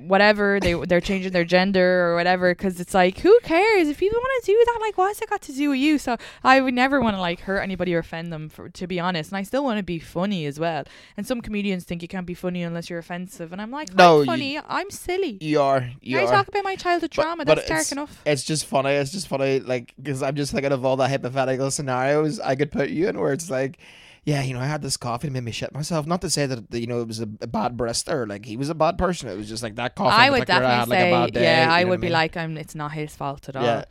whatever 0.06 0.58
they 0.60 0.74
they're 0.74 1.00
changing 1.00 1.32
their 1.32 1.44
gender 1.44 2.08
or 2.08 2.14
whatever 2.14 2.54
because 2.54 2.80
it's 2.80 2.94
like 2.94 3.18
who 3.18 3.38
cares 3.42 3.88
if 3.88 3.98
people 3.98 4.18
want 4.18 4.44
to 4.44 4.52
do 4.52 4.62
that 4.66 4.78
like 4.80 4.96
what's 4.98 5.20
it 5.22 5.30
got 5.30 5.40
to 5.42 5.52
do 5.52 5.70
with 5.70 5.78
you 5.78 5.98
so 5.98 6.16
i 6.42 6.60
would 6.60 6.74
never 6.74 7.00
want 7.00 7.16
to 7.16 7.20
like 7.20 7.40
hurt 7.40 7.60
anybody 7.60 7.94
or 7.94 7.98
offend 7.98 8.32
them 8.32 8.48
for, 8.48 8.68
to 8.68 8.86
be 8.86 8.98
honest 9.00 9.30
and 9.30 9.38
i 9.38 9.42
still 9.42 9.64
want 9.64 9.78
to 9.78 9.82
be 9.82 9.98
funny 9.98 10.46
as 10.46 10.58
well 10.60 10.84
and 11.16 11.26
some 11.26 11.40
comedians 11.40 11.84
think 11.84 12.02
you 12.02 12.08
can't 12.08 12.26
be 12.26 12.34
funny 12.34 12.62
unless 12.62 12.90
you're 12.90 12.98
offensive 12.98 13.52
and 13.52 13.60
i'm 13.62 13.70
like 13.70 13.94
No, 13.94 14.14
i'm 14.14 14.20
you- 14.20 14.26
funny 14.26 14.58
i'm 14.68 14.90
silly 14.90 15.38
you 15.40 15.60
are. 15.60 15.90
You 16.00 16.18
can 16.18 16.26
I 16.26 16.30
are. 16.30 16.32
talk 16.36 16.48
about 16.48 16.64
my 16.64 16.76
childhood 16.76 17.12
But- 17.14 17.22
trauma 17.22 17.44
but 17.44 17.56
that's 17.56 17.68
dark 17.68 17.92
enough 17.92 18.22
It's 18.26 18.44
just 18.44 18.66
funny. 18.66 18.90
It's 18.90 19.12
just 19.12 19.28
funny, 19.28 19.60
like, 19.60 19.92
because 20.00 20.22
I'm 20.22 20.34
just 20.36 20.52
thinking 20.52 20.72
of 20.72 20.84
all 20.84 20.96
the 20.96 21.08
hypothetical 21.08 21.70
scenarios 21.70 22.40
I 22.40 22.54
could 22.56 22.70
put 22.72 22.90
you 22.90 23.08
in 23.08 23.18
where 23.18 23.32
it's 23.32 23.50
like, 23.50 23.78
yeah, 24.24 24.42
you 24.42 24.54
know, 24.54 24.60
I 24.60 24.66
had 24.66 24.82
this 24.82 24.96
coffee 24.96 25.26
and 25.28 25.34
made 25.34 25.44
me 25.44 25.52
shit 25.52 25.72
myself. 25.74 26.06
Not 26.06 26.20
to 26.22 26.30
say 26.30 26.46
that, 26.46 26.72
you 26.72 26.86
know, 26.86 27.00
it 27.00 27.08
was 27.08 27.20
a, 27.20 27.28
a 27.40 27.46
bad 27.46 27.76
barista 27.76 28.26
like 28.26 28.46
he 28.46 28.56
was 28.56 28.70
a 28.70 28.74
bad 28.74 28.96
person. 28.96 29.28
It 29.28 29.36
was 29.36 29.48
just 29.48 29.62
like 29.62 29.76
that 29.76 29.94
coffee. 29.94 30.14
I 30.16 30.30
would 30.30 30.46
definitely 30.46 30.66
I 30.74 30.78
had, 30.78 30.88
like, 30.88 30.98
say, 30.98 31.10
a 31.10 31.12
bad 31.12 31.32
day, 31.34 31.42
yeah, 31.42 31.72
I 31.72 31.84
would 31.84 32.00
be 32.00 32.06
mean? 32.06 32.12
like, 32.12 32.36
I'm. 32.36 32.56
It's 32.56 32.74
not 32.74 32.92
his 32.92 33.14
fault 33.14 33.48
at 33.48 33.56
all. 33.56 33.64
Yeah. 33.64 33.84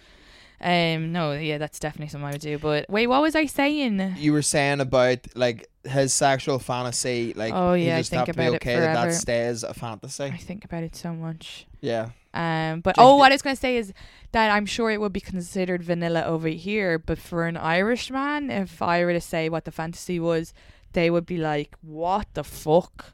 Um, 0.62 1.12
no, 1.12 1.34
yeah, 1.34 1.58
that's 1.58 1.78
definitely 1.78 2.08
something 2.08 2.28
I 2.28 2.32
would 2.32 2.42
do. 2.42 2.58
But 2.58 2.90
wait, 2.90 3.08
what 3.08 3.22
was 3.22 3.36
I 3.36 3.46
saying? 3.48 4.16
You 4.18 4.32
were 4.32 4.42
saying 4.42 4.80
about 4.80 5.20
like 5.36 5.70
his 5.84 6.14
sexual 6.14 6.58
fantasy, 6.58 7.34
like, 7.36 7.54
Oh, 7.54 7.74
yeah, 7.74 7.96
I 7.96 8.00
just 8.00 8.12
think 8.12 8.20
have 8.20 8.28
to 8.28 8.34
be 8.34 8.44
about 8.44 8.54
it 8.54 8.56
okay 8.56 8.76
that 8.80 8.94
that 8.94 9.02
forever. 9.02 9.12
stays 9.14 9.64
a 9.66 9.70
I 9.70 9.74
fantasy. 9.74 10.24
I 10.24 10.38
think 10.38 10.64
about 10.64 10.84
it 10.84 10.96
so 10.96 11.14
much. 11.14 11.68
Yeah. 11.82 12.10
Um, 12.34 12.80
but 12.80 12.96
oh, 12.98 13.18
what 13.18 13.32
I 13.32 13.36
was 13.36 13.42
gonna 13.42 13.56
say 13.58 13.76
is 13.76 13.94
that 14.34 14.52
I'm 14.52 14.66
sure 14.66 14.92
it 14.92 15.00
would 15.00 15.14
be 15.14 15.22
considered 15.22 15.84
vanilla 15.84 16.24
over 16.24 16.50
here, 16.50 17.00
but 17.00 17.18
for 17.18 17.46
an 17.46 17.56
Irish 17.56 18.12
man, 18.12 18.52
if 18.52 18.82
I 18.82 19.06
were 19.06 19.14
to 19.14 19.22
say 19.22 19.48
what 19.48 19.66
the 19.66 19.72
fantasy 19.72 20.20
was, 20.20 20.54
they 20.92 21.10
would 21.10 21.26
be 21.26 21.38
like, 21.38 21.76
"What 21.82 22.28
the 22.34 22.44
fuck?" 22.44 23.14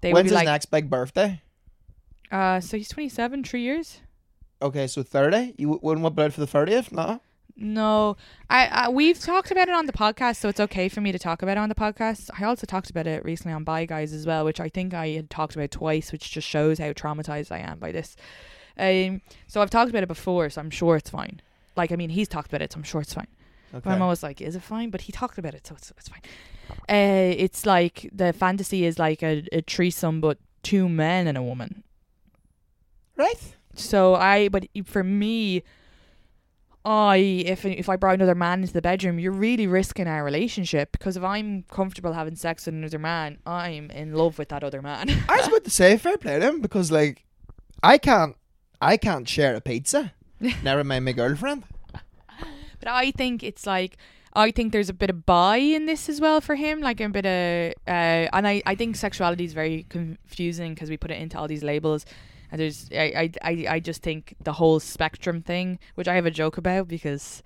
They 0.00 0.12
When's 0.12 0.14
would 0.14 0.22
be 0.24 0.28
his 0.30 0.34
like, 0.34 0.46
next 0.46 0.66
big 0.66 0.88
birthday? 0.88 1.42
"Uh, 2.30 2.60
so 2.60 2.76
he's 2.76 2.88
27, 2.88 3.44
three 3.44 3.62
years." 3.62 4.00
Okay, 4.62 4.86
so 4.86 5.02
30? 5.02 5.54
You 5.58 5.80
wouldn't 5.82 6.02
want 6.02 6.14
blood 6.14 6.32
for 6.32 6.40
the 6.40 6.46
30th? 6.46 6.92
No? 6.92 7.20
No, 7.56 8.16
I, 8.48 8.66
I 8.66 8.88
we've 8.88 9.18
talked 9.18 9.50
about 9.50 9.68
it 9.68 9.74
on 9.74 9.86
the 9.86 9.92
podcast, 9.92 10.36
so 10.36 10.48
it's 10.48 10.60
okay 10.60 10.88
for 10.88 11.00
me 11.00 11.12
to 11.12 11.18
talk 11.18 11.42
about 11.42 11.58
it 11.58 11.60
on 11.60 11.68
the 11.68 11.74
podcast. 11.74 12.30
I 12.38 12.44
also 12.44 12.66
talked 12.66 12.88
about 12.88 13.06
it 13.06 13.24
recently 13.24 13.52
on 13.52 13.64
Bye 13.64 13.84
Guys 13.84 14.12
as 14.12 14.24
well, 14.26 14.44
which 14.44 14.60
I 14.60 14.68
think 14.68 14.94
I 14.94 15.08
had 15.08 15.28
talked 15.28 15.54
about 15.54 15.70
twice, 15.70 16.12
which 16.12 16.30
just 16.30 16.48
shows 16.48 16.78
how 16.78 16.92
traumatized 16.92 17.52
I 17.52 17.58
am 17.58 17.78
by 17.78 17.92
this. 17.92 18.16
Um, 18.78 19.20
so 19.46 19.60
I've 19.60 19.70
talked 19.70 19.90
about 19.90 20.02
it 20.02 20.08
before, 20.08 20.48
so 20.50 20.60
I'm 20.60 20.70
sure 20.70 20.96
it's 20.96 21.10
fine. 21.10 21.40
Like, 21.76 21.92
I 21.92 21.96
mean, 21.96 22.10
he's 22.10 22.28
talked 22.28 22.48
about 22.48 22.62
it, 22.62 22.72
so 22.72 22.78
I'm 22.78 22.82
sure 22.82 23.00
it's 23.00 23.14
fine. 23.14 23.28
Okay. 23.74 23.80
But 23.84 23.92
I'm 23.94 24.02
always 24.02 24.22
like, 24.22 24.40
is 24.40 24.54
it 24.56 24.62
fine? 24.62 24.90
But 24.90 25.02
he 25.02 25.12
talked 25.12 25.38
about 25.38 25.54
it, 25.54 25.66
so 25.66 25.74
it's 25.74 25.90
it's 25.92 26.08
fine. 26.08 26.20
Uh, 26.88 27.34
it's 27.36 27.64
like 27.66 28.08
the 28.12 28.32
fantasy 28.32 28.84
is 28.84 28.98
like 28.98 29.22
a, 29.22 29.44
a 29.52 29.62
threesome, 29.62 30.20
but 30.20 30.38
two 30.62 30.88
men 30.88 31.26
and 31.26 31.36
a 31.38 31.42
woman. 31.42 31.82
right? 33.16 33.54
So 33.74 34.14
I, 34.14 34.48
but 34.48 34.66
for 34.84 35.02
me, 35.02 35.62
I 36.84 37.16
if 37.16 37.64
if 37.64 37.88
I 37.88 37.96
brought 37.96 38.14
another 38.14 38.34
man 38.34 38.60
into 38.60 38.72
the 38.72 38.82
bedroom, 38.82 39.18
you're 39.18 39.32
really 39.32 39.66
risking 39.66 40.08
our 40.08 40.24
relationship 40.24 40.92
because 40.92 41.16
if 41.16 41.22
I'm 41.22 41.62
comfortable 41.70 42.12
having 42.12 42.34
sex 42.34 42.66
with 42.66 42.74
another 42.74 42.98
man, 42.98 43.38
I'm 43.46 43.90
in 43.92 44.12
love 44.14 44.38
with 44.38 44.48
that 44.48 44.64
other 44.64 44.82
man. 44.82 45.08
I 45.28 45.36
was 45.36 45.46
about 45.48 45.64
to 45.64 45.70
say 45.70 45.96
fair 45.96 46.18
play 46.18 46.38
to 46.38 46.46
him 46.48 46.60
because 46.60 46.90
like 46.90 47.24
I 47.82 47.98
can't 47.98 48.36
I 48.82 48.96
can't 48.96 49.28
share 49.28 49.54
a 49.54 49.60
pizza. 49.60 50.12
Never 50.62 50.82
mind 50.82 51.04
my 51.04 51.12
girlfriend. 51.12 51.62
But 51.92 52.88
I 52.88 53.12
think 53.12 53.44
it's 53.44 53.64
like 53.64 53.96
I 54.34 54.50
think 54.50 54.72
there's 54.72 54.88
a 54.88 54.94
bit 54.94 55.08
of 55.08 55.24
buy 55.24 55.58
in 55.58 55.86
this 55.86 56.08
as 56.08 56.20
well 56.20 56.40
for 56.40 56.56
him, 56.56 56.80
like 56.80 57.00
a 57.00 57.08
bit 57.08 57.26
of, 57.26 57.74
uh, 57.86 58.28
and 58.32 58.48
I, 58.48 58.62
I 58.66 58.74
think 58.74 58.96
sexuality 58.96 59.44
is 59.44 59.52
very 59.52 59.86
confusing 59.88 60.74
because 60.74 60.90
we 60.90 60.96
put 60.96 61.10
it 61.10 61.20
into 61.20 61.38
all 61.38 61.46
these 61.46 61.62
labels, 61.62 62.06
and 62.50 62.60
there's 62.60 62.88
I, 62.92 63.30
I, 63.42 63.66
I, 63.68 63.80
just 63.80 64.02
think 64.02 64.34
the 64.42 64.54
whole 64.54 64.80
spectrum 64.80 65.42
thing, 65.42 65.78
which 65.96 66.08
I 66.08 66.14
have 66.14 66.24
a 66.24 66.30
joke 66.30 66.56
about 66.56 66.88
because, 66.88 67.42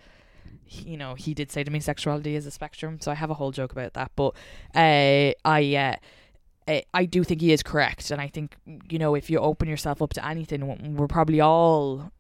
you 0.68 0.97
know, 0.97 1.16
he 1.16 1.34
did 1.34 1.51
say 1.51 1.64
to 1.64 1.70
me 1.70 1.80
sexuality 1.80 2.37
is 2.37 2.47
a 2.47 2.53
spectrum, 2.53 3.01
so 3.01 3.11
I 3.11 3.14
have 3.14 3.30
a 3.30 3.34
whole 3.34 3.51
joke 3.51 3.72
about 3.72 3.95
that. 3.95 4.12
But 4.14 4.34
uh, 4.74 5.34
I, 5.45 5.74
uh, 5.74 5.97
I- 6.68 6.84
I 6.92 7.04
do 7.04 7.22
think 7.24 7.40
he 7.40 7.52
is 7.52 7.62
correct, 7.62 8.10
and 8.10 8.20
I 8.20 8.28
think 8.28 8.56
you 8.90 8.98
know 8.98 9.14
if 9.14 9.30
you 9.30 9.38
open 9.38 9.68
yourself 9.68 10.02
up 10.02 10.12
to 10.14 10.26
anything, 10.26 10.96
we're 10.96 11.06
probably 11.08 11.40
all 11.40 12.10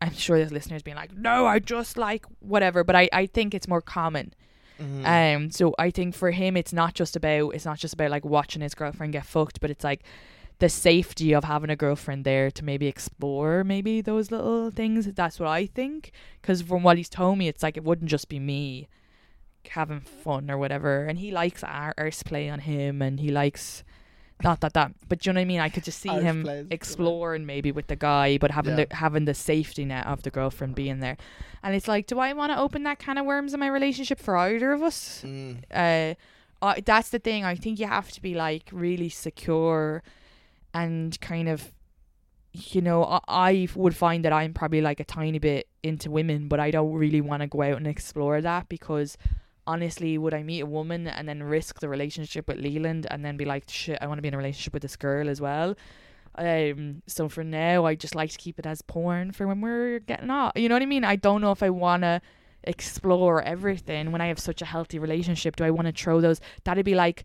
I'm 0.00 0.12
sure 0.14 0.38
there's 0.38 0.52
listeners 0.52 0.82
being 0.82 0.96
like, 0.96 1.12
no, 1.16 1.46
I 1.46 1.58
just 1.58 1.96
like 1.98 2.24
whatever, 2.38 2.84
but 2.84 2.94
I, 2.94 3.08
I 3.12 3.26
think 3.26 3.52
it's 3.54 3.66
more 3.66 3.80
common. 3.82 4.32
Mm-hmm. 4.80 5.04
Um, 5.04 5.50
so 5.50 5.74
I 5.78 5.90
think 5.90 6.14
for 6.14 6.30
him, 6.30 6.56
it's 6.56 6.72
not 6.72 6.94
just 6.94 7.16
about 7.16 7.50
it's 7.50 7.64
not 7.64 7.78
just 7.78 7.94
about 7.94 8.10
like 8.10 8.24
watching 8.24 8.62
his 8.62 8.74
girlfriend 8.74 9.12
get 9.12 9.26
fucked, 9.26 9.60
but 9.60 9.70
it's 9.70 9.82
like 9.82 10.04
the 10.60 10.68
safety 10.68 11.34
of 11.34 11.44
having 11.44 11.70
a 11.70 11.76
girlfriend 11.76 12.24
there 12.24 12.50
to 12.52 12.64
maybe 12.64 12.86
explore 12.86 13.64
maybe 13.64 14.00
those 14.00 14.30
little 14.30 14.70
things. 14.70 15.06
That's 15.06 15.40
what 15.40 15.48
I 15.48 15.66
think. 15.66 16.12
Because 16.40 16.62
from 16.62 16.82
what 16.84 16.96
he's 16.96 17.08
told 17.08 17.38
me, 17.38 17.48
it's 17.48 17.62
like 17.62 17.76
it 17.76 17.82
wouldn't 17.84 18.10
just 18.10 18.28
be 18.28 18.38
me 18.38 18.88
having 19.70 20.00
fun 20.00 20.50
or 20.50 20.58
whatever, 20.58 21.04
and 21.04 21.18
he 21.18 21.30
likes 21.30 21.62
our 21.64 21.94
arse 21.98 22.22
play 22.22 22.48
on 22.48 22.60
him, 22.60 23.02
and 23.02 23.20
he 23.20 23.30
likes 23.30 23.84
not 24.44 24.60
that 24.60 24.72
that, 24.74 24.92
but 25.08 25.18
do 25.18 25.28
you 25.30 25.34
know 25.34 25.38
what 25.40 25.42
I 25.42 25.46
mean? 25.46 25.58
I 25.60 25.68
could 25.68 25.82
just 25.82 25.98
see 26.00 26.08
him 26.08 26.46
exploring 26.70 27.44
maybe 27.44 27.72
with 27.72 27.88
the 27.88 27.96
guy, 27.96 28.38
but 28.38 28.52
having 28.52 28.78
Yeah. 28.78 28.84
the 28.84 28.94
having 28.96 29.24
the 29.24 29.34
safety 29.34 29.84
net 29.84 30.06
of 30.06 30.22
the 30.22 30.30
girlfriend 30.30 30.76
being 30.76 31.00
there. 31.00 31.16
And 31.62 31.74
it's 31.74 31.88
like, 31.88 32.06
do 32.06 32.20
I 32.20 32.32
want 32.34 32.52
to 32.52 32.58
open 32.58 32.84
that 32.84 33.00
can 33.00 33.18
of 33.18 33.26
worms 33.26 33.52
in 33.52 33.58
my 33.58 33.66
relationship 33.66 34.20
for 34.20 34.36
either 34.36 34.70
of 34.72 34.80
us? 34.82 35.22
Mm. 35.26 35.64
uh, 35.74 36.14
I 36.62 36.80
that's 36.80 37.08
the 37.08 37.18
thing. 37.18 37.44
I 37.44 37.56
think 37.56 37.80
you 37.80 37.88
have 37.88 38.12
to 38.12 38.22
be 38.22 38.34
like 38.34 38.68
really 38.72 39.08
secure 39.08 40.04
and 40.72 41.20
kind 41.20 41.48
of, 41.48 41.72
you 42.52 42.80
know, 42.80 43.02
I, 43.04 43.20
I 43.28 43.68
would 43.74 43.96
find 43.96 44.24
that 44.24 44.32
I'm 44.32 44.54
probably 44.54 44.80
like 44.80 45.00
a 45.00 45.04
tiny 45.04 45.40
bit 45.40 45.66
into 45.82 46.10
women, 46.12 46.46
but 46.46 46.60
I 46.60 46.70
don't 46.70 46.92
really 46.92 47.20
want 47.20 47.42
to 47.42 47.48
go 47.48 47.62
out 47.62 47.76
and 47.78 47.86
explore 47.88 48.40
that 48.40 48.68
because 48.68 49.16
honestly, 49.68 50.16
would 50.16 50.34
I 50.34 50.42
meet 50.42 50.60
a 50.60 50.66
woman 50.66 51.06
and 51.06 51.28
then 51.28 51.42
risk 51.42 51.80
the 51.80 51.88
relationship 51.88 52.48
with 52.48 52.58
Leland 52.58 53.06
and 53.10 53.24
then 53.24 53.36
be 53.36 53.44
like, 53.44 53.64
shit, 53.68 53.98
I 54.00 54.06
want 54.06 54.18
to 54.18 54.22
be 54.22 54.28
in 54.28 54.34
a 54.34 54.38
relationship 54.38 54.72
with 54.72 54.82
this 54.82 54.96
girl 54.96 55.28
as 55.28 55.40
well? 55.40 55.76
Um, 56.34 57.02
so 57.06 57.28
for 57.28 57.44
now, 57.44 57.84
I 57.84 57.94
just 57.94 58.14
like 58.14 58.30
to 58.30 58.38
keep 58.38 58.58
it 58.58 58.66
as 58.66 58.80
porn 58.80 59.32
for 59.32 59.46
when 59.46 59.60
we're 59.60 59.98
getting 59.98 60.30
off. 60.30 60.52
You 60.56 60.68
know 60.68 60.74
what 60.74 60.82
I 60.82 60.86
mean? 60.86 61.04
I 61.04 61.16
don't 61.16 61.42
know 61.42 61.52
if 61.52 61.62
I 61.62 61.70
want 61.70 62.02
to 62.02 62.20
explore 62.64 63.42
everything 63.42 64.10
when 64.10 64.20
I 64.20 64.28
have 64.28 64.38
such 64.38 64.62
a 64.62 64.64
healthy 64.64 64.98
relationship. 64.98 65.56
Do 65.56 65.64
I 65.64 65.70
want 65.70 65.86
to 65.86 65.92
throw 65.92 66.20
those? 66.20 66.40
That'd 66.64 66.84
be 66.84 66.94
like, 66.94 67.24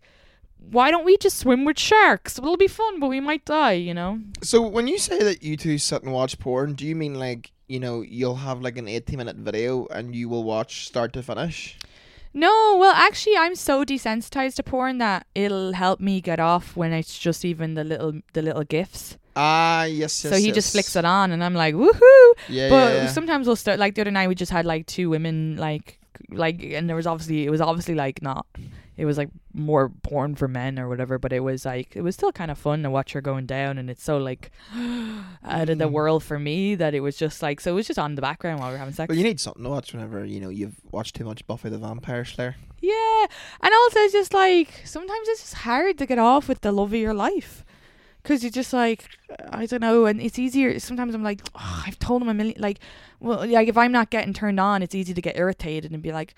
why 0.58 0.90
don't 0.90 1.04
we 1.04 1.16
just 1.16 1.38
swim 1.38 1.64
with 1.64 1.78
sharks? 1.78 2.38
It'll 2.38 2.56
be 2.56 2.68
fun, 2.68 3.00
but 3.00 3.08
we 3.08 3.20
might 3.20 3.44
die, 3.44 3.72
you 3.72 3.94
know? 3.94 4.20
So 4.42 4.60
when 4.62 4.86
you 4.88 4.98
say 4.98 5.18
that 5.18 5.42
you 5.42 5.56
two 5.56 5.78
sit 5.78 6.02
and 6.02 6.12
watch 6.12 6.38
porn, 6.38 6.74
do 6.74 6.86
you 6.86 6.96
mean 6.96 7.14
like 7.14 7.52
you 7.68 7.80
know 7.80 8.02
you'll 8.02 8.36
have 8.36 8.60
like 8.60 8.76
an 8.76 8.88
eighteen 8.88 9.18
minute 9.18 9.36
video 9.36 9.86
and 9.86 10.14
you 10.14 10.28
will 10.28 10.44
watch 10.44 10.86
start 10.86 11.12
to 11.14 11.22
finish? 11.22 11.78
No, 12.36 12.76
well, 12.80 12.92
actually, 12.92 13.36
I'm 13.36 13.54
so 13.54 13.84
desensitized 13.84 14.56
to 14.56 14.64
porn 14.64 14.98
that 14.98 15.26
it'll 15.36 15.72
help 15.72 16.00
me 16.00 16.20
get 16.20 16.40
off 16.40 16.76
when 16.76 16.92
it's 16.92 17.16
just 17.16 17.44
even 17.44 17.74
the 17.74 17.84
little 17.84 18.20
the 18.32 18.42
little 18.42 18.64
gifs. 18.64 19.16
Ah, 19.36 19.84
yes, 19.84 20.24
yes. 20.24 20.32
so 20.32 20.36
he 20.36 20.46
yes. 20.46 20.54
just 20.56 20.72
flicks 20.72 20.96
it 20.96 21.04
on, 21.04 21.30
and 21.30 21.44
I'm 21.44 21.54
like, 21.54 21.74
woohoo! 21.74 22.32
Yeah, 22.48 22.68
but 22.68 22.92
yeah, 22.92 23.02
yeah. 23.02 23.06
sometimes 23.06 23.46
we'll 23.46 23.56
start 23.56 23.78
like 23.78 23.94
the 23.94 24.00
other 24.00 24.10
night. 24.10 24.28
We 24.28 24.34
just 24.34 24.50
had 24.50 24.66
like 24.66 24.86
two 24.86 25.08
women, 25.10 25.56
like 25.56 25.98
like, 26.30 26.62
and 26.64 26.88
there 26.88 26.96
was 26.96 27.06
obviously 27.06 27.44
it 27.44 27.50
was 27.50 27.60
obviously 27.60 27.94
like 27.94 28.20
not. 28.20 28.46
It 28.96 29.06
was 29.06 29.18
like 29.18 29.28
more 29.52 29.88
porn 30.02 30.36
for 30.36 30.46
men 30.46 30.78
or 30.78 30.88
whatever, 30.88 31.18
but 31.18 31.32
it 31.32 31.40
was 31.40 31.64
like 31.64 31.96
it 31.96 32.02
was 32.02 32.14
still 32.14 32.30
kind 32.32 32.50
of 32.50 32.58
fun 32.58 32.82
to 32.84 32.90
watch 32.90 33.12
her 33.12 33.20
going 33.20 33.44
down, 33.46 33.76
and 33.78 33.90
it's 33.90 34.02
so 34.04 34.18
like 34.18 34.50
out 35.44 35.68
of 35.68 35.78
the 35.78 35.88
Mm. 35.88 35.92
world 35.92 36.22
for 36.22 36.38
me 36.38 36.74
that 36.76 36.94
it 36.94 37.00
was 37.00 37.16
just 37.16 37.42
like 37.42 37.60
so 37.60 37.72
it 37.72 37.74
was 37.74 37.86
just 37.86 37.98
on 37.98 38.14
the 38.14 38.22
background 38.22 38.60
while 38.60 38.68
we 38.70 38.76
are 38.76 38.78
having 38.78 38.94
sex. 38.94 39.08
But 39.08 39.16
you 39.16 39.24
need 39.24 39.40
something 39.40 39.64
to 39.64 39.68
watch 39.70 39.92
whenever 39.92 40.24
you 40.24 40.40
know 40.40 40.48
you've 40.48 40.76
watched 40.92 41.16
too 41.16 41.24
much 41.24 41.46
Buffy 41.46 41.68
the 41.70 41.78
Vampire 41.78 42.24
Slayer. 42.24 42.56
Yeah, 42.80 43.26
and 43.62 43.72
also 43.74 43.98
it's 44.00 44.12
just 44.12 44.34
like 44.34 44.82
sometimes 44.84 45.28
it's 45.28 45.40
just 45.40 45.54
hard 45.54 45.98
to 45.98 46.06
get 46.06 46.18
off 46.18 46.48
with 46.48 46.60
the 46.60 46.70
love 46.70 46.92
of 46.92 47.00
your 47.00 47.14
life, 47.14 47.64
because 48.22 48.42
you're 48.44 48.50
just 48.52 48.72
like 48.72 49.08
I 49.50 49.66
don't 49.66 49.80
know, 49.80 50.06
and 50.06 50.20
it's 50.20 50.38
easier. 50.38 50.78
Sometimes 50.78 51.14
I'm 51.14 51.22
like, 51.24 51.40
oh, 51.56 51.82
I've 51.86 51.98
told 51.98 52.22
him 52.22 52.28
a 52.28 52.34
million. 52.34 52.60
Like, 52.60 52.78
well, 53.20 53.44
like 53.46 53.66
if 53.68 53.76
I'm 53.76 53.90
not 53.90 54.10
getting 54.10 54.32
turned 54.34 54.60
on, 54.60 54.82
it's 54.82 54.94
easy 54.94 55.14
to 55.14 55.20
get 55.22 55.36
irritated 55.36 55.90
and 55.92 56.02
be 56.02 56.12
like, 56.12 56.34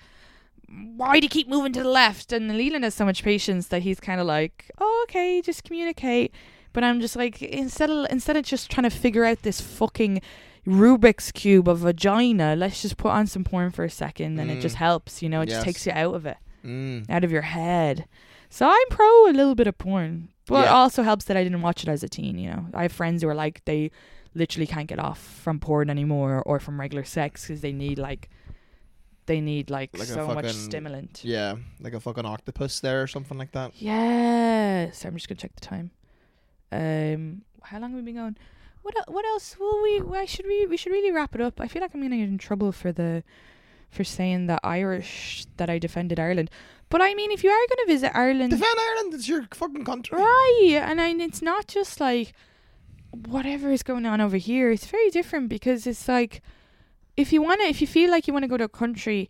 why 0.95 1.19
do 1.19 1.25
you 1.25 1.29
keep 1.29 1.47
moving 1.47 1.73
to 1.73 1.83
the 1.83 1.89
left? 1.89 2.31
And 2.33 2.57
Leland 2.57 2.83
has 2.83 2.93
so 2.93 3.05
much 3.05 3.23
patience 3.23 3.67
that 3.67 3.81
he's 3.83 3.99
kind 3.99 4.19
of 4.19 4.27
like, 4.27 4.69
oh, 4.79 5.05
okay, 5.09 5.41
just 5.41 5.63
communicate. 5.63 6.33
But 6.73 6.83
I'm 6.83 6.99
just 7.01 7.15
like 7.15 7.41
instead 7.41 7.89
of 7.89 8.05
instead 8.11 8.37
of 8.37 8.43
just 8.43 8.69
trying 8.69 8.83
to 8.89 8.95
figure 8.95 9.25
out 9.25 9.41
this 9.43 9.61
fucking 9.61 10.21
Rubik's 10.65 11.31
cube 11.31 11.67
of 11.69 11.79
vagina, 11.79 12.55
let's 12.55 12.81
just 12.81 12.97
put 12.97 13.11
on 13.11 13.25
some 13.27 13.43
porn 13.43 13.71
for 13.71 13.85
a 13.85 13.89
second, 13.89 14.37
and 14.39 14.51
it 14.51 14.59
Mm. 14.59 14.61
just 14.61 14.75
helps. 14.75 15.21
You 15.23 15.29
know, 15.29 15.41
it 15.41 15.49
Yes. 15.49 15.57
just 15.57 15.65
takes 15.65 15.85
you 15.85 15.93
out 15.93 16.13
of 16.15 16.25
it 16.25 16.37
Mm. 16.65 17.09
out 17.09 17.23
of 17.23 17.31
your 17.31 17.43
head. 17.43 18.05
So 18.49 18.67
I'm 18.69 18.87
pro 18.89 19.27
a 19.27 19.31
little 19.33 19.55
bit 19.55 19.67
of 19.67 19.77
porn. 19.77 20.29
But 20.45 20.65
it 20.65 20.69
also 20.71 21.03
helps 21.03 21.25
that 21.25 21.35
I 21.35 21.43
didn't 21.43 21.61
watch 21.61 21.83
it 21.83 21.89
as 21.89 22.03
a 22.03 22.09
teen, 22.09 22.37
you 22.37 22.49
know. 22.49 22.67
I 22.73 22.83
have 22.83 22.91
friends 22.93 23.21
who 23.21 23.27
are 23.29 23.35
like 23.35 23.63
they 23.65 23.91
literally 24.33 24.67
can't 24.67 24.87
get 24.87 24.99
off 24.99 25.19
from 25.19 25.59
porn 25.59 25.89
anymore 25.89 26.41
or 26.45 26.59
from 26.59 26.79
regular 26.79 27.03
sex 27.03 27.41
because 27.47 27.59
they 27.61 27.73
need 27.73 27.97
like 27.99 28.29
they 29.27 29.39
need 29.41 29.69
like, 29.69 29.97
Like 29.97 30.07
so 30.07 30.27
much 30.27 30.51
stimulant. 30.51 31.21
Yeah, 31.23 31.55
like 31.79 31.93
a 31.93 31.99
fucking 31.99 32.25
octopus 32.25 32.79
there 32.79 33.01
or 33.01 33.07
something 33.07 33.37
like 33.37 33.51
that. 33.51 33.73
Yeah. 33.75 34.91
So 34.91 35.07
I'm 35.07 35.13
just 35.15 35.29
gonna 35.29 35.37
check 35.37 35.53
the 35.55 35.61
time. 35.61 35.91
Um, 36.71 37.43
how 37.61 37.79
long 37.79 37.91
have 37.91 37.99
we 37.99 38.05
been 38.05 38.15
going? 38.15 38.37
What 38.81 38.95
el- 38.97 39.13
what 39.13 39.25
else? 39.25 39.57
Will 39.59 39.83
we? 39.83 40.01
Why 40.01 40.25
should 40.25 40.47
we? 40.47 40.65
We 40.65 40.77
should 40.77 40.91
really 40.91 41.11
wrap 41.11 41.35
it 41.35 41.41
up. 41.41 41.61
I 41.61 41.67
feel 41.67 41.81
like 41.81 41.93
I'm 41.93 42.01
gonna 42.01 42.17
get 42.17 42.29
in 42.29 42.37
trouble 42.37 42.71
for 42.71 42.91
the 42.91 43.23
for 43.89 44.03
saying 44.03 44.47
that 44.47 44.59
Irish 44.63 45.45
that 45.57 45.69
I 45.69 45.77
defended 45.77 46.19
Ireland. 46.19 46.49
But 46.89 47.01
I 47.01 47.13
mean, 47.13 47.31
if 47.31 47.43
you 47.43 47.49
are 47.49 47.67
gonna 47.69 47.87
visit 47.87 48.11
Ireland, 48.15 48.51
Defend 48.51 48.79
Ireland, 48.79 49.13
it's 49.13 49.27
your 49.27 49.45
fucking 49.53 49.83
country. 49.85 50.17
Right, 50.17 50.79
and 50.81 51.01
I, 51.01 51.09
it's 51.09 51.41
not 51.41 51.67
just 51.67 51.99
like 51.99 52.33
whatever 53.11 53.71
is 53.71 53.83
going 53.83 54.05
on 54.05 54.21
over 54.21 54.37
here. 54.37 54.71
It's 54.71 54.85
very 54.85 55.09
different 55.09 55.49
because 55.49 55.85
it's 55.85 56.07
like 56.07 56.41
if 57.17 57.33
you 57.33 57.41
want 57.41 57.61
to, 57.61 57.67
if 57.67 57.81
you 57.81 57.87
feel 57.87 58.09
like 58.11 58.27
you 58.27 58.33
want 58.33 58.43
to 58.43 58.47
go 58.47 58.57
to 58.57 58.65
a 58.65 58.69
country 58.69 59.29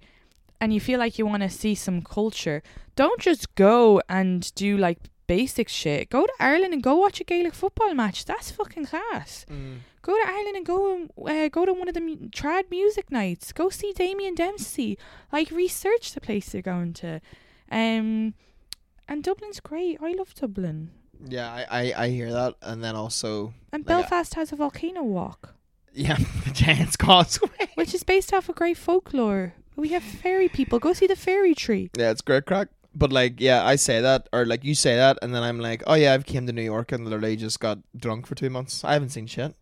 and 0.59 0.73
you 0.73 0.79
feel 0.79 0.99
like 0.99 1.17
you 1.17 1.25
want 1.25 1.43
to 1.43 1.49
see 1.49 1.73
some 1.75 2.01
culture, 2.01 2.61
don't 2.95 3.19
just 3.19 3.55
go 3.55 4.01
and 4.09 4.53
do 4.55 4.77
like 4.77 4.99
basic 5.27 5.69
shit. 5.69 6.09
Go 6.09 6.25
to 6.25 6.33
Ireland 6.39 6.73
and 6.73 6.83
go 6.83 6.95
watch 6.95 7.19
a 7.21 7.23
Gaelic 7.23 7.53
football 7.53 7.93
match. 7.93 8.25
That's 8.25 8.51
fucking 8.51 8.85
class. 8.85 9.45
Mm. 9.49 9.79
Go 10.01 10.13
to 10.13 10.29
Ireland 10.29 10.55
and 10.57 10.65
go 10.65 10.95
and 10.95 11.11
uh, 11.29 11.49
go 11.49 11.65
to 11.65 11.73
one 11.73 11.87
of 11.87 11.93
the 11.93 12.01
mu- 12.01 12.29
trad 12.29 12.69
music 12.69 13.11
nights. 13.11 13.51
Go 13.51 13.69
see 13.69 13.91
Damien 13.93 14.35
Dempsey. 14.35 14.97
Like 15.31 15.51
research 15.51 16.13
the 16.13 16.21
place 16.21 16.53
you're 16.53 16.61
going 16.61 16.93
to. 16.93 17.21
Um, 17.71 18.33
and 19.07 19.23
Dublin's 19.23 19.59
great. 19.59 19.99
I 20.01 20.13
love 20.13 20.33
Dublin. 20.33 20.91
Yeah, 21.25 21.49
I, 21.51 21.65
I 21.81 22.03
I 22.05 22.09
hear 22.09 22.31
that, 22.31 22.55
and 22.61 22.83
then 22.83 22.95
also 22.95 23.53
And 23.73 23.81
Like, 23.85 23.87
Belfast 23.87 24.35
has 24.35 24.51
a 24.51 24.55
volcano 24.55 25.03
walk, 25.03 25.55
yeah, 25.97 26.17
the 26.45 26.51
Giants 26.51 26.95
Causeway. 26.95 27.69
which 27.75 27.93
is 27.93 28.03
based 28.03 28.33
off 28.33 28.49
of 28.49 28.55
great 28.55 28.77
folklore. 28.77 29.53
We 29.75 29.89
have 29.89 30.03
fairy 30.03 30.49
people. 30.49 30.79
Go 30.79 30.93
see 30.93 31.07
the 31.07 31.15
fairy 31.15 31.53
tree. 31.53 31.89
Yeah, 31.97 32.11
it's 32.11 32.21
great 32.21 32.45
craic. 32.45 32.69
But 32.95 33.11
like, 33.11 33.39
yeah, 33.39 33.63
I 33.63 33.75
say 33.75 34.01
that, 34.01 34.27
or 34.33 34.45
like 34.45 34.63
you 34.63 34.73
say 34.73 34.95
that, 34.95 35.19
and 35.21 35.33
then 35.33 35.43
I'm 35.43 35.59
like, 35.59 35.83
oh 35.85 35.93
yeah, 35.93 36.13
I've 36.13 36.25
came 36.25 36.47
to 36.47 36.53
New 36.53 36.63
York 36.63 36.91
and 36.91 37.03
literally 37.03 37.35
just 37.35 37.59
got 37.59 37.77
drunk 37.95 38.25
for 38.25 38.33
two 38.33 38.49
months. 38.49 38.83
I 38.83 38.93
haven't 38.93 39.09
seen 39.09 39.27
shit. 39.27 39.53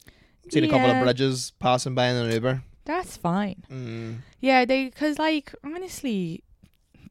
Seen 0.50 0.64
a 0.64 0.70
couple 0.70 0.90
of 0.90 1.04
bridges 1.04 1.52
passing 1.60 1.96
by 1.96 2.08
in 2.08 2.16
an 2.16 2.32
Uber. 2.32 2.64
That's 2.86 3.18
fine. 3.18 3.64
Mm. 3.70 4.18
Yeah, 4.40 4.64
they 4.64 4.86
because 4.86 5.18
like 5.18 5.54
honestly, 5.66 6.44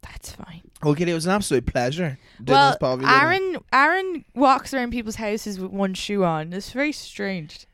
that's 0.02 0.32
fine. 0.32 0.62
Okay, 0.84 1.10
it 1.10 1.14
was 1.14 1.26
an 1.26 1.32
absolute 1.32 1.66
pleasure. 1.66 2.16
doing 2.42 2.56
well, 2.56 2.70
this 2.70 2.78
pod 2.78 3.00
with 3.00 3.08
you. 3.08 3.14
Aaron 3.14 3.56
Aaron 3.72 4.24
walks 4.34 4.72
around 4.72 4.92
people's 4.92 5.16
houses 5.16 5.58
with 5.58 5.72
one 5.72 5.94
shoe 5.94 6.24
on. 6.24 6.52
It's 6.52 6.70
very 6.70 6.92
strange. 6.92 7.66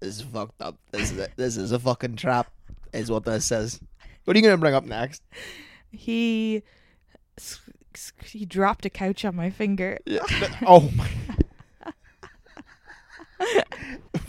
This 0.00 0.16
is 0.16 0.22
fucked 0.22 0.60
up. 0.62 0.76
This 0.90 1.10
is 1.12 1.18
a, 1.18 1.28
this 1.36 1.56
is 1.56 1.72
a 1.72 1.78
fucking 1.78 2.16
trap. 2.16 2.50
Is 2.92 3.10
what 3.10 3.24
this 3.24 3.44
says. 3.44 3.80
What 4.24 4.36
are 4.36 4.38
you 4.38 4.44
gonna 4.44 4.56
bring 4.58 4.74
up 4.74 4.84
next? 4.84 5.22
He 5.90 6.62
he 8.24 8.44
dropped 8.44 8.84
a 8.86 8.90
couch 8.90 9.24
on 9.24 9.36
my 9.36 9.50
finger. 9.50 9.98
Yeah. 10.06 10.20
oh 10.66 10.90
my. 10.96 11.08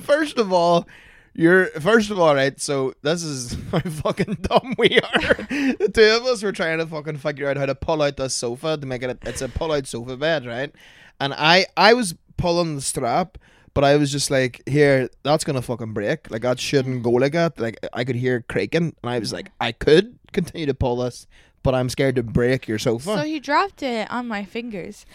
First 0.01 0.37
of 0.37 0.53
all, 0.53 0.87
you're 1.33 1.67
first 1.79 2.11
of 2.11 2.19
all, 2.19 2.35
right? 2.35 2.59
So 2.59 2.93
this 3.01 3.23
is 3.23 3.55
how 3.71 3.79
fucking 3.79 4.39
dumb 4.41 4.75
we 4.77 4.99
are. 4.99 5.33
the 5.49 5.89
two 5.93 6.17
of 6.17 6.25
us 6.25 6.43
were 6.43 6.51
trying 6.51 6.79
to 6.79 6.85
fucking 6.87 7.17
figure 7.17 7.47
out 7.49 7.57
how 7.57 7.65
to 7.65 7.75
pull 7.75 8.01
out 8.01 8.17
this 8.17 8.35
sofa 8.35 8.77
to 8.77 8.85
make 8.85 9.03
it. 9.03 9.09
A, 9.09 9.29
it's 9.29 9.41
a 9.41 9.47
pull-out 9.49 9.87
sofa 9.87 10.17
bed, 10.17 10.45
right? 10.45 10.73
And 11.19 11.33
I, 11.33 11.67
I 11.77 11.93
was 11.93 12.15
pulling 12.37 12.75
the 12.75 12.81
strap, 12.81 13.37
but 13.79 13.87
I 13.87 13.95
was 13.95 14.11
just 14.11 14.29
like, 14.29 14.61
"Here, 14.67 15.09
that's 15.23 15.45
gonna 15.45 15.61
fucking 15.61 15.93
break. 15.93 16.29
Like 16.29 16.41
that 16.41 16.59
shouldn't 16.59 17.01
go 17.01 17.11
like 17.11 17.31
that." 17.31 17.57
Like 17.57 17.77
I 17.93 18.03
could 18.03 18.17
hear 18.17 18.43
creaking, 18.49 18.93
and 19.01 19.09
I 19.09 19.19
was 19.19 19.31
like, 19.31 19.51
"I 19.61 19.71
could 19.71 20.19
continue 20.33 20.65
to 20.65 20.73
pull 20.73 20.97
this, 20.97 21.27
but 21.63 21.73
I'm 21.73 21.87
scared 21.87 22.15
to 22.17 22.23
break 22.23 22.67
your 22.67 22.77
sofa." 22.77 23.15
So 23.15 23.23
he 23.23 23.39
dropped 23.39 23.81
it 23.81 24.11
on 24.11 24.27
my 24.27 24.43
fingers. 24.43 25.05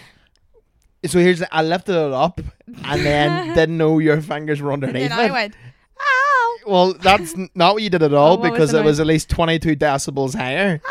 So 1.04 1.18
here's 1.18 1.40
the, 1.40 1.54
I 1.54 1.62
lifted 1.62 1.92
it 1.92 2.12
up 2.14 2.40
and 2.84 3.04
then 3.04 3.54
didn't 3.54 3.76
know 3.76 3.98
your 3.98 4.22
fingers 4.22 4.62
were 4.62 4.72
And 4.72 4.82
underneath 4.82 5.10
then 5.10 5.20
I 5.20 5.30
went, 5.30 5.54
ow. 6.00 6.56
well, 6.66 6.94
that's 6.94 7.34
not 7.54 7.74
what 7.74 7.82
you 7.82 7.90
did 7.90 8.02
at 8.02 8.14
oh, 8.14 8.16
all 8.16 8.32
Oh, 8.32 8.40
what 8.40 8.52
was 8.52 8.52
because 8.52 8.72
the 8.72 8.78
it 8.80 8.84
was 8.84 8.98
at 8.98 9.06
least 9.06 9.28
22 9.28 9.76
decibels 9.76 10.34
higher. 10.34 10.64
You 10.64 10.70
went, 10.70 10.82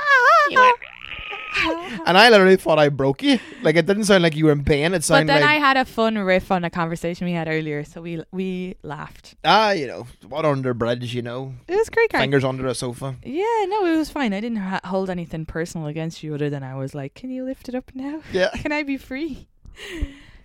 And 2.06 2.18
I 2.18 2.30
literally 2.30 2.58
thought 2.58 2.80
I 2.80 2.90
broke 2.90 3.24
you. 3.24 3.40
Like 3.62 3.76
it 3.76 3.86
didn't 3.86 4.06
sound 4.06 4.24
like 4.24 4.36
you 4.36 4.46
were 4.46 4.52
in 4.52 4.64
pain. 4.64 4.94
It 4.94 5.04
sounded. 5.04 5.28
But 5.28 5.34
then 5.34 5.42
like 5.42 5.50
I 5.50 5.54
had 5.56 5.78
a 5.78 5.86
fun 5.86 6.18
riff 6.18 6.52
on 6.52 6.64
a 6.64 6.70
conversation 6.70 7.26
we 7.26 7.34
had 7.34 7.48
earlier, 7.48 7.84
so 7.84 8.02
we 8.02 8.24
we 8.32 8.76
laughed. 8.84 9.36
ah, 9.46 9.72
you 9.72 9.88
know, 9.88 10.08
what 10.28 10.46
under 10.46 10.74
bridge, 10.74 11.14
you 11.16 11.22
know, 11.22 11.54
It 11.68 11.76
was 11.76 11.90
great, 11.90 12.12
fingers 12.12 12.44
under 12.44 12.68
a 12.68 12.76
sofa. 12.76 13.16
Yeah, 13.24 13.66
no, 13.68 13.86
it 13.86 13.98
was 13.98 14.10
fine. 14.10 14.34
I 14.34 14.42
didn't 14.42 14.58
ha- 14.58 14.82
hold 14.84 15.10
anything 15.10 15.46
personal 15.46 15.88
against 15.88 16.24
you, 16.24 16.34
other 16.36 16.50
than 16.50 16.64
I 16.64 16.76
was 16.76 16.94
like, 16.94 17.14
"Can 17.14 17.30
you 17.30 17.46
lift 17.46 17.70
it 17.70 17.76
up 17.76 17.92
now? 17.94 18.22
Yeah. 18.32 18.50
Can 18.56 18.72
I 18.72 18.84
be 18.84 18.98
free?" 18.98 19.48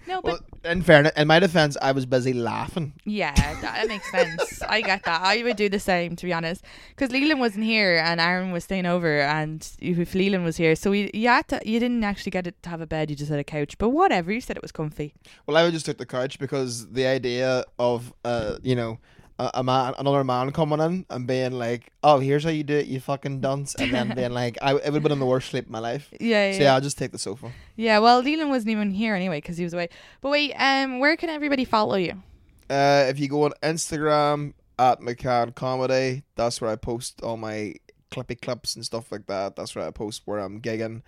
No, 0.09 0.21
but 0.23 0.41
Well, 0.63 0.73
in 0.73 0.83
fairness, 0.83 1.13
in 1.17 1.29
my 1.29 1.39
defense, 1.39 1.77
I 1.81 1.93
was 1.93 2.07
busy 2.07 2.33
laughing. 2.33 2.95
yeah, 3.05 3.35
that, 3.35 3.61
that 3.61 3.89
makes 3.89 4.11
sense. 4.11 4.63
I 4.63 4.81
get 4.81 5.05
that. 5.05 5.21
I 5.23 5.43
would 5.43 5.57
do 5.57 5.69
the 5.69 5.79
same, 5.79 6.17
to 6.17 6.27
be 6.27 6.33
honest, 6.33 6.65
because 6.91 7.13
Leland 7.13 7.41
wasn't 7.41 7.65
here 7.65 7.97
and 7.99 8.21
Aaron 8.21 8.51
was 8.51 8.65
staying 8.65 8.87
over, 8.87 9.21
and 9.21 9.69
if 9.79 10.15
Leland 10.15 10.45
was 10.45 10.57
here, 10.57 10.75
so 10.75 10.91
we, 10.91 11.11
you 11.15 11.29
had 11.29 11.47
to, 11.49 11.61
you 11.65 11.79
didn't 11.79 12.03
actually 12.05 12.31
get 12.31 12.47
it 12.47 12.61
to 12.63 12.71
have 12.71 12.81
a 12.81 12.87
bed. 12.87 13.11
You 13.11 13.17
just 13.17 13.31
had 13.31 13.39
a 13.39 13.45
couch, 13.45 13.77
but 13.79 13.91
whatever. 13.91 14.33
You 14.33 14.41
said 14.41 14.57
it 14.57 14.63
was 14.63 14.73
comfy. 14.73 15.15
Well, 15.47 15.57
I 15.57 15.63
would 15.63 15.73
just 15.75 15.87
take 15.87 15.99
the 15.99 16.07
couch 16.07 16.39
because 16.39 16.89
the 16.91 17.07
idea 17.07 17.65
of 17.79 18.13
uh, 18.25 18.59
you 18.63 18.75
know, 18.75 18.99
a, 19.39 19.51
a 19.55 19.63
man, 19.63 19.95
another 19.99 20.25
man 20.25 20.51
coming 20.53 20.81
in 20.81 21.07
and 21.11 21.27
being 21.27 21.53
like, 21.53 21.93
"Oh, 22.03 22.19
here's 22.19 22.45
how 22.45 22.51
you 22.51 22.65
do 22.65 22.77
it, 22.77 22.87
you 22.87 23.01
fucking 23.01 23.41
dunce," 23.41 23.75
and 23.75 23.93
then 23.93 24.15
being 24.15 24.33
like, 24.33 24.59
"I 24.61 24.73
it 24.73 24.85
would 24.85 24.95
have 24.95 25.03
been 25.03 25.13
in 25.13 25.19
the 25.19 25.27
worst 25.27 25.51
sleep 25.51 25.67
of 25.67 25.71
my 25.71 25.79
life." 25.79 26.09
Yeah, 26.21 26.47
yeah. 26.51 26.53
So 26.57 26.63
yeah, 26.65 26.75
I'll 26.75 26.81
just 26.81 26.99
take 26.99 27.13
the 27.13 27.19
sofa. 27.19 27.53
Yeah, 27.77 27.99
well, 28.01 28.21
Leland 28.21 28.51
wasn't 28.51 28.71
even 28.71 28.91
here 28.91 29.15
anyway 29.15 29.39
because 29.41 29.57
he 29.57 29.65
was 29.65 29.75
away. 29.75 29.89
But 30.21 30.31
wait, 30.31 30.53
um, 30.55 30.99
where 30.99 31.17
can 31.17 31.29
everybody 31.31 31.65
follow 31.65 31.97
you? 31.97 32.23
Uh, 32.69 33.07
if 33.09 33.19
you 33.19 33.29
go 33.29 33.45
on 33.45 33.53
Instagram 33.63 34.55
at 34.79 35.01
McCann 35.01 35.55
Comedy, 35.55 36.25
that's 36.37 36.61
where 36.61 36.71
I 36.71 36.77
post 36.77 37.23
all 37.23 37.37
my 37.37 37.75
clippy 38.11 38.41
clips 38.41 38.75
and 38.75 38.85
stuff 38.85 39.11
like 39.13 39.27
that. 39.27 39.57
That's 39.57 39.75
where 39.75 39.87
I 39.87 39.91
post 39.91 40.23
where 40.25 40.39
I'm 40.39 40.61
gigging. 40.61 41.03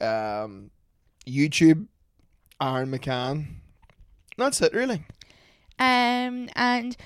Um, 0.00 0.70
YouTube, 1.26 1.86
Aaron 2.60 2.90
McCann. 2.90 3.46
That's 4.36 4.60
it, 4.60 4.72
really. 4.72 5.04
Um, 5.78 6.48
and 6.54 6.96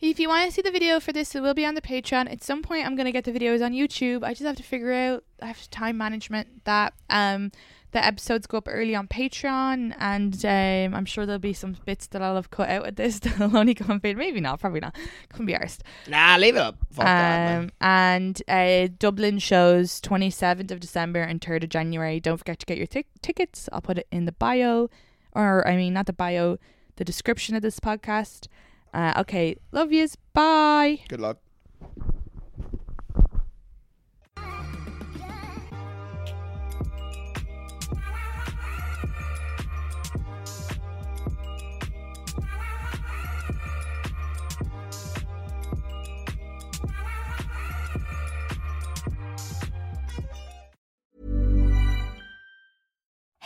if 0.00 0.20
you 0.20 0.28
want 0.28 0.46
to 0.46 0.52
see 0.52 0.62
the 0.62 0.70
video 0.70 1.00
for 1.00 1.12
this, 1.12 1.34
it 1.34 1.42
will 1.42 1.54
be 1.54 1.64
on 1.64 1.74
the 1.74 1.82
Patreon. 1.82 2.30
At 2.30 2.42
some 2.42 2.62
point, 2.62 2.86
I'm 2.86 2.96
gonna 2.96 3.12
get 3.12 3.24
the 3.24 3.32
videos 3.32 3.64
on 3.64 3.72
YouTube. 3.72 4.22
I 4.24 4.30
just 4.30 4.42
have 4.42 4.56
to 4.56 4.62
figure 4.62 4.92
out 4.92 5.24
I 5.42 5.46
have 5.46 5.70
time 5.70 5.96
management 5.98 6.64
that 6.64 6.94
um 7.10 7.50
the 7.92 8.04
episodes 8.04 8.46
go 8.46 8.58
up 8.58 8.68
early 8.70 8.94
on 8.94 9.08
Patreon, 9.08 9.94
and 9.98 10.44
um, 10.44 10.94
I'm 10.94 11.06
sure 11.06 11.24
there'll 11.24 11.38
be 11.38 11.54
some 11.54 11.76
bits 11.86 12.06
that 12.08 12.20
I'll 12.20 12.34
have 12.34 12.50
cut 12.50 12.68
out 12.68 12.82
with 12.82 12.96
this 12.96 13.18
that'll 13.20 13.56
only 13.56 13.74
come 13.74 13.90
on. 13.90 14.00
Maybe 14.02 14.40
not, 14.40 14.60
probably 14.60 14.80
not. 14.80 14.94
Couldn't 15.30 15.46
be 15.46 15.54
arsed. 15.54 15.80
Nah, 16.06 16.36
leave 16.36 16.56
it 16.56 16.60
up. 16.60 16.76
Fuck 16.92 17.06
that. 17.06 17.58
Um, 17.58 17.70
and 17.80 18.42
uh, 18.46 18.88
Dublin 18.98 19.38
shows 19.38 20.00
27th 20.02 20.70
of 20.70 20.80
December 20.80 21.22
and 21.22 21.40
3rd 21.40 21.64
of 21.64 21.70
January. 21.70 22.20
Don't 22.20 22.36
forget 22.36 22.58
to 22.58 22.66
get 22.66 22.76
your 22.76 22.86
tic- 22.86 23.06
tickets. 23.22 23.70
I'll 23.72 23.80
put 23.80 23.98
it 23.98 24.06
in 24.12 24.26
the 24.26 24.32
bio, 24.32 24.90
or 25.32 25.66
I 25.66 25.76
mean, 25.76 25.94
not 25.94 26.06
the 26.06 26.12
bio, 26.12 26.58
the 26.96 27.04
description 27.04 27.56
of 27.56 27.62
this 27.62 27.80
podcast. 27.80 28.48
Uh, 28.92 29.12
okay, 29.18 29.56
love 29.72 29.92
yous. 29.92 30.16
Bye. 30.32 31.00
Good 31.08 31.20
luck. 31.20 31.38